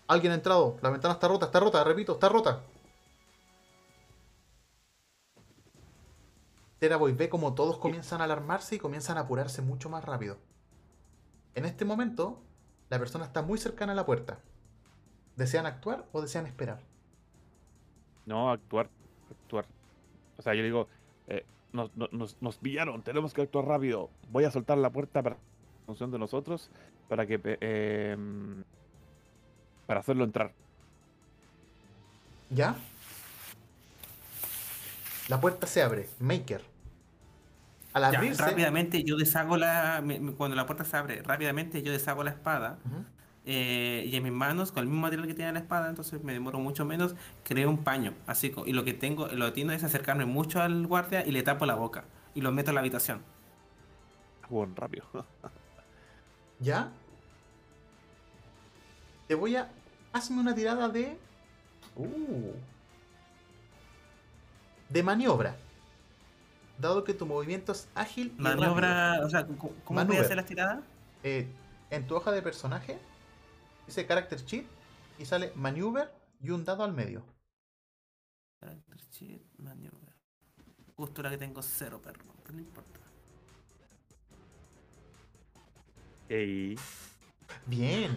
Alguien 0.06 0.32
ha 0.32 0.36
entrado. 0.36 0.78
La 0.80 0.88
ventana 0.88 1.12
está 1.12 1.28
rota, 1.28 1.46
está 1.46 1.60
rota, 1.60 1.84
repito, 1.84 2.14
está 2.14 2.30
rota. 2.30 2.62
Teraboy 6.84 7.14
ve 7.14 7.30
como 7.30 7.54
todos 7.54 7.78
comienzan 7.78 8.20
a 8.20 8.24
alarmarse 8.24 8.74
y 8.74 8.78
comienzan 8.78 9.16
a 9.16 9.22
apurarse 9.22 9.62
mucho 9.62 9.88
más 9.88 10.04
rápido. 10.04 10.36
En 11.54 11.64
este 11.64 11.86
momento, 11.86 12.42
la 12.90 12.98
persona 12.98 13.24
está 13.24 13.40
muy 13.40 13.56
cercana 13.56 13.92
a 13.92 13.94
la 13.94 14.04
puerta. 14.04 14.38
¿Desean 15.36 15.64
actuar 15.64 16.04
o 16.12 16.20
desean 16.20 16.46
esperar? 16.46 16.80
No, 18.26 18.50
actuar, 18.50 18.90
actuar. 19.30 19.64
O 20.36 20.42
sea, 20.42 20.52
yo 20.52 20.62
digo, 20.62 20.86
eh, 21.26 21.46
nos, 21.72 21.90
nos- 21.96 22.36
nos, 22.42 22.56
pillaron, 22.58 23.00
tenemos 23.00 23.32
que 23.32 23.40
actuar 23.40 23.64
rápido. 23.64 24.10
Voy 24.30 24.44
a 24.44 24.50
soltar 24.50 24.76
la 24.76 24.90
puerta 24.90 25.22
para 25.22 25.38
función 25.86 26.10
de 26.10 26.18
nosotros 26.18 26.70
para 27.08 27.26
que 27.26 27.40
eh, 27.42 28.16
para 29.86 30.00
hacerlo 30.00 30.24
entrar. 30.24 30.52
¿Ya? 32.50 32.76
La 35.28 35.40
puerta 35.40 35.66
se 35.66 35.82
abre. 35.82 36.10
Maker. 36.20 36.73
Al 37.94 38.12
Ya, 38.12 38.18
abrirse... 38.18 38.42
rápidamente 38.42 39.04
yo 39.04 39.16
deshago 39.16 39.56
la. 39.56 40.02
Cuando 40.36 40.56
la 40.56 40.66
puerta 40.66 40.84
se 40.84 40.96
abre, 40.96 41.22
rápidamente 41.22 41.82
yo 41.82 41.92
deshago 41.92 42.24
la 42.24 42.30
espada. 42.30 42.78
Eh, 43.46 44.04
y 44.10 44.16
en 44.16 44.22
mis 44.22 44.32
manos, 44.32 44.72
con 44.72 44.82
el 44.82 44.88
mismo 44.88 45.02
material 45.02 45.26
que 45.28 45.34
tiene 45.34 45.52
la 45.52 45.60
espada, 45.60 45.88
entonces 45.88 46.22
me 46.24 46.32
demoro 46.32 46.58
mucho 46.58 46.84
menos, 46.84 47.14
creo 47.44 47.70
un 47.70 47.84
paño. 47.84 48.14
Así 48.26 48.52
y 48.66 48.72
lo 48.72 48.84
que 48.84 48.94
tengo, 48.94 49.28
lo 49.28 49.52
que 49.52 49.62
es 49.62 49.84
acercarme 49.84 50.24
mucho 50.24 50.60
al 50.60 50.86
guardia 50.86 51.24
y 51.24 51.30
le 51.30 51.42
tapo 51.42 51.66
la 51.66 51.74
boca. 51.74 52.04
Y 52.34 52.40
lo 52.40 52.50
meto 52.52 52.70
en 52.70 52.74
la 52.74 52.80
habitación. 52.80 53.22
Bueno, 54.50 54.74
rápido. 54.76 55.04
¿Ya? 56.58 56.90
Te 59.28 59.34
voy 59.34 59.56
a... 59.56 59.70
Hazme 60.12 60.40
una 60.40 60.54
tirada 60.54 60.88
de... 60.88 61.16
Uh. 61.96 62.52
de 64.88 65.02
maniobra. 65.02 65.56
Dado 66.78 67.04
que 67.04 67.14
tu 67.14 67.26
movimiento 67.26 67.72
es 67.72 67.88
ágil 67.94 68.34
y 68.38 68.50
rápido. 68.50 68.74
Maniobra, 68.74 69.20
o 69.24 69.28
sea, 69.30 69.46
¿cómo, 69.46 69.58
cómo 69.84 70.04
voy 70.06 70.16
Maneuver. 70.16 70.22
a 70.22 70.24
hacer 70.24 70.36
las 70.36 70.46
tiradas? 70.46 70.84
eh, 71.22 71.48
en 71.90 72.06
tu 72.06 72.16
hoja 72.16 72.32
de 72.32 72.42
personaje 72.42 72.98
dice 73.86 74.06
Character 74.06 74.40
Sheet 74.40 74.66
y 75.18 75.24
sale 75.26 75.52
Maneuver 75.54 76.12
y 76.40 76.50
un 76.50 76.64
dado 76.64 76.82
al 76.84 76.92
medio. 76.92 77.24
Character 78.60 78.98
sheet, 79.10 79.42
maneuver. 79.58 80.14
Justo 80.96 81.22
la 81.22 81.30
que 81.30 81.38
tengo 81.38 81.62
cero, 81.62 82.00
perro. 82.02 82.24
Pero 82.42 82.54
no 82.54 82.60
importa. 82.60 83.00
Ey, 86.28 86.76
Bien. 87.66 88.10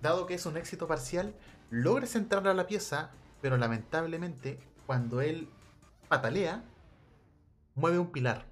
Dado 0.00 0.26
que 0.26 0.34
es 0.34 0.46
un 0.46 0.56
éxito 0.56 0.86
parcial, 0.86 1.34
logras 1.70 2.14
entrar 2.14 2.46
a 2.46 2.54
la 2.54 2.66
pieza, 2.66 3.10
pero 3.42 3.56
lamentablemente, 3.56 4.58
cuando 4.86 5.20
él 5.20 5.48
patalea, 6.08 6.62
mueve 7.78 7.98
un 7.98 8.10
pilar. 8.10 8.44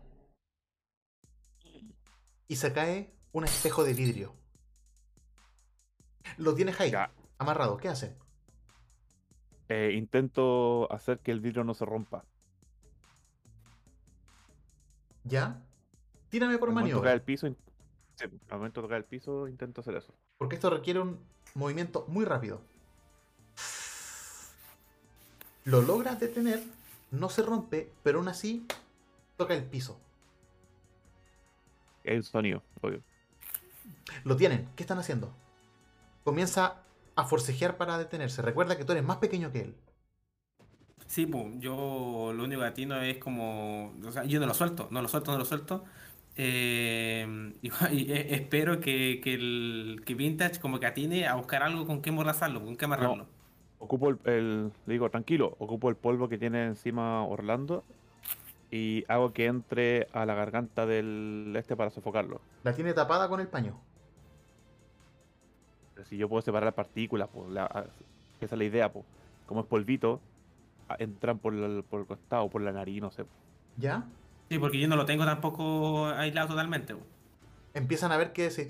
Y 2.48 2.57
se 2.57 2.73
cae 2.73 3.12
un 3.32 3.44
espejo 3.44 3.82
de 3.85 3.93
vidrio. 3.93 4.35
Lo 6.39 6.55
tienes 6.55 6.81
ahí, 6.81 6.90
Ya. 6.93 7.11
amarrado. 7.39 7.77
¿Qué 7.77 7.89
hace? 7.89 8.16
eh, 9.69 9.90
intento 9.97 10.90
hacer 10.93 11.19
que 11.19 11.32
el 11.32 11.40
vidrio 11.40 11.65
no 11.65 11.74
se 11.74 11.85
rompa. 11.85 12.24
¿Ya? 15.24 15.61
Tírame 16.28 16.57
por 16.59 16.69
Al 16.69 16.74
maniobra. 16.77 17.01
tocar 17.01 17.15
el 17.15 17.23
piso, 17.23 17.48
sí, 17.48 18.24
al 18.48 18.59
momento 18.59 18.81
de 18.81 18.85
tocar 18.86 18.98
el 18.98 19.05
piso 19.05 19.48
intento 19.48 19.81
hacer 19.81 19.97
eso. 19.97 20.15
Porque 20.39 20.55
esto 20.55 20.70
requiere 20.70 21.01
un 21.01 21.19
movimiento 21.55 22.05
muy 22.07 22.24
rápido. 22.24 22.61
Lo 25.65 25.82
logras 25.82 26.20
detener, 26.20 26.62
no 27.11 27.28
se 27.28 27.43
rompe, 27.43 27.93
pero 28.05 28.19
aún 28.19 28.28
así 28.28 28.65
toca 29.36 29.54
el 29.54 29.64
piso. 29.64 30.00
Hay 32.04 32.16
un 32.16 32.22
sonido, 32.22 32.62
obvio. 32.80 33.02
Lo 34.24 34.36
tienen. 34.36 34.68
¿Qué 34.76 34.82
están 34.82 34.98
haciendo? 34.98 35.32
Comienza 36.24 36.82
a 37.14 37.24
forcejear 37.24 37.76
para 37.76 37.98
detenerse. 37.98 38.42
Recuerda 38.42 38.76
que 38.76 38.84
tú 38.84 38.92
eres 38.92 39.04
más 39.04 39.18
pequeño 39.18 39.52
que 39.52 39.60
él. 39.60 39.74
Sí, 41.06 41.26
pues, 41.26 41.46
yo 41.58 42.32
lo 42.34 42.44
único 42.44 42.60
que 42.62 42.66
atino 42.66 43.00
es 43.00 43.18
como. 43.18 43.92
O 44.04 44.12
sea, 44.12 44.24
yo 44.24 44.40
no 44.40 44.46
lo 44.46 44.54
suelto, 44.54 44.88
no 44.90 45.02
lo 45.02 45.08
suelto, 45.08 45.32
no 45.32 45.38
lo 45.38 45.44
suelto. 45.44 45.84
Eh, 46.36 47.52
y, 47.62 47.70
y 47.92 48.12
e- 48.12 48.34
espero 48.34 48.80
que, 48.80 49.20
que 49.22 49.34
el 49.34 50.02
que 50.04 50.14
Vintage 50.14 50.60
como 50.60 50.80
que 50.80 50.86
atine 50.86 51.26
a 51.26 51.34
buscar 51.36 51.62
algo 51.62 51.86
con 51.86 52.02
qué 52.02 52.10
morrazarlo, 52.12 52.62
con 52.64 52.76
qué 52.76 52.84
amarrarlo. 52.84 53.26
Ocupo 53.78 54.08
el, 54.10 54.18
el- 54.24 54.72
Le 54.86 54.94
digo, 54.94 55.10
tranquilo, 55.10 55.54
ocupo 55.58 55.88
el 55.90 55.96
polvo 55.96 56.28
que 56.28 56.38
tiene 56.38 56.64
encima 56.64 57.24
Orlando 57.24 57.84
y 58.70 59.05
hago 59.09 59.32
que 59.32 59.47
entre 59.47 60.09
a 60.12 60.26
la 60.26 60.34
garganta 60.34 60.86
del 60.86 61.52
este 61.56 61.76
para 61.76 61.90
sofocarlo. 61.90 62.40
La 62.64 62.74
tiene 62.74 62.93
tapada 62.94 63.28
con 63.28 63.40
el 63.40 63.48
paño. 63.48 63.80
Pero 65.94 66.06
si 66.06 66.16
yo 66.16 66.28
puedo 66.28 66.43
separar 66.43 66.74
partículas, 66.74 67.28
pues 67.32 67.51
la- 67.51 67.64
a- 67.66 67.86
esa 68.40 68.55
es 68.55 68.59
la 68.59 68.64
idea, 68.64 68.93
pues. 68.93 69.05
Como 69.47 69.60
es 69.60 69.66
polvito, 69.66 70.20
a- 70.88 70.97
entran 70.98 71.38
por 71.38 71.55
el, 71.55 71.84
por 71.84 72.01
el 72.01 72.06
costado, 72.06 72.48
por 72.51 72.60
la 72.62 72.72
nariz, 72.72 73.01
no 73.01 73.10
sé. 73.10 73.24
¿Ya? 73.76 74.05
Sí, 74.48 74.59
porque 74.59 74.78
yo 74.78 74.88
no 74.88 74.97
lo 74.97 75.06
tengo 75.06 75.24
tampoco 75.24 76.06
aislado 76.06 76.48
totalmente. 76.48 76.94
po. 76.94 77.02
Empiezan 77.74 78.12
a 78.12 78.16
ver 78.16 78.32
que 78.32 78.51
se... 78.51 78.68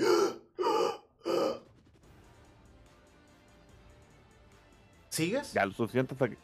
¿Sigues? 5.09 5.53
Ya, 5.55 5.65
lo 5.65 5.73
suficiente 5.73 6.15
hasta 6.15 6.29
que, 6.29 6.37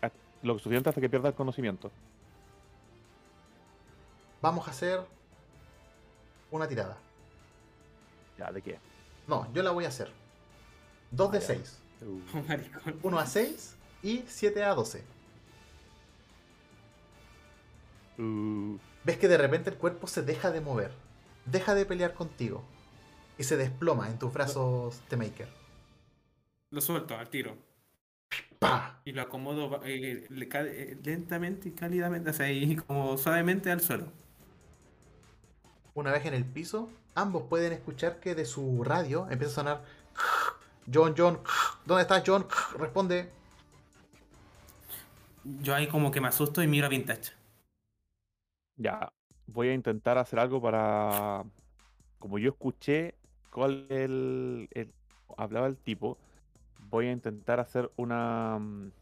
lo 0.43 0.59
suficiente 0.59 0.89
hasta 0.89 1.01
que 1.01 1.09
pierda 1.11 1.29
el 1.29 1.35
conocimiento. 1.35 1.91
Vamos 4.43 4.67
a 4.69 4.73
hacer 4.73 5.01
una 6.51 6.69
tirada. 6.69 6.99
Ya, 8.37 8.51
¿de 8.51 8.61
qué? 8.61 8.79
No, 9.27 9.51
yo 9.53 9.63
la 9.63 9.71
voy 9.71 9.85
a 9.85 9.89
hacer. 9.89 10.11
2 11.13 11.33
de 11.33 11.39
Ah, 11.39 11.41
ya. 11.41 11.47
6. 11.47 11.83
Oh, 12.35 12.43
maricón. 12.49 12.99
1 13.03 13.19
a 13.19 13.27
6 13.27 13.77
y 14.03 14.25
7 14.27 14.65
a 14.65 14.75
12. 14.75 15.05
Uh, 18.19 18.79
Ves 19.05 19.19
que 19.19 19.29
de 19.29 19.39
repente 19.39 19.71
el 19.71 19.77
cuerpo 19.79 20.07
se 20.09 20.23
deja 20.23 20.51
de 20.51 20.61
mover. 20.61 20.93
Deja 21.47 21.75
de 21.75 21.87
pelear 21.87 22.15
contigo. 22.15 22.65
Y 23.39 23.45
se 23.45 23.57
desploma 23.57 24.09
en 24.11 24.19
tus 24.19 24.33
brazos 24.33 25.01
The 25.09 25.17
Maker. 25.17 25.49
Lo 26.71 26.81
suelto 26.81 27.17
al 27.17 27.29
tiro. 27.31 27.57
¡Pah! 28.59 29.01
Y 29.05 29.13
lo 29.13 29.23
acomodo 29.23 29.83
eh, 29.85 30.27
eh, 30.31 30.99
lentamente 31.03 31.69
y 31.69 31.73
cálidamente, 31.73 32.31
o 32.31 32.33
sea, 32.33 32.51
y 32.51 32.77
como 32.77 33.19
suavemente 33.19 33.71
al 33.71 33.81
suelo. 33.81 34.13
Una 35.95 36.13
vez 36.13 36.27
en 36.27 36.35
el 36.35 36.45
piso, 36.45 36.91
ambos 37.15 37.45
pueden 37.49 37.73
escuchar 37.73 38.21
que 38.21 38.35
de 38.35 38.45
su 38.45 38.85
radio 38.85 39.27
empieza 39.31 39.53
a 39.53 39.55
sonar. 39.55 39.85
John, 40.93 41.15
John, 41.17 41.41
¿dónde 41.87 42.03
estás, 42.03 42.23
John? 42.27 42.47
Responde. 42.79 43.31
Yo 45.45 45.75
ahí 45.75 45.87
como 45.89 46.11
que 46.11 46.21
me 46.21 46.29
asusto 46.29 46.63
y 46.63 46.67
miro 46.67 46.87
a 46.87 46.89
Vintage. 46.89 47.33
ya, 48.77 49.13
voy 49.47 49.69
a 49.69 49.75
intentar 49.75 50.19
hacer 50.19 50.39
algo 50.39 50.61
para... 50.61 51.45
Como 52.19 52.39
yo 52.39 52.51
escuché 52.51 53.17
cuál 53.51 53.87
el, 53.91 54.69
el- 54.73 54.95
hablaba 55.37 55.67
el 55.69 55.79
tipo, 55.79 56.19
voy 56.79 57.09
a 57.09 57.13
intentar 57.13 57.61
hacer 57.61 57.93
una 57.97 58.59
mm, 58.61 58.93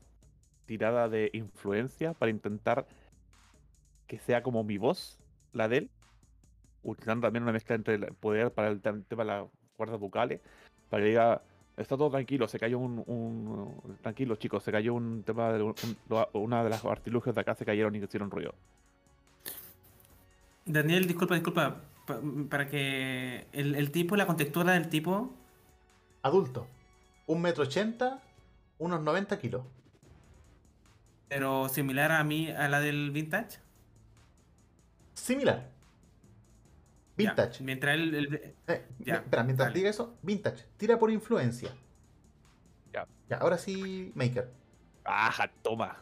tirada 0.67 1.09
de 1.09 1.31
influencia 1.35 2.15
para 2.15 2.31
intentar 2.33 2.87
que 4.07 4.19
sea 4.19 4.43
como 4.43 4.65
mi 4.65 4.79
voz, 4.79 5.19
la 5.53 5.69
de 5.69 5.79
él, 5.79 5.91
utilizando 6.83 7.27
también 7.27 7.43
una 7.43 7.53
mezcla 7.53 7.75
entre 7.77 7.95
el 7.95 8.07
poder 8.15 8.53
para 8.53 8.69
el 8.69 8.81
tem- 8.83 9.05
tema 9.07 9.25
de 9.25 9.31
las 9.31 9.45
cuerdas 9.77 9.99
vocales, 10.01 10.41
para 10.89 11.03
que 11.03 11.09
diga, 11.11 11.43
está 11.77 11.97
todo 11.97 12.11
tranquilo, 12.11 12.47
se 12.49 12.59
cayó 12.59 12.79
un, 12.79 13.03
un- 13.07 13.97
tranquilo 14.03 14.37
chicos, 14.37 14.63
se 14.63 14.73
cayó 14.73 14.95
un 14.95 15.23
tema 15.23 15.53
de 15.53 15.63
un- 15.63 15.75
una 16.33 16.65
de 16.65 16.71
las 16.71 16.85
artilugios 16.85 17.35
de 17.35 17.41
acá 17.41 17.55
se 17.55 17.65
cayeron 17.65 17.95
y 17.95 17.99
hicieron 17.99 18.31
ruido. 18.31 18.55
Daniel, 20.67 21.07
disculpa, 21.07 21.35
disculpa, 21.35 21.81
pa- 22.07 22.21
para 22.49 22.69
que 22.69 23.47
el, 23.53 23.75
el 23.75 23.91
tipo, 23.91 24.17
la 24.17 24.27
contextura 24.27 24.73
del 24.75 24.89
tipo, 24.89 25.33
Adulto. 26.23 26.67
1 27.27 27.41
metro 27.41 27.63
80, 27.65 28.21
unos 28.79 29.01
90 29.01 29.39
kilos. 29.39 29.63
pero 31.29 31.69
similar 31.69 32.11
a 32.13 32.25
mí, 32.25 32.51
a 32.51 32.69
la 32.69 32.81
del 32.81 33.11
Vintage. 33.13 33.59
Similar. 35.15 35.69
Ya, 37.23 37.31
Vintage. 37.35 37.63
Mientras 37.65 37.95
él, 37.95 38.55
Eh, 38.67 38.87
Ya, 39.01 39.17
espera, 39.17 39.45
mientras 39.45 39.69
dale. 39.69 39.79
diga 39.79 39.91
eso, 39.91 40.17
vintage. 40.23 40.65
Tira 40.77 40.99
por 40.99 41.11
influencia. 41.11 41.71
Ya. 42.93 43.07
Ya, 43.29 43.37
ahora 43.39 43.59
sí, 43.59 44.13
Maker. 44.15 44.49
¡Ajá, 45.05 45.51
toma! 45.63 45.97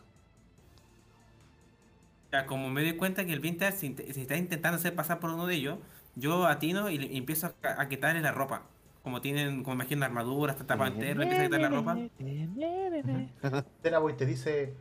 ya, 2.33 2.45
como 2.47 2.69
me 2.71 2.83
doy 2.83 2.97
cuenta 2.97 3.25
que 3.25 3.33
el 3.33 3.41
Vintage 3.41 3.73
se, 3.73 3.87
está 4.21 4.37
intentando 4.37 4.77
hacer 4.77 4.95
pasar 4.95 5.19
por 5.19 5.31
uno 5.31 5.47
de 5.47 5.55
ellos, 5.55 5.79
yo 6.15 6.47
atino 6.47 6.91
y, 6.91 6.99
le- 6.99 7.07
y 7.07 7.17
empiezo 7.17 7.55
a, 7.63 7.81
a 7.81 7.89
quitarle 7.89 8.21
la 8.21 8.33
ropa. 8.33 8.63
Como 9.03 9.23
tienen, 9.23 9.63
como 9.63 9.75
imagino, 9.75 10.05
armadura, 10.05 10.53
está 10.53 10.67
tapado 10.67 10.93
entero, 10.93 11.23
empiezo 11.23 11.43
a 11.43 11.45
quitar 11.47 11.61
la 11.61 11.69
ropa. 11.71 11.97
Teraboy 13.83 14.15
te 14.17 14.27
dice: 14.27 14.75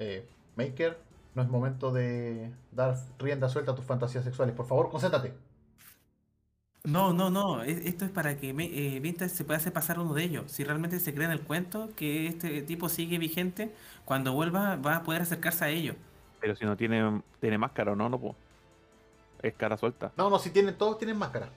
eh, 0.00 0.26
Maker, 0.56 0.98
no 1.36 1.42
es 1.42 1.48
momento 1.48 1.92
de 1.92 2.50
dar 2.72 2.96
rienda 3.18 3.48
suelta 3.48 3.72
a 3.72 3.74
tus 3.76 3.84
fantasías 3.84 4.24
sexuales. 4.24 4.54
Por 4.56 4.66
favor, 4.66 4.90
concéntrate. 4.90 5.34
No, 6.84 7.12
no, 7.12 7.30
no. 7.30 7.62
es- 7.62 7.84
Esto 7.84 8.04
es 8.04 8.10
para 8.10 8.36
que 8.38 8.50
eh, 8.50 9.00
Vintage 9.00 9.30
se 9.30 9.44
pueda 9.44 9.58
hacer 9.58 9.72
pasar 9.72 9.98
uno 9.98 10.14
de 10.14 10.22
ellos. 10.24 10.50
Si 10.52 10.64
realmente 10.64 11.00
se 11.00 11.12
cree 11.14 11.26
en 11.26 11.32
el 11.32 11.40
cuento 11.42 11.90
que 11.96 12.26
este 12.28 12.62
tipo 12.62 12.88
sigue 12.88 13.18
vigente, 13.18 13.74
cuando 14.04 14.32
vuelva 14.32 14.76
va 14.76 14.96
a 14.96 15.02
poder 15.02 15.22
acercarse 15.22 15.64
a 15.64 15.68
ellos. 15.68 15.96
Pero 16.40 16.54
si 16.56 16.64
no 16.64 16.76
tiene, 16.76 17.22
tiene 17.40 17.58
máscara 17.58 17.92
o 17.92 17.96
no, 17.96 18.08
no 18.08 18.18
puedo. 18.18 18.36
Es 19.42 19.54
cara 19.54 19.76
suelta. 19.76 20.12
No, 20.16 20.30
no, 20.30 20.38
si 20.38 20.50
tienen, 20.50 20.76
todos 20.78 20.98
tienen 20.98 21.18
máscara. 21.18 21.48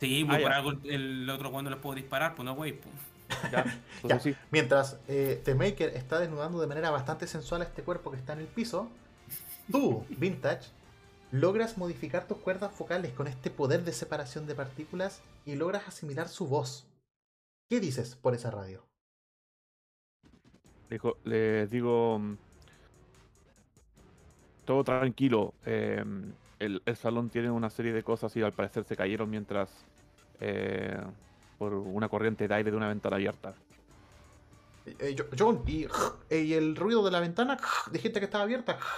Sí, 0.00 0.24
Ah, 0.28 0.36
pues 0.36 0.42
por 0.42 0.50
ya. 0.50 0.56
algo 0.56 0.70
el, 0.72 0.80
el 1.22 1.30
otro 1.30 1.50
cuando 1.50 1.70
les 1.70 1.78
puedo 1.80 1.96
disparar, 1.96 2.34
pues 2.34 2.44
no, 2.46 2.54
güey. 2.54 2.72
pues. 2.72 2.94
Ya, 3.50 3.72
entonces 4.02 4.22
sí. 4.22 4.38
Mientras 4.50 4.98
eh, 5.08 5.40
The 5.44 5.54
Maker 5.54 5.90
está 5.96 6.18
desnudando 6.20 6.60
de 6.60 6.66
manera 6.66 6.90
bastante 6.90 7.26
sensual 7.26 7.62
a 7.62 7.64
este 7.64 7.82
cuerpo 7.84 8.10
que 8.10 8.16
está 8.18 8.32
en 8.34 8.40
el 8.40 8.48
piso, 8.48 8.90
tú, 9.70 10.06
Vintage, 10.10 10.70
logras 11.30 11.78
modificar 11.78 12.26
tus 12.28 12.38
cuerdas 12.38 12.72
focales 12.74 13.12
con 13.14 13.28
este 13.28 13.50
poder 13.50 13.84
de 13.84 13.92
separación 13.92 14.46
de 14.46 14.54
partículas 14.56 15.22
y 15.44 15.56
logras 15.56 15.88
asimilar 15.88 16.28
su 16.28 16.46
voz. 16.48 16.86
¿Qué 17.70 17.80
dices 17.80 18.16
por 18.16 18.34
esa 18.34 18.50
radio? 18.50 18.88
Les 21.24 21.70
digo. 21.70 22.18
mm, 22.18 22.36
Todo 24.64 24.84
tranquilo. 24.84 25.54
eh, 25.64 26.04
el, 26.58 26.82
el 26.84 26.96
salón 26.96 27.30
tiene 27.30 27.50
una 27.50 27.70
serie 27.70 27.92
de 27.92 28.02
cosas 28.02 28.36
y 28.36 28.42
al 28.42 28.52
parecer 28.52 28.84
se 28.84 28.96
cayeron 28.96 29.30
mientras. 29.30 29.86
eh, 30.40 31.00
por 31.58 31.74
una 31.74 32.08
corriente 32.08 32.46
de 32.48 32.54
aire 32.54 32.70
de 32.70 32.76
una 32.76 32.88
ventana 32.88 33.16
abierta. 33.16 33.54
Eh, 34.86 35.14
Jo- 35.18 35.26
John, 35.38 35.62
y, 35.66 35.84
eh, 36.30 36.40
y 36.42 36.54
el 36.54 36.76
ruido 36.76 37.04
de 37.04 37.10
la 37.10 37.20
ventana, 37.20 37.58
dijiste 37.92 38.20
que 38.20 38.24
estaba 38.26 38.44
abierta. 38.44 38.78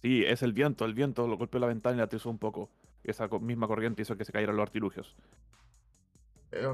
Sí, 0.00 0.24
es 0.24 0.42
el 0.44 0.52
viento, 0.52 0.84
el 0.84 0.94
viento 0.94 1.26
lo 1.26 1.36
golpeó 1.36 1.58
la 1.58 1.66
ventana 1.66 1.96
y 1.96 1.98
la 1.98 2.04
atizó 2.04 2.30
un 2.30 2.38
poco. 2.38 2.70
esa 3.02 3.26
misma 3.40 3.66
corriente 3.66 4.02
hizo 4.02 4.16
que 4.16 4.24
se 4.24 4.30
cayeran 4.32 4.54
los 4.56 4.62
artilugios. 4.62 5.16
Eh, 6.52 6.66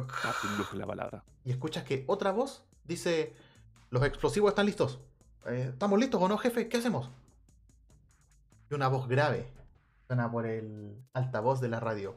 es 0.70 0.74
la 0.74 0.86
palabra. 0.86 1.24
y 1.44 1.51
escuchas 1.51 1.85
que 1.85 2.05
otra 2.06 2.32
voz 2.32 2.64
dice, 2.85 3.35
los 3.90 4.05
explosivos 4.05 4.51
están 4.51 4.66
listos. 4.66 5.01
Eh, 5.47 5.68
¿Estamos 5.72 5.98
listos 5.98 6.20
o 6.20 6.28
no, 6.28 6.36
jefe? 6.36 6.68
¿Qué 6.68 6.76
hacemos? 6.76 7.09
Y 8.70 8.74
una 8.74 8.89
voz 8.89 9.09
grave 9.09 9.48
suena 10.06 10.31
por 10.31 10.44
el 10.44 10.94
altavoz 11.14 11.62
de 11.62 11.68
la 11.68 11.81
radio. 11.81 12.16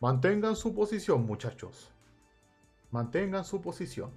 Mantengan 0.00 0.56
su 0.56 0.74
posición, 0.74 1.26
muchachos. 1.26 1.90
Mantengan 2.90 3.44
su 3.44 3.60
posición. 3.60 4.10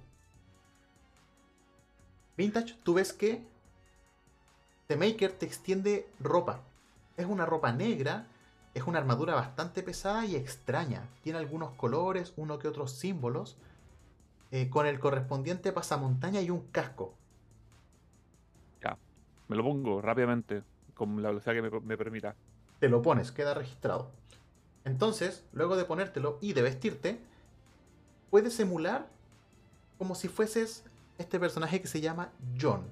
Vintage, 2.36 2.74
tú 2.82 2.94
ves 2.94 3.12
que 3.12 3.46
The 4.88 4.96
Maker 4.96 5.32
te 5.32 5.46
extiende 5.46 6.08
ropa. 6.20 6.62
Es 7.16 7.26
una 7.26 7.46
ropa 7.46 7.70
negra, 7.72 8.26
es 8.72 8.84
una 8.84 8.98
armadura 8.98 9.34
bastante 9.34 9.82
pesada 9.82 10.24
y 10.24 10.36
extraña. 10.36 11.08
Tiene 11.22 11.38
algunos 11.38 11.72
colores, 11.74 12.32
uno 12.36 12.58
que 12.58 12.66
otros 12.66 12.92
símbolos, 12.92 13.56
eh, 14.50 14.70
con 14.70 14.86
el 14.86 14.98
correspondiente 14.98 15.70
pasamontaña 15.72 16.40
y 16.40 16.50
un 16.50 16.66
casco. 16.72 17.14
Me 19.46 19.56
lo 19.56 19.62
pongo 19.62 20.00
rápidamente, 20.00 20.62
con 20.94 21.22
la 21.22 21.28
velocidad 21.28 21.52
que 21.52 21.60
me, 21.60 21.80
me 21.80 21.98
permita. 21.98 22.34
Te 22.80 22.88
lo 22.88 23.02
pones, 23.02 23.30
queda 23.30 23.52
registrado. 23.52 24.10
Entonces, 24.84 25.44
luego 25.52 25.76
de 25.76 25.84
ponértelo 25.84 26.38
y 26.40 26.52
de 26.52 26.62
vestirte, 26.62 27.20
puedes 28.30 28.58
emular 28.60 29.08
como 29.98 30.14
si 30.14 30.28
fueses 30.28 30.84
este 31.18 31.38
personaje 31.40 31.80
que 31.80 31.86
se 31.86 32.00
llama 32.00 32.32
John. 32.60 32.82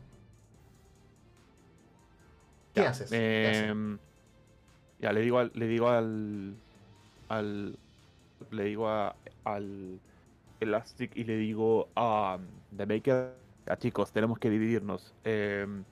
¿Qué 2.74 2.82
Ya, 2.82 2.90
haces? 2.90 3.10
¿Qué 3.10 3.48
haces? 3.48 3.62
em, 3.70 3.98
ya, 5.00 5.12
le 5.12 5.20
digo 5.20 5.38
al, 5.38 5.50
le 5.54 5.66
digo 5.66 5.88
al, 5.88 6.54
al, 7.28 7.78
le 8.50 8.64
digo 8.64 8.88
a- 8.88 9.16
al 9.44 10.00
Elastic 10.60 11.14
y 11.16 11.24
le 11.24 11.36
digo 11.36 11.88
a 11.96 12.38
The 12.76 12.86
Maker, 12.86 13.34
a 13.66 13.76
chicos, 13.76 14.12
tenemos 14.12 14.38
que 14.38 14.48
dividirnos. 14.50 15.14
Em, 15.24 15.84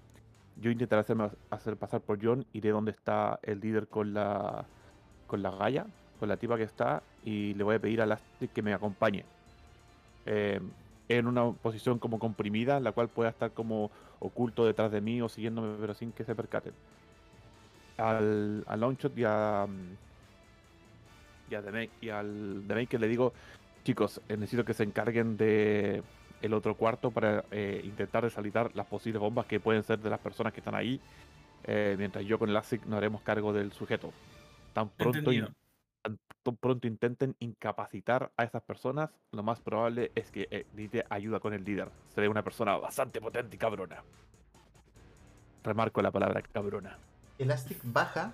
yo 0.56 0.70
intentaré 0.70 1.00
hacerme 1.00 1.30
hacer 1.50 1.76
pasar 1.76 2.00
por 2.02 2.18
John, 2.24 2.46
iré 2.52 2.70
donde 2.70 2.92
está 2.92 3.38
el 3.42 3.60
líder 3.60 3.88
con 3.88 4.14
la, 4.14 4.66
con 5.30 5.42
la 5.42 5.52
Gaia, 5.52 5.86
con 6.18 6.28
la 6.30 6.38
tipa 6.38 6.58
que 6.58 6.64
está, 6.64 7.04
y 7.24 7.54
le 7.54 7.64
voy 7.64 7.76
a 7.76 7.80
pedir 7.80 8.02
a 8.02 8.04
Elastic 8.04 8.52
que 8.52 8.62
me 8.62 8.74
acompañe. 8.74 9.30
Em, 10.26 10.74
en 11.08 11.26
una 11.28 11.52
posición 11.54 11.98
como 12.00 12.18
comprimida, 12.20 12.80
la 12.80 12.92
cual 12.92 13.10
pueda 13.10 13.30
estar 13.30 13.52
como 13.54 13.92
oculto 14.20 14.66
detrás 14.66 14.92
de 14.92 15.02
mí 15.02 15.22
o 15.22 15.28
siguiéndome, 15.28 15.78
pero 15.80 15.94
sin 15.94 16.12
que 16.12 16.24
se 16.24 16.36
percaten. 16.36 16.78
Al, 17.96 18.64
al 18.66 18.80
Longshot 18.80 19.16
y 19.18 19.24
a. 19.24 19.66
mm, 19.68 19.98
Y, 21.50 21.54
a 21.56 21.62
y 22.00 22.10
al 22.10 22.64
The 22.68 22.98
le 22.98 23.08
digo: 23.08 23.34
Chicos, 23.84 24.22
eh, 24.28 24.36
necesito 24.36 24.64
que 24.64 24.74
se 24.74 24.84
encarguen 24.84 25.36
de 25.36 26.04
el 26.40 26.54
otro 26.54 26.76
cuarto 26.76 27.12
para 27.12 27.46
eh, 27.50 27.82
intentar 27.84 28.24
desalitar 28.24 28.70
las 28.74 28.86
posibles 28.86 29.20
bombas 29.20 29.46
que 29.46 29.60
pueden 29.60 29.82
ser 29.84 30.00
de 30.00 30.10
las 30.10 30.20
personas 30.20 30.52
que 30.54 30.60
están 30.60 30.74
ahí. 30.76 31.02
eh, 31.64 31.96
mientras 31.98 32.24
yo 32.26 32.38
con 32.38 32.50
el 32.50 32.56
ASIC 32.56 32.86
nos 32.86 32.98
haremos 32.98 33.22
cargo 33.22 33.52
del 33.52 33.72
sujeto. 33.72 34.14
Tan 34.72 34.88
pronto, 34.90 35.32
in- 35.32 35.40
Entendido. 35.40 35.54
tan 36.02 36.18
tan 36.42 36.56
pronto 36.56 36.86
intenten 36.86 37.36
incapacitar 37.40 38.32
a 38.36 38.44
esas 38.44 38.62
personas, 38.62 39.10
lo 39.32 39.42
más 39.42 39.60
probable 39.60 40.10
es 40.14 40.30
que 40.30 40.48
eh, 40.50 40.66
necesite 40.72 41.04
ayuda 41.10 41.40
con 41.40 41.52
el 41.52 41.64
líder. 41.64 41.90
Seré 42.14 42.28
una 42.28 42.42
persona 42.42 42.76
bastante 42.76 43.20
potente 43.20 43.56
y 43.56 43.58
cabrona. 43.58 44.02
Remarco 45.62 46.00
la 46.00 46.10
palabra 46.10 46.40
cabrona. 46.42 46.98
Elastic 47.38 47.78
baja 47.84 48.32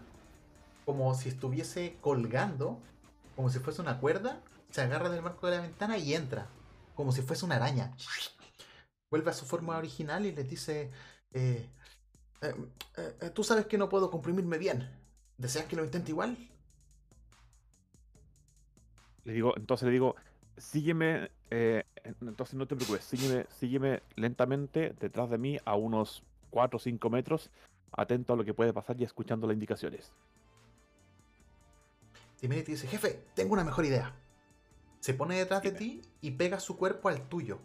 como 0.84 1.12
si 1.14 1.28
estuviese 1.28 1.96
colgando, 2.00 2.78
como 3.34 3.50
si 3.50 3.58
fuese 3.58 3.82
una 3.82 3.98
cuerda, 3.98 4.40
se 4.70 4.82
agarra 4.82 5.08
del 5.10 5.22
marco 5.22 5.48
de 5.48 5.56
la 5.56 5.62
ventana 5.62 5.98
y 5.98 6.14
entra, 6.14 6.46
como 6.94 7.10
si 7.10 7.22
fuese 7.22 7.44
una 7.44 7.56
araña. 7.56 7.92
Vuelve 9.10 9.30
a 9.30 9.34
su 9.34 9.44
forma 9.46 9.76
original 9.76 10.26
y 10.26 10.32
les 10.32 10.48
dice, 10.48 10.90
eh, 11.32 11.68
eh, 12.40 12.54
eh, 13.20 13.30
tú 13.30 13.42
sabes 13.42 13.66
que 13.66 13.78
no 13.78 13.88
puedo 13.88 14.10
comprimirme 14.10 14.58
bien. 14.58 14.88
¿Deseas 15.38 15.66
que 15.66 15.76
lo 15.76 15.84
intente 15.84 16.10
igual? 16.10 16.36
Le 19.24 19.32
digo, 19.32 19.54
entonces 19.56 19.86
le 19.86 19.92
digo, 19.92 20.14
sígueme, 20.56 21.30
eh, 21.50 21.84
entonces 22.20 22.54
no 22.54 22.66
te 22.66 22.76
preocupes, 22.76 23.04
sígueme, 23.04 23.46
sígueme 23.58 24.02
lentamente 24.14 24.94
detrás 25.00 25.28
de 25.30 25.38
mí 25.38 25.58
a 25.64 25.74
unos 25.74 26.22
4 26.50 26.76
o 26.76 26.80
5 26.80 27.10
metros, 27.10 27.50
atento 27.92 28.32
a 28.32 28.36
lo 28.36 28.44
que 28.44 28.54
puede 28.54 28.72
pasar 28.72 29.00
y 29.00 29.04
escuchando 29.04 29.46
las 29.46 29.54
indicaciones. 29.54 30.12
Y 32.40 32.46
viene 32.48 32.62
y 32.62 32.64
te 32.64 32.72
dice, 32.72 32.86
jefe, 32.86 33.20
tengo 33.34 33.54
una 33.54 33.64
mejor 33.64 33.84
idea. 33.84 34.14
Se 35.00 35.14
pone 35.14 35.36
detrás 35.36 35.62
de 35.62 35.72
ti 35.72 36.02
y 36.20 36.32
pega 36.32 36.60
su 36.60 36.76
cuerpo 36.76 37.08
al 37.08 37.28
tuyo. 37.28 37.58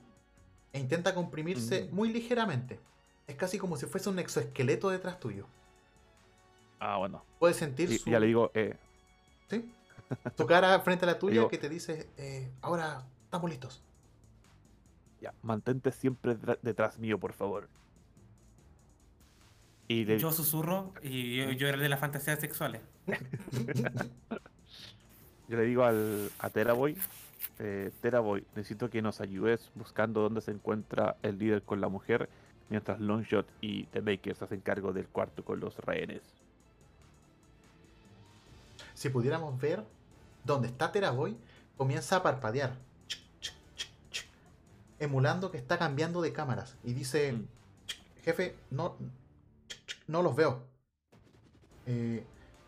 E 0.73 0.79
intenta 0.79 1.13
comprimirse 1.13 1.89
Mm. 1.91 1.95
muy 1.95 2.11
ligeramente. 2.11 2.79
Es 3.27 3.35
casi 3.35 3.57
como 3.57 3.77
si 3.77 3.85
fuese 3.85 4.09
un 4.09 4.19
exoesqueleto 4.19 4.89
detrás 4.89 5.19
tuyo. 5.19 5.45
Ah, 6.83 6.97
bueno. 6.97 7.23
Puedes 7.39 7.57
sentir 7.57 7.91
Y, 7.91 7.99
su, 7.99 8.09
ya 8.09 8.19
le 8.19 8.25
digo, 8.25 8.49
eh, 8.55 8.75
¿sí? 9.49 9.71
tu 10.35 10.47
cara 10.47 10.79
frente 10.81 11.05
a 11.05 11.09
la 11.09 11.19
tuya 11.19 11.33
Digo- 11.33 11.47
que 11.47 11.59
te 11.59 11.69
dice, 11.69 12.09
eh, 12.17 12.49
ahora 12.61 13.03
estamos 13.25 13.49
listos. 13.51 13.83
ya, 15.21 15.31
mantente 15.43 15.91
siempre 15.91 16.35
detrás 16.63 16.97
mío, 16.97 17.19
por 17.19 17.33
favor. 17.33 17.69
Y 19.87 20.05
le, 20.05 20.17
Yo 20.17 20.31
susurro 20.31 20.91
y 21.03 21.35
yo, 21.37 21.51
yo 21.51 21.67
era 21.67 21.75
el 21.75 21.83
de 21.83 21.89
las 21.89 21.99
fantasías 21.99 22.39
sexuales. 22.39 22.81
Yo 25.47 25.57
le 25.57 25.63
digo 25.65 25.83
al, 25.83 26.31
a 26.39 26.49
Teraboy, 26.49 26.95
eh, 27.59 27.91
Teraboy, 28.01 28.45
necesito 28.55 28.89
que 28.89 29.01
nos 29.01 29.19
ayudes 29.19 29.69
buscando 29.75 30.21
dónde 30.21 30.39
se 30.39 30.51
encuentra 30.51 31.17
el 31.23 31.37
líder 31.39 31.61
con 31.63 31.81
la 31.81 31.89
mujer, 31.89 32.29
mientras 32.69 33.01
Longshot 33.01 33.45
y 33.59 33.83
The 33.87 33.99
Baker 33.99 34.33
se 34.33 34.45
hacen 34.45 34.61
cargo 34.61 34.93
del 34.93 35.07
cuarto 35.07 35.43
con 35.43 35.59
los 35.59 35.77
rehenes. 35.79 36.21
Si 39.01 39.09
pudiéramos 39.09 39.59
ver 39.59 39.83
dónde 40.43 40.67
está 40.67 40.91
Teraboy, 40.91 41.35
comienza 41.75 42.17
a 42.17 42.21
parpadear. 42.21 42.75
Emulando 44.99 45.49
que 45.49 45.57
está 45.57 45.79
cambiando 45.79 46.21
de 46.21 46.31
cámaras. 46.33 46.75
Y 46.83 46.93
dice, 46.93 47.33
Mm. 47.33 47.47
jefe, 48.23 48.55
no, 48.69 48.95
no 50.05 50.21
los 50.21 50.35
veo. 50.35 50.67
Eh, 51.87 52.23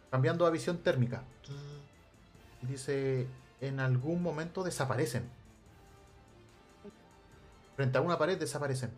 cambiando 0.10 0.48
a 0.48 0.50
visión 0.50 0.80
térmica. 0.80 1.22
Y 2.64 2.66
dice, 2.66 3.28
en 3.62 3.80
algún 3.80 4.24
momento 4.24 4.64
desaparecen. 4.64 5.30
Frente 7.76 8.00
a 8.00 8.02
una 8.02 8.18
pared 8.18 8.40
desaparecen. 8.40 8.90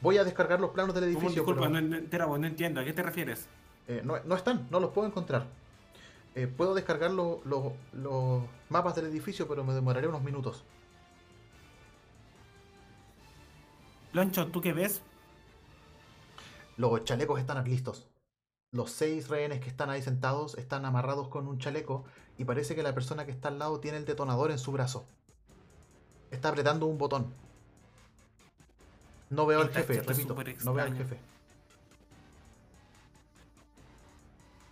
Voy 0.00 0.18
a 0.18 0.22
descargar 0.22 0.60
los 0.60 0.70
planos 0.70 0.94
del 0.94 1.02
edificio. 1.02 1.30
Disculpa, 1.30 1.62
pero- 1.62 1.80
no, 1.80 1.80
no, 1.80 2.02
Terabo, 2.04 2.38
no 2.38 2.46
entiendo. 2.46 2.80
¿A 2.80 2.84
qué 2.84 2.92
te 2.92 3.02
refieres? 3.02 3.48
Eh, 3.88 4.02
no, 4.04 4.14
no 4.24 4.34
están, 4.36 4.66
no 4.70 4.80
los 4.80 4.90
puedo 4.92 5.08
encontrar. 5.08 5.46
Eh, 6.34 6.46
puedo 6.46 6.74
descargar 6.74 7.10
lo- 7.10 7.40
lo- 7.44 7.72
los 7.92 8.42
mapas 8.68 8.94
del 8.94 9.06
edificio, 9.06 9.48
pero 9.48 9.64
me 9.64 9.74
demoraré 9.74 10.06
unos 10.06 10.22
minutos. 10.22 10.62
Loncho, 14.12 14.46
¿tú 14.48 14.60
qué 14.60 14.72
ves? 14.72 15.02
Los 16.76 17.04
chalecos 17.04 17.40
están 17.40 17.62
listos. 17.64 18.06
Los 18.70 18.90
seis 18.90 19.28
rehenes 19.28 19.60
que 19.60 19.68
están 19.68 19.90
ahí 19.90 20.02
sentados 20.02 20.56
están 20.58 20.84
amarrados 20.84 21.28
con 21.28 21.48
un 21.48 21.58
chaleco 21.58 22.04
y 22.36 22.44
parece 22.44 22.74
que 22.74 22.82
la 22.82 22.94
persona 22.94 23.24
que 23.24 23.32
está 23.32 23.48
al 23.48 23.58
lado 23.58 23.80
tiene 23.80 23.96
el 23.98 24.04
detonador 24.04 24.50
en 24.50 24.58
su 24.58 24.72
brazo. 24.72 25.04
Está 26.30 26.50
apretando 26.50 26.86
un 26.86 26.98
botón. 26.98 27.32
No 29.30 29.46
veo 29.46 29.60
al 29.60 29.68
jefe, 29.70 29.94
repito. 30.18 30.34
No 30.64 30.74
veo 30.74 30.84
al 30.84 30.90
jefe. 30.96 31.18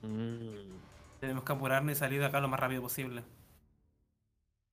Mm. 0.06 0.78
Tenemos 1.20 1.44
que 1.44 1.52
apurarnos 1.52 1.92
y 1.92 1.94
salir 1.96 2.20
de 2.20 2.26
acá 2.26 2.40
lo 2.40 2.48
más 2.48 2.60
rápido 2.60 2.82
posible. 2.82 3.22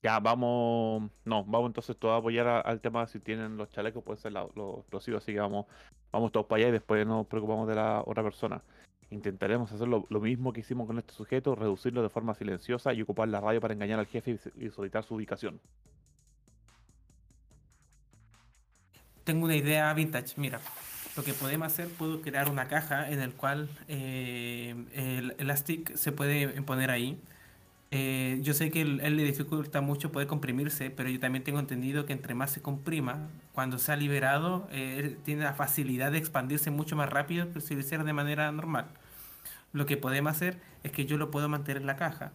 Ya, 0.03 0.19
vamos. 0.19 1.09
No, 1.23 1.45
vamos 1.45 1.67
entonces 1.69 1.95
todos 1.97 2.13
a 2.13 2.17
apoyar 2.17 2.45
a- 2.47 2.59
al 2.59 2.81
tema. 2.81 3.07
Si 3.07 3.19
tienen 3.19 3.55
los 3.55 3.69
chalecos, 3.69 4.03
pueden 4.03 4.21
ser 4.21 4.33
la- 4.33 4.47
los 4.55 4.79
explosivos. 4.79 5.23
Así 5.23 5.31
que 5.33 5.39
vamos, 5.39 5.65
vamos 6.11 6.31
todos 6.31 6.45
para 6.45 6.59
allá 6.59 6.69
y 6.69 6.71
después 6.73 7.07
nos 7.07 7.25
preocupamos 7.27 7.67
de 7.69 7.75
la 7.75 8.03
otra 8.05 8.21
persona. 8.21 8.61
Intentaremos 9.09 9.71
hacer 9.71 9.87
lo, 9.87 10.05
lo 10.09 10.19
mismo 10.19 10.51
que 10.51 10.59
hicimos 10.61 10.87
con 10.87 10.97
este 10.97 11.13
sujeto, 11.13 11.55
reducirlo 11.55 12.01
de 12.01 12.09
forma 12.09 12.33
silenciosa 12.35 12.93
y 12.93 13.01
ocupar 13.01 13.29
la 13.29 13.39
radio 13.39 13.61
para 13.61 13.73
engañar 13.73 13.99
al 13.99 14.07
jefe 14.07 14.39
y, 14.57 14.65
y 14.65 14.69
solicitar 14.71 15.03
su 15.05 15.15
ubicación. 15.15 15.61
Tengo 19.23 19.45
una 19.45 19.55
idea 19.55 19.93
vintage. 19.93 20.33
Mira, 20.37 20.59
lo 21.15 21.23
que 21.23 21.33
podemos 21.33 21.67
hacer, 21.67 21.87
puedo 21.89 22.21
crear 22.21 22.49
una 22.49 22.67
caja 22.67 23.09
en 23.09 23.19
el 23.21 23.33
cual 23.33 23.69
eh, 23.87 24.75
el 24.93 25.35
Elastic 25.37 25.95
se 25.95 26.11
puede 26.11 26.47
poner 26.63 26.89
ahí. 26.89 27.19
Eh, 27.91 28.39
yo 28.41 28.55
sé 28.55 28.71
que 28.71 28.81
él, 28.81 28.97
le 28.97 29.23
dificulta 29.23 29.79
mucho 29.81 30.11
poder 30.11 30.27
comprimirse, 30.27 30.89
pero 30.89 31.09
yo 31.09 31.19
también 31.19 31.43
tengo 31.43 31.59
entendido 31.59 32.07
que 32.07 32.13
entre 32.13 32.33
más 32.33 32.49
se 32.51 32.61
comprima, 32.61 33.29
cuando 33.51 33.77
sea 33.77 33.95
liberado, 33.95 34.67
eh, 34.71 35.15
tiene 35.23 35.43
la 35.43 35.53
facilidad 35.53 36.11
de 36.11 36.17
expandirse 36.17 36.71
mucho 36.71 36.95
más 36.95 37.09
rápido 37.09 37.51
que 37.53 37.61
si 37.61 37.75
lo 37.75 37.81
hiciera 37.81 38.03
de 38.03 38.13
manera 38.13 38.51
normal. 38.51 38.87
lo 39.73 39.85
que 39.85 39.97
podemos 39.97 40.31
hacer 40.31 40.59
es 40.83 40.91
que 40.91 41.05
yo 41.05 41.17
lo 41.17 41.31
puedo 41.31 41.49
mantener 41.49 41.81
en 41.81 41.87
la 41.87 41.95
caja. 41.95 42.31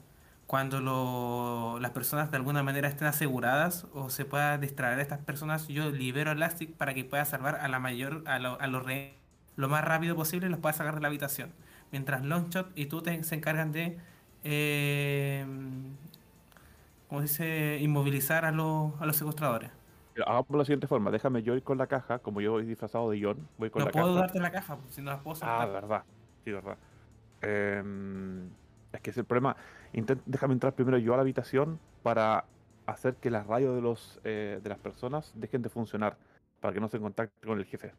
Cuando 0.48 0.80
lo- 0.80 1.78
las 1.78 1.90
personas 1.90 2.30
de 2.30 2.38
alguna 2.38 2.62
manera 2.62 2.88
estén 2.88 3.06
aseguradas 3.06 3.86
o 3.92 4.08
se 4.08 4.24
pueda 4.24 4.56
distraer 4.56 4.98
a 4.98 5.02
estas 5.02 5.18
personas, 5.18 5.68
yo 5.68 5.90
libero 5.90 6.30
a 6.30 6.32
Elastic 6.32 6.72
para 6.72 6.94
que 6.94 7.04
pueda 7.04 7.26
salvar 7.26 7.56
a 7.56 7.68
la 7.68 7.78
mayor, 7.78 8.22
a, 8.26 8.38
lo- 8.38 8.58
a 8.58 8.66
los 8.66 8.82
rehenes 8.82 9.12
lo 9.56 9.68
más 9.68 9.84
rápido 9.84 10.16
posible 10.16 10.46
y 10.46 10.50
los 10.50 10.58
pueda 10.58 10.72
sacar 10.72 10.94
de 10.94 11.02
la 11.02 11.08
habitación. 11.08 11.52
Mientras 11.92 12.24
Longshot 12.24 12.70
y 12.74 12.86
tú 12.86 13.02
te- 13.02 13.22
se 13.24 13.34
encargan 13.34 13.72
de, 13.72 13.98
eh, 14.42 15.44
¿cómo 17.08 17.20
se 17.20 17.26
dice? 17.28 17.78
Inmovilizar 17.82 18.46
a 18.46 18.50
los, 18.50 18.98
a 19.02 19.04
los 19.04 19.16
secuestradores. 19.16 19.70
Hagamos 20.26 20.48
de 20.48 20.56
la 20.58 20.64
siguiente 20.64 20.86
forma. 20.86 21.10
Déjame 21.10 21.42
yo 21.42 21.54
ir 21.56 21.62
con 21.62 21.76
la 21.76 21.86
caja. 21.86 22.20
Como 22.20 22.40
yo 22.40 22.52
voy 22.52 22.64
disfrazado 22.64 23.10
de 23.10 23.22
John, 23.22 23.46
voy 23.58 23.68
con 23.68 23.80
No 23.80 23.86
la 23.86 23.92
puedo 23.92 24.06
caja. 24.14 24.20
darte 24.20 24.40
la 24.40 24.50
caja, 24.50 24.76
pues, 24.76 24.94
si 24.94 25.02
no 25.02 25.10
las 25.10 25.20
puedo 25.20 25.36
Ah, 25.42 25.60
soltar. 25.60 25.72
verdad. 25.72 26.02
Sí, 26.44 26.52
verdad. 26.52 26.76
Em, 27.42 28.46
es 28.92 29.00
que 29.02 29.10
es 29.10 29.18
el 29.18 29.24
problema. 29.26 29.54
Intent- 29.92 30.22
déjame 30.26 30.54
entrar 30.54 30.74
primero 30.74 30.98
yo 30.98 31.14
a 31.14 31.16
la 31.16 31.22
habitación 31.22 31.78
para 32.02 32.44
hacer 32.86 33.14
que 33.16 33.30
las 33.30 33.46
radios 33.46 33.74
de 33.74 33.82
los 33.82 34.18
eh, 34.24 34.60
de 34.62 34.68
las 34.68 34.78
personas 34.78 35.32
dejen 35.34 35.62
de 35.62 35.68
funcionar. 35.68 36.16
Para 36.60 36.74
que 36.74 36.80
no 36.80 36.88
se 36.88 36.98
contacte 36.98 37.46
con 37.46 37.58
el 37.58 37.64
jefe. 37.66 37.92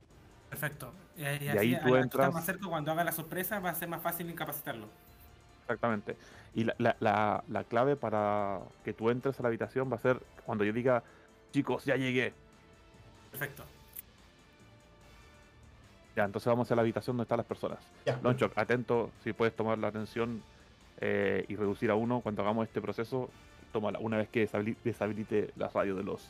Perfecto. 0.49 0.91
Y, 1.15 1.21
y 1.21 1.25
Y 1.25 1.47
así, 1.49 1.57
ahí 1.57 1.79
tú 1.81 1.95
entras- 1.95 2.33
más 2.33 2.45
cerca, 2.45 2.67
cuando 2.67 2.91
haga 2.91 3.03
la 3.05 3.11
sorpresa, 3.13 3.59
va 3.59 3.69
a 3.69 3.75
ser 3.75 3.87
más 3.87 4.01
fácil 4.01 4.29
incapacitarlo. 4.29 4.87
Exactamente. 5.61 6.17
Y 6.55 6.63
la, 6.65 6.75
la- 6.77 6.95
la- 6.99 7.43
la 7.47 7.63
clave 7.63 7.95
para 7.95 8.59
que 8.83 8.91
tú 8.93 9.09
entres 9.11 9.39
a 9.39 9.43
la 9.43 9.47
habitación 9.49 9.89
va 9.91 9.95
a 9.95 9.99
ser 9.99 10.19
cuando 10.45 10.63
yo 10.65 10.73
diga, 10.73 11.03
chicos, 11.51 11.85
ya 11.85 11.95
llegué. 11.95 12.33
Perfecto. 13.31 13.63
Ya, 16.15 16.25
entonces 16.25 16.47
vamos 16.47 16.69
a 16.71 16.75
la 16.75 16.81
habitación 16.81 17.15
donde 17.15 17.23
están 17.25 17.37
las 17.37 17.45
personas. 17.45 17.79
Ya. 18.05 18.19
Lonchok, 18.21 18.57
atento, 18.57 19.11
si 19.23 19.31
puedes 19.31 19.55
tomar 19.55 19.77
la 19.77 19.87
atención 19.87 20.41
eh, 20.99 21.45
y 21.47 21.55
reducir 21.55 21.91
a 21.91 21.95
uno 21.95 22.21
cuando 22.21 22.41
hagamos 22.41 22.67
este 22.67 22.81
proceso, 22.81 23.29
tómala 23.71 23.99
una 23.99 24.17
vez 24.17 24.29
que 24.29 24.47
deshabili- 24.47 24.77
deshabilite 24.83 25.51
la 25.55 25.67
radio 25.69 25.95
de 25.95 26.03
los 26.03 26.29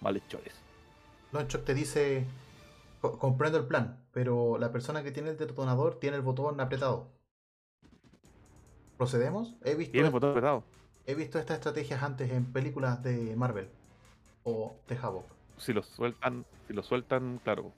malhechores. 0.00 0.54
Lonchok 1.32 1.64
te 1.64 1.74
dice, 1.74 2.24
"Co- 3.00 3.18
comprendo 3.18 3.58
el 3.58 3.66
plan, 3.66 4.04
pero 4.12 4.58
la 4.58 4.70
persona 4.72 5.02
que 5.02 5.10
tiene 5.12 5.30
el 5.30 5.36
detonador 5.36 5.98
tiene 5.98 6.16
el 6.16 6.22
botón 6.22 6.60
apretado. 6.60 7.08
¿Procedemos? 8.96 9.54
He 9.64 9.74
visto, 9.74 9.92
¿Tiene 9.92 10.06
el 10.08 10.12
botón 10.12 10.30
apretado? 10.30 10.64
he 11.06 11.14
visto 11.14 11.38
estas 11.38 11.56
estrategias 11.58 12.02
antes 12.02 12.30
en 12.30 12.44
películas 12.52 13.02
de 13.02 13.34
Marvel 13.36 13.68
o 14.44 14.76
de 14.88 14.96
Havoc. 14.96 15.26
Si 15.58 15.72
lo 15.72 15.82
sueltan, 15.82 16.44
si 16.66 16.72
lo 16.72 16.82
sueltan, 16.82 17.40
claro. 17.42 17.72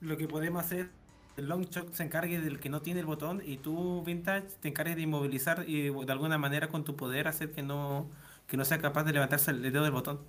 Lo 0.00 0.16
que 0.16 0.28
podemos 0.28 0.62
hacer, 0.64 0.90
el 1.36 1.48
Longshot 1.48 1.92
se 1.94 2.02
encargue 2.04 2.40
del 2.40 2.60
que 2.60 2.68
no 2.68 2.82
tiene 2.82 3.00
el 3.00 3.06
botón 3.06 3.42
y 3.44 3.58
tú, 3.58 4.02
Vintage, 4.04 4.46
te 4.60 4.68
encargues 4.68 4.96
de 4.96 5.02
inmovilizar 5.02 5.64
y 5.68 5.90
de 5.90 6.12
alguna 6.12 6.38
manera 6.38 6.68
con 6.68 6.84
tu 6.84 6.96
poder 6.96 7.28
hacer 7.28 7.52
que 7.52 7.62
no, 7.62 8.08
que 8.46 8.56
no 8.56 8.64
sea 8.64 8.78
capaz 8.80 9.04
de 9.04 9.12
levantarse 9.12 9.50
el 9.50 9.62
dedo 9.62 9.82
del 9.84 9.92
botón. 9.92 10.20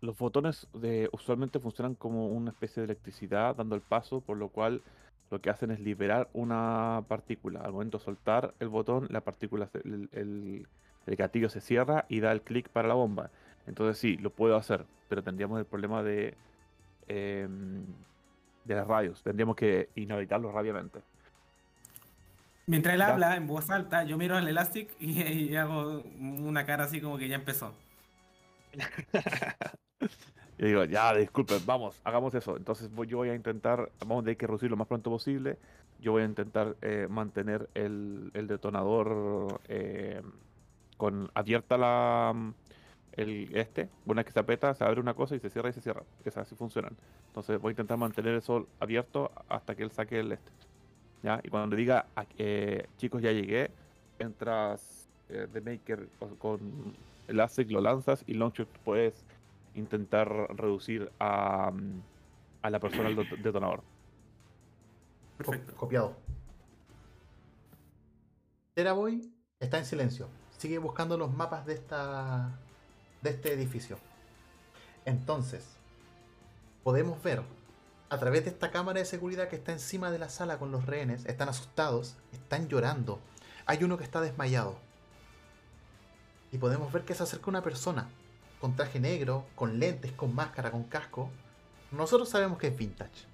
Los 0.00 0.16
botones 0.16 0.68
de, 0.74 1.08
usualmente 1.12 1.58
funcionan 1.58 1.94
como 1.94 2.28
una 2.28 2.50
especie 2.50 2.80
de 2.80 2.84
electricidad 2.86 3.56
dando 3.56 3.74
el 3.74 3.80
paso, 3.82 4.20
por 4.20 4.36
lo 4.36 4.48
cual 4.48 4.82
lo 5.30 5.40
que 5.40 5.50
hacen 5.50 5.70
es 5.72 5.80
liberar 5.80 6.28
una 6.32 7.04
partícula. 7.08 7.60
Al 7.60 7.72
momento 7.72 7.98
de 7.98 8.04
soltar 8.04 8.54
el 8.60 8.68
botón, 8.68 9.08
la 9.10 9.22
partícula, 9.22 9.68
el, 9.84 10.08
el- 10.12 10.66
el 11.06 11.16
gatillo 11.16 11.48
se 11.48 11.60
cierra 11.62 12.04
y 12.10 12.20
da 12.20 12.32
el 12.32 12.42
clic 12.42 12.68
para 12.68 12.86
la 12.88 12.94
bomba. 12.94 13.30
Entonces 13.68 13.98
sí, 13.98 14.16
lo 14.16 14.30
puedo 14.30 14.56
hacer, 14.56 14.84
pero 15.08 15.22
tendríamos 15.22 15.58
el 15.58 15.66
problema 15.66 16.02
de, 16.02 16.34
em, 17.08 17.84
de 18.64 18.74
las 18.74 18.86
radios. 18.86 19.22
Tendríamos 19.22 19.56
que 19.56 19.90
inhabilitarlo 19.94 20.50
rápidamente. 20.52 21.00
Mientras 22.66 22.94
él 22.94 23.00
Ya. 23.00 23.08
habla 23.08 23.36
en 23.36 23.46
voz 23.46 23.70
alta, 23.70 24.04
yo 24.04 24.18
miro 24.18 24.36
al 24.36 24.46
Elastic 24.48 24.90
y, 25.00 25.22
y 25.22 25.56
hago 25.56 26.02
una 26.20 26.66
cara 26.66 26.84
así 26.84 27.00
como 27.00 27.16
que 27.18 27.28
ya 27.28 27.36
empezó. 27.36 27.74
Y 30.60 30.66
digo, 30.66 30.84
ya, 30.84 31.14
disculpen, 31.14 31.64
vamos, 31.66 32.00
hagamos 32.04 32.34
eso. 32.34 32.56
Entonces 32.56 32.90
voy- 32.92 33.06
yo 33.06 33.18
voy 33.18 33.28
a 33.28 33.34
intentar, 33.34 33.92
vamos 34.00 34.22
a 34.22 34.24
tener 34.24 34.36
que 34.36 34.46
reducir 34.46 34.70
lo 34.70 34.76
más 34.76 34.88
pronto 34.88 35.08
posible. 35.10 35.56
Yo 36.00 36.12
voy 36.12 36.22
a 36.22 36.24
intentar 36.26 36.76
eh, 36.82 37.06
mantener 37.08 37.68
el, 37.74 38.30
el 38.34 38.46
detonador 38.48 39.60
eh, 39.68 40.20
con 40.96 41.30
abierta 41.34 41.78
la 41.78 42.34
el 43.18 43.54
este. 43.56 43.88
Una 44.06 44.24
que 44.24 44.32
se 44.32 44.38
aprieta, 44.40 44.74
se 44.74 44.84
abre 44.84 45.00
una 45.00 45.14
cosa 45.14 45.34
y 45.36 45.40
se 45.40 45.50
cierra 45.50 45.68
y 45.68 45.72
se 45.72 45.80
cierra. 45.80 46.02
Es 46.24 46.36
así 46.36 46.54
funcionan. 46.54 46.96
Entonces 47.28 47.60
voy 47.60 47.70
a 47.70 47.72
intentar 47.72 47.98
mantener 47.98 48.34
eso 48.34 48.66
abierto 48.80 49.30
hasta 49.48 49.74
que 49.74 49.82
él 49.82 49.90
saque 49.90 50.20
el 50.20 50.32
este. 50.32 50.50
¿Ya? 51.22 51.40
Y 51.42 51.48
cuando 51.48 51.74
diga, 51.76 52.06
"Ah, 52.14 52.24
eh, 52.38 52.86
chicos, 52.96 53.20
ya 53.20 53.32
llegué, 53.32 53.70
entras 54.18 55.08
eh, 55.28 55.46
de 55.52 55.60
Maker 55.60 56.08
con 56.38 56.60
Elastic, 57.26 57.70
lo 57.70 57.80
lanzas 57.80 58.22
y 58.26 58.34
Longshot 58.34 58.68
puedes 58.84 59.24
intentar 59.74 60.28
reducir 60.56 61.10
a, 61.18 61.70
mm, 61.72 62.00
a 62.62 62.70
la 62.70 62.78
persona 62.80 63.08
al 63.08 63.16
det- 63.16 63.36
detonador. 63.42 63.82
Perfecto. 65.36 65.74
copiado. 65.76 66.16
Teraboy 68.74 69.32
está 69.60 69.78
en 69.78 69.84
silencio. 69.84 70.28
Sigue 70.56 70.78
buscando 70.78 71.16
los 71.18 71.32
mapas 71.34 71.66
de 71.66 71.74
esta. 71.74 72.58
De 73.28 73.34
este 73.34 73.52
edificio. 73.52 73.98
Entonces, 75.04 75.64
podemos 76.82 77.22
ver 77.22 77.42
a 78.10 78.18
través 78.18 78.44
de 78.44 78.50
esta 78.50 78.70
cámara 78.70 78.98
de 78.98 79.04
seguridad 79.04 79.48
que 79.48 79.56
está 79.56 79.72
encima 79.72 80.10
de 80.10 80.18
la 80.18 80.28
sala 80.28 80.58
con 80.58 80.72
los 80.72 80.86
rehenes. 80.86 81.26
Están 81.26 81.48
asustados, 81.48 82.16
están 82.32 82.68
llorando. 82.68 83.20
Hay 83.66 83.84
uno 83.84 83.98
que 83.98 84.04
está 84.04 84.20
desmayado. 84.20 84.78
Y 86.50 86.58
podemos 86.58 86.90
ver 86.92 87.04
que 87.04 87.14
se 87.14 87.22
acerca 87.22 87.50
una 87.50 87.62
persona 87.62 88.08
con 88.60 88.74
traje 88.74 88.98
negro, 88.98 89.46
con 89.54 89.78
lentes, 89.78 90.12
con 90.12 90.34
máscara, 90.34 90.70
con 90.70 90.84
casco. 90.84 91.30
Nosotros 91.92 92.28
sabemos 92.28 92.58
que 92.58 92.68
es 92.68 92.76
vintage. 92.76 93.26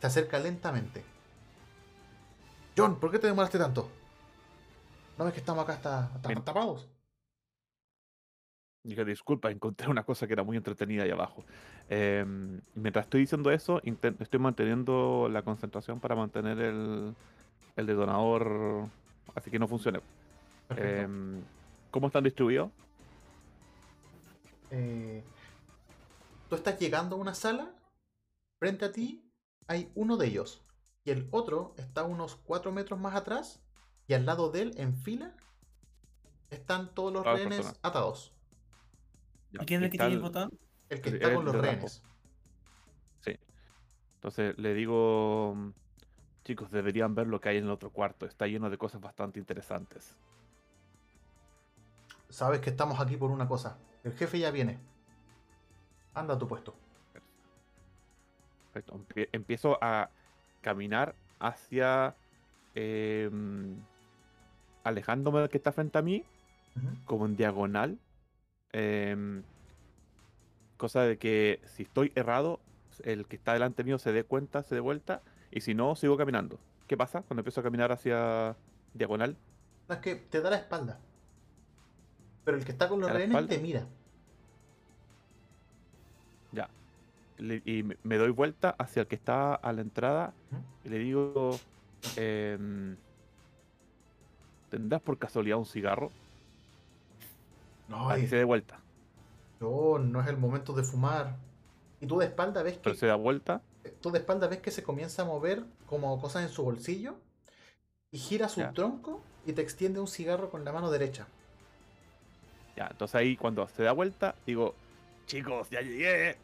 Se 0.00 0.06
acerca 0.06 0.38
lentamente. 0.38 1.04
John, 2.76 2.98
¿por 2.98 3.10
qué 3.10 3.18
te 3.18 3.28
demoraste 3.28 3.58
tanto? 3.58 3.88
¿No 5.16 5.24
ves 5.24 5.34
que 5.34 5.40
estamos 5.40 5.64
acá 5.64 5.74
hasta, 5.74 6.04
hasta 6.14 6.34
tapados? 6.44 6.88
Dije, 8.84 9.04
disculpa, 9.04 9.50
encontré 9.50 9.88
una 9.88 10.04
cosa 10.04 10.26
que 10.26 10.32
era 10.32 10.42
muy 10.42 10.56
entretenida 10.56 11.02
ahí 11.02 11.10
abajo. 11.10 11.44
Em, 11.88 12.60
mientras 12.74 13.04
estoy 13.06 13.20
diciendo 13.20 13.50
eso, 13.50 13.80
estoy 13.82 14.40
manteniendo 14.40 15.28
la 15.30 15.42
concentración 15.42 16.00
para 16.00 16.14
mantener 16.14 16.58
el, 16.60 17.14
el 17.76 17.86
detonador, 17.86 18.88
así 19.34 19.50
que 19.50 19.58
no 19.58 19.68
funcione. 19.68 20.00
Em, 20.76 21.42
¿Cómo 21.90 22.06
están 22.06 22.24
distribuidos? 22.24 22.70
Eh, 24.70 25.24
tú 26.48 26.56
estás 26.56 26.78
llegando 26.78 27.16
a 27.16 27.18
una 27.18 27.34
sala, 27.34 27.74
frente 28.58 28.84
a 28.84 28.92
ti 28.92 29.24
hay 29.66 29.90
uno 29.94 30.16
de 30.16 30.26
ellos, 30.26 30.62
y 31.04 31.10
el 31.10 31.28
otro 31.30 31.74
está 31.78 32.04
unos 32.04 32.36
4 32.36 32.72
metros 32.72 32.98
más 33.00 33.14
atrás, 33.14 33.62
y 34.06 34.14
al 34.14 34.24
lado 34.26 34.50
de 34.50 34.62
él, 34.62 34.74
en 34.76 34.94
fila, 34.94 35.34
están 36.50 36.94
todos 36.94 37.12
los 37.12 37.22
Todas 37.24 37.38
rehenes 37.38 37.58
personas. 37.58 37.80
atados. 37.82 38.34
¿Y 39.52 39.58
quién 39.58 39.82
es 39.82 39.86
el 39.86 39.90
que 39.92 39.98
tiene 39.98 40.14
el 40.14 40.20
botón? 40.20 40.50
El 40.88 41.00
que 41.00 41.08
El- 41.10 41.14
está 41.16 41.34
con 41.34 41.44
los 41.44 41.54
rehenes. 41.54 42.02
Sí. 43.20 43.36
Entonces 44.14 44.56
le 44.58 44.74
digo, 44.74 45.54
mm, 45.56 45.70
chicos, 46.44 46.70
deberían 46.70 47.14
ver 47.14 47.26
lo 47.26 47.40
que 47.40 47.50
hay 47.50 47.56
en 47.58 47.64
el 47.64 47.70
otro 47.70 47.90
cuarto. 47.90 48.26
Está 48.26 48.46
lleno 48.46 48.68
de 48.70 48.78
cosas 48.78 49.00
bastante 49.00 49.38
interesantes. 49.38 50.16
Sabes 52.28 52.60
que 52.60 52.70
estamos 52.70 53.00
aquí 53.00 53.16
por 53.16 53.30
una 53.30 53.48
cosa. 53.48 53.78
El 54.04 54.12
jefe 54.12 54.38
ya 54.38 54.50
viene. 54.50 54.78
Anda 56.14 56.34
a 56.34 56.38
tu 56.38 56.46
puesto. 56.46 56.74
Perfecto. 58.72 58.94
Empie- 58.98 59.28
Empiezo 59.32 59.78
a 59.82 60.10
caminar 60.60 61.14
hacia 61.38 62.14
em, 62.74 63.76
alejándome 64.84 65.40
del 65.40 65.48
que 65.48 65.56
está 65.56 65.72
frente 65.72 65.98
a 65.98 66.02
mí, 66.02 66.24
como 67.06 67.26
en 67.26 67.36
diagonal. 67.36 67.98
Em, 68.72 69.42
cosa 70.76 71.02
de 71.02 71.18
que 71.18 71.60
si 71.64 71.82
estoy 71.84 72.12
errado, 72.14 72.60
el 73.04 73.26
que 73.26 73.36
está 73.36 73.52
delante 73.52 73.84
mío 73.84 73.98
se 73.98 74.12
dé 74.12 74.24
cuenta, 74.24 74.62
se 74.62 74.74
dé 74.74 74.80
vuelta, 74.80 75.22
y 75.50 75.60
si 75.60 75.74
no, 75.74 75.96
sigo 75.96 76.16
caminando. 76.16 76.58
¿Qué 76.86 76.96
pasa 76.96 77.22
cuando 77.22 77.40
empiezo 77.40 77.60
a 77.60 77.64
caminar 77.64 77.92
hacia 77.92 78.56
diagonal? 78.94 79.36
No, 79.88 79.94
es 79.94 80.00
que 80.00 80.14
te 80.16 80.40
da 80.40 80.50
la 80.50 80.56
espalda. 80.56 80.98
Pero 82.44 82.56
el 82.56 82.64
que 82.64 82.72
está 82.72 82.88
con 82.88 83.00
los 83.00 83.08
¿Da 83.08 83.14
la 83.14 83.18
rehenes 83.18 83.46
te 83.46 83.58
mira. 83.58 83.86
Ya. 86.52 86.68
Le- 87.38 87.62
y 87.64 87.82
me- 88.02 88.16
doy 88.16 88.30
vuelta 88.30 88.74
hacia 88.78 89.02
el 89.02 89.06
que 89.06 89.14
está 89.16 89.54
a 89.54 89.72
la 89.72 89.82
entrada 89.82 90.32
y 90.84 90.88
le 90.88 90.98
digo, 90.98 91.58
em, 92.16 92.96
¿tendrás 94.70 95.00
por 95.02 95.18
casualidad 95.18 95.58
un 95.58 95.66
cigarro? 95.66 96.10
No, 97.88 98.08
ay, 98.10 98.26
se 98.26 98.36
dé 98.36 98.44
vuelta. 98.44 98.80
John, 99.60 100.12
no 100.12 100.20
es 100.20 100.26
el 100.28 100.36
momento 100.36 100.72
de 100.72 100.82
fumar. 100.84 101.36
Y 102.00 102.06
tú 102.06 102.18
de 102.18 102.26
espalda 102.26 102.62
ves 102.62 102.74
que 102.74 102.80
Pero 102.84 102.94
se 102.96 103.06
da 103.06 103.16
vuelta. 103.16 103.60
tú 104.00 104.10
de 104.10 104.18
espalda 104.20 104.46
ves 104.46 104.60
que 104.60 104.70
se 104.70 104.82
comienza 104.82 105.22
a 105.22 105.24
mover 105.24 105.64
como 105.86 106.20
cosas 106.20 106.42
en 106.44 106.48
su 106.48 106.62
bolsillo 106.62 107.16
y 108.12 108.18
gira 108.18 108.48
su 108.48 108.60
Ya. 108.60 108.72
tronco 108.72 109.22
y 109.46 109.52
te 109.52 109.62
extiende 109.62 109.98
un 110.00 110.06
cigarro 110.06 110.50
con 110.50 110.64
la 110.64 110.72
mano 110.72 110.90
derecha. 110.90 111.26
Ya, 112.76 112.86
entonces 112.90 113.16
ahí 113.16 113.36
cuando 113.36 113.66
se 113.68 113.82
da 113.82 113.92
vuelta, 113.92 114.36
digo, 114.46 114.74
chicos, 115.26 115.68
ya 115.70 115.80
llegué. 115.80 116.36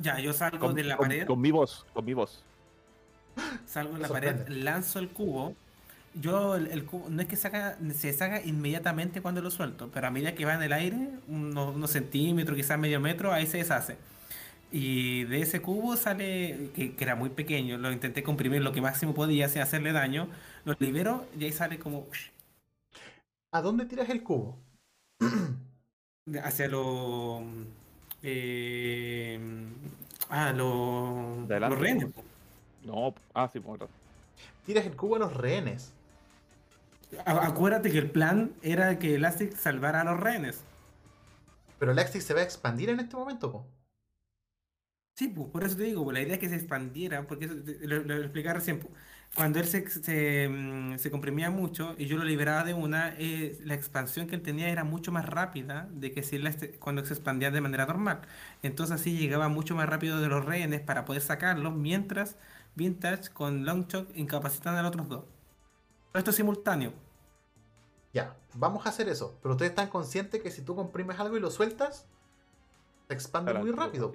Ya, 0.00 0.18
yo 0.18 0.32
salgo 0.32 0.58
Con, 0.66 0.74
de 0.74 0.84
la 0.84 0.96
con- 0.96 1.08
pared, 1.08 1.26
con 1.26 1.40
mi 1.40 1.50
voz, 1.50 1.84
con 1.92 2.04
mi 2.04 2.14
voz. 2.14 2.42
salgo 3.66 3.94
de 3.94 4.00
la 4.00 4.08
pared, 4.08 4.48
lanzo 4.48 4.98
el 4.98 5.10
cubo. 5.10 5.54
Yo 6.20 6.56
el, 6.56 6.68
el 6.68 6.84
cubo 6.86 7.08
no 7.10 7.20
es 7.20 7.28
que 7.28 7.36
saca, 7.36 7.76
se 7.94 8.12
saca 8.12 8.42
inmediatamente 8.42 9.20
cuando 9.20 9.42
lo 9.42 9.50
suelto, 9.50 9.90
pero 9.92 10.06
a 10.06 10.10
medida 10.10 10.34
que 10.34 10.44
va 10.46 10.54
en 10.54 10.62
el 10.62 10.72
aire, 10.72 11.10
unos, 11.28 11.74
unos 11.76 11.90
centímetros, 11.90 12.56
quizás 12.56 12.78
medio 12.78 13.00
metro, 13.00 13.32
ahí 13.32 13.46
se 13.46 13.58
deshace. 13.58 13.98
Y 14.72 15.24
de 15.24 15.42
ese 15.42 15.62
cubo 15.62 15.96
sale, 15.96 16.70
que, 16.74 16.94
que 16.96 17.04
era 17.04 17.14
muy 17.16 17.30
pequeño, 17.30 17.78
lo 17.78 17.92
intenté 17.92 18.22
comprimir 18.22 18.62
lo 18.62 18.72
que 18.72 18.80
máximo 18.80 19.14
podía 19.14 19.48
sin 19.48 19.62
hacerle 19.62 19.92
daño, 19.92 20.28
lo 20.64 20.74
libero 20.78 21.26
y 21.38 21.44
ahí 21.44 21.52
sale 21.52 21.78
como 21.78 22.06
¿A 23.52 23.62
dónde 23.62 23.86
tiras 23.86 24.08
el 24.10 24.22
cubo? 24.22 24.56
hacia 26.42 26.68
lo... 26.68 27.42
eh, 28.22 29.38
ah, 30.30 30.52
lo, 30.52 31.46
los 31.48 31.78
rehenes. 31.78 32.08
No, 32.84 33.14
ah, 33.34 33.48
sí, 33.52 33.60
por 33.60 33.88
Tiras 34.64 34.86
el 34.86 34.96
cubo 34.96 35.16
a 35.16 35.18
los 35.20 35.34
rehenes. 35.34 35.92
Acuérdate 37.26 37.90
que 37.90 37.98
el 37.98 38.10
plan 38.12 38.54
era 38.62 38.98
que 38.98 39.16
Elastic 39.16 39.56
salvara 39.56 40.02
a 40.02 40.04
los 40.04 40.20
rehenes. 40.20 40.64
Pero 41.78 41.92
el 41.92 41.98
Axis 41.98 42.24
se 42.24 42.34
va 42.34 42.40
a 42.40 42.44
expandir 42.44 42.90
en 42.90 43.00
este 43.00 43.16
momento, 43.16 43.50
po. 43.50 43.66
Sí, 45.14 45.28
por 45.28 45.64
eso 45.64 45.76
te 45.78 45.84
digo, 45.84 46.12
la 46.12 46.20
idea 46.20 46.34
es 46.34 46.40
que 46.40 46.48
se 46.50 46.56
expandiera, 46.56 47.26
porque 47.26 47.46
eso 47.46 47.54
lo, 47.82 48.00
lo 48.04 48.16
explicaba 48.18 48.54
recién. 48.56 48.86
Cuando 49.34 49.58
él 49.58 49.66
se, 49.66 49.88
se, 49.88 50.46
mm, 50.48 50.98
se 50.98 51.10
comprimía 51.10 51.50
mucho 51.50 51.94
y 51.96 52.04
yo 52.06 52.18
lo 52.18 52.24
liberaba 52.24 52.64
de 52.64 52.74
una, 52.74 53.14
eh, 53.18 53.58
la 53.64 53.74
expansión 53.74 54.26
que 54.26 54.34
él 54.34 54.42
tenía 54.42 54.68
era 54.68 54.84
mucho 54.84 55.12
más 55.12 55.24
rápida 55.26 55.88
de 55.90 56.12
que 56.12 56.22
si 56.22 56.36
él 56.36 56.46
este- 56.46 56.78
cuando 56.78 57.02
se 57.04 57.14
expandía 57.14 57.50
de 57.50 57.60
manera 57.62 57.86
normal. 57.86 58.20
Entonces 58.62 58.94
así 59.00 59.16
llegaba 59.16 59.48
mucho 59.48 59.74
más 59.74 59.88
rápido 59.88 60.20
de 60.20 60.28
los 60.28 60.44
rehenes 60.44 60.82
para 60.82 61.04
poder 61.06 61.22
sacarlos, 61.22 61.74
mientras 61.74 62.36
Vintage 62.74 63.30
con 63.32 63.64
Longshot 63.64 64.14
incapacitan 64.16 64.74
a 64.76 64.82
los 64.82 64.88
otros 64.90 65.08
dos. 65.08 65.24
Todo 66.16 66.20
esto 66.20 66.30
es 66.30 66.36
simultáneo. 66.36 66.94
Ya, 68.14 68.34
vamos 68.54 68.86
a 68.86 68.88
hacer 68.88 69.06
eso. 69.06 69.38
Pero 69.42 69.52
ustedes 69.52 69.72
están 69.72 69.90
conscientes 69.90 70.42
que 70.42 70.50
si 70.50 70.62
tú 70.62 70.74
comprimes 70.74 71.20
algo 71.20 71.36
y 71.36 71.40
lo 71.40 71.50
sueltas, 71.50 72.08
se 73.06 73.12
expande 73.12 73.52
muy 73.52 73.70
rápido, 73.70 74.10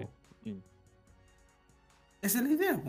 Esa 2.23 2.39
es 2.39 2.43
la 2.43 2.49
idea. 2.49 2.81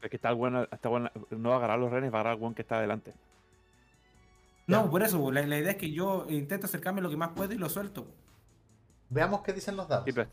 Es 0.00 0.10
que 0.10 0.14
está 0.14 0.32
bueno, 0.32 0.62
está 0.70 0.88
bueno, 0.88 1.10
no 1.30 1.48
va 1.48 1.56
a 1.56 1.58
agarrar 1.58 1.80
los 1.80 1.90
renes, 1.90 2.12
va 2.14 2.18
a 2.18 2.20
agarrar 2.20 2.44
al 2.44 2.54
que 2.54 2.62
está 2.62 2.78
adelante. 2.78 3.14
No, 4.68 4.84
Ya. 4.84 4.90
por 4.92 5.02
eso, 5.02 5.32
la, 5.32 5.44
la 5.44 5.58
idea 5.58 5.72
es 5.72 5.76
que 5.76 5.90
yo 5.90 6.26
intento 6.28 6.66
acercarme 6.66 7.00
lo 7.00 7.10
que 7.10 7.16
más 7.16 7.30
puedo 7.30 7.52
y 7.52 7.58
lo 7.58 7.68
suelto. 7.68 8.06
Veamos 9.08 9.40
qué 9.42 9.54
dicen 9.54 9.74
los 9.76 9.88
dados. 9.88 10.04
Sí, 10.04 10.12
pero, 10.12 10.30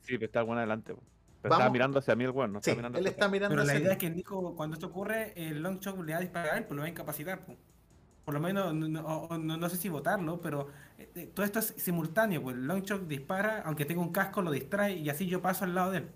sí, 0.00 0.18
pero 0.18 0.26
está 0.26 0.44
el 0.44 0.58
adelante. 0.58 0.94
po. 0.94 1.00
Pero 1.42 1.54
estaba 1.54 1.70
mirando 1.70 1.98
hacia 1.98 2.14
mí 2.14 2.24
el 2.24 2.30
weón, 2.30 2.52
no 2.52 2.62
Sí, 2.62 2.70
mirando 2.74 2.98
él 2.98 3.06
está 3.06 3.28
mirando 3.28 3.54
Pero 3.54 3.64
la 3.64 3.72
hacia 3.72 3.80
idea 3.80 3.88
mí. 3.90 3.92
es 3.94 3.98
que 3.98 4.10
Nico, 4.10 4.54
cuando 4.54 4.74
esto 4.74 4.86
ocurre, 4.86 5.32
el 5.36 5.60
long 5.60 5.80
shot 5.80 5.98
le 6.00 6.12
va 6.12 6.18
a 6.18 6.20
disparar 6.20 6.54
a 6.54 6.58
él, 6.58 6.64
pues 6.64 6.76
lo 6.76 6.82
va 6.82 6.86
a 6.86 6.90
incapacitar. 6.90 7.44
pues. 7.44 7.58
Por 8.24 8.34
lo 8.34 8.40
menos, 8.40 8.72
no, 8.72 8.88
no- 8.88 9.28
no- 9.38 9.56
no 9.56 9.68
sé 9.68 9.76
si 9.76 9.88
votarlo, 9.88 10.40
pero 10.40 10.68
eh, 10.98 11.10
eh, 11.16 11.26
todo 11.34 11.44
esto 11.44 11.58
es 11.58 11.74
simultáneo. 11.76 12.40
Pues 12.42 12.54
el 12.56 12.66
long 12.68 12.82
shot 12.82 13.08
dispara, 13.08 13.62
aunque 13.66 13.84
tenga 13.84 14.00
un 14.00 14.12
casco, 14.12 14.40
lo 14.42 14.52
distrae 14.52 14.92
y 14.94 15.10
así 15.10 15.26
yo 15.26 15.42
paso 15.42 15.64
al 15.64 15.74
lado 15.74 15.90
de 15.90 15.98
él. 15.98 16.08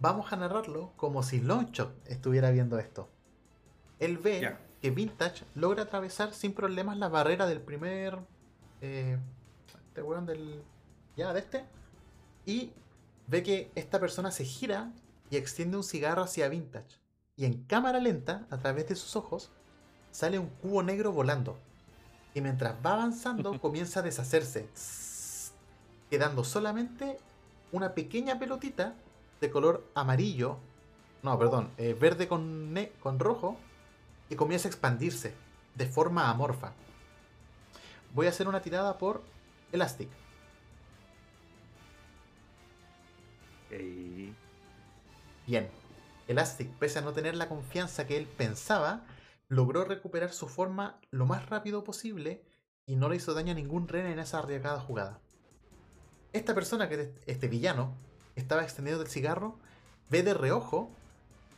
Vamos 0.00 0.32
a 0.32 0.36
narrarlo 0.36 0.92
como 0.96 1.22
si 1.22 1.40
Longshot 1.40 1.92
estuviera 2.08 2.50
viendo 2.50 2.78
esto. 2.78 3.08
Él 4.00 4.18
ve 4.18 4.56
que 4.80 4.90
Vintage 4.90 5.44
logra 5.54 5.84
atravesar 5.84 6.32
sin 6.32 6.54
problemas 6.54 6.96
la 6.96 7.08
barrera 7.08 7.46
del 7.46 7.60
primer. 7.60 8.18
Eh, 8.80 9.16
este 9.88 10.02
weón 10.02 10.26
del. 10.26 10.60
Ya, 11.16 11.32
de 11.32 11.38
este. 11.40 11.64
Y 12.46 12.72
ve 13.26 13.42
que 13.42 13.70
esta 13.74 14.00
persona 14.00 14.30
se 14.30 14.44
gira 14.44 14.92
y 15.30 15.36
extiende 15.36 15.76
un 15.76 15.84
cigarro 15.84 16.22
hacia 16.22 16.48
Vintage. 16.48 17.00
Y 17.36 17.46
en 17.46 17.64
cámara 17.64 17.98
lenta, 17.98 18.46
a 18.50 18.58
través 18.58 18.88
de 18.88 18.96
sus 18.96 19.16
ojos, 19.16 19.50
sale 20.10 20.38
un 20.38 20.48
cubo 20.48 20.82
negro 20.82 21.12
volando. 21.12 21.56
Y 22.34 22.40
mientras 22.40 22.74
va 22.84 22.94
avanzando, 22.94 23.58
comienza 23.60 24.00
a 24.00 24.02
deshacerse, 24.02 24.68
tss, 24.74 25.52
quedando 26.10 26.44
solamente 26.44 27.18
una 27.72 27.94
pequeña 27.94 28.38
pelotita 28.38 28.94
de 29.40 29.50
color 29.50 29.84
amarillo, 29.94 30.58
no, 31.22 31.38
perdón, 31.38 31.70
eh, 31.78 31.96
verde 31.98 32.28
con, 32.28 33.18
rojo, 33.18 33.56
y 34.28 34.36
comienza 34.36 34.68
a 34.68 34.70
expandirse 34.70 35.34
de 35.74 35.86
forma 35.86 36.30
amorfa. 36.30 36.72
Voy 38.14 38.26
a 38.26 38.30
hacer 38.30 38.48
una 38.48 38.60
tirada 38.60 38.98
por 38.98 39.22
Elastic. 39.72 40.08
Ey, 43.72 44.34
Bien. 45.46 45.68
Elastic, 46.28 46.70
pese 46.78 47.00
a 47.00 47.02
no 47.02 47.12
tener 47.12 47.34
la 47.34 47.48
confianza 47.48 48.06
que 48.06 48.16
él 48.16 48.26
pensaba, 48.26 49.04
logró 49.48 49.84
recuperar 49.84 50.32
su 50.32 50.48
forma 50.48 51.00
lo 51.10 51.26
más 51.26 51.48
rápido 51.48 51.82
posible 51.82 52.44
y 52.86 52.96
no 52.96 53.08
le 53.08 53.16
hizo 53.16 53.34
daño 53.34 53.52
a 53.52 53.56
ningún 53.56 53.88
rene 53.88 54.12
en 54.12 54.18
esa 54.18 54.38
arriesgada 54.38 54.80
jugada. 54.80 55.20
Esta 56.32 56.54
persona, 56.54 56.88
que 56.88 57.12
este 57.26 57.48
villano, 57.48 57.94
estaba 58.36 58.62
extendiendo 58.62 59.02
el 59.02 59.08
cigarro, 59.08 59.58
ve 60.10 60.22
de 60.22 60.34
reojo 60.34 60.90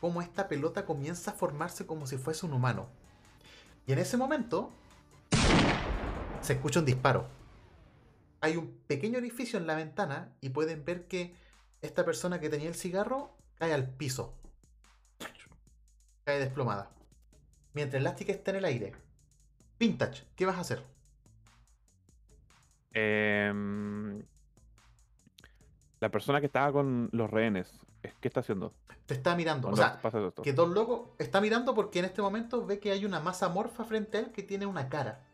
cómo 0.00 0.22
esta 0.22 0.48
pelota 0.48 0.86
comienza 0.86 1.32
a 1.32 1.34
formarse 1.34 1.86
como 1.86 2.06
si 2.06 2.16
fuese 2.16 2.46
un 2.46 2.54
humano. 2.54 2.88
Y 3.86 3.92
en 3.92 3.98
ese 3.98 4.16
momento 4.16 4.72
se 6.40 6.54
escucha 6.54 6.80
un 6.80 6.86
disparo. 6.86 7.28
Hay 8.40 8.56
un 8.56 8.76
pequeño 8.86 9.18
orificio 9.18 9.58
en 9.58 9.66
la 9.66 9.74
ventana 9.74 10.32
y 10.40 10.50
pueden 10.50 10.84
ver 10.84 11.06
que 11.06 11.34
esta 11.84 12.04
persona 12.04 12.40
que 12.40 12.48
tenía 12.48 12.68
el 12.68 12.74
cigarro 12.74 13.36
cae 13.56 13.72
al 13.72 13.88
piso. 13.88 14.34
Cae 16.24 16.38
desplomada. 16.38 16.90
Mientras 17.74 18.00
Elastic 18.00 18.28
está 18.30 18.50
en 18.52 18.56
el 18.58 18.64
aire. 18.64 18.92
Vintage, 19.78 20.24
¿qué 20.36 20.46
vas 20.46 20.56
a 20.56 20.60
hacer? 20.60 20.82
em, 22.96 24.22
la 25.98 26.08
persona 26.10 26.38
que 26.38 26.46
estaba 26.46 26.70
con 26.70 27.08
los 27.12 27.28
rehenes, 27.28 27.68
es- 28.04 28.14
¿qué 28.20 28.28
está 28.28 28.38
haciendo? 28.38 28.72
Te 29.06 29.14
está 29.14 29.34
mirando. 29.34 29.68
O 29.68 29.74
sea, 29.74 30.00
pasa 30.00 30.20
que 30.44 30.52
Don 30.52 30.74
Loco 30.74 31.16
está 31.18 31.40
mirando 31.40 31.74
porque 31.74 31.98
en 31.98 32.04
este 32.04 32.22
momento 32.22 32.64
ve 32.64 32.78
que 32.78 32.92
hay 32.92 33.04
una 33.04 33.18
masa 33.18 33.48
morfa 33.48 33.84
frente 33.84 34.18
a 34.18 34.20
él 34.20 34.30
que 34.32 34.44
tiene 34.44 34.64
una 34.66 34.88
cara. 34.88 35.24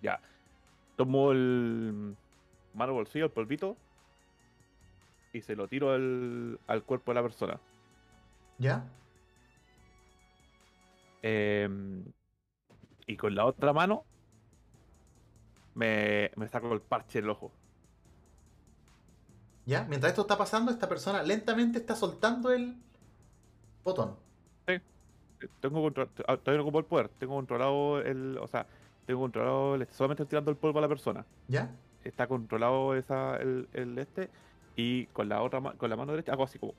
Ya. 0.00 0.20
Tomo 0.96 1.32
el 1.32 2.14
mano 2.74 2.92
bolsillo, 2.94 3.24
el 3.24 3.32
polvito, 3.32 3.76
y 5.32 5.42
se 5.42 5.56
lo 5.56 5.68
tiro 5.68 5.90
al, 5.92 6.58
al 6.66 6.84
cuerpo 6.84 7.10
de 7.10 7.14
la 7.16 7.22
persona. 7.22 7.60
¿Ya? 8.58 8.84
Em, 11.22 12.04
y 13.06 13.16
con 13.16 13.34
la 13.34 13.44
otra 13.46 13.72
mano 13.72 14.04
me, 15.74 16.30
me 16.36 16.48
saco 16.48 16.72
el 16.72 16.80
parche 16.80 17.20
del 17.20 17.30
ojo. 17.30 17.52
¿Ya? 19.66 19.84
Mientras 19.84 20.10
esto 20.12 20.22
está 20.22 20.38
pasando, 20.38 20.70
esta 20.72 20.88
persona 20.88 21.22
lentamente 21.22 21.78
está 21.78 21.94
soltando 21.94 22.50
el 22.52 22.74
botón. 23.84 24.16
Tengo 25.60 25.82
control, 25.82 26.10
ah, 26.26 26.36
todavía 26.36 26.56
no 26.58 26.62
ocupo 26.62 26.80
el 26.80 26.84
poder, 26.84 27.08
tengo 27.10 27.34
controlado 27.36 28.00
el, 28.00 28.38
o 28.38 28.48
sea, 28.48 28.66
tengo 29.06 29.20
controlado, 29.20 29.76
el- 29.76 29.86
solamente 29.88 30.24
estoy 30.24 30.30
tirando 30.30 30.50
el 30.50 30.56
polvo 30.56 30.78
a 30.80 30.82
la 30.82 30.88
persona. 30.88 31.24
¿Ya? 31.46 31.70
Está 32.02 32.26
controlado 32.26 32.96
esa, 32.96 33.36
el, 33.36 33.68
el 33.72 33.96
este, 33.98 34.30
y 34.78 35.06
con 35.06 35.28
la 35.28 35.42
otra 35.42 35.60
con 35.76 35.90
la 35.90 35.96
mano 35.96 36.12
derecha 36.12 36.32
hago 36.32 36.44
así 36.44 36.56
como 36.60 36.72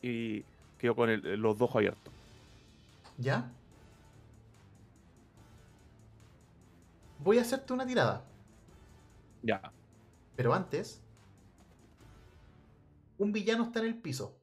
y 0.00 0.44
quedo 0.78 0.94
con 0.94 1.10
el- 1.10 1.40
los 1.40 1.58
dos 1.58 1.68
ojos 1.68 1.76
abiertos. 1.80 2.12
¿Ya? 3.18 3.50
Voy 7.18 7.38
a 7.38 7.40
hacerte 7.42 7.72
una 7.72 7.84
tirada. 7.84 8.22
Ya. 9.42 9.60
Pero 10.36 10.54
antes, 10.54 11.00
un 13.18 13.32
villano 13.32 13.64
está 13.64 13.80
en 13.80 13.86
el 13.86 13.96
piso. 13.96 14.38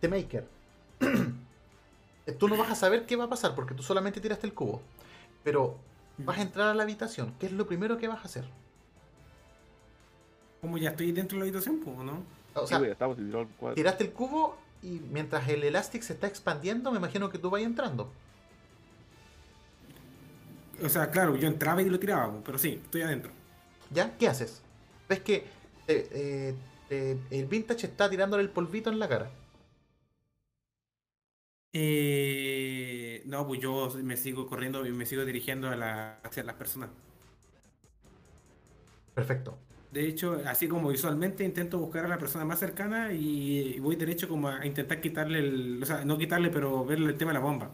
The 0.00 0.08
Maker. 0.08 0.46
tú 2.38 2.46
no 2.46 2.56
vas 2.56 2.70
a 2.70 2.74
saber 2.76 3.06
qué 3.06 3.16
va 3.16 3.24
a 3.24 3.28
pasar 3.28 3.56
porque 3.56 3.74
tú 3.74 3.82
solamente 3.82 4.20
tiraste 4.20 4.46
el 4.46 4.54
cubo. 4.54 4.82
Pero 5.42 5.78
vas 6.18 6.38
a 6.38 6.42
entrar 6.42 6.68
a 6.68 6.74
la 6.74 6.84
habitación. 6.84 7.34
¿Qué 7.40 7.46
es 7.46 7.52
lo 7.52 7.66
primero 7.66 7.98
que 7.98 8.06
vas 8.06 8.20
a 8.20 8.26
hacer? 8.26 8.44
Como 10.60 10.76
ya 10.78 10.90
estoy 10.90 11.12
dentro 11.12 11.36
de 11.36 11.40
la 11.40 11.44
habitación, 11.44 11.80
pues, 11.84 11.96
¿no? 11.98 12.22
O 12.54 12.66
Sí, 12.66 12.74
sea, 12.74 12.84
estamos, 12.84 13.18
el 13.18 13.32
tiraste 13.74 14.04
el 14.04 14.12
cubo 14.12 14.56
y 14.82 15.00
mientras 15.10 15.48
el 15.48 15.62
Elastic 15.64 16.02
se 16.02 16.12
está 16.14 16.26
expandiendo, 16.26 16.90
me 16.90 16.98
imagino 16.98 17.30
que 17.30 17.38
tú 17.38 17.50
vas 17.50 17.62
entrando. 17.62 18.10
O 20.82 20.88
sea, 20.88 21.10
claro, 21.10 21.36
yo 21.36 21.48
entraba 21.48 21.82
y 21.82 21.88
lo 21.90 21.98
tiraba, 21.98 22.32
pero 22.44 22.58
sí, 22.58 22.80
estoy 22.84 23.02
adentro. 23.02 23.32
¿Ya? 23.90 24.16
¿Qué 24.18 24.28
haces? 24.28 24.62
ves 25.08 25.20
que 25.20 25.36
eh, 25.88 26.08
eh, 26.12 26.54
eh, 26.90 27.18
el 27.30 27.46
vintage 27.46 27.86
está 27.86 28.10
tirándole 28.10 28.42
el 28.42 28.50
polvito 28.50 28.90
en 28.90 28.98
la 28.98 29.08
cara. 29.08 29.30
Eh, 31.72 33.22
no, 33.26 33.46
pues 33.46 33.60
yo 33.60 33.90
me 34.02 34.16
sigo 34.16 34.46
corriendo 34.46 34.84
y 34.86 34.92
me 34.92 35.06
sigo 35.06 35.24
dirigiendo 35.24 35.68
a 35.68 35.76
la- 35.76 36.18
hacia 36.24 36.42
las 36.44 36.56
personas. 36.56 36.90
Perfecto. 39.14 39.58
De 39.90 40.06
hecho, 40.06 40.42
así 40.46 40.68
como 40.68 40.90
visualmente 40.90 41.44
intento 41.44 41.78
buscar 41.78 42.04
a 42.04 42.08
la 42.08 42.18
persona 42.18 42.44
más 42.44 42.58
cercana 42.58 43.12
y, 43.12 43.78
voy 43.80 43.96
derecho 43.96 44.28
como 44.28 44.48
a 44.48 44.66
intentar 44.66 45.00
quitarle 45.00 45.38
el, 45.38 45.82
o 45.82 45.86
sea, 45.86 46.04
no 46.04 46.18
quitarle, 46.18 46.50
pero 46.50 46.84
verle 46.84 47.06
el 47.12 47.16
tema 47.18 47.30
de 47.32 47.34
la 47.38 47.40
bomba. 47.44 47.70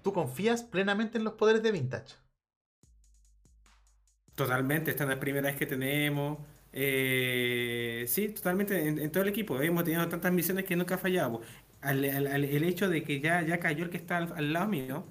Tú 0.00 0.14
confías 0.14 0.62
plenamente 0.62 1.18
en 1.18 1.24
los 1.24 1.34
poderes 1.34 1.62
de 1.62 1.70
vintage. 1.72 2.14
Totalmente, 4.34 4.90
esta 4.90 5.04
es 5.04 5.10
la 5.10 5.18
primera 5.20 5.48
vez 5.48 5.56
que 5.56 5.66
tenemos. 5.66 6.38
eh, 6.72 8.04
sí, 8.08 8.28
totalmente 8.28 8.86
en, 8.86 8.98
en 8.98 9.10
todo 9.10 9.22
el 9.22 9.30
equipo. 9.30 9.60
Hemos 9.60 9.84
tenido 9.84 10.06
tantas 10.08 10.30
misiones 10.32 10.64
que 10.66 10.76
nunca 10.76 10.96
ha 10.96 10.98
fallado. 10.98 11.40
Al- 11.80 12.04
al- 12.04 12.26
al- 12.26 12.44
el 12.44 12.64
hecho 12.64 12.88
de 12.90 13.02
que 13.02 13.20
ya, 13.20 13.42
ya 13.42 13.58
cayó 13.60 13.84
el 13.84 13.90
que 13.90 13.96
está 13.96 14.18
al, 14.18 14.52
lado 14.52 14.68
mío, 14.68 15.04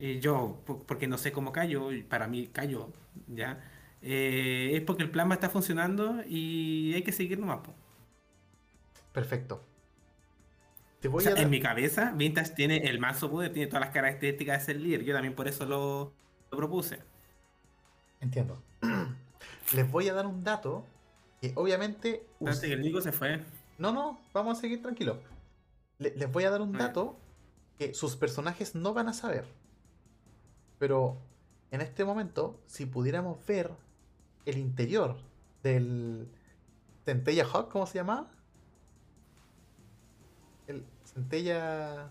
eh, 0.00 0.18
yo, 0.20 0.60
po- 0.66 0.84
porque 0.86 1.06
no 1.06 1.18
sé 1.18 1.30
cómo 1.32 1.52
cayó, 1.52 1.88
para 2.08 2.26
mí 2.28 2.48
cayó, 2.48 2.92
¿ya? 3.28 3.62
Eh, 4.06 4.72
es 4.74 4.82
porque 4.82 5.02
el 5.02 5.10
plasma 5.10 5.34
está 5.34 5.48
funcionando 5.48 6.22
y 6.28 6.92
hay 6.94 7.02
que 7.02 7.12
seguir 7.12 7.38
nomás. 7.38 7.60
po. 7.60 7.72
Perfecto. 9.12 9.62
Te 11.00 11.08
O 11.08 11.12
voy 11.12 11.22
sea, 11.22 11.32
a 11.32 11.34
dar... 11.36 11.44
en 11.44 11.50
mi 11.50 11.60
cabeza, 11.60 12.12
Vintage 12.14 12.54
tiene 12.54 12.76
el 12.88 12.98
mazo 12.98 13.30
poder, 13.30 13.52
tiene 13.52 13.66
todas 13.68 13.80
las 13.86 13.94
características 13.94 14.60
de 14.60 14.64
ser 14.66 14.80
líder. 14.80 15.04
Yo 15.04 15.14
también 15.14 15.34
por 15.34 15.48
eso 15.48 15.64
lo, 15.66 16.12
lo 16.50 16.56
propuse. 16.58 16.98
Entiendo. 18.20 18.62
Les 19.74 19.90
voy 19.90 20.08
a 20.08 20.14
dar 20.14 20.26
un 20.26 20.44
dato 20.44 20.84
que 21.40 21.52
obviamente... 21.56 22.26
que 22.60 22.72
el 22.72 22.82
Nico 22.82 23.00
se 23.00 23.12
fue. 23.12 23.40
No, 23.78 23.92
no, 23.92 24.20
vamos 24.32 24.58
a 24.58 24.60
seguir 24.60 24.82
tranquilos. 24.82 25.18
Le- 25.98 26.14
les 26.16 26.30
voy 26.30 26.44
a 26.44 26.50
dar 26.50 26.60
un 26.60 26.72
dato 26.72 27.16
que 27.78 27.94
sus 27.94 28.16
personajes 28.16 28.74
no 28.74 28.92
van 28.94 29.08
a 29.08 29.12
saber. 29.14 29.46
Pero 30.78 31.18
en 31.70 31.80
este 31.80 32.04
momento, 32.04 32.60
si 32.66 32.86
pudiéramos 32.86 33.44
ver 33.46 33.70
el 34.46 34.58
interior 34.58 35.16
del 35.62 36.28
Centella 37.04 37.44
Hawk, 37.46 37.70
¿cómo 37.70 37.86
se 37.86 37.94
llama? 37.94 38.30
El 40.66 40.84
Centella... 41.04 42.10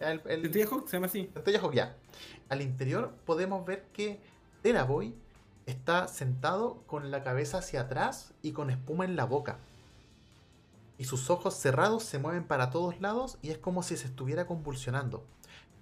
El, 0.00 0.20
el- 0.26 0.42
¿Centella 0.42 0.66
Hawk 0.70 0.86
se 0.88 0.96
llama 0.96 1.06
así? 1.06 1.30
Centella 1.34 1.60
Hawk, 1.60 1.72
ya. 1.74 1.96
Al 2.48 2.62
interior 2.62 3.12
podemos 3.24 3.64
ver 3.64 3.86
que 3.92 4.20
Teraboy 4.62 5.14
está 5.66 6.08
sentado 6.08 6.82
con 6.86 7.10
la 7.10 7.22
cabeza 7.22 7.58
hacia 7.58 7.82
atrás 7.82 8.32
y 8.42 8.52
con 8.52 8.70
espuma 8.70 9.04
en 9.04 9.16
la 9.16 9.24
boca. 9.24 9.58
Y 10.96 11.04
sus 11.04 11.30
ojos 11.30 11.54
cerrados 11.54 12.04
se 12.04 12.18
mueven 12.18 12.44
para 12.44 12.70
todos 12.70 13.00
lados 13.00 13.38
y 13.42 13.50
es 13.50 13.58
como 13.58 13.82
si 13.82 13.96
se 13.96 14.06
estuviera 14.06 14.46
convulsionando. 14.46 15.24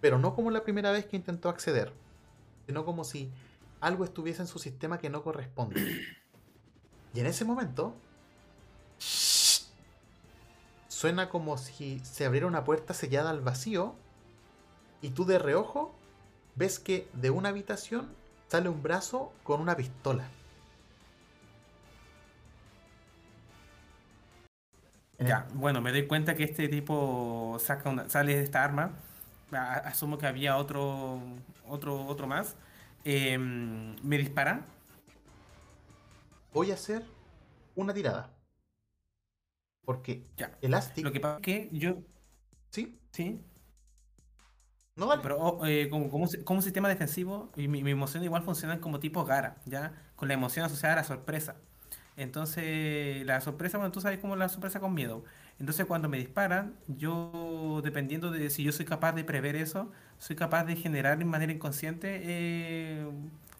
Pero 0.01 0.19
no 0.19 0.35
como 0.35 0.51
la 0.51 0.63
primera 0.63 0.91
vez 0.93 1.07
que 1.07 1.17
intentó 1.17 1.49
acceder, 1.49 1.93
sino 2.67 2.85
como 2.85 3.03
si 3.05 3.31
algo 3.81 4.05
estuviese 4.05 4.43
en 4.43 4.49
su 4.49 4.59
sistema 4.59 4.99
que 4.99 5.11
no 5.11 5.23
corresponde. 5.23 6.03
Y 7.15 7.21
en 7.21 7.27
ese 7.27 7.47
momento 7.47 7.97
suena 10.89 11.31
como 11.31 11.57
si 11.57 11.99
se 12.01 12.27
abriera 12.27 12.47
una 12.47 12.63
puerta 12.65 12.93
sellada 12.93 13.31
al 13.31 13.41
vacío 13.41 13.95
y 15.01 15.11
tú 15.11 15.25
de 15.25 15.39
reojo 15.39 15.95
ves 16.57 16.79
que 16.79 17.09
de 17.15 17.31
una 17.31 17.49
habitación 17.49 18.09
sale 18.49 18.69
un 18.69 18.83
brazo 18.83 19.33
con 19.45 19.63
una 19.63 19.77
pistola. 19.77 20.29
Ya, 25.19 25.47
bueno, 25.55 25.81
me 25.81 25.93
doy 25.93 26.07
cuenta 26.07 26.35
que 26.35 26.45
este 26.45 26.69
tipo 26.69 27.57
saca 27.59 27.89
una, 27.89 28.09
sale 28.09 28.37
de 28.37 28.43
esta 28.43 28.63
arma. 28.63 28.93
Asumo 29.53 30.19
que 30.19 30.27
había 30.27 30.57
otro, 30.57 31.21
otro, 31.67 32.07
otro 32.07 32.27
más. 32.27 32.57
Em, 33.15 33.97
me 34.03 34.19
dispara. 34.19 34.55
Voy 36.53 36.73
a 36.73 36.75
hacer 36.75 37.05
una 37.77 37.95
tirada. 37.95 38.31
Porque 39.85 40.23
Ya. 40.37 40.59
Elastic, 40.61 41.05
Lo 41.05 41.13
que 41.13 41.21
pasa 41.21 41.37
es 41.37 41.43
que 41.43 41.69
yo, 41.73 42.03
¿sí? 42.71 42.99
sí, 43.13 43.41
No 44.97 45.07
vale. 45.07 45.23
pero 45.23 45.39
oh, 45.39 45.67
eh, 45.67 45.89
como, 45.91 46.09
como, 46.11 46.25
un 46.25 46.29
si- 46.29 46.43
como 46.45 46.59
un 46.59 46.63
sistema 46.63 46.89
defensivo, 46.89 47.51
y 47.57 47.69
mi, 47.69 47.83
mi 47.83 47.91
emoción 47.91 48.23
igual 48.25 48.43
funcionan 48.43 48.81
como 48.81 49.01
tipo 49.01 49.25
Gara, 49.25 49.57
¿ya? 49.67 49.93
Con 50.17 50.29
la 50.29 50.35
emoción 50.35 50.65
asociada 50.67 50.95
a 50.95 50.97
la 50.99 51.05
sorpresa. 51.05 51.57
Entonces, 52.17 53.25
la 53.27 53.41
sorpresa, 53.43 53.79
bueno, 53.79 53.93
tú 53.93 54.01
sabes 54.01 54.19
cómo 54.19 54.37
la 54.37 54.49
sorpresa 54.49 54.81
con 54.81 54.95
miedo. 54.95 55.25
Entonces, 55.59 55.87
cuando 55.87 56.09
me 56.09 56.19
disparan, 56.19 56.77
yo, 56.89 57.81
dependiendo 57.85 58.31
de 58.31 58.49
si 58.51 58.63
yo 58.65 58.73
soy 58.73 58.87
capaz 58.87 59.13
de 59.13 59.25
prever 59.25 59.57
eso, 59.57 59.93
soy 60.19 60.37
capaz 60.37 60.65
de 60.65 60.77
generar 60.77 61.19
de 61.19 61.25
manera 61.25 61.53
inconsciente 61.53 62.21
eh, 62.25 63.07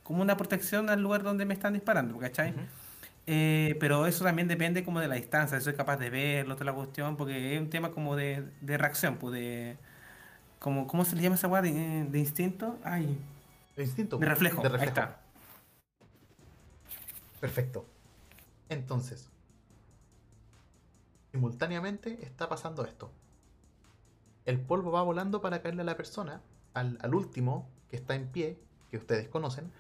como 0.03 0.23
una 0.23 0.37
protección 0.37 0.91
al 0.91 1.03
lugar 1.03 1.23
donde 1.23 1.45
me 1.47 1.55
están 1.55 1.75
disparando, 1.75 2.19
¿cachai? 2.19 2.55
Eh, 3.27 3.77
pero 3.81 4.07
eso 4.07 4.25
también 4.25 4.49
depende 4.49 4.85
como 4.85 5.01
de 5.01 5.09
la 5.09 5.17
distancia, 5.17 5.61
soy 5.61 5.75
capaz 5.75 5.97
de 5.99 6.11
verlo, 6.11 6.55
toda 6.57 6.67
la 6.67 6.75
cuestión, 6.75 7.17
porque 7.17 7.57
es 7.57 7.61
un 7.61 7.71
tema 7.71 7.93
como 7.93 8.17
de, 8.17 8.45
de 8.61 8.79
reacción, 8.79 9.19
pues 9.19 9.35
de... 9.35 9.79
Como, 10.61 10.87
¿cómo 10.89 11.05
se 11.05 11.17
le 11.17 11.23
llama 11.23 11.37
esa 11.37 11.49
weá? 11.49 11.63
De, 11.63 11.73
de 12.11 12.19
instinto? 12.19 12.79
Ay, 12.85 13.19
De 13.77 13.85
instinto. 13.85 14.19
de 14.19 14.27
reflejo, 14.27 14.63
De 14.63 14.69
ahí 14.79 14.87
reflejo. 14.87 14.87
está. 14.87 15.21
Perfecto. 17.41 17.87
Entonces, 18.69 19.33
simultáneamente 21.33 22.25
está 22.25 22.49
pasando 22.49 22.85
esto. 22.85 23.13
El 24.47 24.61
polvo 24.61 24.93
va 24.93 25.03
volando 25.03 25.41
para 25.41 25.61
caerle 25.61 25.83
a 25.83 25.85
la 25.85 25.97
persona. 25.97 26.41
Al, 26.75 26.99
al 27.03 27.15
último, 27.15 27.69
que 27.91 27.97
está 27.97 28.15
en 28.15 28.29
pie, 28.29 28.59
que 28.91 28.97
ustedes 28.97 29.29
conocen, 29.29 29.71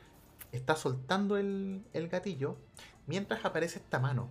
está 0.52 0.76
soltando 0.76 1.36
el, 1.36 1.84
el 1.93 2.09
gatillo 2.09 2.56
mientras 3.06 3.44
aparece 3.44 3.78
esta 3.78 3.98
mano. 3.98 4.28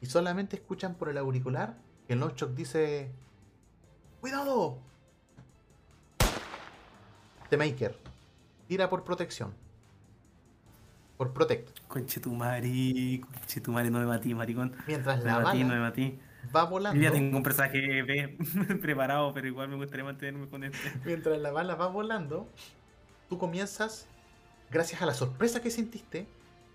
Y 0.00 0.06
solamente 0.06 0.56
escuchan 0.56 0.94
por 0.94 1.08
el 1.08 1.18
auricular 1.18 1.76
que 2.06 2.14
el 2.14 2.20
Nochok 2.20 2.50
dice: 2.50 3.10
¡Cuidado! 4.20 4.78
The 7.50 7.56
Maker, 7.56 7.98
tira 8.66 8.90
por 8.90 9.04
protección. 9.04 9.54
Por 11.16 11.32
protect. 11.32 11.86
Conchetumare, 11.86 13.20
conchetumare, 13.20 13.90
no 13.90 14.00
me 14.00 14.06
matí, 14.06 14.34
maricón. 14.34 14.74
Mientras 14.86 15.18
Me 15.18 15.24
la 15.24 15.40
matí, 15.40 15.62
no 15.62 15.74
me 15.74 15.80
matí. 15.80 16.18
Va 16.54 16.64
Yo 16.64 16.70
volando. 16.70 17.00
ya 17.00 17.12
tengo 17.12 17.36
un 17.36 17.42
personaje 17.42 18.02
B 18.02 18.38
preparado, 18.82 19.32
pero 19.34 19.46
igual 19.46 19.68
me 19.68 19.76
gustaría 19.76 20.04
mantenerme 20.04 20.48
con 20.48 20.64
este. 20.64 20.92
Mientras 21.04 21.38
la 21.40 21.50
bala 21.50 21.74
va 21.74 21.88
volando, 21.88 22.48
tú 23.28 23.38
comienzas, 23.38 24.06
gracias 24.70 25.02
a 25.02 25.06
la 25.06 25.14
sorpresa 25.14 25.60
que 25.62 25.70
sentiste, 25.70 26.26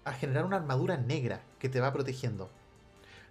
a 0.05 0.13
generar 0.13 0.45
una 0.45 0.57
armadura 0.57 0.97
negra 0.97 1.41
que 1.59 1.69
te 1.69 1.79
va 1.79 1.91
protegiendo. 1.91 2.49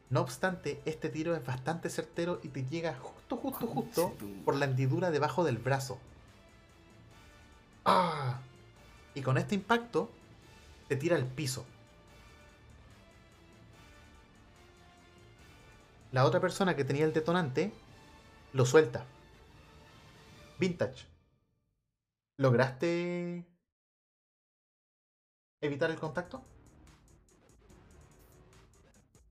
No 0.09 0.21
obstante, 0.21 0.81
este 0.85 1.09
tiro 1.09 1.35
es 1.35 1.45
bastante 1.45 1.91
certero 1.91 2.39
y 2.45 2.49
te 2.49 2.65
llega 2.65 2.95
justo, 2.95 3.37
justo, 3.37 3.67
justo 3.67 4.15
por 4.45 4.55
la 4.55 4.67
hendidura 4.67 5.11
debajo 5.11 5.43
del 5.43 5.59
brazo. 5.59 5.99
¡Ah! 7.85 8.41
Y 9.15 9.23
con 9.23 9.39
este 9.39 9.55
impacto, 9.55 10.11
te 10.89 10.97
tira 10.97 11.17
al 11.17 11.25
piso. 11.25 11.65
La 16.13 16.25
otra 16.25 16.41
persona 16.41 16.77
que 16.77 16.85
tenía 16.85 17.05
el 17.05 17.13
detonante 17.13 17.73
lo 18.53 18.65
suelta. 18.65 19.05
Vintage. 20.59 21.07
¿Lograste 22.39 23.45
evitar 25.61 25.91
el 25.91 25.97
contacto? 25.97 26.43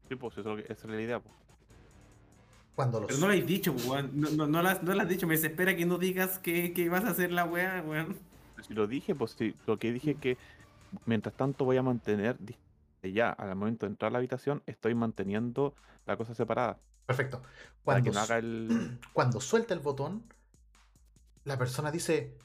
Sí, 0.08 0.16
pues 0.16 0.38
eso 0.38 0.58
es, 0.58 0.84
la 0.86 1.02
idea. 1.02 1.20
Pues. 1.20 1.34
Cuando 2.76 3.00
lo 3.00 3.08
Pero 3.08 3.20
no 3.20 3.28
lo 3.28 3.34
has 3.34 3.46
dicho, 3.46 3.74
pues, 3.74 3.86
weón. 3.86 4.12
No, 4.14 4.30
no, 4.32 4.48
no 4.48 4.62
lo 4.62 4.70
has, 4.70 4.84
no 4.84 4.94
lo 4.94 5.02
has 5.02 5.10
dicho, 5.10 5.28
me 5.28 5.36
desespera 5.36 5.76
que 5.76 5.86
no 5.86 5.98
digas 5.98 6.40
que, 6.40 6.74
que 6.74 6.90
vas 6.90 7.06
a 7.06 7.10
hacer 7.10 7.32
la 7.32 7.46
weá, 7.46 7.82
weón. 7.86 8.18
Si 8.68 8.74
lo 8.74 8.88
dije, 8.88 9.16
pues 9.16 9.36
sí, 9.38 9.56
lo 9.66 9.78
que 9.78 9.92
dije 9.92 10.12
es 10.12 10.18
que 10.18 10.38
mientras 11.06 11.36
tanto 11.36 11.66
voy 11.66 11.78
a 11.78 11.84
mantener 11.84 12.38
ya 13.14 13.30
al 13.32 13.56
momento 13.56 13.86
de 13.86 13.92
entrar 13.92 14.10
a 14.10 14.14
la 14.14 14.18
habitación 14.20 14.64
estoy 14.66 14.96
manteniendo 14.96 15.76
la 16.06 16.18
cosa 16.18 16.34
separada 16.36 16.80
Perfecto. 17.06 17.42
para 17.84 18.02
Cuando, 18.02 18.04
que 18.04 18.12
no 18.12 18.20
haga 18.20 18.38
el 18.38 19.00
cuando 19.14 19.40
suelta 19.42 19.74
el 19.74 19.80
botón, 19.80 20.24
la 21.46 21.58
persona 21.58 21.92
dice: 21.92 22.38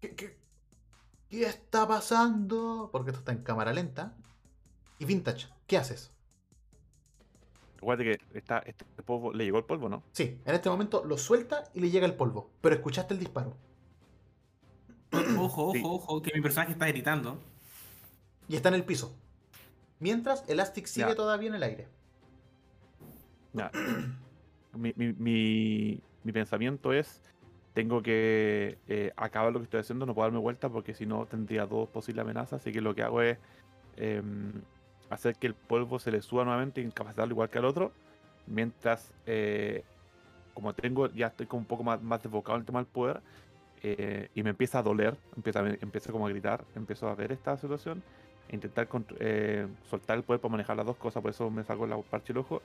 ¿Qué, 0.00 0.14
qué, 0.16 0.36
qué 1.28 1.44
está 1.46 1.86
pasando? 1.88 2.90
Porque 2.92 3.10
esto 3.10 3.20
está 3.20 3.32
en 3.32 3.42
cámara 3.42 3.72
lenta. 3.72 4.16
Y 4.98 5.04
Vintage, 5.06 5.48
¿qué 5.66 5.78
haces? 5.78 6.12
Recuerda 7.76 8.04
que 8.04 8.20
está, 8.34 8.58
este 8.60 8.84
polvo, 9.04 9.32
le 9.32 9.44
llegó 9.44 9.58
el 9.58 9.64
polvo, 9.64 9.88
¿no? 9.88 10.02
Sí, 10.12 10.40
en 10.46 10.54
este 10.54 10.70
momento 10.70 11.04
lo 11.04 11.18
suelta 11.18 11.64
y 11.74 11.80
le 11.80 11.90
llega 11.90 12.06
el 12.06 12.14
polvo. 12.14 12.50
Pero 12.62 12.74
escuchaste 12.74 13.14
el 13.14 13.20
disparo. 13.20 13.56
Ojo, 15.34 15.72
Sí. 15.72 15.78
ojo, 15.80 15.94
ojo, 15.96 16.22
que 16.22 16.32
mi 16.34 16.40
personaje 16.40 16.72
está 16.72 16.86
gritando. 16.86 17.38
Y 18.48 18.56
está 18.56 18.68
en 18.68 18.74
el 18.76 18.84
piso. 18.84 19.16
Mientras 20.02 20.42
Elastic 20.48 20.86
sigue 20.86 21.14
todavía 21.14 21.48
en 21.48 21.54
el 21.54 21.62
aire. 21.62 21.86
Mi, 24.74 24.92
mi- 24.96 25.12
mi- 25.12 26.00
mi 26.24 26.32
pensamiento 26.32 26.92
es, 26.94 27.20
tengo 27.74 28.02
que 28.02 28.78
eh, 28.88 29.12
acabar 29.16 29.52
lo 29.52 29.58
que 29.60 29.64
estoy 29.64 29.80
haciendo, 29.80 30.06
no 30.06 30.14
puedo 30.14 30.24
darme 30.26 30.38
vuelta 30.40 30.68
porque 30.70 30.94
si 30.94 31.04
no 31.06 31.26
tendría 31.26 31.66
dos 31.66 31.88
posibles 31.90 32.22
amenazas, 32.24 32.62
así 32.62 32.72
que 32.72 32.80
lo 32.80 32.94
que 32.94 33.02
hago 33.02 33.20
es 33.20 33.36
em, 33.96 34.50
hacer 35.10 35.36
que 35.36 35.46
el 35.46 35.54
polvo 35.54 35.98
se 35.98 36.10
le 36.10 36.22
suba 36.22 36.44
nuevamente 36.44 36.80
y 36.80 36.84
incapacitarlo 36.84 37.32
igual 37.34 37.50
que 37.50 37.58
al 37.58 37.66
otro, 37.66 37.92
mientras, 38.46 39.12
eh, 39.26 39.84
como 40.54 40.72
tengo, 40.74 41.08
ya 41.12 41.26
estoy 41.26 41.46
como 41.46 41.60
un 41.60 41.66
poco 41.66 41.84
más, 41.84 42.00
más 42.02 42.22
desbocado 42.22 42.56
en 42.56 42.60
el 42.62 42.66
tema 42.66 42.78
del 42.78 42.86
poder, 42.86 43.20
eh, 43.82 44.30
y 44.34 44.42
me 44.42 44.50
empieza 44.50 44.78
a 44.78 44.82
doler, 44.82 45.18
empieza, 45.36 45.60
a- 45.60 45.68
empiezo 45.68 46.12
como 46.12 46.26
a 46.26 46.30
gritar, 46.30 46.64
empiezo 46.74 47.08
a 47.08 47.14
ver 47.14 47.30
esta 47.30 47.58
situación, 47.58 47.98
e 47.98 48.31
intentar 48.48 48.88
eh, 49.20 49.68
soltar 49.90 50.18
el 50.18 50.24
poder 50.24 50.40
para 50.40 50.52
manejar 50.52 50.76
las 50.76 50.86
dos 50.86 50.96
cosas, 50.98 51.22
por 51.22 51.30
eso 51.30 51.50
me 51.50 51.64
saco 51.64 51.86
la 51.86 52.00
parche 52.02 52.32
el 52.32 52.38
ojo, 52.38 52.62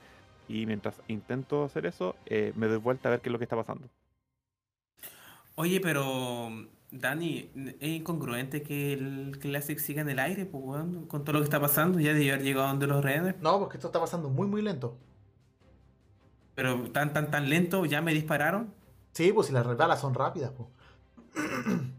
y 0.48 0.66
mientras 0.66 1.02
intento 1.08 1.64
hacer 1.64 1.86
eso, 1.86 2.16
eh, 2.26 2.52
me 2.56 2.66
doy 2.68 2.78
vuelta 2.78 3.08
a 3.08 3.12
ver 3.12 3.20
qué 3.20 3.28
es 3.28 3.32
lo 3.32 3.38
que 3.38 3.44
está 3.44 3.56
pasando. 3.56 3.88
Oye, 5.56 5.80
pero 5.80 6.50
Dani, 6.90 7.50
es 7.80 7.88
incongruente 7.88 8.62
que 8.62 8.92
el 8.92 9.38
Classic 9.40 9.78
siga 9.78 10.02
en 10.02 10.08
el 10.08 10.18
aire, 10.20 10.46
pues, 10.46 10.84
con 11.08 11.24
todo 11.24 11.34
lo 11.34 11.40
que 11.40 11.44
está 11.44 11.60
pasando. 11.60 11.98
Ya 12.00 12.12
debió 12.14 12.34
haber 12.34 12.44
llegado 12.44 12.68
donde 12.68 12.86
los 12.86 13.04
rehenes, 13.04 13.34
No, 13.40 13.58
porque 13.58 13.76
esto 13.78 13.88
está 13.88 14.00
pasando 14.00 14.28
muy, 14.30 14.46
muy 14.46 14.62
lento. 14.62 14.98
pero 16.54 16.90
tan, 16.92 17.12
tan, 17.12 17.30
tan 17.30 17.48
lento, 17.48 17.84
ya 17.86 18.00
me 18.02 18.12
dispararon. 18.12 18.74
Sí, 19.12 19.32
pues 19.32 19.48
si 19.48 19.52
las 19.52 19.66
balas 19.76 20.00
son 20.00 20.14
rápidas, 20.14 20.52
pues. 20.56 20.68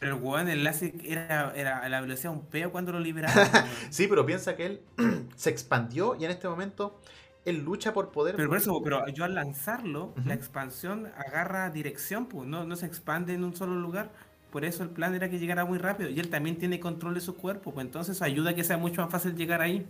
Pero, 0.00 0.16
weón, 0.16 0.48
el 0.48 0.60
Classic 0.60 0.94
era, 1.04 1.52
era 1.54 1.78
a 1.78 1.88
la 1.88 2.00
velocidad 2.00 2.32
de 2.32 2.38
un 2.38 2.46
peo 2.46 2.72
cuando 2.72 2.92
lo 2.92 3.00
liberaron. 3.00 3.48
Sí, 3.90 4.06
pero 4.06 4.26
piensa 4.26 4.56
que 4.56 4.66
él 4.66 4.80
se 5.36 5.50
expandió 5.50 6.16
y 6.16 6.24
en 6.24 6.30
este 6.30 6.48
momento 6.48 7.00
él 7.44 7.64
lucha 7.64 7.92
por 7.92 8.10
poder. 8.10 8.36
Pero 8.36 8.48
por 8.48 8.58
eso, 8.58 8.80
pero 8.82 9.06
yo 9.08 9.24
al 9.24 9.34
lanzarlo, 9.34 10.14
la 10.24 10.34
expansión 10.34 11.10
agarra 11.16 11.70
dirección, 11.70 12.26
pues 12.26 12.46
no, 12.46 12.64
no 12.64 12.76
se 12.76 12.86
expande 12.86 13.34
en 13.34 13.44
un 13.44 13.54
solo 13.54 13.74
lugar. 13.76 14.10
Por 14.50 14.64
eso 14.64 14.82
el 14.82 14.90
plan 14.90 15.14
era 15.14 15.28
que 15.30 15.38
llegara 15.38 15.64
muy 15.64 15.78
rápido. 15.78 16.10
Y 16.10 16.20
él 16.20 16.30
también 16.30 16.58
tiene 16.58 16.80
control 16.80 17.14
de 17.14 17.20
su 17.20 17.36
cuerpo, 17.36 17.72
pues 17.72 17.86
entonces 17.86 18.22
ayuda 18.22 18.50
a 18.50 18.54
que 18.54 18.64
sea 18.64 18.76
mucho 18.76 19.02
más 19.02 19.10
fácil 19.10 19.34
llegar 19.34 19.60
ahí. 19.60 19.86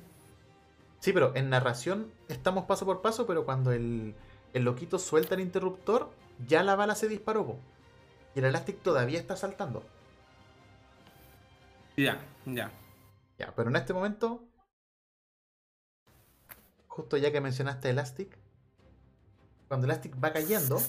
Sí, 1.01 1.13
pero 1.13 1.33
en 1.35 1.51
narración 1.51 2.11
estamos 2.29 2.65
paso 2.65 2.87
por 2.87 3.03
paso, 3.03 3.27
pero 3.27 3.45
cuando 3.45 3.73
el, 3.73 4.15
el 4.55 4.65
loquito 4.65 4.99
suelta 4.99 5.35
el 5.35 5.43
interruptor, 5.43 6.11
ya 6.47 6.63
la 6.63 6.77
bala 6.77 6.95
se 6.95 7.09
disparó, 7.09 7.47
po. 7.47 7.59
Y 8.35 8.39
el 8.41 8.47
Elastic 8.47 8.81
todavía 8.83 9.19
está 9.21 9.37
saltando. 9.37 9.85
Ya, 11.97 12.21
ya. 12.45 12.73
Ya, 13.39 13.55
pero 13.55 13.71
en 13.71 13.77
este 13.77 13.93
momento, 13.93 14.49
justo 16.89 17.17
ya 17.17 17.31
que 17.31 17.41
mencionaste 17.41 17.91
Elastic, 17.91 18.37
cuando 19.69 19.87
Elastic 19.87 20.23
va 20.23 20.33
cayendo, 20.33 20.81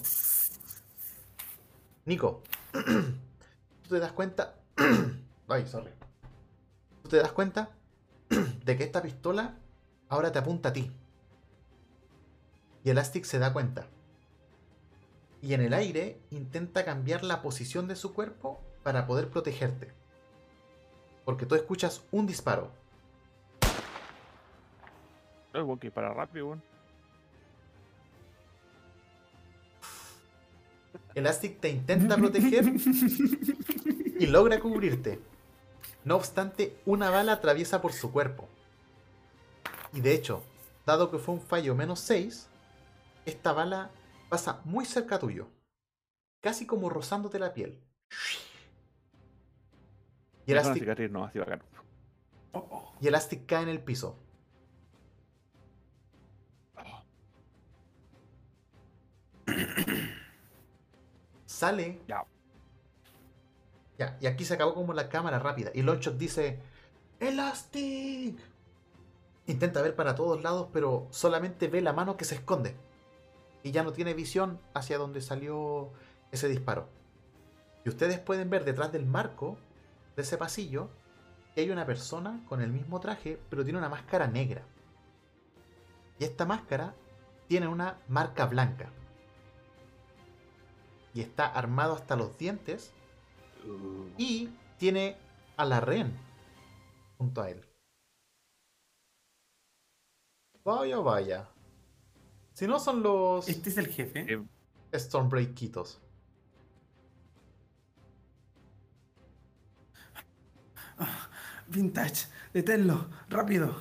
Nico, 2.04 2.42
tú 2.72 3.88
te 3.88 3.98
das 3.98 4.12
cuenta, 4.12 4.54
ay, 5.48 5.66
sorry, 5.66 5.90
tú 7.02 7.08
te 7.08 7.16
das 7.18 7.32
cuenta 7.32 7.70
de 8.64 8.76
que 8.76 8.84
esta 8.84 9.02
pistola 9.02 9.58
ahora 10.08 10.32
te 10.32 10.38
apunta 10.38 10.70
a 10.70 10.72
ti. 10.72 10.92
Y 12.84 12.90
Elastic 12.90 13.24
se 13.24 13.40
da 13.40 13.52
cuenta. 13.52 13.88
Y 15.42 15.54
en 15.54 15.60
el 15.60 15.74
aire 15.74 16.20
intenta 16.30 16.84
cambiar 16.84 17.24
la 17.24 17.42
posición 17.42 17.88
de 17.88 17.96
su 17.96 18.14
cuerpo 18.14 18.60
para 18.84 19.06
poder 19.06 19.28
protegerte. 19.30 20.05
Porque 21.26 21.44
tú 21.44 21.54
escuchas 21.54 22.02
un 22.12 22.26
disparo. 22.26 22.70
No, 25.52 25.76
para 25.92 26.14
rápido. 26.14 26.56
Elastic 31.14 31.60
te 31.60 31.70
intenta 31.70 32.16
proteger 32.16 32.64
y 34.18 34.26
logra 34.26 34.60
cubrirte. 34.60 35.20
No 36.04 36.16
obstante, 36.16 36.78
una 36.84 37.10
bala 37.10 37.32
atraviesa 37.32 37.82
por 37.82 37.92
su 37.92 38.12
cuerpo. 38.12 38.48
Y 39.92 40.02
de 40.02 40.14
hecho, 40.14 40.42
dado 40.84 41.10
que 41.10 41.18
fue 41.18 41.34
un 41.34 41.40
fallo 41.40 41.74
menos 41.74 42.00
6, 42.00 42.48
esta 43.24 43.52
bala 43.52 43.90
pasa 44.28 44.60
muy 44.64 44.84
cerca 44.84 45.18
tuyo. 45.18 45.48
Casi 46.40 46.66
como 46.66 46.88
rozándote 46.88 47.40
la 47.40 47.52
piel. 47.52 47.80
Y 50.46 50.52
una 50.52 50.60
Elastic, 50.60 50.82
cicatriz, 50.82 51.10
no, 51.10 51.24
así 51.24 51.38
bacán. 51.38 51.62
Oh, 52.52 52.66
oh. 52.70 52.94
y 53.00 53.08
Elastic 53.08 53.46
cae 53.46 53.64
en 53.64 53.68
el 53.68 53.80
piso. 53.80 54.16
Sale 61.46 62.00
Ya. 62.06 62.24
Ya, 63.98 64.18
y 64.20 64.26
aquí 64.26 64.44
se 64.44 64.54
acabó 64.54 64.74
como 64.74 64.92
la 64.92 65.08
cámara 65.08 65.38
rápida. 65.38 65.70
Y 65.74 65.82
Longshot 65.82 66.18
dice: 66.18 66.58
¡Elastic! 67.18 68.38
Intenta 69.46 69.80
ver 69.80 69.96
para 69.96 70.14
todos 70.14 70.42
lados, 70.42 70.68
pero 70.72 71.06
solamente 71.10 71.68
ve 71.68 71.80
la 71.80 71.94
mano 71.94 72.16
que 72.18 72.26
se 72.26 72.34
esconde. 72.34 72.76
Y 73.62 73.70
ya 73.70 73.82
no 73.82 73.92
tiene 73.92 74.12
visión 74.12 74.60
hacia 74.74 74.98
donde 74.98 75.22
salió 75.22 75.92
ese 76.30 76.48
disparo. 76.48 76.88
Y 77.86 77.88
ustedes 77.88 78.18
pueden 78.18 78.50
ver 78.50 78.64
detrás 78.64 78.92
del 78.92 79.06
marco 79.06 79.56
de 80.16 80.22
ese 80.22 80.38
pasillo 80.38 80.90
hay 81.62 81.70
una 81.70 81.86
persona 81.86 82.42
con 82.48 82.60
el 82.60 82.70
mismo 82.70 83.00
traje, 83.00 83.40
pero 83.48 83.64
tiene 83.64 83.78
una 83.78 83.88
máscara 83.88 84.26
negra. 84.26 84.62
Y 86.18 86.24
esta 86.24 86.44
máscara 86.44 86.94
tiene 87.48 87.68
una 87.68 87.98
marca 88.08 88.46
blanca. 88.46 88.90
Y 91.14 91.20
está 91.20 91.46
armado 91.46 91.94
hasta 91.94 92.16
los 92.16 92.36
dientes 92.36 92.92
y 94.18 94.50
tiene 94.78 95.16
a 95.56 95.64
la 95.64 95.80
Ren 95.80 96.14
junto 97.16 97.40
a 97.40 97.50
él. 97.50 97.64
Vaya, 100.62 100.98
vaya. 100.98 101.48
Si 102.52 102.66
no 102.66 102.78
son 102.78 103.02
los 103.02 103.48
Este 103.48 103.70
es 103.70 103.78
el 103.78 103.86
jefe. 103.86 104.26
Eh, 104.32 104.44
Stormbreakitos. 104.98 106.00
Vintage, 111.68 112.26
deténlo, 112.52 113.06
rápido. 113.28 113.76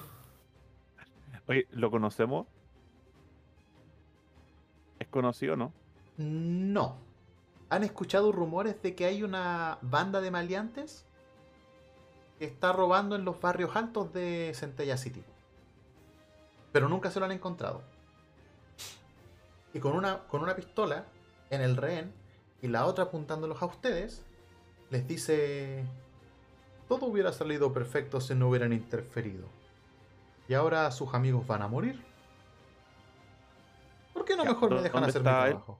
Oye, 1.47 1.67
¿lo 1.71 1.91
conocemos? 1.91 2.47
¿Es 4.99 5.07
conocido 5.07 5.53
o 5.53 5.57
no? 5.57 5.73
No. 6.17 6.97
¿Han 7.69 7.83
escuchado 7.83 8.31
rumores 8.31 8.81
de 8.81 8.95
que 8.95 9.05
hay 9.05 9.23
una 9.23 9.77
banda 9.81 10.21
de 10.21 10.31
maleantes 10.31 11.05
que 12.39 12.45
está 12.45 12.73
robando 12.73 13.15
en 13.15 13.25
los 13.25 13.39
barrios 13.39 13.75
altos 13.75 14.11
de 14.13 14.51
Centella 14.55 14.97
City? 14.97 15.23
Pero 16.71 16.89
nunca 16.89 17.11
se 17.11 17.19
lo 17.19 17.25
han 17.25 17.31
encontrado. 17.31 17.83
Y 19.73 19.79
con 19.79 19.95
una, 19.95 20.19
con 20.27 20.41
una 20.41 20.55
pistola 20.55 21.05
en 21.49 21.61
el 21.61 21.77
rehén 21.77 22.11
y 22.61 22.67
la 22.67 22.85
otra 22.85 23.05
apuntándolos 23.05 23.61
a 23.61 23.65
ustedes, 23.65 24.23
les 24.89 25.07
dice... 25.07 25.85
Todo 26.87 27.07
hubiera 27.07 27.31
salido 27.31 27.73
perfecto 27.73 28.21
si 28.21 28.35
no 28.35 28.49
hubieran 28.49 28.73
interferido. 28.73 29.47
Y 30.47 30.53
ahora 30.53 30.89
sus 30.91 31.13
amigos 31.13 31.45
van 31.47 31.61
a 31.63 31.67
morir. 31.67 31.99
¿Por 34.13 34.25
qué 34.25 34.35
no 34.35 34.43
Ya, 34.43 34.49
mejor 34.53 34.69
me 34.69 34.75
¿dó- 34.77 34.83
dejan 34.83 35.03
hacer 35.03 35.21
mi 35.23 35.27
él? 35.29 35.35
trabajo? 35.35 35.79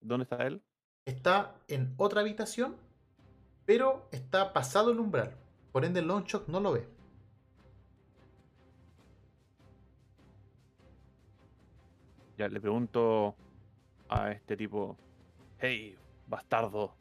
¿Dónde 0.00 0.24
está 0.24 0.46
él? 0.46 0.62
está 1.04 1.54
en 1.68 1.94
otra 1.98 2.20
habitación, 2.22 2.76
pero 3.64 4.08
está 4.10 4.52
pasado 4.52 4.90
el 4.90 4.98
umbral. 4.98 5.36
Por 5.72 5.84
ende, 5.84 6.02
Longshot 6.02 6.48
no 6.48 6.58
lo 6.60 6.72
ve. 6.72 6.88
Ya 12.36 12.48
le 12.48 12.60
pregunto 12.60 13.34
a 14.08 14.30
este 14.32 14.56
tipo, 14.56 14.96
hey, 15.58 15.96
bastardo, 16.26 16.94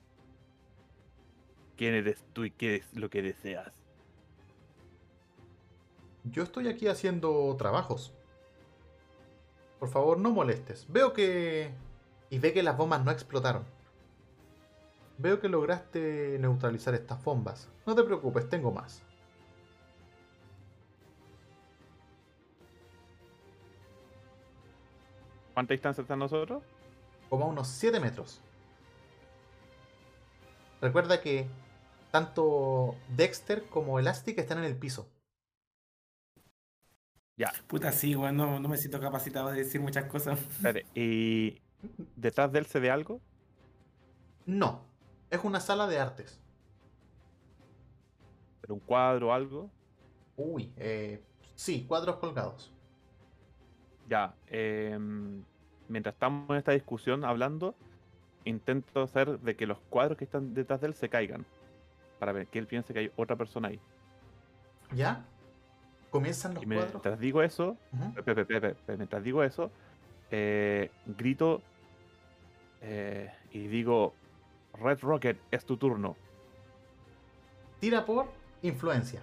¿quién 1.78 1.94
eres 1.94 2.24
tú 2.34 2.46
y 2.46 2.52
qué 2.52 2.76
es 2.76 2.94
lo 2.94 3.10
que 3.10 3.22
deseas? 3.22 3.74
Yo 6.24 6.44
estoy 6.44 6.68
aquí 6.68 6.88
haciendo 6.88 7.56
trabajos. 7.58 8.14
Por 9.80 9.90
favor, 9.90 10.18
no 10.18 10.32
molestes. 10.32 10.86
Veo 10.90 11.14
que... 11.14 11.72
Y 12.30 12.40
ve 12.40 12.54
que 12.54 12.64
las 12.64 12.76
bombas 12.76 13.04
no 13.06 13.12
explotaron. 13.12 13.64
Veo 15.18 15.40
que 15.40 15.48
lograste 15.48 16.38
neutralizar 16.40 16.96
estas 16.96 17.24
bombas. 17.24 17.70
No 17.86 17.94
te 17.94 18.04
preocupes, 18.04 18.50
tengo 18.50 18.72
más. 18.72 19.04
¿Cuánta 25.54 25.74
distancia 25.74 26.02
está 26.02 26.16
nosotros? 26.16 26.64
como 27.30 27.46
a 27.46 27.48
unos 27.50 27.68
7 27.68 28.00
metros. 28.00 28.40
Recuerda 30.82 31.22
que 31.22 31.48
tanto 32.16 32.96
Dexter 33.10 33.66
como 33.66 34.00
Elastic 34.00 34.38
están 34.40 34.60
en 34.60 34.64
el 34.64 34.78
piso. 34.78 35.12
Ya. 37.36 37.52
Puta, 37.68 37.92
sí, 37.92 38.16
weón, 38.16 38.38
no, 38.38 38.58
no 38.58 38.70
me 38.70 38.78
siento 38.78 39.02
capacitado 39.02 39.52
de 39.52 39.58
decir 39.58 39.82
muchas 39.82 40.06
cosas. 40.06 40.40
Espérate, 40.40 40.86
¿Y 40.96 41.62
detrás 42.16 42.54
de 42.54 42.60
él 42.60 42.68
se 42.68 42.80
ve 42.80 42.90
algo? 42.90 43.20
No, 44.46 44.86
es 45.30 45.44
una 45.44 45.60
sala 45.60 45.88
de 45.88 46.00
artes. 46.00 46.40
¿Pero 48.62 48.76
un 48.76 48.80
cuadro 48.80 49.28
o 49.28 49.34
algo? 49.34 49.70
Uy, 50.38 50.72
eh, 50.78 51.22
sí, 51.56 51.84
cuadros 51.86 52.16
colgados. 52.16 52.72
Ya. 54.08 54.34
em, 54.48 55.44
mientras 55.90 56.16
estamos 56.16 56.50
en 56.50 56.56
esta 56.56 56.72
discusión 56.72 57.26
hablando, 57.26 57.76
intento 58.46 59.02
hacer 59.02 59.38
de 59.42 59.58
que 59.58 59.68
los 59.68 59.80
cuadros 59.90 60.18
que 60.18 60.24
están 60.24 60.54
detrás 60.54 60.80
de 60.80 60.88
él 60.88 60.94
se 60.94 61.10
caigan. 61.10 61.46
Para 62.20 62.32
ver 62.32 62.48
que 62.48 62.60
él 62.60 62.68
piense 62.68 62.94
que 62.94 63.00
hay 63.00 63.12
otra 63.16 63.36
persona 63.36 63.68
ahí. 63.70 63.80
¿Ya? 64.94 65.26
Comienzan 66.10 66.54
los 66.54 66.64
Y 66.64 66.68
cuadros. 66.68 66.92
mientras 66.94 67.20
digo 67.20 67.42
eso, 67.44 67.78
pe- 68.24 68.36
pe- 68.46 68.46
pe- 68.46 68.98
mientras 68.98 69.24
digo 69.24 69.44
eso, 69.44 69.70
eh, 70.32 70.90
grito 71.06 71.62
eh, 72.82 73.32
y 73.52 73.68
digo, 73.68 74.14
Red 74.74 75.00
Rocket, 75.02 75.38
es 75.52 75.66
tu 75.66 75.76
turno. 75.78 76.16
Tira 77.80 78.06
por 78.06 78.28
influencia. 78.62 79.22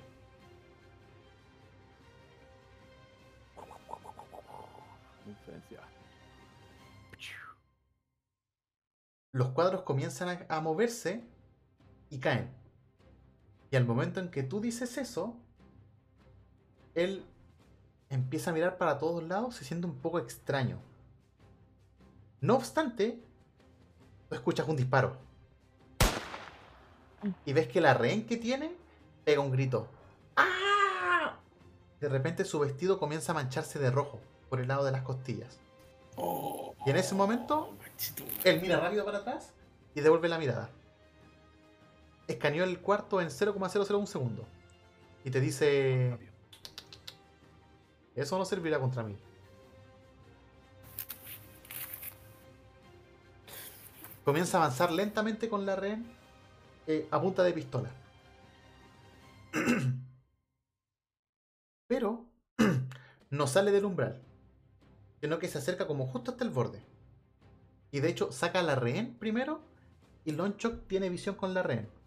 Influencia. 5.27 5.81
Los 9.33 9.49
cuadros 9.51 9.83
comienzan 9.83 10.29
a, 10.49 10.57
a 10.57 10.61
moverse 10.61 11.25
y 12.11 12.19
caen. 12.21 12.51
Y 13.73 13.77
al 13.77 13.87
momento 13.87 14.21
en 14.21 14.31
que 14.31 14.43
tú 14.43 14.61
dices 14.61 14.99
eso, 14.99 15.35
él 16.95 17.25
empieza 18.11 18.51
a 18.51 18.53
mirar 18.53 18.77
para 18.77 18.99
todos 18.99 19.25
lados, 19.25 19.57
se 19.57 19.65
siente 19.65 19.87
un 19.87 19.95
poco 19.95 20.19
extraño. 20.19 20.79
No 22.43 22.57
obstante, 22.57 23.19
tú 24.29 24.35
escuchas 24.35 24.69
un 24.69 24.77
disparo. 24.77 25.17
Y 27.47 27.55
ves 27.55 27.67
que 27.67 27.81
la 27.81 27.95
rehén 27.95 28.27
que 28.27 28.37
tiene 28.37 28.77
pega 29.25 29.41
un 29.41 29.51
grito. 29.51 29.89
¡Ah! 30.37 31.39
De 31.99 32.11
repente 32.11 32.45
su 32.45 32.59
vestido 32.59 32.99
comienza 32.99 33.33
a 33.33 33.37
mancharse 33.37 33.79
de 33.79 33.91
rojo 33.91 34.21
por 34.51 34.61
el 34.61 34.69
lado 34.69 34.85
de 34.85 34.93
las 34.93 35.01
costillas. 35.01 35.61
Y 36.85 36.91
en 36.91 36.97
ese 36.97 37.15
momento, 37.15 37.75
él 38.45 38.61
mira 38.61 38.79
rápido 38.81 39.07
para 39.07 39.19
atrás 39.19 39.55
y 39.95 40.03
devuelve 40.03 40.29
la 40.29 40.37
mirada. 40.37 40.69
Escaneó 42.33 42.65
el 42.65 42.81
cuarto 42.81 43.21
en 43.21 43.31
0,001 43.31 44.07
segundo. 44.07 44.47
Y 45.25 45.31
te 45.31 45.41
dice... 45.41 46.19
Eso 48.15 48.39
no 48.39 48.45
servirá 48.47 48.81
contra 48.81 49.03
mí. 49.03 49.17
Comienza 54.25 54.57
a 54.57 54.63
avanzar 54.63 54.93
lentamente 54.93 55.49
con 55.49 55.67
la 55.67 55.77
rehén 55.77 56.07
eh, 56.87 57.07
a 57.11 57.21
punta 57.21 57.43
de 57.43 57.53
pistola. 57.53 57.91
Pero 61.87 62.25
no 63.31 63.47
sale 63.47 63.73
del 63.73 63.85
umbral, 63.85 64.23
sino 65.21 65.39
que 65.39 65.49
se 65.49 65.59
acerca 65.59 65.87
como 65.87 66.07
justo 66.07 66.31
hasta 66.31 66.45
el 66.45 66.51
borde. 66.51 66.83
Y 67.91 68.01
de 68.01 68.09
hecho 68.09 68.33
saca 68.33 68.61
a 68.61 68.63
la 68.63 68.75
rehén 68.75 69.19
primero 69.19 69.61
y 70.25 70.33
Lonchok 70.33 70.87
tiene 70.87 71.11
visión 71.11 71.35
con 71.35 71.53
la 71.53 71.63
rehén. 71.63 72.02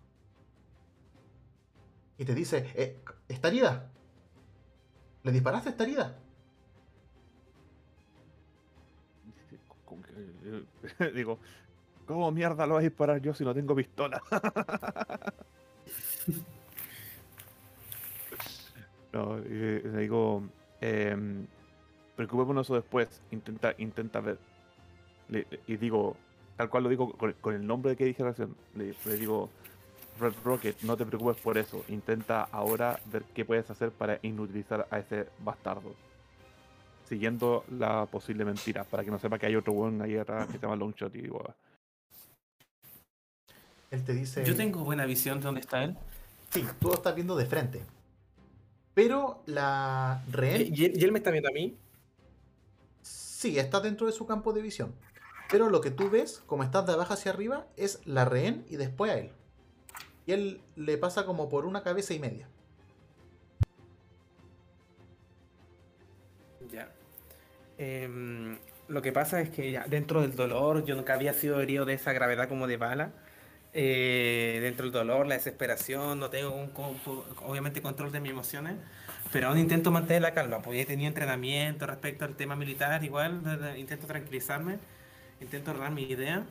Y 2.18 2.26
te 2.26 2.34
dice, 2.34 2.72
eh, 2.76 3.02
¿está 3.28 3.50
herida? 3.50 3.92
¿Le 5.24 5.32
disparaste? 5.32 5.70
¿Está 5.70 5.84
herida? 5.84 6.18
Eh, 10.46 11.12
Digo, 11.16 11.40
¿cómo 12.06 12.32
mierda 12.32 12.66
lo 12.66 12.76
voy 12.76 12.84
a 12.84 12.90
disparar 12.90 13.22
yo 13.22 13.34
si 13.34 13.44
no 13.44 13.54
tengo 13.54 13.76
pistola? 13.76 14.22
no, 19.14 19.38
le 19.38 19.82
digo, 20.00 20.44
em, 20.82 21.46
preocupémonos 22.16 22.70
después. 22.70 23.22
Intenta, 23.32 23.76
intenta 23.78 24.22
ver. 24.22 24.40
Y 25.68 25.78
digo, 25.78 26.16
tal 26.56 26.70
cual 26.70 26.84
lo 26.84 26.90
digo 26.90 27.12
con, 27.14 27.54
el 27.54 27.66
nombre 27.66 27.96
que 27.96 28.06
dije 28.06 28.24
recién. 28.24 28.56
Le, 28.76 28.94
le 29.06 29.16
digo, 29.16 29.50
Red 30.20 30.34
Rocket, 30.44 30.82
no 30.82 30.96
te 30.96 31.06
preocupes 31.06 31.38
por 31.38 31.58
eso. 31.58 31.84
Intenta 31.90 32.44
ahora 32.44 33.00
ver 33.12 33.24
qué 33.34 33.46
puedes 33.46 33.70
hacer 33.70 33.92
para 33.92 34.20
inutilizar 34.22 34.88
a 34.90 35.00
ese 35.00 35.28
bastardo. 35.40 35.94
Siguiendo 37.08 37.66
la 37.70 38.06
posible 38.06 38.46
mentira, 38.46 38.84
para 38.84 39.04
que 39.04 39.12
no 39.12 39.20
sepa 39.20 39.38
que 39.38 39.46
hay 39.46 39.56
otro 39.56 39.74
weón 39.74 40.02
ahí 40.02 40.18
atrás 40.18 40.48
que 40.48 40.54
se 40.54 40.60
llama 40.60 40.76
Longshot 40.76 41.14
y 41.16 41.22
digo, 41.22 41.44
Él 43.92 44.04
te 44.04 44.14
dice... 44.14 44.44
Yo 44.44 44.56
tengo 44.56 44.84
buena 44.84 45.06
visión 45.06 45.40
de 45.40 45.46
dónde 45.46 45.62
está 45.62 45.84
él. 45.84 45.96
Sí, 46.50 46.66
tú 46.80 46.90
lo 46.90 46.96
estás 46.96 47.14
viendo 47.14 47.36
de 47.36 47.46
frente. 47.46 47.84
Pero 48.94 49.44
la 49.46 50.24
rehén... 50.32 50.74
¿Y 50.74 50.86
él, 50.86 50.94
y 50.96 51.04
él 51.04 51.12
me 51.12 51.20
está 51.20 51.32
viendo 51.32 51.50
a 51.50 51.52
mí? 51.52 51.78
Sí, 53.02 53.60
está 53.60 53.80
dentro 53.80 54.08
de 54.08 54.14
su 54.14 54.26
campo 54.26 54.54
de 54.54 54.62
visión. 54.62 54.94
Pero 55.50 55.70
lo 55.70 55.82
que 55.82 55.92
tú 55.92 56.10
ves, 56.10 56.42
como 56.48 56.64
estás 56.64 56.86
de 56.88 56.94
abajo 56.94 57.14
hacia 57.14 57.32
arriba, 57.32 57.68
es 57.78 58.02
la 58.06 58.26
rehén 58.26 58.66
y 58.70 58.78
después 58.78 59.12
a 59.12 59.20
él. 59.20 59.32
Y 60.26 60.32
él 60.32 60.62
le 60.76 60.98
pasa 60.98 61.26
como 61.26 61.50
por 61.50 61.66
una 61.66 61.84
cabeza 61.84 62.14
y 62.14 62.20
media. 62.20 62.48
Ya. 66.72 66.92
Em, 67.78 68.58
lo 68.88 69.02
que 69.02 69.12
pasa 69.12 69.42
es 69.42 69.50
que 69.50 69.72
ya 69.72 69.86
dentro 69.88 70.22
del 70.22 70.36
dolor, 70.36 70.86
yo 70.86 70.96
nunca 70.96 71.14
había 71.14 71.34
sido 71.34 71.62
herido 71.62 71.86
de 71.86 71.94
esa 71.94 72.14
gravedad 72.14 72.50
como 72.50 72.68
de 72.68 72.78
bala. 72.78 73.12
Eh, 73.78 74.60
dentro 74.62 74.86
del 74.86 74.94
dolor, 74.94 75.28
la 75.28 75.36
desesperación, 75.36 76.18
no 76.18 76.30
tengo 76.30 76.56
un, 76.56 76.72
obviamente 77.44 77.82
control 77.82 78.10
de 78.10 78.22
mis 78.22 78.32
emociones, 78.32 78.76
pero 79.34 79.50
aún 79.50 79.58
intento 79.60 79.92
mantener 79.92 80.22
la 80.22 80.34
calma, 80.34 80.62
porque 80.62 80.82
he 80.82 80.86
tenido 80.86 81.10
entrenamiento 81.10 81.86
respecto 81.86 82.24
al 82.24 82.38
tema 82.38 82.56
militar, 82.56 83.04
igual 83.04 83.42
intento 83.78 84.08
tranquilizarme, 84.08 84.80
intento 85.42 85.72
ordenar 85.72 85.92
mi 85.92 86.04
idea, 86.04 86.46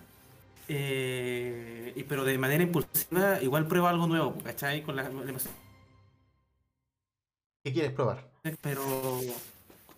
eh, 0.69 2.05
pero 2.09 2.24
de 2.24 2.39
manera 2.39 2.62
impulsiva 2.62 3.43
igual 3.43 3.66
pruebo 3.66 3.89
algo 3.89 4.07
nuevo, 4.07 4.36
¿cachai? 4.43 4.82
Con 4.82 4.97
la, 4.97 5.03
la 5.05 5.09
emoción, 5.31 5.53
¿Qué 7.62 7.73
quieres 7.73 7.93
probar? 7.93 8.28
pero... 8.61 9.20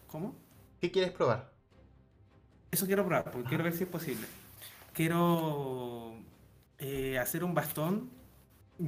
¿Cómo? 0.09 0.35
¿Qué 0.81 0.91
quieres 0.91 1.11
probar? 1.13 1.51
Eso 2.71 2.87
quiero 2.87 3.05
probar, 3.05 3.25
porque 3.31 3.49
quiero 3.49 3.65
ver 3.65 3.73
si 3.73 3.85
es 3.85 3.89
posible. 3.89 4.27
Quiero 4.93 6.15
eh, 6.79 7.19
hacer 7.19 7.43
un 7.45 7.55
bastón, 7.55 8.09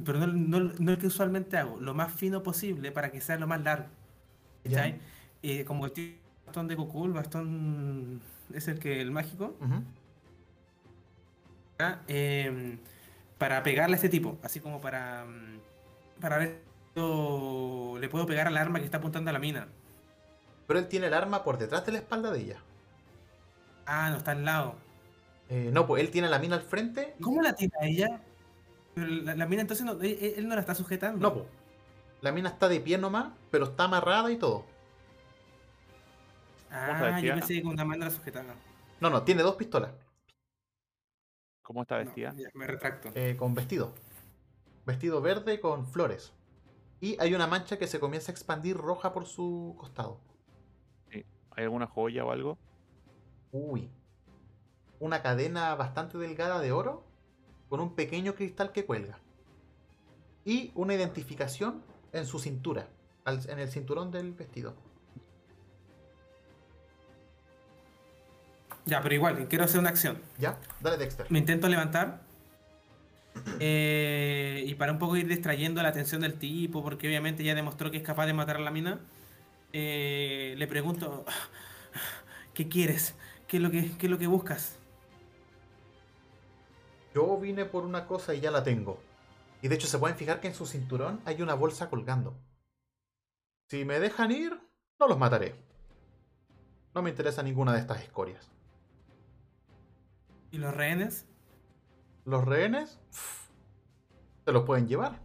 pero 0.05 0.19
no, 0.19 0.27
no- 0.27 0.73
no 0.79 0.91
el 0.91 0.97
que 0.97 1.07
usualmente 1.07 1.57
hago, 1.57 1.77
lo 1.79 1.93
más 1.93 2.13
fino 2.13 2.41
posible 2.41 2.91
para 2.91 3.11
que 3.11 3.19
sea 3.21 3.37
lo 3.37 3.47
más 3.47 3.61
largo. 3.63 3.87
¿cachai? 4.63 4.99
Eh, 5.43 5.65
como 5.65 5.85
el 5.87 6.15
bastón 6.45 6.67
de 6.67 6.75
Goku, 6.75 7.05
el 7.05 7.13
bastón 7.13 8.21
es 8.53 8.67
el 8.67 8.79
que 8.79 9.01
el 9.01 9.11
mágico. 9.11 9.55
Em, 12.07 12.77
para 13.37 13.63
pegarle 13.63 13.93
a 13.95 13.97
este 13.97 14.09
tipo, 14.09 14.37
así 14.43 14.59
como 14.59 14.81
para, 14.81 15.23
mm, 15.25 15.59
para 16.21 16.37
ver 16.37 16.61
si 16.93 16.99
yo 16.99 17.97
le 17.99 18.09
puedo 18.09 18.25
pegar 18.25 18.47
al 18.47 18.57
arma 18.57 18.79
que 18.79 18.85
está 18.85 18.97
apuntando 18.97 19.29
a 19.29 19.33
la 19.33 19.39
mina. 19.39 19.67
Pero 20.67 20.79
él 20.79 20.87
tiene 20.87 21.07
el 21.07 21.13
arma 21.13 21.43
por 21.43 21.57
detrás 21.57 21.85
de 21.85 21.93
la 21.93 21.97
espalda 21.99 22.31
de 22.31 22.39
ella. 22.41 22.57
Ah, 23.85 24.09
no 24.11 24.17
está 24.17 24.31
al 24.31 24.43
lado. 24.45 24.75
Eh, 25.49 25.69
no, 25.73 25.87
pues 25.87 26.03
él 26.03 26.11
tiene 26.11 26.27
la 26.29 26.37
mina 26.37 26.57
al 26.57 26.61
frente. 26.61 27.15
y- 27.17 27.23
¿Cómo 27.23 27.41
la 27.41 27.53
tiene 27.53 27.73
a 27.81 27.85
ella? 27.85 28.19
Pero 28.93 29.07
la, 29.07 29.35
la 29.35 29.45
mina 29.45 29.61
entonces 29.61 29.85
no, 29.85 29.93
él, 29.93 30.33
él 30.37 30.47
no 30.47 30.55
la 30.55 30.61
está 30.61 30.75
sujetando. 30.75 31.19
No, 31.19 31.33
pues. 31.33 31.45
La 32.21 32.31
mina 32.33 32.49
está 32.49 32.67
de 32.67 32.81
pie 32.81 32.97
nomás, 32.97 33.29
pero 33.49 33.65
está 33.65 33.85
amarrada 33.85 34.29
y 34.31 34.35
todo. 34.37 34.65
Ah, 36.69 37.19
yo 37.21 37.33
pensé 37.33 37.55
que 37.55 37.63
con 37.63 37.71
una 37.73 37.85
mano 37.85 38.05
la 38.05 38.11
sujetaba. 38.11 38.53
No, 38.99 39.09
no, 39.09 39.23
tiene 39.23 39.41
dos 39.41 39.55
pistolas. 39.55 39.91
¿Cómo 41.69 41.83
está 41.83 41.97
vestida? 41.97 42.33
me 42.55 42.65
retracto. 42.65 43.11
eh, 43.13 43.35
con 43.37 43.53
vestido. 43.53 43.93
Vestido 44.87 45.21
verde 45.21 45.59
con 45.59 45.85
flores. 45.85 46.33
Y 46.99 47.15
hay 47.21 47.35
una 47.35 47.45
mancha 47.45 47.77
que 47.77 47.85
se 47.85 47.99
comienza 47.99 48.31
a 48.31 48.33
expandir 48.33 48.75
roja 48.75 49.13
por 49.13 49.27
su 49.27 49.75
costado. 49.77 50.19
¿Hay 51.11 51.63
alguna 51.63 51.85
joya 51.85 52.25
o 52.25 52.31
algo? 52.31 52.57
Uy. 53.51 53.87
Una 54.99 55.21
cadena 55.21 55.75
bastante 55.75 56.17
delgada 56.17 56.59
de 56.59 56.71
oro 56.71 57.03
con 57.69 57.81
un 57.81 57.93
pequeño 57.93 58.33
cristal 58.33 58.71
que 58.71 58.87
cuelga. 58.87 59.19
Y 60.45 60.71
una 60.73 60.95
identificación 60.95 61.83
en 62.13 62.25
su 62.25 62.39
cintura, 62.39 62.87
en 63.27 63.59
el 63.59 63.69
cinturón 63.69 64.09
del 64.09 64.33
vestido. 64.33 64.73
Ya, 68.89 69.01
pero 69.01 69.15
igual, 69.15 69.47
quiero 69.47 69.65
hacer 69.65 69.79
una 69.79 69.89
acción. 69.89 70.17
¿Ya? 70.37 70.57
Dale 70.79 70.97
Dexter. 70.97 71.27
Me 71.29 71.39
intento 71.39 71.67
levantar 71.67 72.21
Eh, 73.59 74.63
y 74.65 74.75
para 74.75 74.91
un 74.91 74.99
poco 74.99 75.17
ir 75.17 75.27
distrayendo 75.27 75.81
la 75.81 75.89
atención 75.89 76.21
del 76.21 76.35
tipo, 76.35 76.83
porque 76.83 77.07
obviamente 77.07 77.43
ya 77.43 77.55
demostró 77.55 77.91
que 77.91 77.97
es 77.97 78.03
capaz 78.03 78.25
de 78.25 78.33
matar 78.33 78.57
a 78.57 78.59
la 78.59 78.71
mina, 78.71 78.99
eh, 79.73 80.55
le 80.57 80.67
pregunto, 80.67 81.25
¿qué 82.53 82.67
quieres? 82.67 83.15
¿Qué 83.47 83.57
es 83.57 83.63
lo 83.63 83.71
que, 83.71 83.91
qué 83.97 84.07
es 84.07 84.11
lo 84.11 84.17
que 84.17 84.27
buscas? 84.27 84.77
Yo 87.13 87.37
vine 87.37 87.65
por 87.65 87.85
una 87.85 88.05
cosa 88.05 88.33
y 88.33 88.39
ya 88.39 88.51
la 88.51 88.63
tengo. 88.63 89.01
Y 89.61 89.67
de 89.67 89.75
hecho 89.75 89.87
se 89.87 89.97
pueden 89.97 90.17
fijar 90.17 90.39
que 90.39 90.47
en 90.47 90.55
su 90.55 90.65
cinturón 90.65 91.21
hay 91.25 91.41
una 91.41 91.53
bolsa 91.53 91.89
colgando. 91.89 92.35
Si 93.69 93.83
me 93.85 93.99
dejan 93.99 94.31
ir, 94.31 94.59
no 94.99 95.07
los 95.07 95.17
mataré. 95.17 95.55
No 96.93 97.01
me 97.01 97.09
interesa 97.09 97.43
ninguna 97.43 97.73
de 97.73 97.79
estas 97.79 98.01
escorias. 98.01 98.49
¿Y 100.51 100.57
los 100.57 100.73
rehenes? 100.73 101.25
Los 102.25 102.45
rehenes 102.45 102.99
pff, 103.11 103.47
se 104.45 104.51
los 104.51 104.63
pueden 104.65 104.87
llevar. 104.87 105.19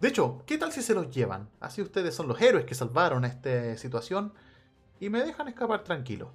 De 0.00 0.08
hecho, 0.08 0.42
¿qué 0.46 0.58
tal 0.58 0.72
si 0.72 0.82
se 0.82 0.94
los 0.94 1.10
llevan? 1.14 1.48
Así 1.60 1.80
ustedes 1.80 2.14
son 2.14 2.28
los 2.28 2.40
héroes 2.40 2.64
que 2.66 2.74
salvaron 2.74 3.24
esta 3.24 3.76
situación 3.76 4.34
y 5.00 5.08
me 5.08 5.22
dejan 5.22 5.48
escapar 5.48 5.82
tranquilo. 5.84 6.30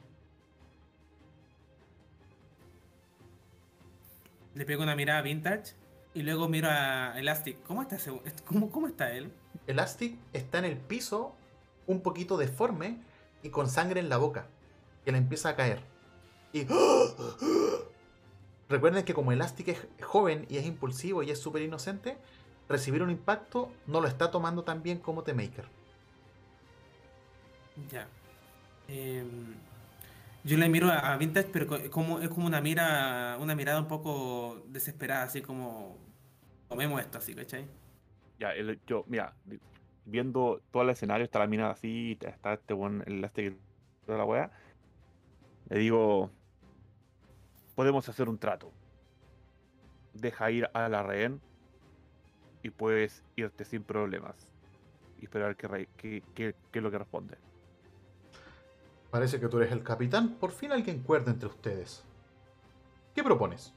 Le 4.56 4.66
pego 4.66 4.84
una 4.84 4.96
mirada 4.96 5.22
vintage 5.22 5.76
y 6.14 6.24
luego 6.24 6.48
miro 6.50 6.68
a 6.70 7.14
Elastic. 7.18 7.62
¿Cómo 7.64 7.82
está, 7.82 7.98
ese- 7.98 8.12
cómo, 8.46 8.72
cómo 8.72 8.88
está 8.88 9.12
él? 9.14 9.32
Elastic 9.68 10.18
está 10.34 10.58
en 10.60 10.66
el 10.66 10.78
piso, 10.78 11.36
un 11.86 12.02
poquito 12.02 12.38
deforme 12.38 12.98
y 13.44 13.50
con 13.50 13.70
sangre 13.70 14.00
en 14.00 14.10
la 14.10 14.18
boca, 14.18 14.48
que 15.06 15.12
le 15.12 15.18
empieza 15.20 15.50
a 15.50 15.56
caer. 15.56 15.84
Y. 16.54 16.66
Recuerden 18.70 19.04
que 19.04 19.14
como 19.16 19.32
Elastic 19.32 19.70
es 19.70 19.88
joven 20.04 20.46
y 20.50 20.58
es 20.58 20.66
impulsivo 20.66 21.24
y 21.24 21.32
es 21.32 21.40
súper 21.40 21.64
inocente, 21.64 22.18
recibir 22.68 23.02
un 23.02 23.10
impacto 23.10 23.72
no 23.88 24.00
lo 24.00 24.08
está 24.08 24.30
tomando 24.30 24.64
tan 24.64 24.84
bien 24.84 25.00
como 25.00 25.24
T-Maker. 25.24 25.66
Ya. 27.92 28.08
Em, 28.88 29.56
yo 30.44 30.58
le 30.58 30.70
miro 30.70 30.90
a, 30.90 31.14
a 31.14 31.18
Vintage, 31.18 31.50
pero 31.52 31.66
co- 31.66 31.90
como, 31.90 32.20
es 32.20 32.30
como 32.30 32.46
una 32.46 32.62
mira, 32.62 33.38
una 33.40 33.56
mirada 33.56 33.80
un 33.80 33.88
poco 33.88 34.62
desesperada, 34.68 35.24
así 35.24 35.42
como 35.42 35.98
tomemos 36.68 37.02
esto, 37.02 37.18
así, 37.18 37.34
¿cachai? 37.34 37.66
Ya, 38.40 38.52
el- 38.52 38.80
yo, 38.86 39.04
mira, 39.08 39.34
viendo 40.06 40.62
todo 40.72 40.84
el 40.84 40.90
escenario, 40.92 41.26
está 41.26 41.40
la 41.40 41.48
mina 41.48 41.72
así, 41.72 42.18
está 42.22 42.54
este 42.54 42.74
buen 42.76 43.04
el 43.08 43.14
elástico 43.20 43.50
y 43.50 44.06
toda 44.06 44.18
la 44.20 44.26
weá. 44.26 44.52
Le 45.70 45.80
digo, 45.80 46.32
podemos 47.80 48.10
hacer 48.10 48.28
un 48.28 48.38
trato. 48.38 48.74
Deja 50.14 50.52
ir 50.52 50.70
a 50.74 50.90
la 50.90 51.02
rehén 51.02 51.40
y 52.62 52.72
puedes 52.72 53.24
irte 53.38 53.64
sin 53.64 53.84
problemas. 53.86 54.36
Y 55.22 55.24
esperar 55.24 55.56
que, 55.56 55.88
que- 55.96 56.22
que 56.36 56.56
es 56.74 56.84
lo 56.84 56.92
que 56.92 56.98
responde. 56.98 57.38
Parece 59.10 59.40
que 59.40 59.48
tú 59.48 59.60
eres 59.60 59.72
el 59.72 59.82
capitán. 59.82 60.28
Por 60.42 60.52
fin 60.52 60.74
alguien 60.74 61.02
cuerda 61.04 61.32
entre 61.32 61.48
ustedes. 61.48 62.04
¿Qué 63.16 63.24
propones? 63.24 63.74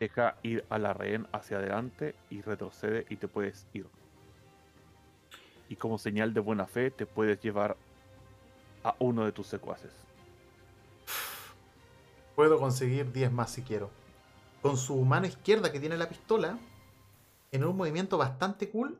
Deja 0.00 0.34
ir 0.42 0.64
a 0.68 0.78
la 0.80 0.92
rehén 0.94 1.28
hacia 1.30 1.58
adelante 1.58 2.16
y 2.28 2.42
retrocede 2.42 3.06
y 3.08 3.14
te 3.18 3.28
puedes 3.28 3.68
ir. 3.72 3.86
Y 5.68 5.76
como 5.76 5.96
señal 5.96 6.34
de 6.34 6.40
buena 6.40 6.66
fe 6.66 6.90
te 6.90 7.06
puedes 7.06 7.40
llevar 7.40 7.76
a 8.82 8.96
uno 8.98 9.24
de 9.24 9.30
tus 9.30 9.46
secuaces. 9.46 9.92
Puedo 12.40 12.58
conseguir 12.58 13.12
10 13.12 13.32
más 13.32 13.50
si 13.50 13.60
quiero. 13.60 13.90
Con 14.62 14.78
su 14.78 14.96
mano 15.04 15.26
izquierda 15.26 15.70
que 15.70 15.78
tiene 15.78 15.98
la 15.98 16.08
pistola, 16.08 16.58
en 17.52 17.64
un 17.66 17.76
movimiento 17.76 18.16
bastante 18.16 18.70
cool, 18.70 18.98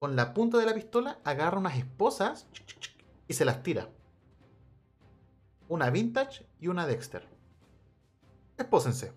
con 0.00 0.16
la 0.16 0.34
punta 0.34 0.58
de 0.58 0.66
la 0.66 0.74
pistola 0.74 1.20
agarra 1.22 1.60
unas 1.60 1.78
esposas 1.78 2.48
y 3.28 3.34
se 3.34 3.44
las 3.44 3.62
tira. 3.62 3.88
Una 5.68 5.90
Vintage 5.90 6.44
y 6.58 6.66
una 6.66 6.88
Dexter. 6.88 7.28
Espósense. 8.58 9.12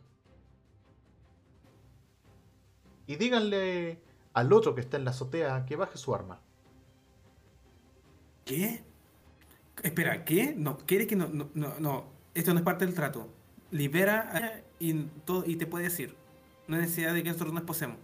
Y 3.07 3.15
díganle 3.15 3.99
al 4.33 4.53
otro 4.53 4.75
que 4.75 4.81
está 4.81 4.97
en 4.97 5.05
la 5.05 5.09
azotea 5.09 5.65
que 5.65 5.75
baje 5.75 5.97
su 5.97 6.13
arma. 6.13 6.39
¿Qué? 8.45 8.83
Espera, 9.81 10.23
¿qué? 10.23 10.53
No, 10.55 10.77
¿quiere 10.77 11.07
que 11.07 11.15
no, 11.15 11.29
no, 11.29 11.49
no, 11.55 11.79
no, 11.79 12.05
esto 12.35 12.53
no 12.53 12.59
es 12.59 12.63
parte 12.63 12.85
del 12.85 12.93
trato. 12.93 13.38
Libera 13.71 14.31
a 14.33 14.69
y, 14.79 15.55
te 15.55 15.67
puedes 15.67 15.99
ir. 15.99 16.15
No 16.67 16.75
hay 16.75 16.83
necesidad 16.83 17.13
de 17.13 17.23
que 17.23 17.29
nosotros 17.29 17.53
nos 17.53 17.63
posemos. 17.63 17.97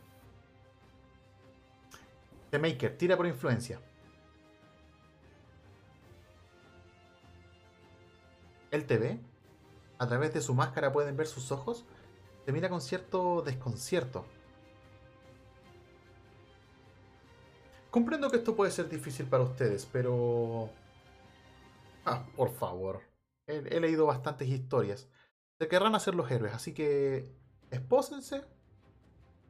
The 2.52 2.60
Maker, 2.60 2.98
tira 2.98 3.18
por 3.18 3.26
influencia. 3.26 3.80
Él 8.72 8.86
te 8.86 8.98
ve. 8.98 9.20
A 9.98 10.08
través 10.08 10.34
de 10.34 10.42
su 10.42 10.54
máscara 10.54 10.92
pueden 10.92 11.16
ver 11.16 11.28
sus 11.28 11.52
ojos. 11.52 11.86
Te 12.46 12.52
mira 12.52 12.70
con 12.70 12.82
cierto 12.82 13.42
desconcierto. 13.42 14.26
Comprendo 17.90 18.30
que 18.30 18.38
esto 18.38 18.56
puede 18.56 18.72
ser 18.72 18.90
difícil 18.90 19.26
para 19.26 19.44
ustedes, 19.44 19.88
pero... 19.92 20.70
Ah, 22.06 22.26
por 22.36 22.52
favor. 22.52 23.02
He 23.48 23.80
leído 23.80 24.06
bastantes 24.06 24.50
historias. 24.50 25.08
Se 25.66 25.70
querrán 25.70 25.96
hacer 25.96 26.14
los 26.14 26.30
héroes, 26.30 26.54
así 26.54 26.74
que... 26.76 27.28
Espósense. 27.72 28.44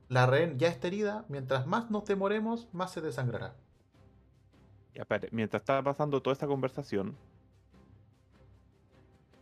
La 0.08 0.26
rehén 0.26 0.58
ya 0.58 0.70
está 0.70 0.88
herida. 0.88 1.26
Mientras 1.28 1.68
más 1.68 1.92
nos 1.92 2.06
demoremos, 2.06 2.70
más 2.72 2.94
se 2.94 3.02
desangrará. 3.02 3.54
Ya, 4.94 5.02
espérate, 5.02 5.28
mientras 5.34 5.62
está 5.62 5.84
pasando 5.84 6.22
toda 6.22 6.32
esta 6.32 6.48
conversación, 6.48 7.18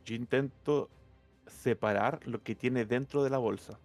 yo 0.04 0.16
intento 0.16 0.90
separar 1.46 2.26
lo 2.26 2.42
que 2.42 2.56
tiene 2.56 2.86
dentro 2.86 3.24
de 3.24 3.30
la 3.30 3.38
bolsa. 3.38 3.78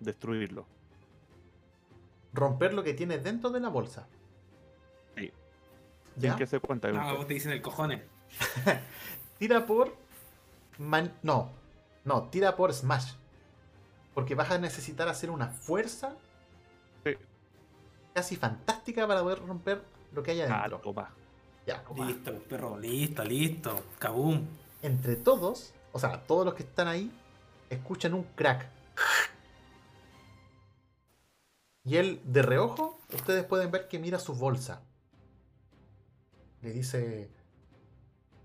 Destruirlo. 0.00 0.66
Romper 2.34 2.74
lo 2.74 2.82
que 2.82 2.92
tiene 2.92 3.16
dentro 3.16 3.48
de 3.48 3.60
la 3.60 3.70
bolsa. 3.70 4.06
Sí. 5.16 5.32
¿Ya? 6.16 6.32
Sin 6.32 6.38
que 6.40 6.46
se 6.46 6.60
cuenta. 6.60 6.92
No, 6.92 7.08
to- 7.12 7.16
vos 7.16 7.26
te 7.26 7.32
dicen 7.32 7.52
el 7.52 7.62
cojones. 7.62 8.02
Tira 9.38 9.64
por. 9.64 10.01
Man- 10.82 11.18
No. 11.22 11.50
No, 12.04 12.24
tira 12.30 12.56
por 12.56 12.72
Smash. 12.72 13.14
Porque 14.14 14.34
vas 14.34 14.50
a 14.50 14.58
necesitar 14.58 15.08
hacer 15.08 15.30
una 15.30 15.48
fuerza 15.48 16.16
Sí. 17.04 17.12
casi 18.14 18.36
fantástica 18.36 19.06
para 19.06 19.22
poder 19.22 19.38
romper 19.46 19.82
lo 20.12 20.22
que 20.22 20.32
hay 20.32 20.40
adentro. 20.42 20.80
toma. 20.80 21.14
Ya. 21.66 21.82
Listo, 21.94 22.38
perro, 22.48 22.78
listo, 22.78 23.22
listo. 23.24 23.84
Kaboom. 23.98 24.44
Entre 24.82 25.14
todos, 25.16 25.72
o 25.92 25.98
sea, 25.98 26.24
todos 26.26 26.44
los 26.44 26.54
que 26.54 26.64
están 26.64 26.88
ahí, 26.88 27.10
escuchan 27.70 28.14
un 28.14 28.24
crack. 28.34 28.68
Y 31.84 31.96
él, 31.96 32.20
de 32.24 32.42
reojo, 32.42 32.98
ustedes 33.14 33.44
pueden 33.44 33.70
ver 33.70 33.88
que 33.88 33.98
mira 33.98 34.18
su 34.18 34.34
bolsa. 34.34 34.82
Le 36.60 36.70
dice. 36.72 37.30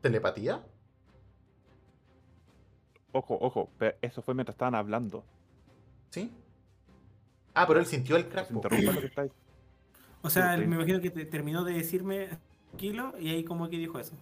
¿Telepatía? 0.01 0.63
Ojo, 3.17 3.37
ojo, 3.41 3.69
pe- 3.79 3.97
eso 4.01 4.21
fue 4.21 4.33
mientras 4.35 4.53
estaban 4.53 4.75
hablando. 4.75 5.23
¿Sí? 6.11 6.31
Ah, 7.55 7.65
pero 7.67 7.79
él 7.79 7.85
sintió 7.87 8.15
el 8.15 8.23
No 8.25 8.29
crack. 8.29 8.47
se 8.47 8.53
lo 8.53 8.61
que. 8.61 9.31
O 10.21 10.29
sea, 10.29 10.55
Sí, 10.55 10.61
sí. 10.61 10.67
me 10.67 10.75
imagino 10.75 10.99
que 10.99 11.09
te- 11.09 11.25
terminó 11.25 11.63
de 11.63 11.73
decirme 11.73 12.29
tranquilo 12.69 13.13
y 13.19 13.29
ahí 13.29 13.43
como 13.43 13.69
que 13.69 13.77
dijo 13.77 13.99
eso. 13.99 14.13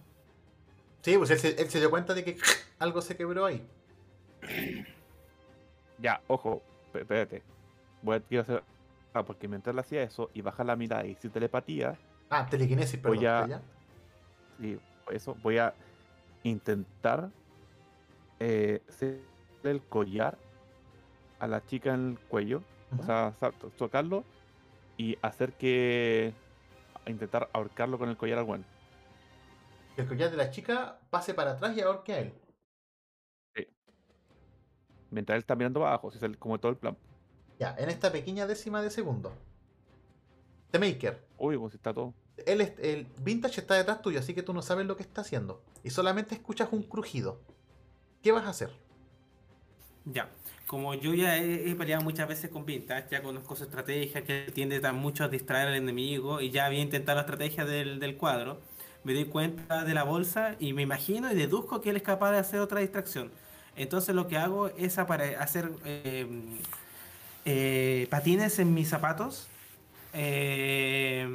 Sí, 1.02 1.16
pues 1.18 1.30
él 1.30 1.38
se, 1.38 1.60
él 1.60 1.68
se 1.68 1.78
dio 1.78 1.90
cuenta 1.90 2.14
de 2.14 2.24
que 2.24 2.36
algo 2.78 3.00
se 3.02 3.16
quebró 3.16 3.44
ahí. 3.44 3.66
Ya, 5.98 6.20
ojo, 6.26 6.62
espérate. 6.92 7.42
Voy 8.02 8.16
a 8.16 8.20
quiero 8.20 8.42
hacer. 8.42 8.62
Ah, 9.14 9.22
porque 9.24 9.48
mientras 9.48 9.74
le 9.74 9.80
hacía 9.80 10.02
eso 10.02 10.30
y 10.34 10.42
baja 10.42 10.62
la 10.62 10.76
mirada 10.76 11.06
y 11.06 11.14
sin 11.16 11.30
telepatía, 11.30 11.96
Ah, 12.28 12.46
telequinesis, 12.46 12.98
perdón. 13.00 13.16
Voy 13.16 13.26
a- 13.26 13.46
¿ya? 13.46 13.62
y 14.60 14.78
eso 15.10 15.34
voy 15.42 15.56
a 15.58 15.72
intentar 16.42 17.30
eh, 18.40 18.82
el 19.62 19.82
collar 19.82 20.38
a 21.38 21.46
la 21.46 21.64
chica 21.66 21.94
en 21.94 22.10
el 22.12 22.18
cuello, 22.18 22.62
o 22.98 23.02
sea, 23.04 23.34
tocarlo 23.76 24.24
y 24.96 25.18
hacer 25.22 25.52
que 25.52 26.32
intentar 27.06 27.48
ahorcarlo 27.52 27.98
con 27.98 28.08
el 28.08 28.16
collar 28.16 28.38
al 28.38 28.44
buen. 28.44 28.64
Que 29.94 30.02
el 30.02 30.08
collar 30.08 30.30
de 30.30 30.36
la 30.36 30.50
chica 30.50 31.00
pase 31.10 31.34
para 31.34 31.52
atrás 31.52 31.76
y 31.76 31.80
ahorque 31.80 32.12
a 32.12 32.18
él. 32.20 32.32
Mientras 35.10 35.36
él 35.36 35.40
está 35.40 35.54
mirando 35.54 35.86
abajo, 35.86 36.10
si 36.10 36.18
es 36.18 36.22
el- 36.24 36.36
como 36.38 36.58
todo 36.58 36.72
el 36.72 36.78
plan. 36.78 36.96
Ya, 37.58 37.74
en 37.78 37.88
esta 37.88 38.10
pequeña 38.10 38.46
décima 38.46 38.82
de 38.82 38.90
segundo. 38.90 39.32
The 40.72 40.78
Maker. 40.78 41.24
Uy, 41.38 41.56
como 41.56 41.70
si 41.70 41.76
está 41.76 41.94
todo. 41.94 42.12
Él 42.44 42.60
el 42.60 43.06
Vintage 43.22 43.60
está 43.60 43.74
detrás 43.74 44.02
tuyo, 44.02 44.18
así 44.18 44.34
que 44.34 44.42
tú 44.42 44.52
no 44.52 44.62
sabes 44.62 44.84
lo 44.86 44.96
que 44.96 45.04
está 45.04 45.22
haciendo. 45.22 45.62
Y 45.82 45.90
solamente 45.90 46.34
escuchas 46.34 46.68
un 46.72 46.82
crujido. 46.82 47.40
¿Qué 48.26 48.32
vas 48.32 48.44
a 48.44 48.48
hacer? 48.50 48.70
Ya, 50.04 50.30
como 50.66 50.94
yo 50.94 51.14
ya 51.14 51.38
he, 51.38 51.70
he 51.70 51.74
peleado 51.76 52.02
muchas 52.02 52.26
veces 52.28 52.50
con 52.50 52.66
Vintage, 52.66 53.06
ya 53.10 53.22
conozco 53.22 53.54
su 53.54 53.62
estrategia, 53.64 54.24
que 54.24 54.50
tiende 54.52 54.80
tan 54.80 54.96
mucho 54.96 55.22
a 55.22 55.28
distraer 55.28 55.68
al 55.68 55.74
enemigo, 55.76 56.40
y 56.40 56.50
ya 56.50 56.66
había 56.66 56.80
intentado 56.80 57.16
la 57.16 57.22
estrategia 57.22 57.64
del, 57.64 58.00
del 58.00 58.16
cuadro, 58.16 58.60
me 59.04 59.14
doy 59.14 59.26
cuenta 59.26 59.84
de 59.84 59.94
la 59.94 60.02
bolsa 60.02 60.56
y 60.58 60.72
me 60.72 60.82
imagino 60.82 61.30
y 61.30 61.36
deduzco 61.36 61.80
que 61.80 61.90
él 61.90 61.96
es 61.96 62.02
capaz 62.02 62.32
de 62.32 62.38
hacer 62.38 62.58
otra 62.60 62.80
distracción. 62.80 63.30
Entonces 63.76 64.14
lo 64.14 64.26
que 64.26 64.38
hago 64.38 64.68
es 64.76 64.98
hacer 64.98 65.70
eh, 65.84 66.26
eh, 67.44 68.08
patines 68.10 68.58
en 68.58 68.74
mis 68.74 68.88
zapatos. 68.88 69.46
eh, 70.12 71.28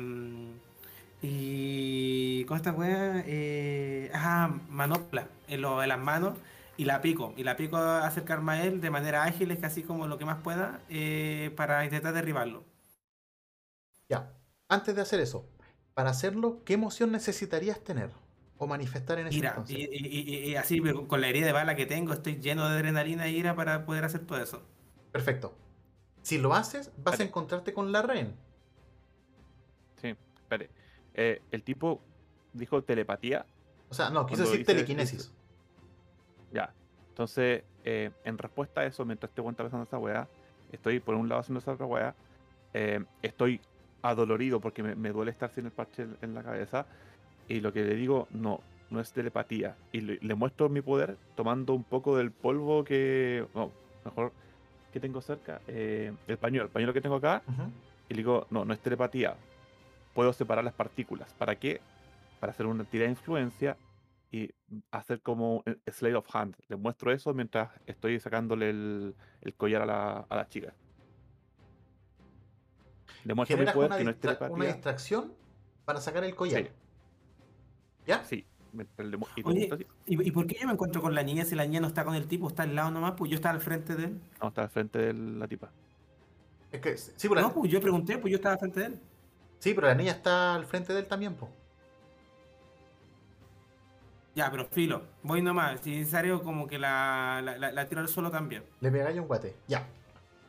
y 1.22 2.44
con 2.46 2.58
esta 2.58 2.72
wea, 2.72 3.24
eh, 3.28 4.12
ah, 4.14 4.50
manopla 4.70 5.28
en 5.48 5.62
las 5.62 6.00
manos 6.00 6.34
y 6.82 6.86
la 6.86 7.00
pico. 7.00 7.34
Y 7.38 7.44
la 7.44 7.56
pico 7.58 7.78
a 7.78 8.08
acercarme 8.08 8.54
a 8.54 8.64
él 8.66 8.82
de 8.82 8.90
manera 8.90 9.24
ágil, 9.24 9.52
es 9.52 9.60
casi 9.60 9.84
como 9.84 10.08
lo 10.08 10.18
que 10.18 10.26
más 10.26 10.42
pueda, 10.42 10.82
eh, 10.90 11.54
para 11.56 11.86
intentar 11.86 12.12
derribarlo. 12.12 12.64
Ya, 14.10 14.34
antes 14.68 14.96
de 14.96 15.02
hacer 15.02 15.20
eso, 15.20 15.46
para 15.94 16.10
hacerlo, 16.10 16.64
¿qué 16.66 16.74
emoción 16.74 17.12
necesitarías 17.12 17.80
tener 17.84 18.10
o 18.58 18.66
manifestar 18.66 19.20
en 19.20 19.28
ese 19.28 19.38
Ira, 19.38 19.50
entonces? 19.50 19.78
y, 19.78 19.82
y- 19.84 20.20
y- 20.20 20.50
y 20.52 20.56
así 20.56 20.82
con 21.08 21.22
la 21.22 21.28
herida 21.28 21.46
de 21.46 21.52
bala 21.52 21.76
que 21.76 21.86
tengo, 21.86 22.14
estoy 22.14 22.38
lleno 22.40 22.68
de 22.68 22.76
adrenalina 22.76 23.28
e 23.28 23.32
ira 23.32 23.56
para 23.56 23.86
poder 23.86 24.04
hacer 24.04 24.26
todo 24.26 24.42
eso. 24.42 24.64
Perfecto. 25.12 25.54
Si 26.24 26.40
lo 26.40 26.56
haces, 26.56 26.92
vas 26.98 27.20
a 27.20 27.24
encontrarte 27.24 27.74
con 27.74 27.92
la 27.92 28.02
rehén. 28.02 28.34
Sí, 30.02 30.16
espere. 30.42 30.72
Eh, 31.14 31.44
el 31.52 31.62
tipo 31.62 32.02
dijo 32.54 32.84
telepatía. 32.84 33.46
O 33.90 33.94
sea, 33.94 34.10
no, 34.10 34.26
quiso 34.26 34.42
decir 34.44 34.60
dice- 34.60 34.74
telequinesis. 34.74 35.32
Ya. 36.52 36.74
Entonces, 37.10 37.64
eh, 37.84 38.12
en 38.24 38.38
respuesta 38.38 38.82
a 38.82 38.86
eso, 38.86 39.06
mientras 39.06 39.30
este 39.30 39.42
weón 39.42 39.54
está 39.54 39.64
pensando 39.64 39.84
esa 39.84 39.98
weá, 39.98 40.28
estoy 40.72 41.00
por 41.00 41.16
un 41.16 41.28
lado 41.30 41.42
haciendo 41.42 41.60
esa 41.60 41.72
otra 41.74 41.86
weá. 41.86 42.16
eh, 42.74 43.04
estoy 43.22 43.60
adolorido 44.02 44.60
porque 44.60 44.82
me, 44.82 44.96
me 44.96 45.12
duele 45.12 45.32
estar 45.32 45.50
sin 45.52 45.66
el 45.66 45.72
parche 45.72 46.04
en, 46.04 46.18
en 46.22 46.34
la 46.34 46.42
cabeza. 46.44 46.86
Y 47.48 47.60
lo 47.60 47.74
que 47.74 47.84
le 47.84 47.96
digo, 47.96 48.28
no, 48.32 48.62
no 48.90 49.00
es 49.00 49.12
telepatía. 49.12 49.76
Y 49.92 50.02
le, 50.02 50.20
le 50.22 50.36
muestro 50.36 50.70
mi 50.70 50.82
poder 50.82 51.18
tomando 51.36 51.74
un 51.74 51.84
poco 51.84 52.18
del 52.18 52.32
polvo 52.32 52.84
que. 52.84 53.46
No, 53.54 53.72
mejor 54.06 54.32
que 54.94 55.00
tengo 55.00 55.22
cerca. 55.22 55.62
eh, 55.68 56.14
el 56.28 56.38
pañuelo, 56.38 56.66
el 56.66 56.72
pañuelo 56.72 56.94
que 56.94 57.02
tengo 57.02 57.16
acá. 57.16 57.42
Ujú. 57.48 57.64
Y 58.10 58.14
le 58.14 58.18
digo, 58.18 58.48
no, 58.50 58.66
no 58.66 58.74
es 58.74 58.80
telepatía. 58.80 59.36
Puedo 60.14 60.34
separar 60.34 60.64
las 60.64 60.74
partículas. 60.74 61.34
¿Para 61.34 61.56
qué? 61.56 61.80
Para 62.40 62.52
hacer 62.52 62.66
una 62.66 62.84
tirada 62.86 63.08
de 63.08 63.12
influencia 63.12 63.78
y 64.32 64.50
hacer 64.92 65.22
como 65.22 65.62
el 65.66 65.82
Slade 65.92 66.16
of 66.16 66.36
Hand. 66.36 66.56
Le 66.70 66.78
muestro 66.78 67.12
eso 67.12 67.34
mientras 67.34 67.70
estoy 67.86 68.20
sacándole 68.20 68.70
el, 68.70 69.16
el 69.42 69.54
collar 69.56 69.82
a 69.82 69.86
la, 69.86 70.26
a 70.30 70.36
la 70.36 70.48
chica. 70.48 70.74
Le 73.26 73.36
muestro 73.36 73.58
mi 73.58 73.66
poder 73.66 73.90
una, 73.92 73.98
que 73.98 74.04
no 74.06 74.32
es 74.32 74.42
una 74.50 74.66
distracción 74.66 75.34
para 75.86 76.00
sacar 76.00 76.24
el 76.24 76.34
collar. 76.36 76.64
Sí. 76.64 76.70
¿Ya? 78.08 78.24
Sí. 78.24 78.48
y 79.36 79.44
Oye. 79.44 79.88
¿y, 80.06 80.28
y 80.28 80.32
por 80.32 80.48
qué 80.48 80.58
yo 80.60 80.66
me 80.66 80.74
encuentro 80.74 81.02
con 81.02 81.14
la 81.14 81.24
niña 81.24 81.46
si 81.46 81.56
la 81.56 81.66
niña 81.66 81.82
no 81.82 81.88
está 81.88 82.06
con 82.06 82.16
el 82.16 82.28
tipo, 82.28 82.48
está 82.48 82.64
al 82.64 82.74
lado 82.74 82.90
nomás? 82.92 83.14
Pues 83.18 83.30
yo 83.30 83.36
estaba 83.36 83.54
al 83.54 83.62
frente 83.62 83.96
de 83.96 84.06
él. 84.06 84.22
No, 84.42 84.48
está 84.48 84.64
al 84.64 84.70
frente 84.70 84.98
de 85.00 85.14
la 85.14 85.48
tipa. 85.48 85.72
Es 86.72 86.80
que, 86.80 86.98
sí, 86.98 87.28
pero 87.28 87.36
la, 87.36 87.42
No, 87.42 87.54
pues 87.54 87.70
yo 87.70 87.82
pregunté, 87.82 88.18
pues 88.18 88.32
yo 88.32 88.38
estaba 88.38 88.54
al 88.54 88.60
frente 88.60 88.80
de 88.80 88.86
él. 88.88 89.00
sí, 89.60 89.74
pero 89.74 89.88
la 89.88 89.96
niña 89.96 90.14
está 90.14 90.56
al 90.56 90.66
frente 90.66 90.94
de 90.94 91.00
él 91.02 91.08
también, 91.08 91.36
po. 91.36 91.50
Ya, 94.34 94.50
pero 94.50 94.66
filo, 94.66 95.04
voy 95.24 95.42
nomás. 95.42 95.82
Si 95.82 95.92
es 95.94 96.00
necesario, 96.00 96.42
como 96.42 96.66
que 96.68 96.80
la, 96.80 97.42
la, 97.44 97.58
la, 97.58 97.72
la 97.72 97.86
tiro 97.88 98.00
al 98.02 98.08
suelo 98.08 98.32
también. 98.32 98.64
Le 98.80 98.90
pegáis 98.92 99.20
un 99.20 99.28
guate. 99.28 99.58
Ya. 99.68 99.88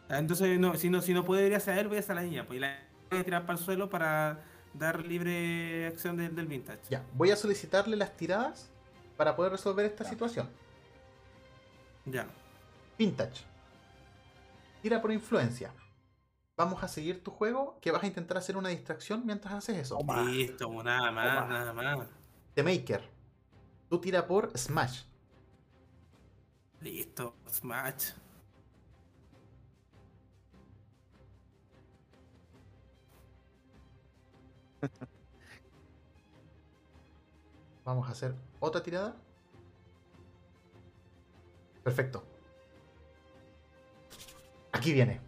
Ah, 0.09 0.19
Entonces, 0.19 0.59
no, 0.61 0.75
si, 0.77 0.89
no, 0.89 1.03
si 1.03 1.13
no 1.15 1.25
puedo 1.25 1.45
ir 1.45 1.55
hacia 1.55 1.79
él, 1.81 1.89
voy 1.89 1.99
hacia 1.99 2.15
la 2.15 2.23
niña. 2.23 2.45
Pues 2.47 2.59
y 2.59 2.61
la 2.61 2.79
voy 3.11 3.19
a 3.21 3.25
tirar 3.25 3.43
para 3.45 3.59
el 3.59 3.65
suelo 3.65 3.91
para 3.91 4.45
dar 4.75 5.05
libre 5.05 5.87
acción 5.89 6.17
del, 6.17 6.35
del 6.37 6.47
vintage. 6.47 6.81
Ya. 6.91 7.05
Voy 7.15 7.31
a 7.33 7.37
solicitarle 7.37 7.97
las 7.97 8.17
tiradas 8.17 8.71
para 9.17 9.35
poder 9.35 9.53
resolver 9.53 9.85
esta 9.85 10.05
Ya. 10.05 10.11
situación. 10.11 10.49
Ya. 12.05 12.27
Vintage. 12.99 13.45
Tira 14.81 15.01
por 15.01 15.13
influencia. 15.13 15.73
Vamos 16.57 16.83
a 16.85 16.89
seguir 16.89 17.23
tu 17.25 17.31
juego, 17.31 17.79
que 17.81 17.91
vas 17.91 18.03
a 18.03 18.07
intentar 18.07 18.37
hacer 18.37 18.57
una 18.57 18.69
distracción 18.69 19.25
mientras 19.25 19.55
haces 19.55 19.77
eso. 19.77 19.99
Listo, 20.27 20.71
nada 20.83 21.11
más, 21.11 21.35
Toma. 21.35 21.49
nada 21.49 21.73
más. 21.73 22.09
The 22.55 22.63
Maker. 22.63 23.11
Tú 23.93 24.01
tira 24.01 24.27
por 24.27 24.57
Smash. 24.57 25.05
Listo, 26.81 27.37
Smash. 27.47 28.13
Vamos 37.85 38.09
a 38.09 38.13
hacer 38.13 38.35
otra 38.61 38.83
tirada. 38.83 39.15
Perfecto. 41.85 42.25
Aquí 44.73 44.95
viene. 44.95 45.21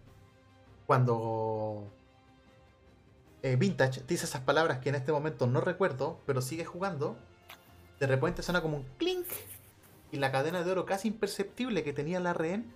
Cuando 0.87 1.93
eh, 3.43 3.57
Vintage 3.57 4.05
dice 4.09 4.25
esas 4.25 4.41
palabras 4.41 4.79
que 4.79 4.89
en 4.89 4.95
este 4.95 5.13
momento 5.13 5.47
no 5.47 5.61
recuerdo, 5.61 6.23
pero 6.25 6.41
sigue 6.41 6.65
jugando, 6.65 7.19
de 8.05 8.09
repente 8.09 8.43
suena 8.43 8.61
como 8.61 8.77
un 8.77 8.85
clink 8.99 9.27
y 10.13 10.19
la 10.19 10.31
cadena 10.31 10.63
de 10.63 10.71
oro 10.71 10.85
casi 10.85 11.09
imperceptible 11.09 11.83
que 11.83 11.95
tenía 11.95 12.21
la 12.21 12.35
rehén 12.35 12.71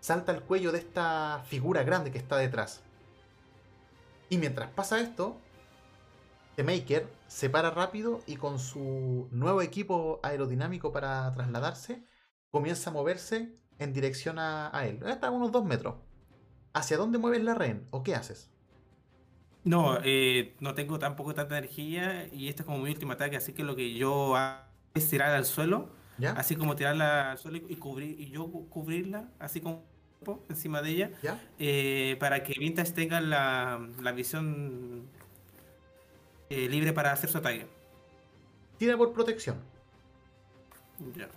salta 0.00 0.32
al 0.32 0.42
cuello 0.42 0.70
de 0.70 0.80
esta 0.80 1.42
figura 1.46 1.82
grande 1.82 2.10
que 2.10 2.18
está 2.18 2.36
detrás. 2.36 2.82
Y 4.28 4.36
mientras 4.36 4.70
pasa 4.70 5.00
esto, 5.00 5.38
The 6.56 6.62
Maker 6.62 7.08
se 7.26 7.48
para 7.48 7.70
rápido 7.70 8.20
y 8.26 8.36
con 8.36 8.58
su 8.58 9.28
nuevo 9.30 9.62
equipo 9.62 10.20
aerodinámico 10.22 10.92
para 10.92 11.32
trasladarse, 11.32 12.04
comienza 12.50 12.90
a 12.90 12.92
moverse 12.92 13.56
en 13.78 13.94
dirección 13.94 14.38
a, 14.38 14.70
él. 14.84 15.00
Está 15.06 15.28
a 15.28 15.30
unos 15.30 15.52
2 15.52 15.64
metros. 15.64 15.94
¿Hacia 16.74 16.98
dónde 16.98 17.16
mueves 17.16 17.42
la 17.42 17.54
rehén 17.54 17.88
o 17.92 18.02
qué 18.02 18.14
haces? 18.14 18.50
No, 19.64 19.98
eh, 20.02 20.54
no 20.60 20.74
tengo 20.74 20.98
tampoco 20.98 21.34
tanta 21.34 21.58
energía 21.58 22.26
y 22.32 22.48
este 22.48 22.62
es 22.62 22.66
como 22.66 22.78
mi 22.78 22.90
último 22.90 23.12
ataque, 23.12 23.36
así 23.36 23.52
que 23.52 23.64
lo 23.64 23.76
que 23.76 23.92
yo 23.94 24.36
hago 24.36 24.62
es 24.94 25.08
tirar 25.10 25.34
al 25.34 25.44
suelo, 25.44 25.90
¿Ya? 26.16 26.30
así 26.32 26.56
como 26.56 26.74
tirarla 26.76 27.32
al 27.32 27.38
suelo 27.38 27.58
y, 27.58 27.76
cubrir 27.76 28.18
y 28.20 28.30
yo 28.30 28.50
cu- 28.50 28.68
cubrirla, 28.68 29.28
así 29.38 29.60
como 29.60 29.84
encima 30.48 30.80
de 30.82 30.90
ella, 30.90 31.10
¿Ya? 31.22 31.40
eh, 31.58 32.16
para 32.18 32.42
que 32.42 32.54
Vintage 32.58 32.92
tenga 32.92 33.20
la, 33.20 33.86
la 34.00 34.12
visión 34.12 35.02
eh, 36.50 36.68
libre 36.68 36.92
para 36.92 37.12
hacer 37.12 37.28
su 37.30 37.38
ataque. 37.38 37.66
Tira 38.78 38.96
por 38.96 39.12
protección. 39.12 39.56
Ya. 41.14 41.28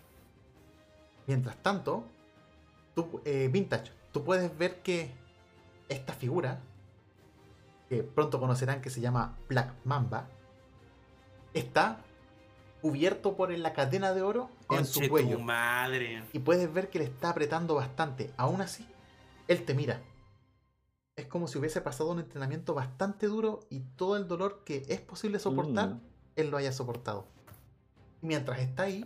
Mientras 1.27 1.55
tanto, 1.61 2.05
tú, 2.95 3.21
eh, 3.25 3.49
Vintage, 3.51 3.91
tú 4.11 4.23
puedes 4.23 4.55
ver 4.57 4.81
que 4.81 5.11
esta 5.89 6.13
figura, 6.13 6.59
que 7.91 8.03
pronto 8.03 8.39
conocerán 8.39 8.79
que 8.79 8.89
se 8.89 9.01
llama 9.01 9.37
Black 9.49 9.73
Mamba, 9.83 10.29
está 11.53 11.97
cubierto 12.81 13.35
por 13.35 13.51
la 13.51 13.73
cadena 13.73 14.13
de 14.13 14.21
oro 14.21 14.49
en 14.69 14.85
su 14.85 15.09
cuello. 15.09 15.39
madre. 15.39 16.23
Y 16.31 16.39
puedes 16.39 16.73
ver 16.73 16.89
que 16.89 16.99
le 16.99 17.05
está 17.05 17.31
apretando 17.31 17.75
bastante. 17.75 18.33
Aún 18.37 18.61
así, 18.61 18.87
él 19.49 19.65
te 19.65 19.73
mira. 19.73 20.01
Es 21.17 21.25
como 21.27 21.49
si 21.49 21.57
hubiese 21.59 21.81
pasado 21.81 22.11
un 22.11 22.19
entrenamiento 22.19 22.73
bastante 22.73 23.27
duro 23.27 23.59
y 23.69 23.81
todo 23.81 24.15
el 24.15 24.25
dolor 24.29 24.63
que 24.63 24.85
es 24.87 25.01
posible 25.01 25.37
soportar, 25.37 25.89
Mm. 25.89 26.01
él 26.37 26.49
lo 26.49 26.55
haya 26.55 26.71
soportado. 26.71 27.27
Y 28.21 28.27
mientras 28.27 28.59
está 28.61 28.83
ahí, 28.83 29.05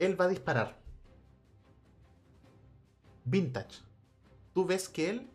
él 0.00 0.20
va 0.20 0.24
a 0.24 0.28
disparar. 0.28 0.76
Vintage. 3.24 3.78
Tú 4.54 4.64
ves 4.66 4.88
que 4.88 5.10
él, 5.10 5.30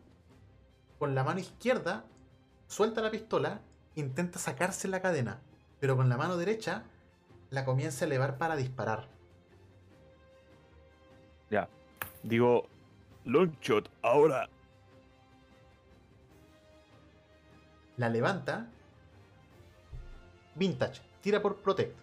con 1.03 1.15
la 1.15 1.25
mano 1.25 1.41
izquierda, 1.41 2.05
suelta 2.65 3.01
la 3.01 3.11
pistola, 3.11 3.59
intenta 3.95 4.39
sacarse 4.39 4.87
la 4.87 5.01
cadena, 5.01 5.41
pero 5.81 5.97
con 5.97 6.07
la 6.07 6.15
mano 6.15 6.37
derecha 6.37 6.85
la 7.49 7.65
comienza 7.65 8.05
a 8.05 8.07
elevar 8.07 8.37
para 8.37 8.55
disparar. 8.55 9.09
Ya. 11.51 11.67
Digo, 12.23 12.69
long 13.25 13.51
shot, 13.59 13.89
ahora. 14.01 14.47
La 17.97 18.07
levanta. 18.07 18.69
Vintage. 20.55 21.01
Tira 21.19 21.41
por 21.41 21.57
Protect. 21.57 21.97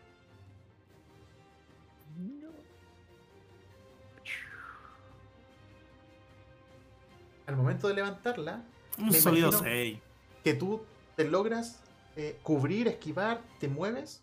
Al 7.47 7.57
momento 7.57 7.89
de 7.89 7.95
levantarla, 7.95 8.63
Un 8.99 9.13
sólido 9.13 9.49
imagino- 9.49 9.71
6. 9.71 9.99
que 10.45 10.55
tú 10.55 10.83
te 11.17 11.25
logras 11.25 11.81
eh, 12.17 12.39
cubrir, 12.43 12.89
esquivar, 12.89 13.43
te 13.59 13.69
mueves. 13.69 14.23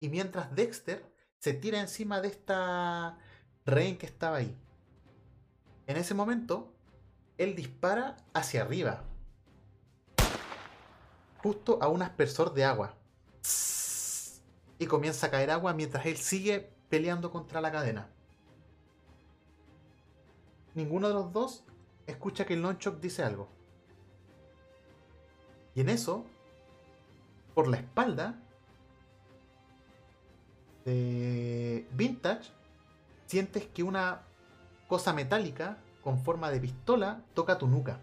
Y 0.00 0.08
mientras 0.08 0.54
Dexter 0.54 1.04
se 1.38 1.52
tira 1.52 1.80
encima 1.80 2.20
de 2.20 2.28
esta 2.28 3.18
rehén 3.64 3.98
que 3.98 4.06
estaba 4.06 4.38
ahí. 4.38 4.56
En 5.86 5.96
ese 5.96 6.14
momento, 6.14 6.72
él 7.36 7.54
dispara 7.54 8.16
hacia 8.32 8.62
arriba, 8.62 9.04
justo 11.42 11.78
a 11.82 11.88
un 11.88 12.02
aspersor 12.02 12.52
de 12.54 12.64
agua. 12.64 12.94
Y 14.78 14.86
comienza 14.86 15.26
a 15.26 15.30
caer 15.30 15.50
agua 15.50 15.72
mientras 15.72 16.06
él 16.06 16.16
sigue 16.16 16.70
peleando 16.88 17.30
contra 17.30 17.60
la 17.60 17.70
cadena. 17.72 18.08
Ninguno 20.74 21.08
de 21.08 21.14
los 21.14 21.32
dos 21.32 21.64
escucha 22.08 22.44
que 22.46 22.54
el 22.54 22.62
Nonchok 22.62 23.00
dice 23.00 23.22
algo. 23.22 23.48
Y 25.74 25.80
en 25.82 25.88
eso, 25.90 26.24
por 27.54 27.68
la 27.68 27.76
espalda 27.76 28.40
de 30.84 31.86
Vintage, 31.92 32.50
sientes 33.26 33.66
que 33.66 33.82
una 33.82 34.22
cosa 34.88 35.12
metálica 35.12 35.78
con 36.02 36.18
forma 36.18 36.50
de 36.50 36.60
pistola 36.60 37.22
toca 37.34 37.58
tu 37.58 37.68
nuca. 37.68 38.00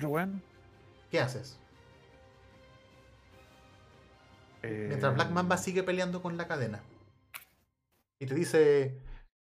Bueno, 0.00 0.40
¿Qué 1.10 1.20
haces? 1.20 1.58
eh, 4.62 4.86
Mientras 4.88 5.14
Black 5.14 5.30
Mamba 5.30 5.56
sigue 5.56 5.82
peleando 5.82 6.22
con 6.22 6.36
la 6.36 6.46
cadena. 6.46 6.80
Y 8.20 8.26
te 8.26 8.34
dice, 8.36 9.00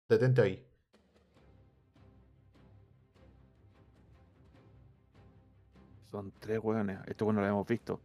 detente 0.09 0.43
ahí. 0.43 0.67
Son 6.11 6.33
tres 6.39 6.59
hueones. 6.63 6.99
Esto 7.07 7.25
bueno 7.27 7.41
lo 7.41 7.47
hemos 7.49 7.67
visto. 7.67 8.01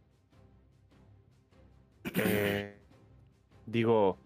Eh, 2.14 2.76
digo, 3.66 4.18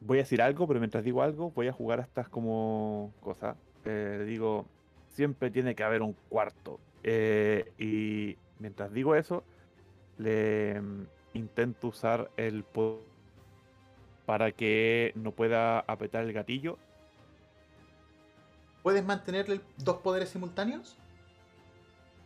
voy 0.00 0.18
a 0.18 0.22
decir 0.22 0.42
algo, 0.42 0.66
pero 0.66 0.80
mientras 0.80 1.04
digo 1.04 1.22
algo, 1.22 1.50
voy 1.50 1.68
a 1.68 1.72
jugar 1.72 2.00
a 2.00 2.02
estas 2.02 2.28
como 2.28 3.12
cosas. 3.20 3.56
Eh, 3.84 4.24
digo, 4.26 4.66
siempre 5.08 5.50
tiene 5.50 5.74
que 5.74 5.82
haber 5.84 6.02
un 6.02 6.14
cuarto. 6.28 6.80
Eh, 7.02 7.72
y 7.78 8.36
mientras 8.58 8.92
digo 8.92 9.14
eso, 9.14 9.44
le 10.18 10.80
mm, 10.80 11.06
intento 11.34 11.88
usar 11.88 12.30
el 12.36 12.64
po- 12.64 13.02
para 14.26 14.52
que 14.52 15.12
no 15.14 15.32
pueda 15.32 15.80
apretar 15.80 16.24
el 16.24 16.32
gatillo. 16.32 16.78
¿Puedes 18.82 19.04
mantenerle 19.04 19.60
dos 19.78 19.98
poderes 19.98 20.28
simultáneos? 20.28 20.96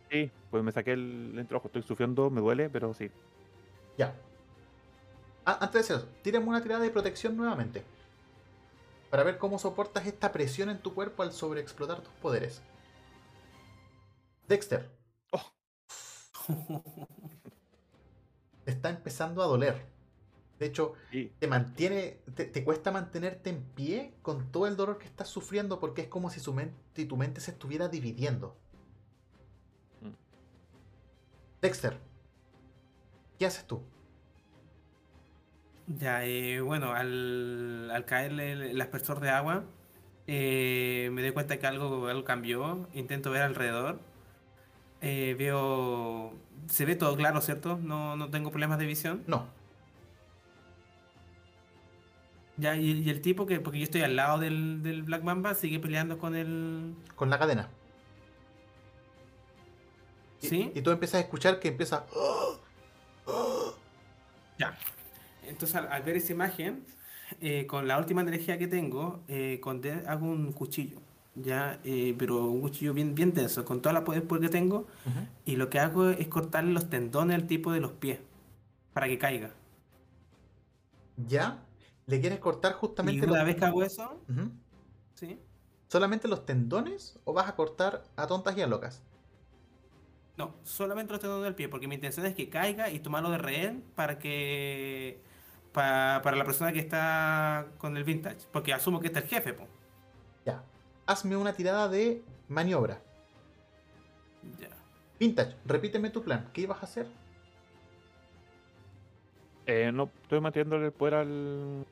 Sí, 0.09 0.31
pues 0.49 0.63
me 0.63 0.71
saqué 0.71 0.93
el 0.93 1.35
entrojo, 1.37 1.67
estoy 1.67 1.83
sufriendo, 1.83 2.29
me 2.29 2.41
duele, 2.41 2.69
pero 2.69 2.93
sí. 2.93 3.11
Ya. 3.97 4.15
Ah, 5.45 5.57
antes 5.61 5.87
de 5.87 5.95
eso, 5.95 6.07
tírame 6.21 6.47
una 6.47 6.61
tirada 6.61 6.81
de 6.81 6.89
protección 6.89 7.37
nuevamente. 7.37 7.83
Para 9.09 9.23
ver 9.23 9.37
cómo 9.37 9.57
soportas 9.59 10.05
esta 10.05 10.31
presión 10.31 10.69
en 10.69 10.79
tu 10.79 10.93
cuerpo 10.93 11.23
al 11.23 11.33
sobreexplotar 11.33 12.01
tus 12.01 12.13
poderes. 12.13 12.61
Dexter, 14.47 14.89
te 18.65 18.71
está 18.71 18.89
empezando 18.89 19.41
a 19.43 19.45
doler. 19.45 19.98
De 20.59 20.65
hecho, 20.67 20.93
te 21.39 21.47
mantiene. 21.47 22.19
Te, 22.35 22.45
te 22.45 22.63
cuesta 22.63 22.91
mantenerte 22.91 23.49
en 23.49 23.63
pie 23.63 24.13
con 24.21 24.51
todo 24.51 24.67
el 24.67 24.75
dolor 24.75 24.97
que 24.99 25.05
estás 25.07 25.27
sufriendo 25.29 25.79
porque 25.79 26.03
es 26.03 26.07
como 26.09 26.29
si, 26.29 26.39
su 26.39 26.53
men- 26.53 26.73
si 26.95 27.05
tu 27.05 27.17
mente 27.17 27.41
se 27.41 27.51
estuviera 27.51 27.87
dividiendo. 27.87 28.55
Mm. 30.01 30.09
Dexter, 31.61 31.97
¿qué 33.37 33.45
haces 33.45 33.65
tú? 33.65 33.81
Ya, 35.87 36.23
eh, 36.25 36.61
bueno, 36.61 36.93
al, 36.93 37.89
al 37.91 38.05
caerle 38.05 38.51
el, 38.51 38.61
el 38.61 38.81
aspersor 38.81 39.19
de 39.19 39.29
agua, 39.31 39.63
eh, 40.27 41.09
me 41.13 41.21
doy 41.23 41.31
cuenta 41.31 41.57
que 41.59 41.65
algo, 41.67 42.07
algo 42.07 42.23
cambió. 42.23 42.87
Intento 42.93 43.31
ver 43.31 43.41
alrededor. 43.43 43.99
Eh, 45.01 45.35
veo. 45.37 46.33
Se 46.69 46.85
ve 46.85 46.95
todo 46.95 47.15
claro, 47.15 47.41
¿cierto? 47.41 47.77
No, 47.81 48.15
no 48.17 48.29
tengo 48.29 48.51
problemas 48.51 48.79
de 48.79 48.85
visión. 48.85 49.23
No, 49.27 49.47
Ya, 52.59 52.75
y, 52.75 52.91
y 53.03 53.09
el 53.09 53.21
tipo 53.21 53.45
que, 53.45 53.59
porque 53.59 53.79
yo 53.79 53.83
estoy 53.85 54.01
al 54.01 54.15
lado 54.15 54.39
del, 54.39 54.83
del 54.83 55.03
Black 55.03 55.23
Mamba, 55.23 55.53
sigue 55.55 55.79
peleando 55.79 56.17
con 56.17 56.35
el. 56.35 56.93
con 57.15 57.29
la 57.29 57.39
cadena. 57.39 57.69
¿Sí? 60.39 60.71
Y, 60.73 60.81
tú 60.81 60.91
empiezas 60.91 61.15
a 61.15 61.19
escuchar 61.23 61.59
que 61.59 61.69
empieza. 61.69 62.05
Ya. 64.57 64.77
Entonces, 65.47 65.75
al, 65.75 65.87
al 65.91 66.03
ver 66.03 66.17
esa 66.17 66.33
imagen, 66.33 66.85
eh, 67.41 67.65
con 67.67 67.87
la 67.87 67.97
última 67.97 68.21
energía 68.21 68.57
que 68.57 68.67
tengo, 68.67 69.21
eh, 69.27 69.59
con 69.61 69.81
de- 69.81 70.03
hago 70.07 70.25
un 70.27 70.51
cuchillo. 70.53 70.99
Ya, 71.35 71.79
eh, 71.83 72.15
pero 72.17 72.45
un 72.45 72.61
cuchillo 72.61 72.93
bien, 72.93 73.15
bien 73.15 73.33
denso, 73.33 73.63
con 73.63 73.81
toda 73.81 73.93
la 73.93 74.03
poder 74.03 74.23
que 74.41 74.49
tengo. 74.49 74.87
Y 75.45 75.55
lo 75.55 75.69
que 75.69 75.79
hago 75.79 76.09
es 76.09 76.27
cortarle 76.27 76.71
los 76.73 76.89
tendones 76.89 77.35
al 77.35 77.47
tipo 77.47 77.71
de 77.71 77.79
los 77.79 77.91
pies. 77.93 78.19
Para 78.93 79.07
que 79.07 79.17
caiga. 79.17 79.51
¿Ya? 81.27 81.63
¿Le 82.09 82.19
quieres 82.19 82.39
cortar 82.39 82.71
Y 82.71 82.75
justamente 82.75 83.25
una 83.25 83.37
los- 83.37 83.45
vez 83.45 83.55
que 83.55 83.65
hago 83.65 83.83
eso. 83.83 84.21
¿sí? 85.15 85.39
solamente 85.87 86.27
los 86.27 86.45
tendones 86.45 87.17
o 87.23 87.33
vas 87.33 87.47
a 87.49 87.55
cortar 87.55 88.03
a 88.15 88.27
tontas 88.27 88.55
y 88.57 88.61
a 88.61 88.67
locas? 88.67 89.01
No, 90.37 90.53
solamente 90.63 91.11
los 91.11 91.19
tendones 91.19 91.43
del 91.45 91.55
pie, 91.55 91.67
porque 91.67 91.87
mi 91.87 91.95
intención 91.95 92.25
es 92.25 92.35
que 92.35 92.47
caiga 92.49 92.89
y 92.91 92.99
tomarlo 92.99 93.29
de 93.31 93.37
rehén 93.39 93.83
para 93.95 94.19
que. 94.19 95.21
pa- 95.73 96.21
para 96.23 96.35
la 96.37 96.45
persona 96.45 96.71
que 96.71 96.79
está 96.79 97.67
con 97.77 97.97
el 97.97 98.03
vintage. 98.03 98.47
Porque 98.51 98.73
asumo 98.73 98.99
que 98.99 99.07
este 99.07 99.19
es 99.19 99.25
el 99.25 99.29
jefe, 99.31 99.53
po. 99.53 99.67
Ya. 100.45 100.63
Hazme 101.07 101.35
una 101.37 101.53
tirada 101.53 101.89
de 101.89 102.23
maniobra. 102.47 103.01
Ya. 104.59 104.69
Vintage, 105.19 105.55
repíteme 105.65 106.09
tu 106.11 106.23
plan. 106.23 106.49
¿Qué 106.53 106.61
ibas 106.61 106.79
a 106.81 106.85
hacer? 106.85 107.07
eh, 109.65 109.91
no 109.93 110.09
estoy 110.23 110.39
metiéndole 110.41 110.87
el 110.87 110.91
poder 110.91 111.13
al, 111.15 111.85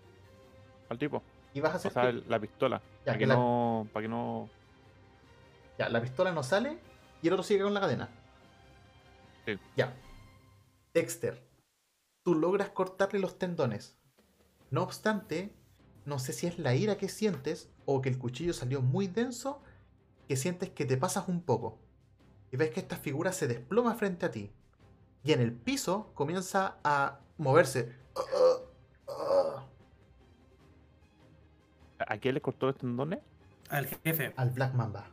al 0.90 0.98
tipo. 0.98 1.22
Ibas 1.54 1.72
a 1.72 1.76
O 1.76 1.78
hacer 1.78 1.92
sea, 1.94 2.02
que- 2.04 2.10
el- 2.10 2.24
la 2.28 2.40
pistola. 2.40 2.78
Ya, 2.80 3.06
para 3.06 3.14
que 3.14 3.20
que 3.20 3.28
la- 3.28 3.36
no. 3.36 3.88
Para 3.94 4.04
que 4.04 4.08
no. 4.10 4.50
Ya, 5.78 5.90
la 5.90 6.02
pistola 6.02 6.32
no 6.32 6.44
sale 6.44 6.78
y 7.22 7.28
el 7.28 7.34
otro 7.34 7.44
sigue 7.44 7.64
con 7.64 7.74
la 7.74 7.80
cadena. 7.80 8.10
Sí. 9.46 9.58
Ya. 9.76 9.96
Dexter, 10.94 11.44
tú 12.24 12.34
logras 12.36 12.70
cortarle 12.70 13.20
los 13.20 13.38
tendones. 13.38 13.98
No 14.72 14.84
obstante, 14.84 15.54
no 16.06 16.20
sé 16.20 16.34
si 16.34 16.48
es 16.48 16.60
la 16.60 16.76
ira 16.76 16.98
que 16.98 17.08
sientes 17.10 17.70
o 17.86 18.02
que 18.02 18.10
el 18.10 18.18
cuchillo 18.18 18.54
salió 18.54 18.82
muy 18.82 19.08
denso, 19.08 19.62
que 20.28 20.36
sientes 20.36 20.70
que 20.72 20.86
te 20.86 20.98
pasas 20.98 21.28
un 21.28 21.42
poco. 21.42 21.80
Y 22.52 22.58
ves 22.58 22.72
que 22.72 22.80
esta 22.80 22.98
figura 22.98 23.32
se 23.32 23.48
desploma 23.48 23.94
frente 23.96 24.26
a 24.26 24.32
ti. 24.32 24.52
Y 25.24 25.32
en 25.34 25.42
el 25.42 25.54
piso 25.54 26.12
comienza 26.16 26.78
a 26.84 27.20
moverse. 27.38 27.94
¿A 32.08 32.18
quién 32.18 32.34
le 32.34 32.42
cortó 32.42 32.66
los 32.68 32.78
tendones? 32.78 33.20
Al 33.70 33.86
jefe. 34.04 34.34
Al 34.38 34.50
Black 34.52 34.74
Mamba. 34.74 35.06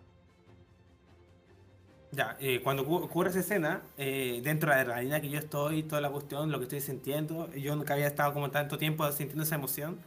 Ya, 2.12 2.36
eh, 2.38 2.60
cuando 2.62 2.86
ocu- 2.86 3.02
ocurre 3.02 3.30
esa 3.30 3.40
escena, 3.40 3.82
eh, 3.98 4.40
dentro 4.44 4.70
de 4.70 4.76
la 4.76 4.82
adrenalina 4.82 5.20
que 5.20 5.28
yo 5.28 5.38
estoy, 5.40 5.82
toda 5.82 6.00
la 6.00 6.10
cuestión, 6.10 6.52
lo 6.52 6.58
que 6.58 6.64
estoy 6.64 6.80
sintiendo, 6.80 7.50
yo 7.54 7.74
nunca 7.74 7.94
había 7.94 8.06
estado 8.06 8.32
como 8.32 8.50
tanto 8.52 8.78
tiempo 8.78 9.10
sintiendo 9.10 9.42
esa 9.42 9.56
emoción. 9.56 9.98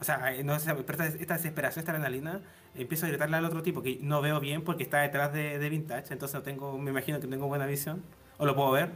O 0.00 0.04
sea, 0.04 0.32
eh, 0.32 0.44
no 0.44 0.54
esta, 0.54 0.72
esta 0.78 1.34
desesperación, 1.34 1.80
esta 1.82 1.90
adrenalina, 1.92 2.40
empiezo 2.76 3.06
a 3.06 3.08
gritarle 3.08 3.36
al 3.36 3.44
otro 3.44 3.62
tipo 3.62 3.82
que 3.82 3.98
no 4.00 4.22
veo 4.22 4.38
bien 4.38 4.62
porque 4.62 4.84
está 4.84 5.00
detrás 5.00 5.32
de, 5.32 5.58
de 5.58 5.68
Vintage, 5.68 6.12
entonces 6.12 6.34
no 6.36 6.42
tengo, 6.42 6.78
me 6.78 6.90
imagino 6.92 7.18
que 7.18 7.26
tengo 7.26 7.48
buena 7.48 7.66
visión. 7.66 8.00
¿O 8.38 8.46
lo 8.46 8.54
puedo 8.54 8.70
ver? 8.70 8.90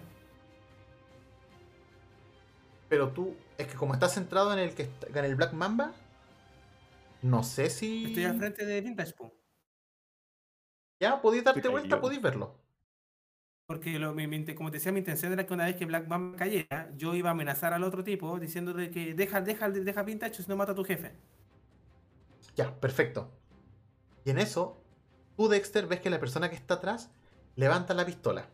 Pero 2.88 3.08
tú, 3.08 3.34
es 3.58 3.66
que 3.66 3.74
como 3.74 3.94
estás 3.94 4.14
centrado 4.14 4.52
en 4.52 4.60
el 4.60 4.74
que 4.74 4.82
está- 4.84 5.18
en 5.18 5.24
el 5.24 5.34
Black 5.34 5.52
Mamba, 5.52 5.92
no 7.24 7.42
sé 7.42 7.70
si. 7.70 8.04
Estoy 8.04 8.24
al 8.24 8.36
frente 8.36 8.66
de 8.66 8.80
Vintage, 8.82 9.12
po. 9.14 9.32
Ya, 11.00 11.20
podéis 11.20 11.42
darte 11.44 11.68
vuelta, 11.68 12.00
podéis 12.00 12.20
verlo. 12.22 12.60
Porque 13.66 13.98
lo- 13.98 14.12
mi- 14.14 14.26
mi- 14.26 14.44
como 14.54 14.70
te 14.70 14.76
decía, 14.76 14.92
mi 14.92 14.98
intención 14.98 15.32
era 15.32 15.46
que 15.46 15.54
una 15.54 15.64
vez 15.64 15.76
que 15.76 15.86
Black 15.86 16.06
Mamba 16.06 16.36
cayera, 16.36 16.90
yo 16.96 17.14
iba 17.14 17.30
a 17.30 17.32
amenazar 17.32 17.72
al 17.72 17.82
otro 17.82 18.04
tipo 18.04 18.38
diciéndole 18.38 18.90
que 18.90 19.14
deja, 19.14 19.40
deja, 19.40 19.70
deja 19.70 20.02
Vintage 20.02 20.42
si 20.42 20.48
no 20.48 20.56
mata 20.56 20.72
a 20.72 20.74
tu 20.74 20.84
jefe. 20.84 21.12
Ya, 22.56 22.78
perfecto. 22.78 23.30
Y 24.24 24.30
en 24.30 24.38
eso, 24.38 24.82
tú, 25.36 25.48
Dexter, 25.48 25.86
ves 25.86 26.00
que 26.00 26.10
la 26.10 26.20
persona 26.20 26.50
que 26.50 26.56
está 26.56 26.74
atrás 26.74 27.10
levanta 27.56 27.94
la 27.94 28.04
pistola. 28.04 28.48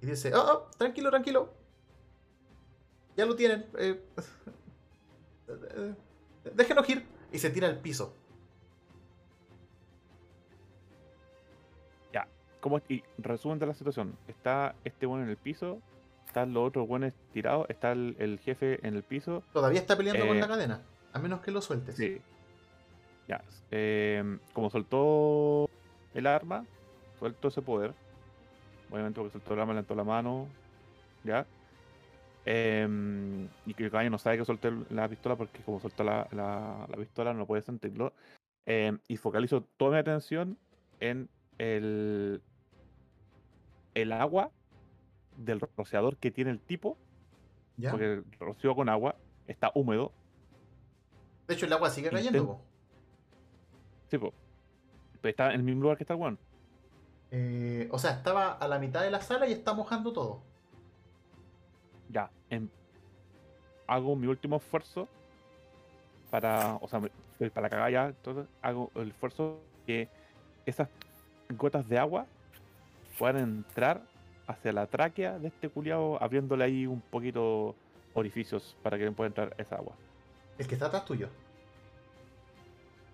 Y 0.00 0.06
dice, 0.06 0.32
oh, 0.34 0.40
oh, 0.68 0.70
tranquilo, 0.78 1.10
tranquilo. 1.10 1.52
Ya 3.16 3.26
lo 3.26 3.34
tienen. 3.34 3.66
eh, 3.78 4.00
déjenos 6.54 6.88
ir. 6.88 7.06
Y 7.32 7.38
se 7.38 7.50
tira 7.50 7.68
al 7.68 7.78
piso. 7.78 8.16
¿cómo, 12.62 12.80
y 12.88 13.02
resumen 13.18 13.58
de 13.58 13.66
la 13.66 13.74
situación. 13.74 14.16
Está 14.28 14.76
este 14.84 15.04
bueno 15.04 15.24
en 15.24 15.30
el 15.30 15.36
piso, 15.36 15.80
están 16.26 16.54
los 16.54 16.68
otros 16.68 16.86
buenos 16.86 17.12
tirados, 17.32 17.66
está 17.68 17.90
el, 17.92 18.14
el 18.20 18.38
jefe 18.38 18.78
en 18.86 18.94
el 18.94 19.02
piso. 19.02 19.42
Todavía 19.52 19.80
está 19.80 19.96
peleando 19.96 20.26
con 20.26 20.36
Eh, 20.36 20.40
la 20.40 20.48
cadena. 20.48 20.80
A 21.12 21.18
menos 21.18 21.40
que 21.40 21.50
lo 21.50 21.60
sueltes. 21.60 21.96
Sí. 21.96 22.22
Ya. 23.28 23.42
em, 23.72 24.38
como 24.52 24.70
soltó 24.70 25.68
el 26.14 26.26
arma, 26.26 26.64
suelto 27.18 27.48
ese 27.48 27.60
poder. 27.62 27.92
Obviamente 28.90 29.18
porque 29.20 29.32
soltó 29.32 29.54
el 29.54 29.60
arma, 29.60 29.72
levantó 29.72 29.94
la 29.96 30.04
mano. 30.04 30.46
¿Ya? 31.24 31.44
Em, 32.44 33.48
y 33.66 33.74
que 33.74 33.84
el 33.84 33.90
caballo 33.90 34.10
no 34.10 34.18
sabe 34.18 34.38
que 34.38 34.44
solté 34.44 34.72
la 34.90 35.08
pistola 35.08 35.36
porque 35.36 35.62
como 35.62 35.78
soltó 35.80 36.02
la, 36.02 36.26
la- 36.32 36.86
la 36.88 36.96
pistola 36.96 37.32
no 37.34 37.46
puede 37.46 37.62
sentirlo. 37.62 38.12
Em, 38.66 38.98
y 39.08 39.16
focalizo 39.16 39.62
toda 39.76 39.92
mi 39.92 39.98
atención 39.98 40.58
en 41.00 41.28
el, 41.58 42.40
el 43.94 44.12
agua 44.12 44.50
del 45.36 45.60
rociador 45.76 46.16
que 46.16 46.30
tiene 46.30 46.50
el 46.50 46.60
tipo. 46.60 46.96
¿Ya? 47.76 47.90
Porque 47.90 48.22
roció 48.38 48.74
con 48.74 48.88
agua, 48.88 49.16
está 49.46 49.70
húmedo. 49.74 50.12
De 51.48 51.54
hecho, 51.54 51.66
el 51.66 51.72
agua 51.72 51.90
sigue 51.90 52.10
cayendo. 52.10 52.46
Po. 52.46 52.60
Sí, 54.10 54.18
po. 54.18 54.32
Pero 55.20 55.30
está 55.30 55.48
en 55.54 55.60
el 55.60 55.62
mismo 55.62 55.82
lugar 55.82 55.96
que 55.96 56.04
está 56.04 56.14
el 56.14 56.20
weón. 56.20 56.38
Eh, 57.30 57.88
o 57.90 57.98
sea, 57.98 58.10
estaba 58.12 58.52
a 58.52 58.68
la 58.68 58.78
mitad 58.78 59.02
de 59.02 59.10
la 59.10 59.20
sala 59.20 59.46
y 59.48 59.52
está 59.52 59.72
mojando 59.74 60.12
todo. 60.12 60.42
Ya. 62.12 62.30
em- 62.50 62.68
hago 63.86 64.14
mi 64.16 64.26
último 64.26 64.56
esfuerzo 64.56 65.08
para. 66.30 66.76
O 66.80 66.88
sea, 66.88 67.00
para 67.52 67.68
cagar 67.68 67.90
ya. 67.90 68.06
Entonces 68.08 68.46
hago 68.60 68.90
el 68.94 69.08
esfuerzo 69.08 69.58
que 69.86 70.08
esas 70.66 70.88
gotas 71.50 71.88
de 71.88 71.98
agua 71.98 72.26
puedan 73.18 73.38
entrar 73.38 74.02
hacia 74.46 74.72
la 74.72 74.86
tráquea 74.86 75.38
de 75.38 75.48
este 75.48 75.68
culiao, 75.68 76.22
abriéndole 76.22 76.64
ahí 76.64 76.86
un 76.86 77.00
poquito 77.00 77.74
orificios 78.14 78.76
para 78.82 78.98
que 78.98 79.10
pueda 79.12 79.28
entrar 79.28 79.54
esa 79.58 79.76
agua. 79.76 79.94
El 80.58 80.66
que 80.66 80.74
está 80.74 80.86
atrás 80.86 81.04
tuyo, 81.04 81.28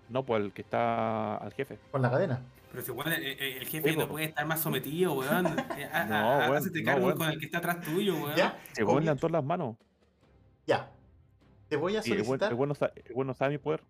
No, 0.09 0.25
pues 0.25 0.43
el 0.43 0.51
que 0.53 0.61
está 0.61 1.37
al 1.37 1.53
jefe. 1.53 1.77
con 1.91 2.01
la 2.01 2.09
cadena. 2.09 2.41
Pero 2.71 2.83
si 2.83 2.91
weón, 2.91 3.11
el, 3.13 3.23
el- 3.23 3.39
el 3.41 3.65
jefe 3.67 3.91
Sí, 3.91 3.97
no 3.97 4.05
po. 4.05 4.11
puede 4.13 4.25
estar 4.25 4.45
más 4.45 4.59
sometido, 4.61 5.13
weón. 5.13 5.45
Eh, 5.77 5.89
No, 6.07 6.37
weón, 6.39 6.57
Hacete 6.57 6.79
no, 6.81 6.85
cargo 6.85 7.05
weón. 7.07 7.17
con 7.17 7.29
el 7.29 7.39
que 7.39 7.45
está 7.45 7.57
atrás 7.59 7.81
tuyo, 7.81 8.15
weón. 8.15 8.35
¿Ya? 8.35 8.59
Se 8.73 8.83
weón 8.83 9.03
levantó 9.05 9.29
las 9.29 9.43
manos. 9.43 9.75
Ya. 10.67 10.91
Te 11.67 11.75
voy 11.77 11.95
a 11.97 12.01
solicitar. 12.03 12.51
el 12.51 12.57
weón 12.57 12.69
no 13.15 13.23
no 13.23 13.33
sabe 13.33 13.51
mi 13.51 13.57
poder. 13.59 13.83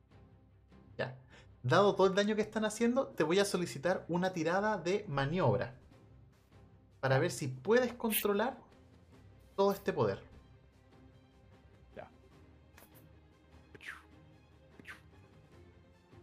Ya. 0.97 1.15
Dado 1.63 1.95
todo 1.95 2.07
el 2.07 2.15
daño 2.15 2.35
que 2.35 2.41
están 2.41 2.63
haciendo, 2.65 3.07
te 3.07 3.23
voy 3.23 3.39
a 3.39 3.45
solicitar 3.45 4.05
una 4.07 4.31
tirada 4.33 4.77
de 4.77 5.05
maniobra. 5.07 5.73
Para 7.01 7.19
ver 7.19 7.31
si 7.31 7.47
puedes 7.47 7.93
controlar 7.93 8.57
todo 9.55 9.71
este 9.73 9.91
poder. 9.93 10.19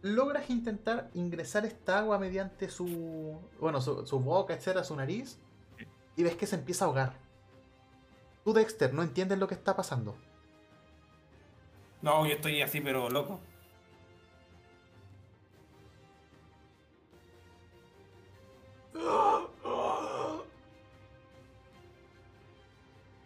Logras 0.01 0.49
intentar 0.49 1.09
ingresar 1.13 1.65
esta 1.65 1.99
agua 1.99 2.19
mediante 2.19 2.69
su. 2.69 3.39
Bueno, 3.59 3.81
su, 3.81 4.05
su 4.05 4.19
boca, 4.19 4.53
etcétera, 4.53 4.83
su 4.83 4.95
nariz. 4.95 5.39
Y 6.15 6.23
ves 6.23 6.35
que 6.35 6.47
se 6.47 6.55
empieza 6.55 6.85
a 6.85 6.87
ahogar. 6.87 7.13
Tú, 8.43 8.53
Dexter, 8.53 8.93
no 8.93 9.03
entiendes 9.03 9.37
lo 9.39 9.47
que 9.47 9.55
está 9.55 9.75
pasando. 9.75 10.15
No, 12.01 12.25
yo 12.25 12.35
estoy 12.35 12.61
así, 12.61 12.79
pero 12.79 13.09
loco. 13.09 13.39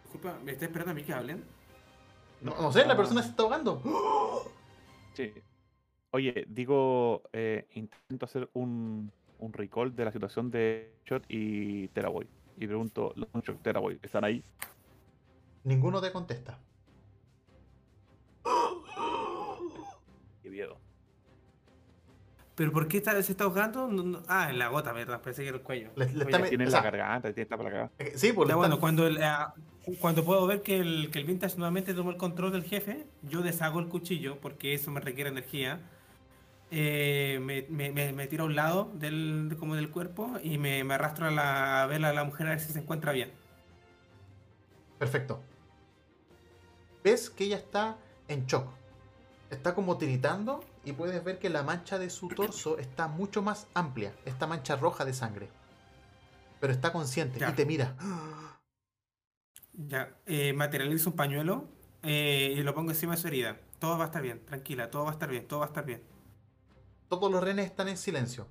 Disculpa, 0.02 0.38
¿me 0.42 0.52
está 0.52 0.64
esperando 0.64 0.92
a 0.92 0.94
mí 0.94 1.04
que 1.04 1.12
hablen? 1.12 1.44
No, 2.40 2.60
no 2.60 2.72
sé, 2.72 2.84
la 2.84 2.96
persona 2.96 3.22
se 3.22 3.30
está 3.30 3.44
ahogando. 3.44 3.80
Sí. 5.14 5.32
Oye, 6.14 6.44
digo, 6.48 7.22
eh, 7.32 7.66
intento 7.72 8.26
hacer 8.26 8.48
un, 8.52 9.10
un 9.38 9.52
recall 9.52 9.96
de 9.96 10.04
la 10.04 10.12
situación 10.12 10.50
de 10.50 10.92
Shot 11.06 11.24
y 11.28 11.88
Teraboy. 11.88 12.28
Y 12.58 12.66
pregunto, 12.66 13.14
Longshot, 13.16 13.62
Teraboy, 13.62 13.98
¿están 14.02 14.24
ahí? 14.24 14.44
Ninguno 15.64 16.00
te 16.02 16.12
contesta. 16.12 16.58
Qué 20.42 20.50
miedo. 20.50 20.76
¿Pero 22.54 22.72
por 22.72 22.86
qué 22.88 22.98
está- 22.98 23.20
se 23.22 23.32
está 23.32 23.44
ahogando? 23.44 23.88
No, 23.88 24.02
no- 24.02 24.22
Ah, 24.28 24.50
en 24.50 24.58
la 24.58 24.68
gota, 24.68 24.92
¿verdad? 24.92 25.22
Pensé 25.22 25.42
que 25.42 25.48
era 25.48 25.56
el 25.56 25.62
cuello. 25.62 25.90
Le- 25.96 26.12
le 26.12 26.24
está 26.24 26.42
Tiene 26.46 26.64
o 26.64 26.66
la 26.66 26.70
sea, 26.70 26.82
garganta, 26.82 27.28
tiene 27.32 27.42
está 27.44 27.56
para 27.56 27.68
acá. 27.70 27.90
Eh, 27.98 28.12
Sí, 28.16 28.32
pues 28.34 28.48
Ya 28.48 28.54
le 28.54 28.58
bueno, 28.58 28.78
cuando, 28.78 29.06
el, 29.06 29.22
ah, 29.22 29.54
cuando 30.00 30.22
puedo 30.24 30.46
ver 30.46 30.60
que 30.60 30.78
el, 30.78 31.10
que 31.10 31.20
el 31.20 31.24
Vintage 31.24 31.56
nuevamente 31.56 31.94
tomó 31.94 32.10
el 32.10 32.18
control 32.18 32.52
del 32.52 32.64
jefe, 32.64 33.06
yo 33.22 33.40
deshago 33.40 33.80
el 33.80 33.88
cuchillo 33.88 34.38
porque 34.40 34.74
eso 34.74 34.90
me 34.90 35.00
requiere 35.00 35.30
energía. 35.30 35.80
Eh, 36.74 37.38
me, 37.42 37.66
me- 37.68 37.92
me- 37.92 38.14
me 38.14 38.26
tiro 38.28 38.44
a 38.44 38.46
un 38.46 38.56
lado 38.56 38.90
del, 38.94 39.56
como 39.58 39.76
del 39.76 39.90
cuerpo 39.90 40.38
y 40.42 40.56
me, 40.56 40.82
me 40.84 40.94
arrastro 40.94 41.26
a, 41.26 41.30
la, 41.30 41.82
a 41.82 41.86
ver 41.86 42.02
a 42.02 42.14
la 42.14 42.24
mujer 42.24 42.46
a 42.46 42.50
ver 42.50 42.60
si 42.60 42.72
se 42.72 42.78
encuentra 42.78 43.12
bien. 43.12 43.30
Perfecto. 44.98 45.42
Ves 47.04 47.28
que 47.28 47.44
ella 47.44 47.58
está 47.58 47.98
en 48.28 48.46
shock. 48.46 48.68
Está 49.50 49.74
como 49.74 49.98
tiritando 49.98 50.64
y 50.82 50.92
puedes 50.92 51.22
ver 51.22 51.38
que 51.38 51.50
la 51.50 51.62
mancha 51.62 51.98
de 51.98 52.08
su 52.08 52.28
torso 52.28 52.78
está 52.78 53.06
mucho 53.06 53.42
más 53.42 53.66
amplia. 53.74 54.14
Esta 54.24 54.46
mancha 54.46 54.74
roja 54.76 55.04
de 55.04 55.12
sangre. 55.12 55.50
Pero 56.58 56.72
está 56.72 56.90
consciente 56.90 57.38
Ya. 57.38 57.50
y 57.50 57.52
te 57.52 57.66
mira. 57.66 57.94
Ya, 59.74 60.16
eh, 60.24 60.54
materializo 60.54 61.10
un 61.10 61.16
pañuelo 61.16 61.68
eh, 62.02 62.54
y 62.56 62.62
lo 62.62 62.74
pongo 62.74 62.92
encima 62.92 63.14
de 63.14 63.20
su 63.20 63.28
herida. 63.28 63.58
Todo 63.78 63.98
va 63.98 64.04
a 64.04 64.06
estar 64.06 64.22
bien, 64.22 64.42
tranquila, 64.46 64.90
todo 64.90 65.04
va 65.04 65.10
a 65.10 65.12
estar 65.12 65.28
bien, 65.28 65.46
todo 65.46 65.60
va 65.60 65.66
a 65.66 65.68
estar 65.68 65.84
bien. 65.84 66.02
Todos 67.12 67.30
los 67.30 67.44
renes 67.44 67.66
están 67.66 67.88
en 67.88 67.98
silencio. 67.98 68.46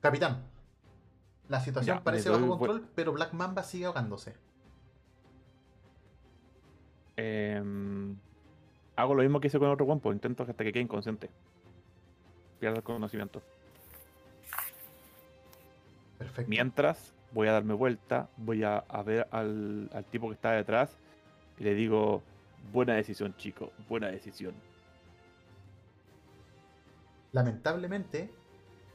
Capitán. 0.00 0.44
La 1.48 1.58
situación 1.58 1.96
Ya, 1.96 2.04
parece 2.04 2.30
bajo 2.30 2.46
control, 2.46 2.88
pero 2.94 3.12
Black 3.12 3.32
Mamba 3.32 3.64
sigue 3.64 3.86
ahogándose. 3.86 4.36
Em, 7.16 8.16
hago 8.94 9.16
lo 9.16 9.22
mismo 9.24 9.40
que 9.40 9.48
hice 9.48 9.58
con 9.58 9.66
el 9.66 9.74
otro 9.74 9.84
guampo, 9.84 10.12
intento 10.12 10.44
hasta 10.44 10.62
que 10.62 10.72
quede 10.72 10.84
inconsciente. 10.84 11.28
Pierda 12.60 12.76
el 12.76 12.84
conocimiento. 12.84 13.42
Perfecto. 16.18 16.48
Mientras 16.48 17.14
voy 17.32 17.48
a 17.48 17.52
darme 17.52 17.74
vuelta, 17.74 18.28
voy 18.36 18.62
a, 18.62 18.76
a 18.76 19.02
ver 19.02 19.26
al, 19.32 19.90
al 19.92 20.04
tipo 20.04 20.28
que 20.28 20.34
está 20.34 20.52
detrás 20.52 20.96
y 21.58 21.64
le 21.64 21.74
digo, 21.74 22.22
buena 22.72 22.94
decisión 22.94 23.36
chico, 23.36 23.72
buena 23.88 24.06
decisión. 24.06 24.54
Lamentablemente, 27.32 28.30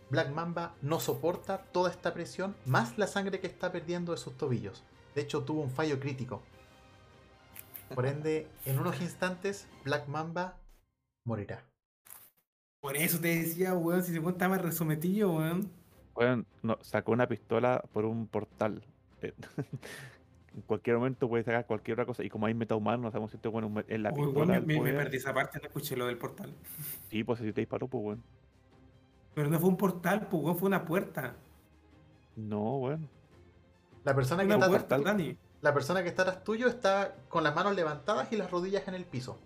Black 0.10 0.32
Mamba 0.32 0.76
no 0.82 1.00
soporta 1.00 1.64
toda 1.72 1.90
esta 1.90 2.14
presión, 2.14 2.56
más 2.66 2.98
la 2.98 3.08
sangre 3.08 3.40
que 3.40 3.48
está 3.48 3.72
perdiendo 3.72 4.12
de 4.12 4.18
sus 4.18 4.38
tobillos. 4.38 4.84
De 5.16 5.22
hecho, 5.22 5.44
tuvo 5.44 5.62
un 5.62 5.72
fallo 5.72 6.00
crítico. 6.00 6.42
Por 7.94 8.06
ende, 8.06 8.48
en 8.66 8.80
unos 8.80 9.02
instantes, 9.02 9.68
Black 9.84 10.08
Mamba 10.08 10.58
morirá. 11.26 11.66
Por 12.82 12.98
eso 12.98 13.20
te 13.20 13.28
decía, 13.28 13.74
weón, 13.74 14.04
si 14.04 14.14
se 14.14 14.22
cuenta 14.22 14.50
más 14.50 14.62
resometido, 14.62 15.34
weón. 15.34 15.72
Weón, 16.16 16.48
no, 16.62 16.78
sacó 16.82 17.12
una 17.12 17.28
pistola 17.28 17.84
por 17.94 18.06
un 18.06 18.28
portal. 18.28 18.84
En 20.56 20.62
cualquier 20.64 20.98
momento 20.98 21.30
puede 21.30 21.44
sacar 21.44 21.66
cualquier 21.66 21.96
otra 21.96 22.06
cosa. 22.06 22.24
Y 22.24 22.30
como 22.30 22.46
hay 22.46 22.54
metahumano, 22.54 23.04
no 23.04 23.12
sabemos 23.12 23.32
si 23.32 23.38
este 23.38 23.48
bueno 23.48 23.72
en 23.88 24.04
la 24.04 24.12
Uy, 24.12 24.26
pistola. 24.26 24.54
weón, 24.60 24.66
me, 24.68 24.94
perdí 24.94 25.18
esa 25.18 25.34
parte, 25.34 25.60
no 25.60 25.68
escuché 25.68 25.96
lo 25.96 26.08
del 26.08 26.18
portal. 26.18 26.54
Sí, 27.10 27.24
pues 27.24 27.40
si 27.40 27.54
te 27.54 27.62
disparó, 27.62 27.88
pues 27.88 28.04
weón. 28.04 28.24
Pero 29.34 29.50
no 29.50 29.60
fue 29.60 29.70
un 29.70 29.78
portal, 29.78 30.28
pues, 30.30 30.58
fue 30.58 30.68
una 30.68 30.84
puerta. 30.84 31.36
No, 32.36 32.78
weón. 32.78 33.08
La 34.04 34.14
persona, 34.14 34.42
que 34.42 34.48
Una 34.48 34.56
está, 34.56 34.68
puerta, 34.68 34.96
atrás- 34.96 35.06
Dani. 35.18 35.38
la 35.62 35.74
persona 35.74 36.04
que 36.04 36.10
está 36.10 36.24
atrás 36.24 36.44
tuyo 36.44 36.68
está 36.68 37.16
con 37.30 37.44
las 37.44 37.56
manos 37.56 37.76
levantadas 37.76 38.32
y 38.34 38.36
las 38.36 38.52
rodillas 38.52 38.86
en 38.90 38.96
el 38.96 39.06
piso. 39.06 39.40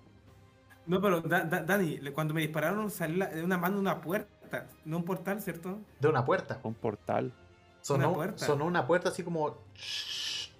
No, 0.88 1.02
pero 1.02 1.22
Da- 1.22 1.44
Da- 1.44 1.62
Dani, 1.62 2.00
cuando 2.14 2.34
me 2.34 2.42
dispararon 2.42 2.90
salió 2.90 3.28
de 3.28 3.44
una 3.44 3.58
mano 3.60 3.78
una 3.80 4.02
puerta, 4.02 4.68
no 4.86 4.98
un 4.98 5.04
portal, 5.04 5.42
¿cierto? 5.42 5.80
De 6.00 6.08
una 6.08 6.24
puerta. 6.26 6.60
Un 6.64 6.74
portal. 6.74 7.32
Sonó 7.82 8.08
Una 8.08 8.16
puerta. 8.16 8.46
sonó 8.46 8.66
una 8.66 8.88
puerta 8.88 9.10
así 9.10 9.24
como. 9.24 9.58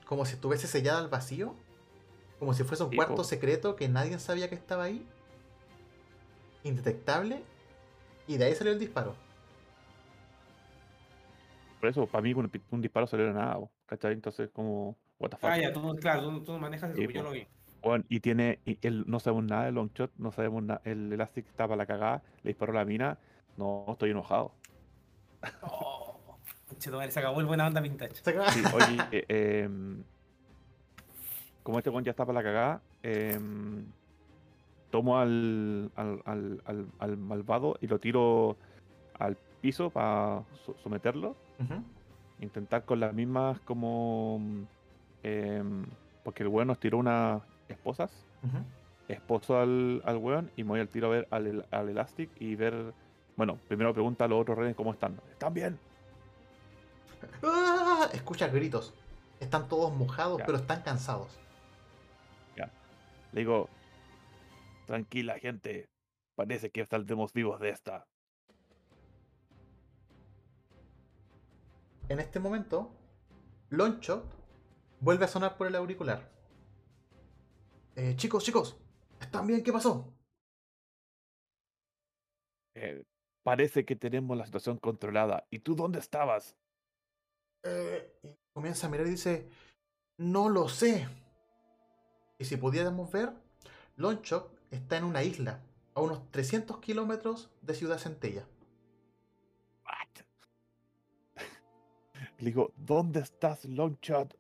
Como 0.06 0.26
si 0.26 0.36
estuviese 0.36 0.68
sellada 0.68 1.00
al 1.00 1.10
vacío. 1.10 1.56
Como 2.40 2.54
si 2.54 2.64
fuese 2.64 2.84
un 2.84 2.92
Sí, 2.92 2.96
cuarto 2.96 3.24
po. 3.24 3.24
secreto 3.24 3.76
que 3.76 3.90
nadie 3.90 4.20
sabía 4.20 4.50
que 4.50 4.56
estaba 4.56 4.84
ahí. 4.86 5.08
Indetectable. 6.64 7.44
Y 8.28 8.38
de 8.38 8.46
ahí 8.46 8.56
salió 8.56 8.74
el 8.74 8.80
disparo. 8.80 9.16
Por 11.80 11.90
eso, 11.90 12.10
para 12.10 12.22
mí, 12.22 12.34
un, 12.34 12.52
un 12.72 12.82
disparo 12.82 13.08
salió 13.08 13.26
de 13.28 13.34
nada, 13.34 13.56
po, 13.60 13.72
¿cachai? 13.86 14.14
Entonces, 14.14 14.50
como, 14.52 14.98
what 15.20 15.30
the 15.30 15.38
fuck. 15.38 15.52
Ah, 15.52 15.58
ya, 15.60 15.72
tú, 15.74 15.96
claro, 16.02 16.22
tú, 16.24 16.44
tú 16.44 16.60
manejas 16.60 16.92
eso, 16.92 17.02
Sí, 17.02 17.04
pues 17.04 17.16
yo 17.16 17.22
po. 17.22 17.24
lo 17.24 17.32
vi. 17.32 17.48
Weón, 17.82 18.06
y 18.10 18.20
tiene, 18.20 18.60
y 18.66 18.80
él, 18.88 19.04
no 19.08 19.20
sabemos 19.20 19.46
nada 19.46 19.66
del 19.66 19.76
long 19.76 19.92
shot, 19.94 20.12
no 20.18 20.32
sabemos 20.32 20.64
nada, 20.64 20.82
el 20.86 21.14
Elastic 21.14 21.48
está 21.48 21.66
para 21.68 21.78
la 21.78 21.86
cagada, 21.86 22.24
le 22.44 22.50
disparó 22.50 22.74
la 22.74 22.84
mina, 22.86 23.20
no, 23.58 23.86
estoy 23.90 24.10
enojado. 24.12 24.54
Oh, 25.62 26.05
conchetumare, 26.68 27.12
se 27.12 27.20
acabó 27.20 27.40
el 27.40 27.46
buena 27.46 27.68
onda 27.68 27.82
vintage. 27.82 28.16
Se 28.16 28.32
Sí, 28.52 28.64
oye, 28.74 28.98
eh, 29.12 29.64
em, 29.66 30.04
como 31.64 31.78
este 31.78 31.90
weón 31.90 32.04
ya 32.04 32.12
está 32.12 32.26
para 32.26 32.40
la 32.40 32.44
cagada, 32.44 32.82
em, 33.04 33.86
tomo 34.92 35.18
al, 35.18 35.92
al, 35.96 36.22
al, 36.26 36.62
al- 36.66 36.88
al 37.00 37.18
malvado 37.18 37.78
y 37.82 37.88
lo 37.88 38.00
tiro 38.00 38.56
al 39.20 39.36
piso 39.62 39.90
para 39.90 40.44
someterlo. 40.84 41.36
Intentar 42.40 42.84
con 42.86 43.00
las 43.00 43.14
mismas 43.14 43.60
como... 43.62 44.40
em, 45.24 45.86
porque 46.24 46.44
el 46.44 46.50
weón 46.50 46.68
nos 46.68 46.80
tiró 46.80 46.98
unas 46.98 47.42
esposas. 47.68 48.12
Esposo 49.08 49.60
al, 49.60 50.02
al 50.06 50.18
weón 50.18 50.52
y 50.56 50.64
me 50.64 50.70
voy 50.72 50.80
al 50.80 50.90
tiro 50.90 51.08
a 51.08 51.10
ver 51.12 51.28
al, 51.32 51.66
al 51.72 51.90
Elastic 51.90 52.30
y 52.40 52.56
ver... 52.56 52.94
Bueno, 53.38 53.58
primero 53.68 53.94
pregunta 53.94 54.26
a 54.26 54.28
los 54.28 54.42
otros 54.42 54.58
renes 54.58 54.76
cómo 54.76 54.94
están. 54.94 55.20
¿Están 55.32 55.54
bien? 55.54 55.78
¡Ah! 57.46 58.10
Escuchas 58.14 58.52
gritos. 58.52 58.94
Están 59.40 59.68
todos 59.68 59.94
mojados, 59.96 60.40
Ya. 60.40 60.46
pero 60.46 60.58
están 60.58 60.82
cansados. 60.82 61.40
Le 63.32 63.42
digo, 63.42 63.68
tranquila 64.86 65.38
gente, 65.40 65.90
parece 66.36 66.70
que 66.72 66.86
saldremos 66.86 67.34
vivos 67.34 67.60
de 67.60 67.70
esta. 67.72 68.08
En 72.08 72.22
este 72.22 72.40
momento, 72.40 72.96
Lonchot 73.72 74.24
vuelve 75.02 75.26
a 75.26 75.28
sonar 75.28 75.58
por 75.58 75.68
el 75.68 75.76
auricular. 75.76 76.32
Eh, 77.98 78.16
chicos, 78.16 78.46
chicos, 78.46 78.78
¿están 79.20 79.48
bien? 79.48 79.64
¿Qué 79.64 79.74
pasó? 79.74 80.14
Eh, 82.76 83.04
parece 83.44 83.84
que 83.84 83.98
tenemos 83.98 84.38
la 84.38 84.46
situación 84.46 84.78
controlada. 84.78 85.46
¿Y 85.50 85.60
tú 85.60 85.76
dónde 85.76 86.00
estabas? 86.00 86.56
Eh, 87.68 88.20
y 88.24 88.30
comienza 88.54 88.86
a 88.88 88.90
mirar 88.90 89.08
y 89.08 89.12
dice, 89.12 89.50
no 90.18 90.50
lo 90.50 90.70
sé. 90.70 91.08
Y 92.38 92.46
si 92.46 92.58
pudiéramos 92.58 93.12
ver, 93.12 93.34
Lonchok 93.96 94.52
está 94.72 94.98
en 94.98 95.04
una 95.06 95.24
isla, 95.24 95.62
a 95.96 96.02
unos 96.02 96.30
300 96.32 96.78
kilómetros 96.80 97.50
de 97.62 97.74
Ciudad 97.74 97.98
Centella. 97.98 98.46
What? 99.84 100.24
Le 102.40 102.46
digo, 102.46 102.72
¿dónde 102.76 103.22
estás, 103.22 103.66
Longshot? 103.66 104.38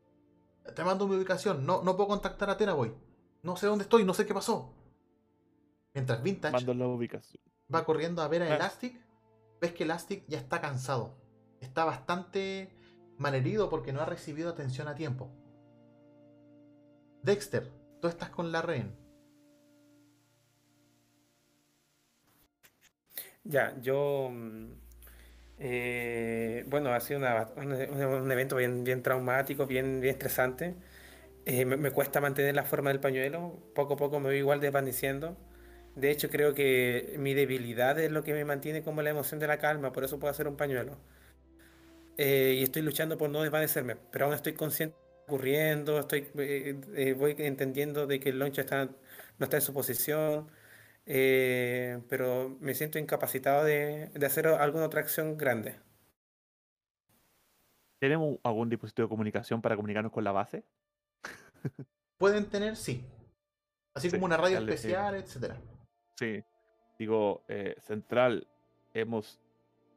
Te 0.76 0.84
mando 0.84 1.08
mi 1.08 1.16
ubicación, 1.16 1.66
no, 1.66 1.82
no 1.84 1.96
puedo 1.96 2.10
contactar 2.10 2.50
a 2.50 2.58
Teraboy. 2.58 2.94
No 3.44 3.56
sé 3.56 3.68
dónde 3.68 3.84
estoy, 3.84 4.04
no 4.04 4.14
sé 4.14 4.26
qué 4.26 4.34
pasó. 4.34 4.74
Mientras 5.94 6.22
Vintage 6.22 6.52
Mando 6.52 6.74
la 6.74 6.88
ubicación. 6.88 7.42
va 7.74 7.86
corriendo 7.86 8.22
a 8.22 8.28
ver 8.28 8.44
a 8.44 8.46
Ah. 8.48 8.56
Elastic, 8.56 9.00
ves 9.62 9.74
que 9.74 9.84
Elastic 9.84 10.26
ya 10.28 10.38
está 10.40 10.60
cansado. 10.62 11.16
Está 11.62 11.86
bastante 11.86 12.76
malherido 13.18 13.70
porque 13.70 13.94
no 13.94 14.02
ha 14.02 14.06
recibido 14.06 14.50
atención 14.50 14.88
a 14.88 14.96
tiempo. 14.96 15.30
Dexter, 17.24 17.70
tú 18.00 18.08
estás 18.08 18.30
con 18.30 18.54
la 18.54 18.62
rehén. 18.62 18.96
Ya, 23.44 23.76
yo. 23.82 24.30
mm, 24.32 24.66
eh, 25.60 26.66
bueno, 26.68 26.94
ha 26.94 27.00
sido 27.02 27.20
un 27.58 28.32
evento 28.32 28.56
bien, 28.58 28.84
bien 28.84 29.04
traumático, 29.04 29.66
bien, 29.68 30.02
bien 30.02 30.14
estresante. 30.16 30.76
Eh, 31.46 31.66
me, 31.66 31.78
me 31.78 31.92
cuesta 31.92 32.22
mantener 32.22 32.56
la 32.56 32.64
forma 32.66 32.92
del 32.92 33.00
pañuelo. 33.00 33.60
Poco 33.76 33.96
a 33.96 33.98
poco 33.98 34.20
me 34.20 34.28
voy 34.30 34.38
igual 34.38 34.62
desvaneciendo. 34.62 35.38
De 35.96 36.12
hecho, 36.12 36.30
creo 36.30 36.54
que 36.56 37.16
mi 37.20 37.34
debilidad 37.36 38.00
es 38.00 38.12
lo 38.12 38.24
que 38.24 38.34
me 38.34 38.46
mantiene 38.46 38.84
como 38.84 39.02
la 39.04 39.12
emoción 39.12 39.40
de 39.40 39.48
la 39.48 39.60
calma, 39.60 39.92
por 39.94 40.04
eso 40.06 40.20
puedo 40.20 40.32
hacer 40.32 40.48
un 40.48 40.58
pañuelo. 40.58 40.98
Eh, 42.18 42.56
y 42.60 42.64
estoy 42.64 42.82
luchando 42.82 43.18
por 43.18 43.30
no 43.30 43.42
desvanecerme, 43.42 43.96
pero 44.12 44.26
aún 44.26 44.34
estoy 44.36 44.54
consciente 44.54 44.96
de 44.96 45.02
lo 45.02 45.06
que 45.08 45.20
está 45.22 45.24
ocurriendo, 45.34 46.00
estoy, 46.00 46.28
eh, 46.38 46.82
eh, 46.96 47.14
voy 47.14 47.36
entendiendo 47.40 48.08
de 48.08 48.20
que 48.20 48.30
el 48.30 48.40
loncho 48.40 48.62
está, 48.62 48.86
no 48.86 48.94
está 49.40 49.58
en 49.58 49.62
su 49.62 49.74
posición, 49.74 50.50
eh, 51.06 52.02
pero 52.10 52.58
me 52.62 52.74
siento 52.74 53.00
incapacitado 53.00 53.64
de, 53.66 54.10
de 54.10 54.26
hacer 54.26 54.48
alguna 54.48 54.86
otra 54.86 55.02
acción 55.02 55.38
grande. 55.38 55.80
¿Tenemos 58.00 58.38
algún 58.44 58.70
dispositivo 58.70 59.08
de 59.08 59.10
comunicación 59.10 59.62
para 59.62 59.76
comunicarnos 59.76 60.12
con 60.12 60.24
la 60.24 60.32
base? 60.32 60.64
Pueden 62.18 62.50
tener, 62.50 62.76
sí. 62.76 63.04
Así 63.94 64.10
Sí, 64.10 64.16
como 64.18 64.26
una 64.26 64.38
radio 64.38 64.58
sí. 64.58 64.64
especial, 64.64 65.16
etcétera. 65.16 65.58
Sí. 66.18 66.44
Digo, 66.98 67.44
eh, 67.48 67.76
Central, 67.80 68.48
hemos, 68.94 69.42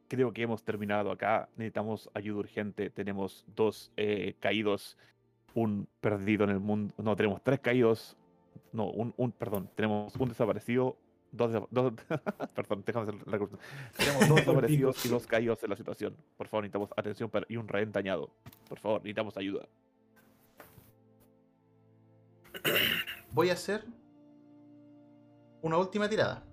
creo 0.09 0.33
que 0.33 0.41
hemos 0.41 0.63
terminado 0.63 1.11
acá. 1.11 1.47
Necesitamos 1.55 2.09
ayuda 2.13 2.39
urgente. 2.39 2.89
Tenemos 2.89 3.45
dos 3.55 3.91
eh, 3.95 4.35
caídos, 4.41 4.97
un 5.53 5.87
perdido 6.01 6.43
en 6.43 6.49
el 6.49 6.59
mundo. 6.59 6.93
No, 6.97 7.15
tenemos 7.15 7.41
tres 7.41 7.59
caídos. 7.59 8.17
No, 8.73 8.89
un, 8.89 9.13
un 9.15 9.31
perdón. 9.31 9.69
Tenemos 9.75 10.13
un 10.17 10.29
desaparecido, 10.29 10.97
dos, 11.31 11.63
dos 11.71 11.93
perdón, 12.55 12.83
déjame 12.85 13.07
hacer 13.07 13.27
la 13.27 13.37
corrección. 13.37 13.61
Tenemos 13.95 14.27
dos 14.27 14.35
desaparecidos 14.45 15.05
y 15.05 15.09
dos 15.09 15.27
caídos 15.27 15.63
en 15.63 15.69
la 15.69 15.75
situación. 15.77 16.15
Por 16.35 16.47
favor, 16.47 16.63
necesitamos 16.63 16.89
atención 16.97 17.31
y 17.47 17.55
un 17.55 17.67
rehén 17.67 17.91
dañado. 17.91 18.29
Por 18.67 18.79
favor, 18.79 18.99
necesitamos 19.01 19.37
ayuda. 19.37 19.67
Voy 23.31 23.49
a 23.49 23.53
hacer 23.53 23.85
una 25.61 25.77
última 25.77 26.09
tirada. 26.09 26.43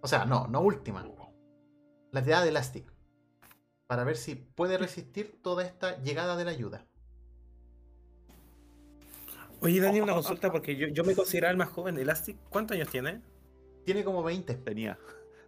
O 0.00 0.08
sea, 0.08 0.24
no, 0.24 0.48
no 0.48 0.60
última. 0.60 1.04
La 2.12 2.22
tirada 2.22 2.44
de 2.44 2.50
Elastic. 2.50 2.92
Para 3.86 4.04
ver 4.04 4.16
si 4.16 4.34
puede 4.34 4.78
resistir 4.78 5.40
toda 5.42 5.64
esta 5.64 6.00
llegada 6.02 6.36
de 6.36 6.44
la 6.44 6.50
ayuda. 6.50 6.86
Oye, 9.60 9.80
Dani, 9.80 10.00
una 10.00 10.14
consulta 10.14 10.52
porque 10.52 10.76
yo, 10.76 10.88
yo 10.88 11.04
me 11.04 11.14
consideraba 11.14 11.50
el 11.52 11.56
más 11.56 11.70
joven. 11.70 11.98
Elastic, 11.98 12.36
¿cuántos 12.50 12.74
años 12.76 12.88
tiene? 12.88 13.22
Tiene 13.84 14.04
como 14.04 14.22
20. 14.22 14.54
Tenía, 14.56 14.98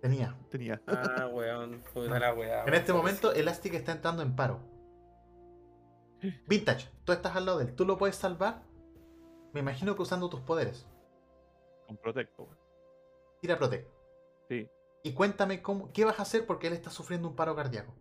Tenía. 0.01 0.37
tenía. 0.51 0.83
Ah, 0.87 1.29
weón, 1.33 1.83
puta 1.93 2.19
la 2.19 2.33
weá. 2.33 2.65
En 2.65 2.75
este 2.75 2.93
momento, 2.93 3.33
Elastic 3.33 3.75
está 3.75 3.93
entrando 3.93 4.23
en 4.23 4.35
paro. 4.35 4.61
Vintage, 6.47 6.89
tú 7.05 7.13
estás 7.13 7.37
al 7.37 7.45
lado 7.47 7.59
de 7.59 7.67
él. 7.67 7.75
¿Tú 7.75 7.85
lo 7.85 7.99
puedes 7.99 8.17
salvar? 8.17 8.63
Me 9.53 9.61
imagino 9.61 9.95
que 9.95 10.03
usando 10.03 10.31
tus 10.31 10.41
poderes. 10.41 10.87
Con 11.87 11.97
Protecto. 11.99 12.49
Tira 13.41 13.59
Protect. 13.59 13.89
Sí. 14.49 14.69
Y 15.05 15.13
cuéntame 15.13 15.61
cómo, 15.61 15.93
qué 15.93 16.05
vas 16.07 16.19
a 16.19 16.23
hacer 16.23 16.47
porque 16.47 16.67
él 16.67 16.73
está 16.73 16.89
sufriendo 16.89 17.29
un 17.29 17.37
paro 17.37 17.55
cardíaco. 17.55 17.95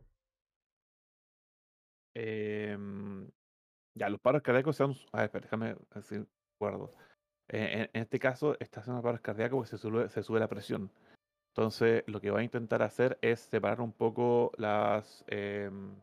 Em, 2.15 3.29
ya, 3.93 4.09
los 4.09 4.21
paros 4.21 4.41
cardíacos 4.41 4.77
son. 4.77 4.95
A 5.11 5.17
ver, 5.17 5.25
espera, 5.25 5.43
déjame 5.43 5.75
decir, 5.93 6.25
acuerdo. 6.55 6.91
en, 7.49 7.89
en 7.93 8.01
este 8.01 8.19
caso, 8.19 8.57
está 8.59 8.79
haciendo 8.79 9.01
paros 9.01 9.19
cardíacos 9.19 9.57
porque 9.57 9.69
se 9.69 9.77
sube, 9.77 10.09
se 10.09 10.23
sube 10.23 10.39
la 10.39 10.47
presión. 10.47 10.89
Entonces, 11.49 12.03
lo 12.07 12.21
que 12.21 12.31
va 12.31 12.39
a 12.39 12.43
intentar 12.43 12.81
hacer 12.81 13.17
es 13.21 13.41
separar 13.41 13.81
un 13.81 13.91
poco 13.91 14.53
las, 14.57 15.25
em, 15.27 15.93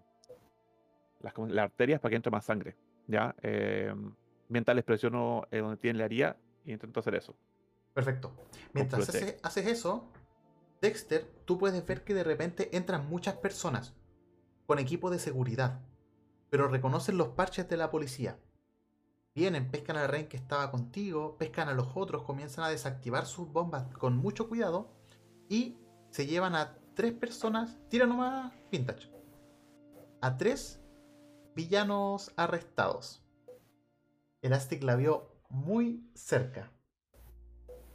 las, 1.20 1.32
¿cómo- 1.32 1.48
las 1.48 1.64
arterias 1.64 1.98
para 2.00 2.10
que 2.10 2.16
entre 2.16 2.30
más 2.30 2.44
sangre. 2.44 2.76
¿Ya? 3.06 3.34
Em, 3.40 4.14
mientras 4.48 4.74
les 4.76 4.84
presiono 4.84 5.46
eh, 5.50 5.58
donde 5.60 5.78
tiene 5.78 5.98
la 5.98 6.04
herida 6.04 6.36
y 6.64 6.72
intento 6.72 7.00
hacer 7.00 7.14
eso. 7.14 7.34
Perfecto. 7.94 8.32
Mientras 8.74 9.08
haces 9.42 9.66
eso, 9.66 10.12
Dexter, 10.80 11.30
tú 11.44 11.58
puedes 11.58 11.84
ver 11.86 12.04
que 12.04 12.14
de 12.14 12.24
repente 12.24 12.74
entran 12.76 13.08
muchas 13.08 13.36
personas 13.36 13.94
con 14.66 14.78
equipo 14.78 15.10
de 15.10 15.18
seguridad, 15.18 15.80
pero 16.48 16.68
reconocen 16.68 17.18
los 17.18 17.28
parches 17.28 17.68
de 17.68 17.76
la 17.76 17.90
policía. 17.90 18.38
Vienen, 19.34 19.70
pescan 19.70 19.96
al 19.96 20.08
rey 20.08 20.24
que 20.24 20.36
estaba 20.36 20.70
contigo, 20.70 21.36
pescan 21.38 21.68
a 21.68 21.74
los 21.74 21.88
otros, 21.94 22.22
comienzan 22.22 22.64
a 22.64 22.68
desactivar 22.70 23.26
sus 23.26 23.52
bombas 23.52 23.86
con 23.96 24.16
mucho 24.16 24.48
cuidado 24.48 24.90
y 25.48 25.76
se 26.10 26.26
llevan 26.26 26.54
a 26.54 26.78
tres 26.94 27.12
personas, 27.12 27.78
tira 27.88 28.06
nomás 28.06 28.52
vintage, 28.70 29.10
a 30.20 30.36
tres 30.36 30.80
villanos 31.54 32.32
arrestados. 32.36 33.22
Elastic 34.42 34.82
la 34.82 34.96
vio 34.96 35.30
muy 35.50 36.10
cerca 36.14 36.72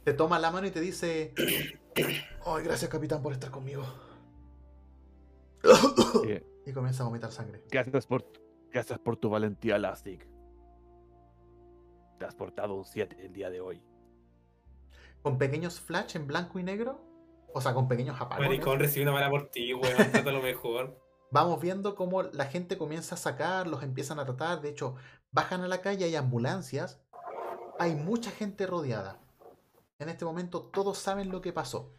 te 0.06 0.14
toma 0.14 0.38
la 0.38 0.52
mano 0.52 0.68
y 0.68 0.70
te 0.70 0.80
dice: 0.80 1.34
Ay, 1.96 2.64
gracias, 2.64 2.90
capitán, 2.90 3.22
por 3.22 3.32
estar 3.32 3.50
conmigo. 3.50 3.84
Eh, 6.26 6.44
y 6.66 6.72
comienza 6.72 7.02
a 7.02 7.06
vomitar 7.06 7.32
sangre. 7.32 7.62
gracias, 7.70 8.06
por, 8.06 8.24
gracias 8.70 8.98
por 8.98 9.16
tu 9.16 9.30
valentía, 9.30 9.76
Elastic. 9.76 10.28
Te 12.18 12.24
has 12.24 12.34
portado 12.34 12.74
un 12.74 12.84
7 12.84 13.16
el 13.24 13.32
día 13.32 13.50
de 13.50 13.60
hoy. 13.60 13.82
Con 15.22 15.38
pequeños 15.38 15.80
flash 15.80 16.16
en 16.16 16.26
blanco 16.26 16.58
y 16.58 16.62
negro, 16.62 17.00
o 17.52 17.60
sea, 17.60 17.74
con 17.74 17.88
pequeños 17.88 18.20
apagones, 18.20 18.50
Maricón, 18.50 18.78
recibí 18.78 19.02
una 19.02 19.12
mala 19.12 19.30
por 19.30 19.50
ti, 19.50 19.74
weón. 19.74 19.96
Trata 20.12 20.30
lo 20.30 20.42
mejor. 20.42 21.00
vamos 21.30 21.60
viendo 21.60 21.94
cómo 21.94 22.22
la 22.22 22.46
gente 22.46 22.78
comienza 22.78 23.14
a 23.14 23.18
sacar, 23.18 23.66
los 23.66 23.82
empiezan 23.82 24.18
a 24.18 24.24
tratar. 24.24 24.60
De 24.60 24.68
hecho, 24.70 24.94
bajan 25.32 25.62
a 25.62 25.68
la 25.68 25.80
calle, 25.80 26.04
hay 26.04 26.16
ambulancias, 26.16 27.00
hay 27.78 27.96
mucha 27.96 28.30
gente 28.30 28.66
rodeada. 28.66 29.20
En 29.98 30.08
este 30.08 30.24
momento, 30.24 30.62
todos 30.62 30.98
saben 30.98 31.30
lo 31.30 31.40
que 31.40 31.52
pasó. 31.52 31.92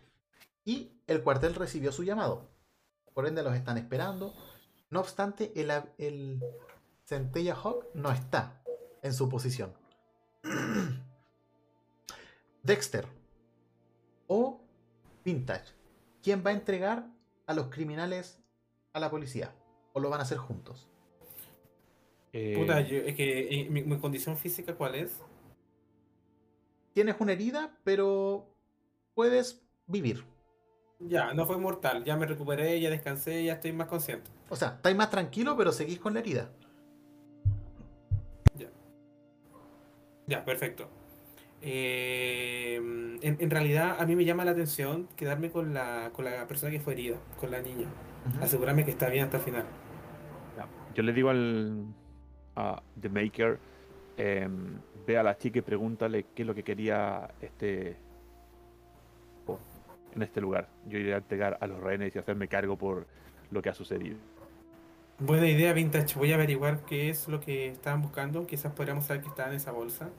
Y 0.66 0.92
el 1.08 1.24
cuartel 1.24 1.56
recibió 1.56 1.92
su 1.92 2.04
llamado. 2.04 2.50
Por 3.14 3.28
ende 3.28 3.44
los 3.44 3.56
están 3.56 3.78
esperando. 3.78 4.34
No 4.90 5.00
obstante, 5.00 5.52
el, 5.60 5.72
el 5.98 6.44
Centella 7.06 7.56
Hawk 7.56 7.86
no 7.94 8.12
está 8.12 8.62
en 9.02 9.14
su 9.14 9.30
posición. 9.30 9.74
Dexter 12.64 13.08
o 14.28 14.62
Vintage. 15.24 15.74
¿Quién 16.22 16.44
va 16.46 16.52
a 16.52 16.54
entregar 16.54 17.08
a 17.46 17.54
los 17.54 17.68
criminales 17.68 18.40
a 18.94 19.00
la 19.00 19.10
policía? 19.10 19.54
¿O 19.94 20.00
lo 20.00 20.10
van 20.10 20.20
a 20.20 20.24
hacer 20.24 20.38
juntos? 20.38 20.88
Puta, 22.56 22.82
Eh, 22.82 22.88
yo- 22.88 22.98
es 22.98 23.16
que 23.16 23.62
eh, 23.62 23.70
mi, 23.70 23.84
mi 23.84 23.98
condición 24.00 24.38
física, 24.38 24.76
¿cuál 24.76 24.96
es? 24.96 25.18
Tienes 26.98 27.18
una 27.20 27.34
herida, 27.34 27.78
pero 27.84 28.48
puedes 29.14 29.62
vivir. 29.86 30.24
Ya, 30.98 31.32
no 31.36 31.46
fue 31.46 31.60
mortal, 31.60 32.04
ya 32.04 32.18
me 32.18 32.26
recuperé, 32.26 32.82
ya 32.82 32.90
descansé, 32.90 33.44
ya 33.44 33.54
estoy 33.54 33.72
más 33.72 33.86
consciente. 33.86 34.32
O 34.50 34.56
sea, 34.56 34.70
estáis 34.70 34.98
más 34.98 35.12
tranquilo, 35.12 35.56
pero 35.56 35.72
seguís 35.72 36.00
con 36.00 36.16
la 36.16 36.22
herida. 36.22 36.50
Ya, 40.26 40.44
perfecto. 40.44 40.90
Eh, 41.62 42.78
en, 42.78 43.20
en 43.22 43.50
realidad, 43.52 43.98
a 44.00 44.06
mí 44.08 44.16
me 44.16 44.26
llama 44.26 44.44
la 44.44 44.50
atención 44.50 45.08
quedarme 45.16 45.52
con 45.52 45.76
la, 45.76 46.10
con 46.14 46.26
la 46.26 46.48
persona 46.48 46.72
que 46.72 46.80
fue 46.80 46.94
herida, 46.94 47.20
con 47.40 47.52
la 47.52 47.62
niña. 47.62 47.90
Ujú. 48.28 48.44
Asegurarme 48.44 48.86
que 48.86 48.90
está 48.90 49.08
bien 49.10 49.26
hasta 49.26 49.38
el 49.38 49.44
final. 49.44 49.66
ya. 50.58 50.68
Yo 50.96 51.04
le 51.04 51.14
digo 51.14 51.30
al 51.30 51.86
a 52.56 52.82
The 53.00 53.10
Maker, 53.10 53.60
em, 54.18 54.80
ve 55.08 55.18
a 55.18 55.24
la 55.24 55.38
chica 55.38 55.60
y 55.60 55.62
pregúntale 55.62 56.26
qué 56.36 56.44
es 56.44 56.48
lo 56.48 56.54
que 56.54 56.64
quería 56.64 57.30
este 57.42 57.96
en 60.14 60.22
este 60.24 60.42
lugar. 60.42 60.68
Yo 60.88 60.98
iré 60.98 61.14
a 61.14 61.18
entregar 61.18 61.58
a 61.62 61.68
los 61.68 61.80
rehenes 61.80 62.16
y 62.16 62.20
hacerme 62.20 62.48
cargo 62.48 62.76
por 62.76 63.06
lo 63.52 63.62
que 63.62 63.70
ha 63.70 63.74
sucedido. 63.74 64.18
Buena 65.20 65.48
idea, 65.48 65.74
Vintage. 65.74 66.18
Voy 66.18 66.32
a 66.32 66.36
averiguar 66.36 66.82
qué 66.86 67.10
es 67.10 67.28
lo 67.28 67.40
que 67.40 67.68
estaban 67.70 68.02
buscando. 68.02 68.46
Quizás 68.48 68.74
podríamos 68.74 69.06
saber 69.06 69.22
que 69.22 69.30
estaba 69.30 69.50
en 69.50 69.56
esa 69.56 69.72
bolsa. 69.72 70.10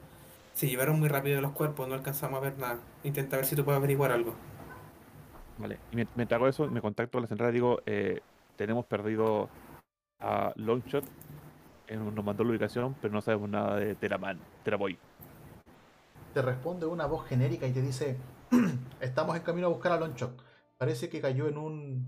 Se 0.55 0.69
llevaron 0.69 0.99
muy 0.99 1.09
rápido 1.09 1.41
los 1.41 1.53
cuerpos, 1.53 1.89
no 1.89 1.95
alcanzamos 1.95 2.39
a 2.39 2.41
ver 2.41 2.59
nada. 2.59 2.79
Intenta 3.05 3.37
ver 3.37 3.47
si 3.47 3.55
tú 3.57 3.65
puedes 3.65 3.79
averiguar 3.79 4.11
algo. 4.13 4.35
Vale. 5.59 5.79
Y 5.93 5.97
mient- 5.97 6.09
mientras 6.15 6.39
hago 6.39 6.49
eso, 6.49 6.69
me 6.69 6.81
contacto 6.81 7.19
a 7.19 7.21
la 7.21 7.27
central 7.27 7.51
y 7.51 7.55
digo, 7.55 7.81
eh, 7.87 8.21
tenemos 8.57 8.87
perdido 8.87 9.49
a 10.21 10.53
Longshot. 10.57 11.05
Nos 11.91 12.25
mandó 12.25 12.45
la 12.45 12.51
ubicación, 12.51 12.95
pero 13.01 13.15
no 13.15 13.21
sabemos 13.23 13.49
nada 13.49 13.77
de 13.77 13.95
Teraman, 13.95 14.39
Teraboy. 14.63 14.99
Te 16.35 16.43
responde 16.43 16.87
una 16.87 17.07
voz 17.07 17.27
genérica 17.27 17.67
y 17.67 17.73
te 17.73 17.81
dice: 17.81 18.19
Estamos 19.01 19.37
en 19.37 19.43
camino 19.43 19.69
a 19.69 19.71
buscar 19.71 19.93
a 19.93 19.99
Longshot. 19.99 20.43
Parece 20.77 21.09
que 21.09 21.21
cayó 21.21 21.49
en 21.49 21.57
un. 21.57 22.07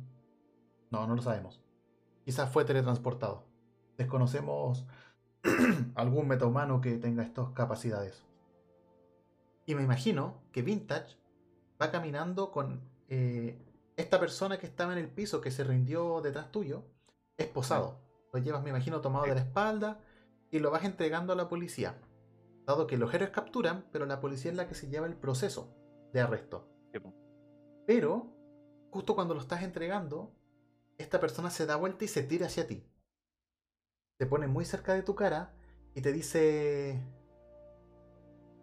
No, 0.90 1.06
no 1.06 1.14
lo 1.14 1.22
sabemos. 1.22 1.62
Quizás 2.24 2.52
fue 2.52 2.64
teletransportado. 2.64 3.44
Desconocemos 3.96 4.86
algún 5.94 6.28
metahumano 6.28 6.80
que 6.80 6.98
tenga 6.98 7.22
estas 7.22 7.50
capacidades. 7.50 8.22
Y 9.66 9.74
me 9.74 9.82
imagino 9.82 10.42
que 10.52 10.62
Vintage 10.62 11.16
va 11.80 11.90
caminando 11.90 12.50
con 12.50 12.80
eh, 13.08 13.58
esta 13.96 14.20
persona 14.20 14.58
que 14.58 14.66
estaba 14.66 14.92
en 14.92 14.98
el 14.98 15.08
piso, 15.08 15.40
que 15.40 15.50
se 15.50 15.64
rindió 15.64 16.20
detrás 16.20 16.50
tuyo, 16.50 16.84
esposado. 17.36 18.09
Lo 18.32 18.38
llevas, 18.38 18.62
me 18.62 18.70
imagino, 18.70 19.00
tomado 19.00 19.26
de 19.26 19.34
la 19.34 19.40
espalda 19.40 20.00
y 20.50 20.58
lo 20.58 20.70
vas 20.70 20.84
entregando 20.84 21.32
a 21.32 21.36
la 21.36 21.48
policía. 21.48 22.00
Dado 22.66 22.86
que 22.86 22.96
los 22.96 23.12
héroes 23.12 23.30
capturan, 23.30 23.86
pero 23.92 24.06
la 24.06 24.20
policía 24.20 24.50
es 24.50 24.56
la 24.56 24.68
que 24.68 24.74
se 24.74 24.88
lleva 24.88 25.06
el 25.06 25.16
proceso 25.16 25.74
de 26.12 26.20
arresto. 26.20 26.68
Pero, 27.86 28.28
justo 28.90 29.14
cuando 29.14 29.34
lo 29.34 29.40
estás 29.40 29.62
entregando, 29.62 30.32
esta 30.98 31.18
persona 31.18 31.50
se 31.50 31.66
da 31.66 31.76
vuelta 31.76 32.04
y 32.04 32.08
se 32.08 32.22
tira 32.22 32.46
hacia 32.46 32.66
ti. 32.66 32.86
Te 34.18 34.26
pone 34.26 34.46
muy 34.46 34.64
cerca 34.64 34.94
de 34.94 35.02
tu 35.02 35.14
cara 35.14 35.54
y 35.94 36.02
te 36.02 36.12
dice... 36.12 37.02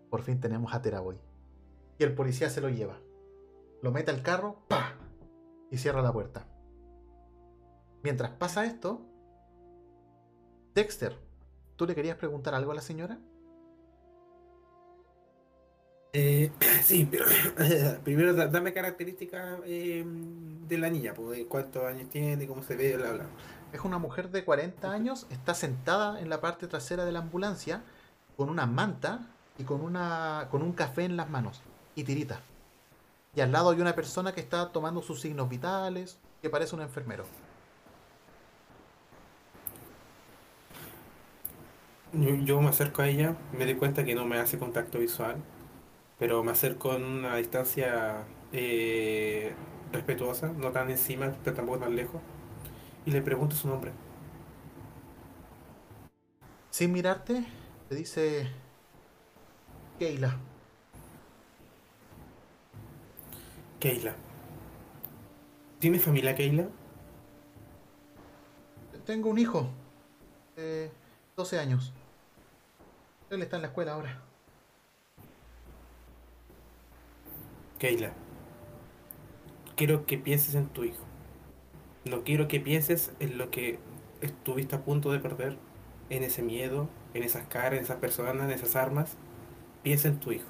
Por 0.09 0.21
fin 0.21 0.39
tenemos 0.39 0.73
a 0.73 0.81
Teraboy. 0.81 1.19
Y 1.97 2.03
el 2.03 2.13
policía 2.15 2.49
se 2.49 2.61
lo 2.61 2.69
lleva. 2.69 2.99
Lo 3.81 3.91
mete 3.91 4.11
al 4.11 4.21
carro, 4.21 4.63
¡pa! 4.67 4.93
Y 5.69 5.77
cierra 5.77 6.01
la 6.01 6.13
puerta. 6.13 6.47
Mientras 8.03 8.31
pasa 8.31 8.65
esto, 8.65 9.01
Dexter, 10.77 11.17
¿tú 11.75 11.87
le 11.87 11.95
querías 11.95 12.17
preguntar 12.17 12.53
algo 12.53 12.71
a 12.71 12.75
la 12.75 12.81
señora? 12.81 13.17
Eh, 16.13 16.51
sí, 16.83 17.07
pero 17.09 17.25
primero 18.03 18.33
da- 18.33 18.47
dame 18.47 18.73
características 18.73 19.59
eh, 19.65 20.03
de 20.05 20.77
la 20.77 20.89
niña, 20.89 21.13
pues, 21.15 21.45
cuántos 21.47 21.83
años 21.83 22.09
tiene, 22.09 22.47
cómo 22.47 22.63
se 22.63 22.75
ve, 22.75 22.95
bla, 22.97 23.11
bla. 23.13 23.25
Es 23.71 23.81
una 23.81 23.97
mujer 23.97 24.29
de 24.29 24.45
40 24.45 24.91
años, 24.91 25.25
está 25.29 25.53
sentada 25.55 26.19
en 26.21 26.29
la 26.29 26.41
parte 26.41 26.67
trasera 26.67 27.05
de 27.05 27.11
la 27.11 27.19
ambulancia 27.19 27.83
con 28.35 28.49
una 28.49 28.65
manta 28.67 29.27
y 29.57 29.63
con, 29.63 29.81
una, 29.81 30.47
con 30.51 30.61
un 30.61 30.73
café 30.73 31.03
en 31.05 31.17
las 31.17 31.29
manos 31.29 31.61
y 31.95 32.03
tirita. 32.03 32.39
Y 33.35 33.41
al 33.41 33.51
lado 33.51 33.71
hay 33.71 33.81
una 33.81 33.95
persona 33.95 34.33
que 34.33 34.41
está 34.41 34.71
tomando 34.71 35.01
sus 35.01 35.21
signos 35.21 35.49
vitales, 35.49 36.19
que 36.41 36.49
parece 36.49 36.75
un 36.75 36.81
enfermero. 36.81 37.25
Yo, 42.13 42.35
yo 42.35 42.61
me 42.61 42.69
acerco 42.69 43.01
a 43.01 43.07
ella, 43.09 43.35
me 43.51 43.65
doy 43.65 43.75
cuenta 43.75 44.03
que 44.03 44.15
no 44.15 44.25
me 44.25 44.37
hace 44.37 44.57
contacto 44.57 44.99
visual, 44.99 45.37
pero 46.17 46.43
me 46.43 46.51
acerco 46.51 46.95
en 46.95 47.03
una 47.03 47.35
distancia 47.35 48.23
eh, 48.53 49.53
respetuosa, 49.91 50.51
no 50.53 50.71
tan 50.71 50.89
encima, 50.89 51.33
pero 51.43 51.55
tampoco 51.55 51.79
tan 51.79 51.95
lejos, 51.95 52.21
y 53.05 53.11
le 53.11 53.21
pregunto 53.21 53.55
su 53.55 53.67
nombre. 53.67 53.91
Sin 56.69 56.91
mirarte, 56.91 57.43
te 57.89 57.95
dice 57.95 58.47
Keila. 59.99 60.37
Keila. 63.79 64.15
¿Tiene 65.79 65.99
familia 65.99 66.35
Keila? 66.35 66.67
Tengo 69.05 69.29
un 69.29 69.39
hijo 69.39 69.67
de 70.55 70.91
12 71.35 71.59
años. 71.59 71.93
Él 73.29 73.41
está 73.41 73.57
en 73.57 73.63
la 73.63 73.67
escuela 73.67 73.93
ahora. 73.93 74.21
Keila. 77.77 78.11
Quiero 79.75 80.05
que 80.05 80.17
pienses 80.17 80.55
en 80.55 80.67
tu 80.69 80.83
hijo. 80.83 81.03
No 82.05 82.23
quiero 82.23 82.47
que 82.47 82.59
pienses 82.59 83.11
en 83.19 83.37
lo 83.37 83.51
que 83.51 83.79
estuviste 84.21 84.75
a 84.75 84.83
punto 84.83 85.11
de 85.11 85.19
perder, 85.19 85.57
en 86.09 86.23
ese 86.23 86.41
miedo, 86.41 86.89
en 87.13 87.23
esas 87.23 87.45
caras, 87.47 87.73
en 87.73 87.83
esas 87.83 87.97
personas, 87.97 88.45
en 88.45 88.51
esas 88.51 88.75
armas. 88.75 89.17
Piensa 89.83 90.07
en 90.07 90.19
tu 90.19 90.31
hijo. 90.31 90.47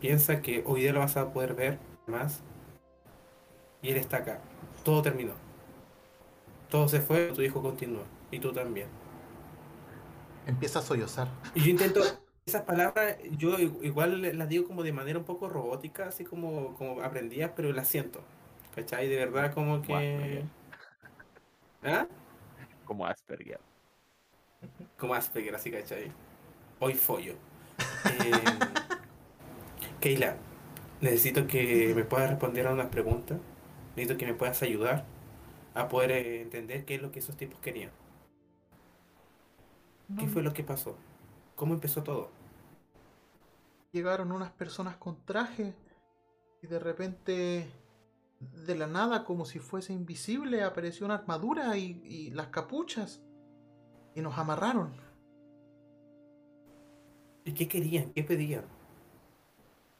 Piensa 0.00 0.40
que 0.40 0.62
hoy 0.66 0.80
día 0.80 0.92
lo 0.92 1.00
vas 1.00 1.16
a 1.16 1.32
poder 1.32 1.54
ver 1.54 1.78
más. 2.06 2.40
Y 3.82 3.90
él 3.90 3.98
está 3.98 4.18
acá. 4.18 4.40
Todo 4.84 5.02
terminó. 5.02 5.34
Todo 6.70 6.88
se 6.88 7.00
fue, 7.00 7.32
tu 7.32 7.42
hijo 7.42 7.62
continúa. 7.62 8.04
Y 8.30 8.40
tú 8.40 8.52
también. 8.52 8.88
Empieza 10.48 10.78
a 10.78 10.82
sollozar. 10.82 11.28
Y 11.54 11.60
yo 11.60 11.70
intento, 11.70 12.00
esas 12.46 12.62
palabras, 12.62 13.18
yo 13.36 13.58
igual 13.58 14.38
las 14.38 14.48
digo 14.48 14.66
como 14.66 14.82
de 14.82 14.94
manera 14.94 15.18
un 15.18 15.26
poco 15.26 15.50
robótica, 15.50 16.08
así 16.08 16.24
como, 16.24 16.74
como 16.76 17.02
aprendidas, 17.02 17.52
pero 17.54 17.70
las 17.70 17.86
siento. 17.86 18.22
¿Cachai? 18.74 19.08
De 19.08 19.16
verdad 19.16 19.52
como 19.52 19.82
que... 19.82 20.42
¿Ah? 21.84 22.06
Como 22.86 23.04
Asperger. 23.04 23.60
Como 24.96 25.14
Asperger, 25.14 25.54
así, 25.54 25.70
¿cachai? 25.70 26.10
Hoy 26.80 26.94
follo. 26.94 27.34
Eh, 28.04 28.30
Keila, 30.00 30.36
necesito 31.00 31.46
que 31.46 31.92
me 31.94 32.04
puedas 32.04 32.30
responder 32.30 32.66
a 32.68 32.72
unas 32.72 32.86
preguntas. 32.88 33.38
Necesito 33.96 34.16
que 34.16 34.26
me 34.26 34.34
puedas 34.34 34.62
ayudar 34.62 35.04
a 35.74 35.88
poder 35.88 36.12
eh, 36.12 36.42
entender 36.42 36.84
qué 36.84 36.94
es 36.94 37.02
lo 37.02 37.12
que 37.12 37.18
esos 37.18 37.36
tipos 37.36 37.60
querían. 37.60 37.90
¿Qué 40.16 40.28
fue 40.28 40.42
lo 40.42 40.52
que 40.52 40.64
pasó? 40.64 40.96
¿Cómo 41.56 41.74
empezó 41.74 42.02
todo? 42.02 42.30
llegaron 43.92 44.32
unas 44.32 44.52
personas 44.52 44.96
con 44.96 45.24
traje 45.24 45.74
y 46.62 46.66
de 46.66 46.78
repente, 46.78 47.70
de 48.40 48.74
la 48.76 48.86
nada, 48.86 49.24
como 49.24 49.44
si 49.44 49.58
fuese 49.58 49.92
invisible, 49.92 50.62
apareció 50.62 51.06
una 51.06 51.16
armadura 51.16 51.76
y, 51.76 52.02
y 52.04 52.30
las 52.30 52.48
capuchas 52.48 53.22
y 54.14 54.20
nos 54.22 54.38
amarraron. 54.38 54.94
¿Y 57.44 57.52
qué 57.54 57.66
querían? 57.68 58.12
¿Qué 58.12 58.22
pedían? 58.22 58.64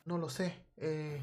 No 0.04 0.18
lo 0.18 0.28
sé. 0.28 0.64
eh, 0.76 1.20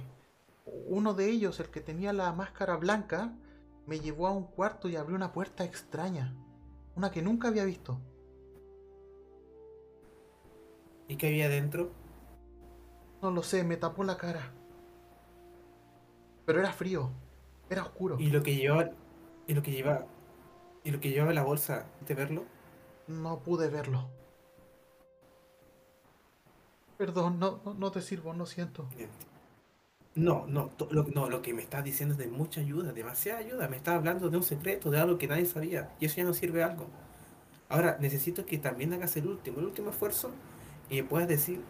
uno 0.65 1.13
de 1.13 1.29
ellos, 1.29 1.59
el 1.59 1.69
que 1.69 1.81
tenía 1.81 2.13
la 2.13 2.31
máscara 2.33 2.77
blanca, 2.77 3.37
me 3.85 3.99
llevó 3.99 4.27
a 4.27 4.31
un 4.31 4.45
cuarto 4.45 4.89
y 4.89 4.95
abrió 4.95 5.15
una 5.15 5.33
puerta 5.33 5.63
extraña, 5.65 6.35
una 6.95 7.11
que 7.11 7.21
nunca 7.21 7.49
había 7.49 7.65
visto. 7.65 7.99
¿Y 11.07 11.17
qué 11.17 11.27
había 11.27 11.49
dentro? 11.49 11.91
No 13.21 13.31
lo 13.31 13.43
sé, 13.43 13.63
me 13.63 13.77
tapó 13.77 14.03
la 14.03 14.17
cara. 14.17 14.51
Pero 16.45 16.59
era 16.59 16.71
frío. 16.73 17.09
Era 17.69 17.83
oscuro. 17.83 18.17
¿Y 18.19 18.29
lo 18.29 18.43
que 18.43 18.55
llevaba, 18.55 18.91
y 19.47 19.53
lo 19.53 19.61
que 19.63 19.71
llevaba, 19.71 20.05
y 20.83 20.91
lo 20.91 20.99
que 20.99 21.09
llevaba 21.09 21.33
la 21.33 21.43
bolsa, 21.43 21.87
de 22.05 22.13
verlo? 22.13 22.43
No 23.07 23.39
pude 23.39 23.69
verlo. 23.69 24.07
Perdón, 26.97 27.39
no, 27.39 27.61
no, 27.65 27.73
no 27.73 27.91
te 27.91 28.01
sirvo, 28.01 28.33
no 28.33 28.45
siento. 28.45 28.87
No, 30.13 30.45
no, 30.47 30.69
lo, 30.91 31.03
no, 31.03 31.29
lo 31.29 31.41
que 31.41 31.53
me 31.53 31.61
estás 31.61 31.83
diciendo 31.83 32.13
es 32.13 32.19
de 32.19 32.27
mucha 32.27 32.61
ayuda, 32.61 32.93
demasiada 32.93 33.39
ayuda. 33.39 33.67
Me 33.67 33.75
estás 33.75 33.95
hablando 33.95 34.29
de 34.29 34.37
un 34.37 34.43
secreto, 34.43 34.89
de 34.89 34.99
algo 34.99 35.17
que 35.17 35.27
nadie 35.27 35.45
sabía. 35.45 35.93
Y 35.99 36.05
eso 36.05 36.17
ya 36.17 36.23
no 36.23 36.33
sirve 36.33 36.63
algo. 36.63 36.85
Ahora, 37.67 37.97
necesito 37.99 38.45
que 38.45 38.57
también 38.59 38.93
hagas 38.93 39.17
el 39.17 39.27
último, 39.27 39.59
el 39.59 39.65
último 39.65 39.89
esfuerzo 39.89 40.31
y 40.89 41.01
me 41.01 41.07
puedas 41.07 41.27
decir 41.27 41.63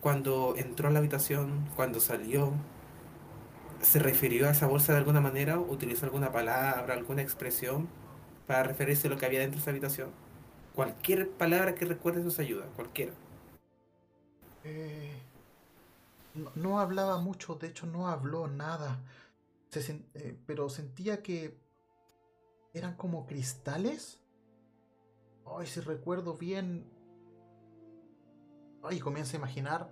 cuando 0.00 0.54
entró 0.56 0.88
a 0.88 0.90
la 0.90 0.98
habitación, 0.98 1.66
cuando 1.76 1.98
salió, 1.98 2.52
¿se 3.80 3.98
refirió 3.98 4.48
a 4.48 4.50
esa 4.50 4.66
bolsa 4.66 4.92
de 4.92 4.98
alguna 4.98 5.22
manera? 5.22 5.58
¿Utilizó 5.58 6.04
alguna 6.04 6.30
palabra, 6.30 6.92
alguna 6.92 7.22
expresión 7.22 7.88
para 8.46 8.64
referirse 8.64 9.06
a 9.06 9.10
lo 9.10 9.16
que 9.16 9.24
había 9.24 9.40
dentro 9.40 9.56
de 9.56 9.62
esa 9.62 9.70
habitación? 9.70 10.10
Cualquier 10.74 11.30
palabra 11.30 11.74
que 11.74 11.86
recuerdes 11.86 12.24
nos 12.24 12.38
ayuda, 12.38 12.66
cualquiera. 12.76 13.12
Eh, 14.64 15.22
no, 16.54 16.80
hablaba 16.80 17.18
mucho, 17.18 17.54
de 17.54 17.68
hecho 17.68 17.86
no 17.86 18.08
habló 18.08 18.48
nada. 18.48 19.00
Eh, 19.74 20.36
pero 20.46 20.68
sentía 20.68 21.22
que 21.22 21.56
eran 22.74 22.94
como 22.96 23.26
cristales. 23.26 24.20
Ay, 25.46 25.66
si 25.66 25.80
recuerdo 25.80 26.36
bien. 26.36 26.93
Ay, 28.84 29.00
comienza 29.00 29.36
a 29.36 29.38
imaginar 29.38 29.90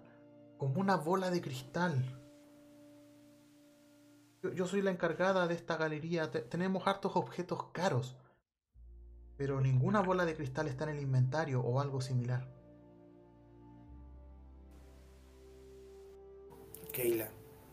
como 0.58 0.80
una 0.80 0.96
bola 0.96 1.30
de 1.30 1.40
cristal. 1.40 2.04
Yo, 4.54 4.66
soy 4.66 4.82
la 4.82 4.90
encargada 4.90 5.46
de 5.46 5.54
esta 5.54 5.76
galería. 5.76 6.30
te- 6.30 6.40
tenemos 6.42 6.86
hartos 6.86 7.16
objetos 7.16 7.64
caros. 7.72 8.16
Pero 9.36 9.60
ninguna 9.60 10.00
bola 10.02 10.24
de 10.24 10.36
cristal 10.36 10.68
está 10.68 10.84
en 10.84 10.90
el 10.96 11.02
inventario 11.02 11.60
o 11.60 11.80
algo 11.80 12.00
similar. 12.00 12.48
Keila, 16.92 17.28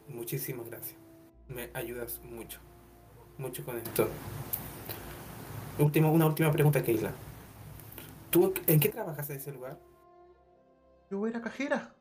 muchísimas 0.08 0.68
gracias. 0.68 0.96
Me 1.48 1.70
ayudas 1.74 2.22
mucho. 2.24 2.60
Mucho 3.38 3.66
con 3.66 3.78
esto. 3.78 4.08
Última, 5.80 6.10
una 6.10 6.26
última 6.28 6.52
pregunta, 6.52 6.82
Keila. 6.84 7.14
¿Tú 8.30 8.54
en 8.68 8.80
qué 8.80 8.90
trabajas 8.90 9.30
en 9.30 9.38
ese 9.38 9.52
lugar? 9.52 9.80
Yo 11.10 11.26
era 11.28 11.42
cajera. 11.42 11.96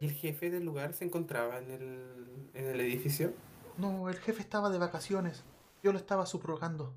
¿Y 0.00 0.06
el 0.06 0.12
jefe 0.12 0.50
del 0.50 0.64
lugar 0.64 0.94
se 0.94 1.04
encontraba 1.04 1.58
en 1.58 1.70
el, 1.70 2.50
en 2.54 2.66
el 2.66 2.80
edificio? 2.80 3.32
No, 3.78 4.08
el 4.08 4.18
jefe 4.18 4.40
estaba 4.40 4.70
de 4.70 4.78
vacaciones. 4.78 5.44
Yo 5.82 5.92
lo 5.92 5.98
estaba 5.98 6.26
subrogando. 6.26 6.94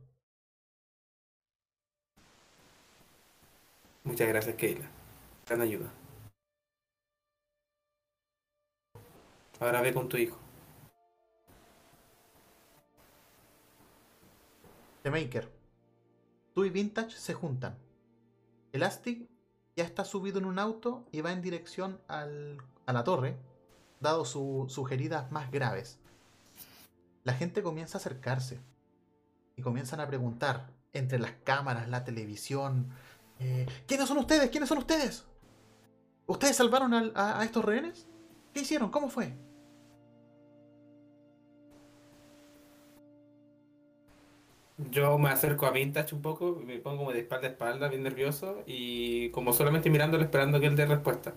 Muchas 4.04 4.28
gracias, 4.28 4.56
Keila. 4.56 4.90
Gran 5.48 5.62
ayuda. 5.62 5.92
Ahora 9.60 9.82
ve 9.82 9.94
con 9.94 10.10
tu 10.10 10.18
hijo. 10.18 10.38
The 15.04 15.12
Maker. 15.12 15.50
Tú 16.54 16.66
y 16.66 16.70
Vintage 16.70 17.12
se 17.12 17.34
juntan. 17.34 17.78
Elastic 18.74 19.30
ya 19.76 19.84
está 19.84 20.06
subido 20.06 20.40
en 20.40 20.46
un 20.46 20.60
auto 20.60 21.06
y 21.12 21.22
va 21.22 21.32
en 21.32 21.42
dirección 21.42 22.00
al- 22.08 22.58
a 22.86 22.94
la 22.94 23.04
torre, 23.04 23.38
dado 24.00 24.26
su- 24.26 24.66
sus 24.70 24.92
heridas 24.92 25.32
más 25.32 25.52
graves. 25.52 25.98
La 27.24 27.34
gente 27.34 27.62
comienza 27.64 27.98
a 27.98 28.02
acercarse 28.02 28.60
y 29.56 29.62
comienzan 29.62 30.00
a 30.00 30.08
preguntar 30.08 30.72
entre 30.94 31.20
las 31.20 31.32
cámaras, 31.44 31.88
la 31.88 32.04
televisión, 32.04 32.90
eh, 33.40 33.66
¿quiénes 33.88 34.08
son 34.08 34.18
ustedes? 34.18 34.50
¿Quiénes 34.50 34.68
son 34.70 34.80
ustedes? 34.80 35.24
¿Ustedes 36.28 36.56
salvaron 36.56 36.94
al- 36.94 37.14
a, 37.16 37.40
a 37.40 37.46
estos 37.46 37.64
rehenes? 37.64 38.08
¿Qué 38.54 38.62
hicieron? 38.62 38.90
¿Cómo 38.92 39.10
fue? 39.10 39.34
Yo 44.90 45.18
me 45.18 45.30
acerco 45.30 45.66
a 45.66 45.72
Vintage 45.72 46.16
un 46.16 46.22
poco, 46.22 46.60
me 46.66 46.80
pongo 46.80 46.98
como 47.00 47.12
de 47.14 47.20
espalda 47.20 47.48
a 47.48 47.52
espalda, 47.52 47.88
bien 47.88 48.04
nervioso, 48.04 48.64
y 48.66 49.30
como 49.30 49.54
solamente 49.54 49.90
mirándolo 49.90 50.24
esperando 50.24 50.60
que 50.60 50.66
él 50.66 50.76
dé 50.76 50.86
respuesta. 50.86 51.34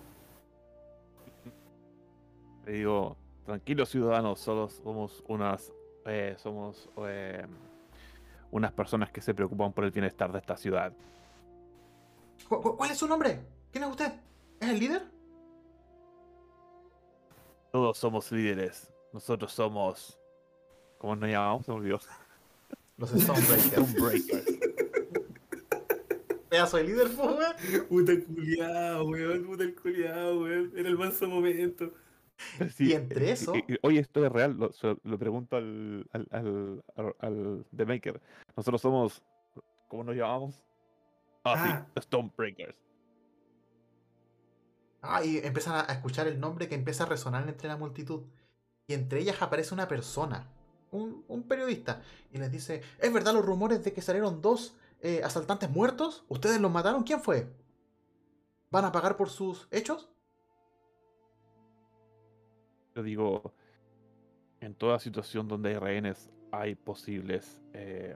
Le 2.65 2.71
digo, 2.73 3.15
tranquilos 3.45 3.89
ciudadanos, 3.89 4.39
solo 4.39 4.69
somos 4.69 5.23
unas, 5.27 5.71
eh, 6.05 6.35
somos 6.37 6.89
eh, 7.07 7.45
unas 8.51 8.71
personas 8.71 9.11
que 9.11 9.21
se 9.21 9.33
preocupan 9.35 9.71
por 9.73 9.83
el 9.83 9.91
bienestar 9.91 10.31
de 10.31 10.39
esta 10.39 10.57
ciudad. 10.57 10.91
¿Cu- 12.49 12.61
cu- 12.61 12.75
¿Cuál 12.75 12.91
es 12.91 12.97
su 12.97 13.07
nombre? 13.07 13.39
¿Quién 13.71 13.83
es 13.83 13.89
usted? 13.91 14.11
¿Es 14.59 14.69
el 14.69 14.79
líder? 14.79 15.03
Todos 17.71 17.97
somos 17.97 18.31
líderes. 18.31 18.91
Nosotros 19.13 19.51
somos, 19.51 20.17
¿cómo 20.97 21.15
nos 21.15 21.29
llamamos? 21.29 21.65
Se 21.65 21.71
me 21.71 21.77
olvidó. 21.77 21.99
Los 22.97 23.09
Stonebreakers. 23.11 23.63
Stonebreakers. 23.71 24.45
Pedazo 26.49 26.77
de 26.77 26.83
líder, 26.85 27.07
weón. 27.17 27.87
Puta 27.89 28.13
culiao, 28.25 29.03
weón, 29.05 29.43
puta 29.45 29.63
el 29.63 29.75
culiao, 29.75 30.39
weón. 30.41 30.71
Era 30.75 30.89
el 30.89 30.97
manso 30.97 31.27
momento. 31.27 31.91
Sí, 32.75 32.89
Y 32.89 32.93
entre 32.93 33.29
eh, 33.29 33.31
eso- 33.31 33.55
eh, 33.55 33.63
eh, 33.67 33.77
oye, 33.81 33.99
esto 33.99 34.25
es 34.25 34.31
real, 34.31 34.57
lo, 34.57 35.17
pregunto 35.17 35.55
al, 35.55 36.05
al, 36.11 36.27
al, 36.31 36.83
al- 36.95 37.15
al 37.19 37.65
The 37.75 37.85
Maker. 37.85 38.21
Nosotros 38.55 38.81
somos, 38.81 39.23
¿cómo 39.87 40.03
nos 40.03 40.15
llamamos? 40.15 40.63
Ah, 41.43 41.53
Ah. 41.57 41.85
sí, 41.85 41.91
the 41.95 42.01
Stonebreakers. 42.01 42.77
Ah, 45.01 45.23
y 45.23 45.37
empiezan 45.37 45.85
a 45.87 45.93
escuchar 45.93 46.27
el 46.27 46.39
nombre 46.39 46.67
que 46.67 46.75
empieza 46.75 47.03
a 47.03 47.07
resonar 47.07 47.47
entre 47.47 47.67
la 47.67 47.77
multitud. 47.77 48.23
Y 48.87 48.93
entre 48.95 49.19
ellas 49.19 49.41
aparece 49.41 49.73
una 49.73 49.87
persona, 49.87 50.49
un, 50.95 51.43
periodista, 51.43 52.01
y 52.31 52.37
les 52.37 52.51
dice, 52.51 52.81
¿es 52.99 53.13
verdad 53.13 53.33
los 53.33 53.45
rumores 53.45 53.83
de 53.83 53.93
que 53.93 54.01
salieron 54.01 54.41
dos 54.41 54.75
eh, 55.01 55.21
asaltantes 55.23 55.69
muertos? 55.69 56.25
¿Ustedes 56.29 56.59
los 56.59 56.71
mataron? 56.71 57.03
¿Quién 57.03 57.21
fue? 57.21 57.47
¿Van 58.71 58.85
a 58.85 58.91
pagar 58.91 59.17
por 59.17 59.29
sus 59.29 59.67
hechos? 59.71 60.09
Yo 62.95 63.03
digo, 63.03 63.53
en 64.61 64.73
toda 64.73 64.99
situación 64.99 65.47
donde 65.47 65.69
hay 65.69 65.75
rehenes 65.75 66.29
hay 66.51 66.75
posibles 66.75 67.61
eh, 67.73 68.15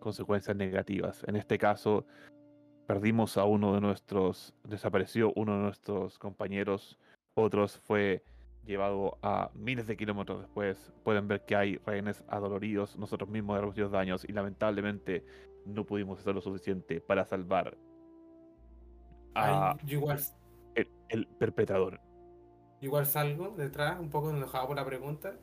consecuencias 0.00 0.56
negativas. 0.56 1.24
En 1.26 1.36
este 1.36 1.58
caso, 1.58 2.04
perdimos 2.86 3.36
a 3.36 3.44
uno 3.44 3.74
de 3.74 3.80
nuestros, 3.80 4.54
desapareció 4.64 5.32
uno 5.36 5.52
de 5.56 5.62
nuestros 5.62 6.18
compañeros, 6.18 6.98
otros 7.34 7.78
fue 7.78 8.22
llevado 8.64 9.18
a 9.22 9.50
miles 9.54 9.86
de 9.86 9.96
kilómetros 9.96 10.40
después. 10.40 10.92
Pueden 11.02 11.28
ver 11.28 11.44
que 11.44 11.56
hay 11.56 11.76
rehenes 11.78 12.24
adoloridos, 12.28 12.96
nosotros 12.96 13.28
mismos 13.30 13.58
hemos 13.58 13.70
recibido 13.70 13.90
daños 13.90 14.24
y 14.28 14.32
lamentablemente 14.32 15.24
no 15.64 15.84
pudimos 15.86 16.20
hacer 16.20 16.34
lo 16.34 16.40
suficiente 16.42 17.00
para 17.00 17.24
salvar 17.26 17.78
a 19.34 19.76
Ay, 19.76 19.76
igual, 19.86 20.20
el, 20.74 20.88
el 21.08 21.26
perpetrador. 21.28 22.00
igual 22.80 23.06
salgo 23.06 23.50
detrás, 23.56 23.98
un 24.00 24.10
poco 24.10 24.30
enojado 24.30 24.66
por 24.68 24.76
la 24.76 24.84
pregunta, 24.86 25.40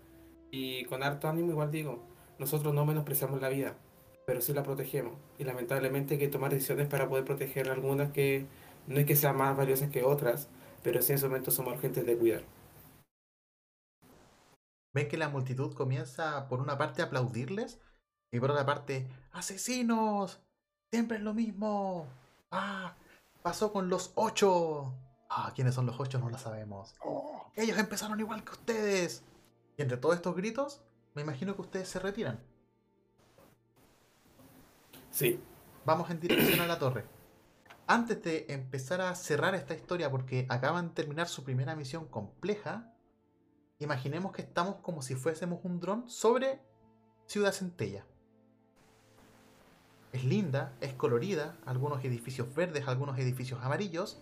y 0.52 0.86
con 0.86 1.04
harto 1.04 1.28
ánimo 1.30 1.52
igual 1.52 1.72
digo, 1.72 2.08
nosotros 2.38 2.74
no 2.74 2.86
menospreciamos 2.86 3.42
la 3.42 3.50
vida, 3.50 3.78
pero 4.26 4.42
sí 4.42 4.54
la 4.54 4.64
protegemos. 4.64 5.16
Y 5.38 5.44
lamentablemente 5.46 6.16
hay 6.16 6.20
que 6.20 6.28
tomar 6.30 6.52
decisiones 6.54 6.88
para 6.88 7.08
poder 7.10 7.26
proteger 7.26 7.70
algunas 7.70 8.12
que 8.12 8.50
no 8.88 9.00
es 9.00 9.06
que 9.06 9.16
sean 9.16 9.38
más 9.38 9.56
valiosas 9.58 9.90
que 9.90 10.04
otras, 10.04 10.50
pero 10.84 11.02
sí 11.02 11.14
en 11.14 11.18
ese 11.18 11.28
momento 11.28 11.52
somos 11.52 11.74
urgentes 11.76 12.06
de 12.06 12.18
cuidar. 12.18 12.44
Ven 14.94 15.08
que 15.08 15.18
la 15.18 15.30
multitud 15.30 15.74
comienza 15.74 16.48
por 16.48 16.60
una 16.60 16.78
parte 16.78 17.02
a 17.02 17.06
aplaudirles 17.06 17.80
y 18.32 18.40
por 18.40 18.52
otra 18.52 18.66
parte, 18.66 19.08
¡asesinos! 19.32 20.42
Siempre 20.92 21.18
es 21.18 21.24
lo 21.24 21.34
mismo. 21.34 22.08
¡Ah! 22.52 22.96
Pasó 23.42 23.72
con 23.72 23.90
los 23.90 24.12
ocho. 24.16 24.94
Ah, 25.30 25.52
¿quiénes 25.56 25.74
son 25.74 25.86
los 25.86 26.00
ocho? 26.00 26.20
No 26.20 26.30
lo 26.30 26.38
sabemos. 26.38 26.96
Ellos 27.56 27.78
empezaron 27.78 28.20
igual 28.20 28.44
que 28.44 28.52
ustedes. 28.52 29.24
Y 29.78 29.82
entre 29.82 29.98
todos 29.98 30.16
estos 30.16 30.36
gritos, 30.36 30.82
me 31.16 31.22
imagino 31.22 31.56
que 31.56 31.62
ustedes 31.62 31.88
se 31.88 32.00
retiran. 32.00 32.40
Sí, 35.10 35.42
Vamos 35.84 36.12
en 36.12 36.20
dirección 36.20 36.60
a 36.60 36.68
la 36.68 36.78
torre. 36.78 37.06
Antes 37.88 38.22
de 38.22 38.46
empezar 38.50 39.02
a 39.02 39.16
cerrar 39.16 39.56
esta 39.56 39.74
historia, 39.74 40.12
porque 40.12 40.46
acaban 40.48 40.90
de 40.90 40.94
terminar 40.94 41.28
su 41.28 41.44
primera 41.44 41.76
misión 41.76 42.06
compleja, 42.08 42.94
imaginemos 43.84 44.32
que 44.32 44.44
estamos 44.44 44.76
como 44.78 45.02
si 45.02 45.16
fuésemos 45.16 45.60
un 45.64 45.80
dron 45.80 46.10
sobre 46.10 46.62
Ciudad 47.26 47.52
Centella. 47.52 48.06
Es 50.12 50.24
linda, 50.26 50.74
es 50.82 50.94
colorida, 50.94 51.58
algunos 51.66 52.04
edificios 52.04 52.54
verdes, 52.54 52.88
algunos 52.88 53.18
edificios 53.18 53.62
amarillos, 53.64 54.22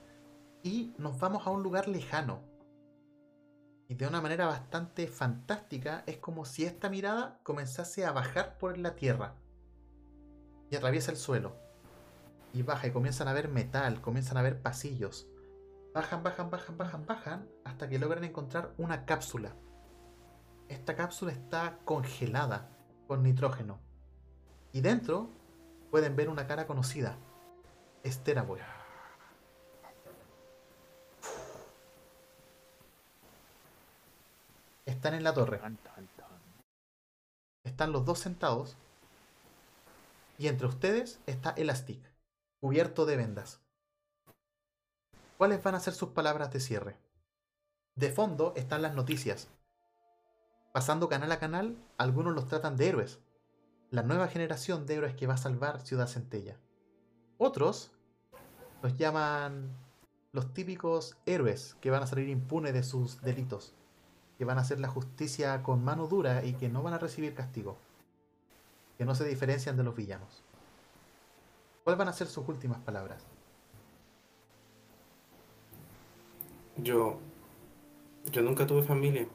y 0.63 0.93
nos 0.97 1.19
vamos 1.19 1.47
a 1.47 1.49
un 1.49 1.63
lugar 1.63 1.87
lejano. 1.87 2.41
Y 3.87 3.95
de 3.95 4.05
una 4.05 4.21
manera 4.21 4.45
bastante 4.45 5.07
fantástica, 5.07 6.03
es 6.05 6.17
como 6.17 6.45
si 6.45 6.65
esta 6.65 6.89
mirada 6.89 7.39
comenzase 7.43 8.05
a 8.05 8.11
bajar 8.11 8.57
por 8.59 8.77
la 8.77 8.95
tierra. 8.95 9.35
Y 10.69 10.75
atraviesa 10.75 11.11
el 11.11 11.17
suelo. 11.17 11.55
Y 12.53 12.61
baja 12.61 12.87
y 12.87 12.91
comienzan 12.91 13.27
a 13.27 13.33
ver 13.33 13.47
metal, 13.47 13.99
comienzan 14.01 14.37
a 14.37 14.43
ver 14.43 14.61
pasillos. 14.61 15.28
Bajan, 15.93 16.21
bajan, 16.21 16.49
bajan, 16.51 16.77
bajan, 16.77 17.05
bajan, 17.05 17.49
hasta 17.63 17.89
que 17.89 17.97
logran 17.97 18.23
encontrar 18.23 18.73
una 18.77 19.05
cápsula. 19.05 19.55
Esta 20.67 20.95
cápsula 20.95 21.31
está 21.31 21.79
congelada 21.83 22.69
con 23.07 23.23
nitrógeno. 23.23 23.79
Y 24.71 24.81
dentro 24.81 25.29
pueden 25.89 26.15
ver 26.15 26.29
una 26.29 26.45
cara 26.45 26.67
conocida. 26.67 27.17
Estera 28.03 28.43
Boy. 28.43 28.59
Están 34.85 35.15
en 35.15 35.23
la 35.23 35.33
torre. 35.33 35.59
Están 37.63 37.91
los 37.91 38.05
dos 38.05 38.19
sentados. 38.19 38.77
Y 40.37 40.47
entre 40.47 40.67
ustedes 40.67 41.19
está 41.25 41.49
Elastic, 41.51 41.99
cubierto 42.59 43.05
de 43.05 43.17
vendas. 43.17 43.59
¿Cuáles 45.39 45.63
van 45.63 45.75
a 45.75 45.79
ser 45.79 45.93
sus 45.93 46.09
palabras 46.09 46.51
de 46.51 46.59
cierre? 46.59 46.97
De 47.95 48.11
fondo 48.11 48.51
están 48.57 48.81
las 48.81 48.93
noticias. 48.93 49.47
Pasando 50.73 51.07
canal 51.07 51.31
a 51.31 51.39
canal, 51.39 51.77
algunos 51.97 52.35
los 52.35 52.47
tratan 52.47 52.75
de 52.75 52.89
héroes. 52.89 53.19
La 53.89 54.03
nueva 54.03 54.27
generación 54.27 54.85
de 54.85 54.95
héroes 54.95 55.15
que 55.15 55.27
va 55.27 55.35
a 55.35 55.37
salvar 55.37 55.79
Ciudad 55.79 56.07
Centella. 56.07 56.57
Otros 57.37 57.93
los 58.83 58.97
llaman 58.97 59.77
los 60.33 60.53
típicos 60.53 61.15
héroes 61.25 61.77
que 61.79 61.89
van 61.89 62.03
a 62.03 62.07
salir 62.07 62.27
impunes 62.27 62.73
de 62.73 62.83
sus 62.83 63.21
delitos. 63.21 63.73
Que 64.37 64.43
van 64.43 64.57
a 64.57 64.61
hacer 64.63 64.81
la 64.81 64.89
justicia 64.89 65.63
con 65.63 65.85
mano 65.85 66.07
dura 66.07 66.43
y 66.43 66.55
que 66.55 66.67
no 66.67 66.83
van 66.83 66.95
a 66.95 66.99
recibir 66.99 67.33
castigo. 67.33 67.77
Que 68.97 69.05
no 69.05 69.15
se 69.15 69.23
diferencian 69.23 69.77
de 69.77 69.85
los 69.85 69.95
villanos. 69.95 70.43
¿Cuáles 71.85 71.97
van 71.97 72.09
a 72.09 72.13
ser 72.13 72.27
sus 72.27 72.45
últimas 72.45 72.81
palabras? 72.81 73.23
Yo. 76.83 77.19
Yo 78.31 78.41
nunca 78.41 78.65
tuve 78.65 78.83
familia. 78.83 79.27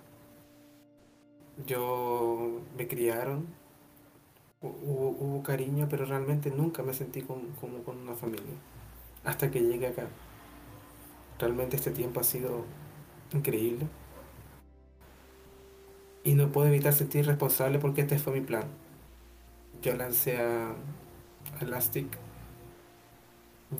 Yo. 1.67 2.61
Me 2.77 2.87
criaron. 2.89 3.47
hu- 4.61 4.75
Hubo, 4.83 5.09
hubo 5.11 5.43
cariño, 5.45 5.87
pero 5.89 6.05
realmente 6.07 6.51
nunca 6.51 6.83
me 6.83 6.93
sentí 6.95 7.23
con- 7.23 7.53
como 7.61 7.83
con 7.85 7.99
una 7.99 8.15
familia. 8.15 8.55
Hasta 9.25 9.51
que 9.51 9.61
llegué 9.63 9.89
acá. 9.89 10.09
Realmente 11.39 11.77
este 11.77 11.91
tiempo 11.91 12.21
ha 12.21 12.25
sido 12.25 12.65
increíble. 13.33 13.87
Y 16.25 16.35
no 16.35 16.51
puedo 16.51 16.67
evitar 16.67 16.93
sentir 16.93 17.25
responsable 17.27 17.79
porque 17.79 18.01
este 18.01 18.19
fue 18.19 18.33
mi 18.33 18.41
plan. 18.41 18.65
Yo 19.83 19.95
lancé 19.95 20.39
a 20.39 20.71
a 21.61 21.65
Elastic. 21.65 22.07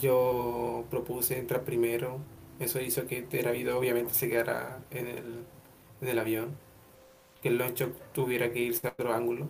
Yo 0.01 0.85
propuse 0.91 1.39
entrar 1.39 1.63
primero. 1.65 2.19
Eso 2.65 2.81
hizo 2.81 3.07
que 3.07 3.23
Teravido 3.23 3.79
obviamente 3.79 4.15
se 4.15 4.29
quedara 4.29 4.81
en 4.91 5.07
el, 5.07 5.45
en 6.01 6.09
el 6.09 6.19
avión. 6.19 6.57
Que 7.43 7.49
el 7.49 7.59
Lonchok 7.59 7.95
tuviera 8.13 8.53
que 8.53 8.61
irse 8.61 8.89
a 8.89 8.93
otro 8.93 9.13
ángulo. 9.13 9.49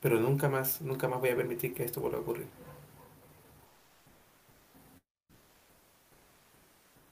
Pero 0.00 0.18
nunca 0.18 0.48
más, 0.48 0.80
nunca 0.82 1.06
más 1.08 1.20
voy 1.20 1.30
a 1.30 1.36
permitir 1.36 1.72
que 1.72 1.84
esto 1.84 2.00
vuelva 2.00 2.18
a 2.18 2.22
ocurrir. 2.22 2.48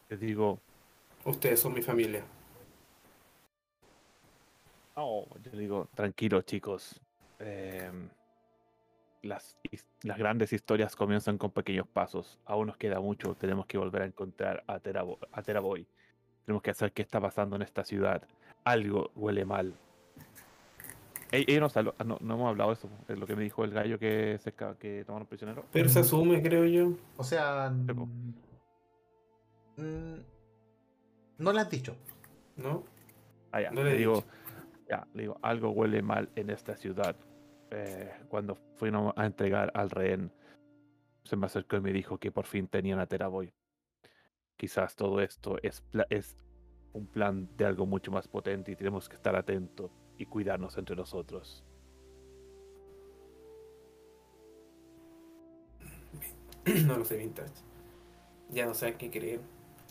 Te 0.08 0.16
digo, 0.16 0.60
Ustedes 1.26 1.60
son 1.60 1.74
mi 1.74 1.82
familia. 1.82 2.24
oh, 4.96 5.26
yo 5.42 5.50
digo, 5.52 5.88
tranquilos 5.94 6.44
chicos. 6.44 7.00
em, 7.38 8.10
las, 9.26 9.56
grandes 10.02 10.52
historias 10.52 10.96
comienzan 10.96 11.38
con 11.38 11.50
pequeños 11.50 11.86
pasos. 11.88 12.38
Aún 12.44 12.68
nos 12.68 12.76
queda 12.76 13.00
mucho. 13.00 13.34
Tenemos 13.34 13.66
que 13.66 13.78
volver 13.78 14.02
a 14.02 14.06
encontrar 14.06 14.62
a 14.66 14.78
Terabo- 14.80 15.18
a 15.32 15.42
Teraboy. 15.42 15.86
Tenemos 16.44 16.62
que 16.62 16.70
hacer 16.70 16.92
qué 16.92 17.02
está 17.02 17.20
pasando 17.20 17.56
en 17.56 17.62
esta 17.62 17.84
ciudad. 17.84 18.22
Algo 18.64 19.10
huele 19.14 19.44
mal. 19.44 19.74
Ey, 21.32 21.44
ey, 21.48 21.58
no, 21.58 21.68
salo- 21.68 21.94
ah, 21.98 22.04
no, 22.04 22.18
no 22.20 22.34
hemos 22.34 22.48
hablado 22.48 22.70
de 22.70 22.74
eso. 22.74 22.88
Es 23.08 23.18
lo 23.18 23.26
que 23.26 23.34
me 23.34 23.42
dijo 23.42 23.64
el 23.64 23.72
gallo 23.72 23.98
que, 23.98 24.38
se, 24.38 24.52
que 24.78 25.04
tomaron 25.04 25.26
prisionero. 25.26 25.64
Pero 25.72 25.88
se 25.88 26.00
asume, 26.00 26.40
creo 26.42 26.64
yo. 26.64 26.92
O 27.16 27.24
sea, 27.24 27.70
mm, 27.70 28.34
no 31.38 31.52
lo 31.52 31.58
has 31.58 31.70
dicho. 31.70 31.96
¿No? 32.56 32.84
Ah, 33.52 33.60
ya, 33.60 33.70
No 33.70 33.82
le 33.82 33.94
digo, 33.96 34.16
dicho. 34.16 34.26
ya, 34.88 35.06
le 35.14 35.22
digo, 35.22 35.38
algo 35.42 35.70
huele 35.70 36.02
mal 36.02 36.28
en 36.36 36.50
esta 36.50 36.76
ciudad. 36.76 37.16
Eh, 37.78 38.10
cuando 38.28 38.54
fuimos 38.76 39.12
a 39.18 39.26
entregar 39.26 39.70
al 39.74 39.90
rehén, 39.90 40.32
se 41.24 41.36
me 41.36 41.44
acercó 41.44 41.76
y 41.76 41.82
me 41.82 41.92
dijo 41.92 42.16
que 42.16 42.32
por 42.32 42.46
fin 42.46 42.68
tenían 42.68 43.00
a 43.00 43.06
Teraboy. 43.06 43.52
Quizás 44.56 44.96
todo 44.96 45.20
esto 45.20 45.58
es, 45.62 45.84
es 46.08 46.38
un 46.94 47.06
plan 47.06 47.54
de 47.58 47.66
algo 47.66 47.84
mucho 47.84 48.10
más 48.10 48.28
potente 48.28 48.72
y 48.72 48.76
tenemos 48.76 49.10
que 49.10 49.16
estar 49.16 49.36
atentos 49.36 49.90
y 50.16 50.24
cuidarnos 50.24 50.78
entre 50.78 50.96
nosotros. 50.96 51.62
no 56.86 56.96
lo 56.96 57.04
sé, 57.04 57.18
Vintage. 57.18 57.52
Ya 58.48 58.64
no 58.64 58.72
sé 58.72 58.86
a 58.86 58.96
qué 58.96 59.10
creer. 59.10 59.40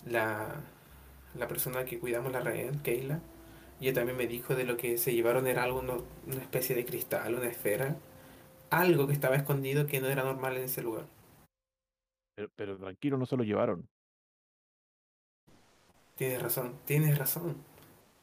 La, 0.07 0.55
la 1.35 1.47
persona 1.47 1.85
que 1.85 1.99
cuidamos 1.99 2.31
la 2.31 2.39
rehén, 2.39 2.79
Keila, 2.79 3.19
ella 3.79 3.93
también 3.93 4.17
me 4.17 4.27
dijo 4.27 4.55
de 4.55 4.63
lo 4.63 4.77
que 4.77 4.97
se 4.97 5.13
llevaron 5.13 5.47
era 5.47 5.63
algo, 5.63 5.81
no- 5.81 6.03
una 6.27 6.41
especie 6.41 6.75
de 6.75 6.85
cristal, 6.85 7.35
una 7.35 7.47
esfera. 7.47 7.97
Algo 8.69 9.07
que 9.07 9.13
estaba 9.13 9.35
escondido 9.35 9.85
que 9.87 10.01
no 10.01 10.07
era 10.07 10.23
normal 10.23 10.57
en 10.57 10.63
ese 10.63 10.81
lugar. 10.81 11.05
Pero, 12.35 12.49
pero 12.55 12.77
tranquilo, 12.77 13.17
no 13.17 13.25
se 13.25 13.37
lo 13.37 13.43
llevaron. 13.43 13.87
Tienes 16.15 16.41
razón, 16.41 16.79
tienes 16.85 17.17
razón. 17.17 17.57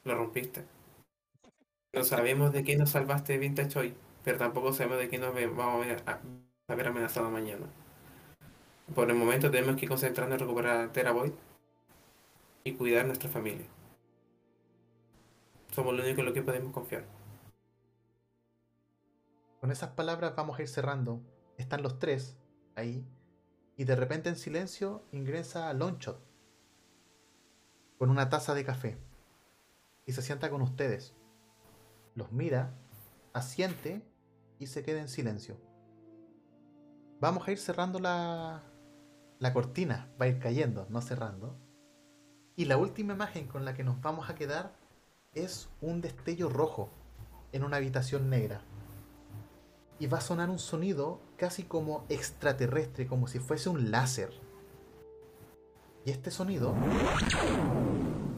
Lo 0.05 0.15
rompiste. 0.15 0.65
No 1.95 2.05
sabemos 2.05 2.53
de 2.53 2.65
qué 2.65 2.77
nos 2.77 2.91
salvaste 2.91 3.39
Vintage 3.39 3.79
hoy, 3.79 3.95
pero 4.25 4.39
tampoco 4.39 4.73
sabemos 4.73 4.99
de 4.99 5.09
qué 5.09 5.19
nos 5.19 5.35
vamos 5.35 5.85
a 5.85 5.87
ver, 5.87 6.03
a- 6.07 6.21
a 6.69 6.75
ver 6.75 6.89
amenazado 6.89 7.31
mañana. 7.31 7.67
Por 8.95 9.11
el 9.11 9.17
momento 9.17 9.51
tenemos 9.51 9.77
que 9.77 9.89
concentrarnos 9.89 10.35
en 10.35 10.41
recuperar 10.41 10.77
a 10.85 10.93
Teraboy 10.93 11.33
y 12.65 12.73
cuidar 12.73 13.07
nuestra 13.07 13.29
familia. 13.29 13.67
Somos 15.73 15.95
lo 15.95 16.03
único 16.03 16.21
en 16.21 16.27
lo 16.27 16.35
que 16.35 16.43
podemos 16.43 16.71
confiar. 16.71 17.07
Con 19.59 19.71
esas 19.71 19.91
palabras 19.91 20.37
vamos 20.37 20.59
a 20.59 20.63
ir 20.63 20.69
cerrando. 20.69 21.23
Están 21.57 21.83
los 21.83 21.99
tres 21.99 22.37
ahí. 22.77 23.07
Y 23.79 23.85
de 23.85 23.97
repente 23.97 24.29
en 24.29 24.37
silencio 24.37 25.03
ingresa 25.13 25.73
Lonchot. 25.73 26.21
Con 27.99 28.11
una 28.11 28.29
taza 28.29 28.53
de 28.53 28.67
café. 28.67 28.99
Y 30.05 30.13
se 30.13 30.21
sienta 30.21 30.51
con 30.51 30.61
ustedes. 30.61 31.15
Los 32.15 32.33
mira, 32.33 32.75
asiente 33.33 34.03
y 34.59 34.67
se 34.67 34.83
queda 34.83 35.01
en 35.01 35.09
silencio. 35.09 35.57
Vamos 37.19 37.49
a 37.49 37.53
ir 37.53 37.59
cerrando 37.59 37.99
la, 37.99 38.63
la 39.39 39.55
cortina. 39.55 40.13
Va 40.21 40.27
a 40.27 40.29
ir 40.29 40.39
cayendo, 40.39 40.87
no 40.91 41.01
cerrando. 41.01 41.57
Y 42.57 42.67
la 42.67 42.77
última 42.77 43.15
imagen 43.15 43.49
con 43.49 43.65
la 43.65 43.73
que 43.73 43.85
nos 43.85 44.03
vamos 44.03 44.29
a 44.29 44.35
quedar 44.35 44.82
es 45.35 45.69
un 45.81 46.01
destello 46.01 46.49
rojo 46.49 46.91
en 47.53 47.65
una 47.65 47.79
habitación 47.79 48.29
negra 48.29 48.63
y 49.99 50.07
va 50.07 50.19
a 50.19 50.21
sonar 50.21 50.51
un 50.51 50.59
sonido 50.59 51.21
casi 51.37 51.63
como 51.63 52.05
extraterrestre, 52.09 53.07
como 53.07 53.29
si 53.29 53.39
fuese 53.39 53.69
un 53.69 53.91
láser. 53.91 54.33
Y 56.05 56.11
este 56.11 56.31
sonido 56.33 56.75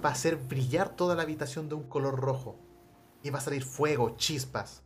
va 0.05 0.11
a 0.11 0.13
hacer 0.13 0.37
brillar 0.37 0.91
toda 0.91 1.15
la 1.15 1.23
habitación 1.23 1.69
de 1.69 1.75
un 1.75 1.85
color 1.85 2.21
rojo. 2.21 2.57
Y 3.23 3.31
va 3.31 3.39
a 3.39 3.41
salir 3.41 3.65
fuego, 3.65 4.17
chispas. 4.17 4.83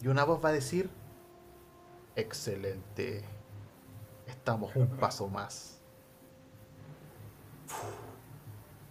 Y 0.00 0.08
una 0.08 0.24
voz 0.24 0.42
va 0.42 0.48
a 0.48 0.52
decir, 0.52 0.88
excelente. 2.16 3.22
Estamos 4.26 4.74
un 4.76 4.86
paso 4.98 5.28
más. 5.28 5.82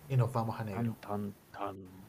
Y 0.07 0.15
nos 0.15 0.31
vamos 0.31 0.59
a 0.59 0.63
negro. 0.63 0.95
Tan, 1.01 1.33
tan, 1.51 1.75
tan. 1.75 2.02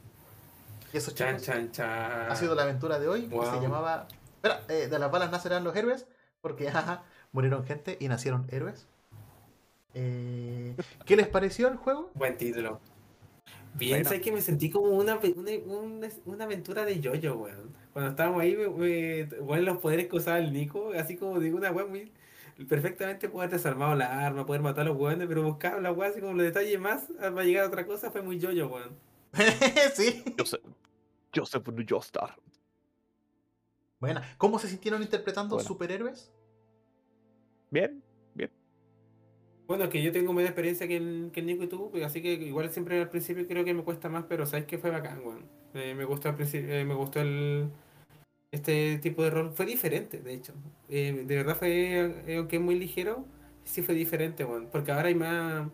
Y 0.94 0.98
eso, 0.98 1.10
Chan, 1.10 1.38
chan, 1.40 1.72
chan. 1.72 2.30
ha 2.30 2.36
sido 2.36 2.54
la 2.54 2.62
aventura 2.62 3.00
de 3.00 3.08
hoy, 3.08 3.26
que 3.26 3.36
se 3.36 3.60
llamaba... 3.60 4.06
Espera, 4.36 4.60
eh, 4.68 4.86
de 4.88 4.98
las 4.98 5.10
balas 5.10 5.30
nacerán 5.30 5.64
los 5.64 5.74
héroes, 5.74 6.06
porque 6.40 6.70
jaja, 6.70 7.02
murieron 7.32 7.64
gente 7.64 7.96
y 8.00 8.06
nacieron 8.08 8.46
héroes. 8.50 8.86
Eh, 9.94 10.76
¿Qué 11.04 11.16
les 11.16 11.26
pareció 11.28 11.68
el 11.68 11.76
juego? 11.76 12.10
Buen 12.14 12.36
título. 12.36 12.80
Piensa 13.76 14.10
Buena. 14.10 14.22
que 14.24 14.32
me 14.32 14.40
sentí 14.40 14.70
como 14.70 14.86
una, 14.90 15.16
una, 15.16 15.50
una, 15.66 16.08
una 16.26 16.44
aventura 16.44 16.84
de 16.84 17.00
yoyo, 17.00 17.36
weón. 17.38 17.72
Cuando 17.92 18.10
estábamos 18.10 18.42
ahí, 18.42 18.54
we- 18.56 19.24
weón, 19.40 19.64
los 19.64 19.78
poderes 19.78 20.06
que 20.08 20.16
usaba 20.16 20.38
el 20.38 20.52
Nico, 20.52 20.92
así 20.96 21.16
como 21.16 21.40
digo, 21.40 21.56
una 21.58 21.72
weón 21.72 21.90
muy. 21.90 22.12
perfectamente 22.68 23.28
puede 23.28 23.46
haber 23.46 23.56
desarmado 23.58 23.96
la 23.96 24.24
arma, 24.26 24.46
poder 24.46 24.62
matar 24.62 24.82
a 24.86 24.90
los 24.90 24.96
weones, 24.96 25.26
pero 25.26 25.42
buscaba 25.42 25.80
la 25.80 25.90
weá 25.90 26.10
así 26.10 26.20
como 26.20 26.34
los 26.34 26.44
detalles 26.44 26.78
más 26.78 27.06
para 27.18 27.42
llegar 27.42 27.64
a 27.64 27.68
otra 27.68 27.84
cosa 27.84 28.12
fue 28.12 28.22
muy 28.22 28.38
yoyo, 28.38 28.68
weón. 28.68 28.96
sí. 29.94 30.22
Joseph, 30.38 30.60
Joseph 31.34 31.64
Joestar. 31.88 32.36
Buena. 34.00 34.22
¿Cómo 34.38 34.58
se 34.58 34.68
sintieron 34.68 35.02
interpretando 35.02 35.56
Bueno. 35.56 35.66
superhéroes? 35.68 36.32
Bien, 37.70 38.02
bien. 38.34 38.50
Bueno, 39.66 39.88
que 39.88 40.02
yo 40.02 40.12
tengo 40.12 40.32
menos 40.32 40.50
experiencia 40.50 40.86
que 40.86 40.96
el, 40.98 41.30
que 41.32 41.40
el 41.40 41.46
Nico 41.46 41.64
y 41.64 41.68
tú, 41.68 41.90
pues, 41.90 42.04
así 42.04 42.20
que 42.20 42.34
igual 42.34 42.70
siempre 42.70 43.00
al 43.00 43.08
principio 43.08 43.46
creo 43.48 43.64
que 43.64 43.72
me 43.72 43.82
cuesta 43.82 44.08
más, 44.10 44.24
pero 44.28 44.44
sabes 44.46 44.66
que 44.66 44.76
fue 44.78 44.90
bacán, 44.90 45.20
weón. 45.24 45.48
Eh, 45.72 45.94
me 45.94 46.04
gustó 46.04 46.28
al 46.28 46.36
principio, 46.36 46.72
eh, 46.72 46.84
me 46.84 46.94
gustó 46.94 47.20
el 47.20 47.70
este 48.52 48.98
tipo 48.98 49.24
de 49.24 49.30
rol. 49.30 49.52
Fue 49.54 49.66
diferente, 49.66 50.20
de 50.20 50.34
hecho. 50.34 50.52
Eh, 50.88 51.24
de 51.26 51.36
verdad 51.36 51.56
fue, 51.56 52.36
aunque 52.36 52.56
es 52.56 52.62
muy 52.62 52.78
ligero, 52.78 53.24
sí 53.64 53.82
fue 53.82 53.94
diferente, 53.94 54.44
weón. 54.44 54.68
Porque 54.70 54.92
ahora 54.92 55.08
hay 55.08 55.14
más. 55.14 55.68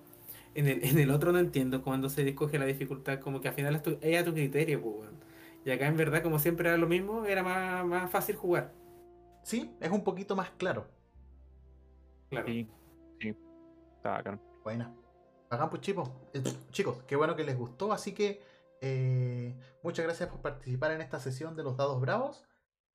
En 0.55 0.67
el, 0.69 0.85
en 0.85 0.99
el 0.99 1.11
otro 1.11 1.33
no 1.33 1.39
entiendo 1.39 1.83
cuando 1.83 2.09
se 2.09 2.27
escoge 2.29 2.59
la 2.59 2.65
dificultad, 2.67 3.21
como 3.21 3.41
que 3.41 3.49
al 3.49 3.55
final 3.55 3.75
es, 3.77 3.83
tu- 3.83 3.99
es 4.01 4.21
a 4.21 4.25
tu 4.25 4.33
criterio, 4.33 4.81
pues, 4.81 4.95
weón. 5.01 5.30
Y 5.65 5.71
acá 5.71 5.87
en 5.87 5.97
verdad, 5.97 6.23
como 6.23 6.39
siempre 6.39 6.69
era 6.69 6.79
lo 6.79 6.87
mismo, 6.87 7.27
era 7.27 7.43
más, 7.43 7.85
más 7.85 8.11
fácil 8.11 8.37
jugar. 8.37 8.73
Sí, 9.43 9.77
es 9.81 9.91
un 9.91 10.05
poquito 10.05 10.37
más 10.37 10.51
claro. 10.51 10.87
Claro. 12.31 12.47
Sí, 12.47 12.69
sí. 13.21 13.37
Está 13.97 14.11
bacán. 14.11 14.41
Buena. 14.63 14.95
Bacán, 15.51 15.69
pues 15.71 15.83
chicos. 15.83 16.11
Eh, 16.33 16.43
chicos, 16.71 17.03
qué 17.07 17.17
bueno 17.17 17.37
que 17.37 17.45
les 17.45 17.59
gustó. 17.59 17.93
Así 17.93 18.15
que 18.15 18.43
eh, 18.81 19.59
muchas 19.83 20.05
gracias 20.05 20.29
por 20.29 20.41
participar 20.41 20.93
en 20.93 21.01
esta 21.01 21.21
sesión 21.21 21.57
de 21.57 21.65
los 21.65 21.77
dados 21.77 22.01
bravos. 22.01 22.45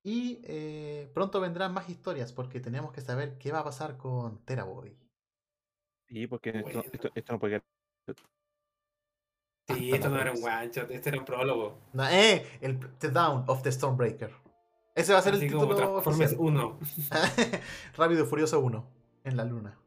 Y 0.02 0.40
eh, 0.44 1.10
pronto 1.14 1.40
vendrán 1.40 1.74
más 1.74 1.88
historias 1.88 2.32
porque 2.32 2.60
tenemos 2.60 2.92
que 2.92 3.00
saber 3.00 3.38
qué 3.38 3.52
va 3.52 3.60
a 3.60 3.64
pasar 3.64 3.96
con 3.96 4.44
Teraboy. 4.44 4.96
Sí, 6.08 6.26
porque 6.28 6.50
esto, 6.50 7.10
esto 7.14 7.32
no 7.32 7.40
puede 7.40 7.60
quedar. 7.60 8.16
Sí, 9.68 9.92
esto 9.92 10.08
no 10.08 10.20
era 10.20 10.32
un 10.32 10.42
one 10.42 10.70
shot, 10.72 10.90
este 10.90 11.08
era 11.08 11.18
un 11.18 11.24
prólogo. 11.24 11.78
No, 11.92 12.08
¡Eh! 12.08 12.46
El 12.60 12.78
The 12.98 13.08
Down 13.08 13.44
of 13.48 13.62
the 13.62 13.72
Stormbreaker. 13.72 14.30
Ese 14.94 15.12
va 15.12 15.18
a 15.18 15.22
ser 15.22 15.34
Así 15.34 15.44
el 15.44 15.50
título 15.52 15.74
Transformers 15.74 16.32
oficial. 16.32 16.40
1. 16.40 16.78
Rápido 17.96 18.24
y 18.24 18.26
Furioso 18.26 18.60
1 18.60 18.86
en 19.24 19.36
la 19.36 19.44
luna. 19.44 19.78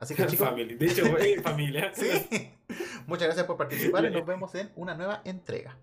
Así 0.00 0.14
que 0.14 0.26
chicos, 0.26 0.48
Family. 0.48 0.74
De 0.74 0.86
hecho, 0.86 1.04
familia. 1.42 1.92
sí. 1.94 2.50
Muchas 3.06 3.26
gracias 3.26 3.46
por 3.46 3.56
participar 3.56 4.04
y 4.04 4.10
nos 4.10 4.26
vemos 4.26 4.54
en 4.54 4.70
una 4.76 4.94
nueva 4.94 5.22
entrega. 5.24 5.78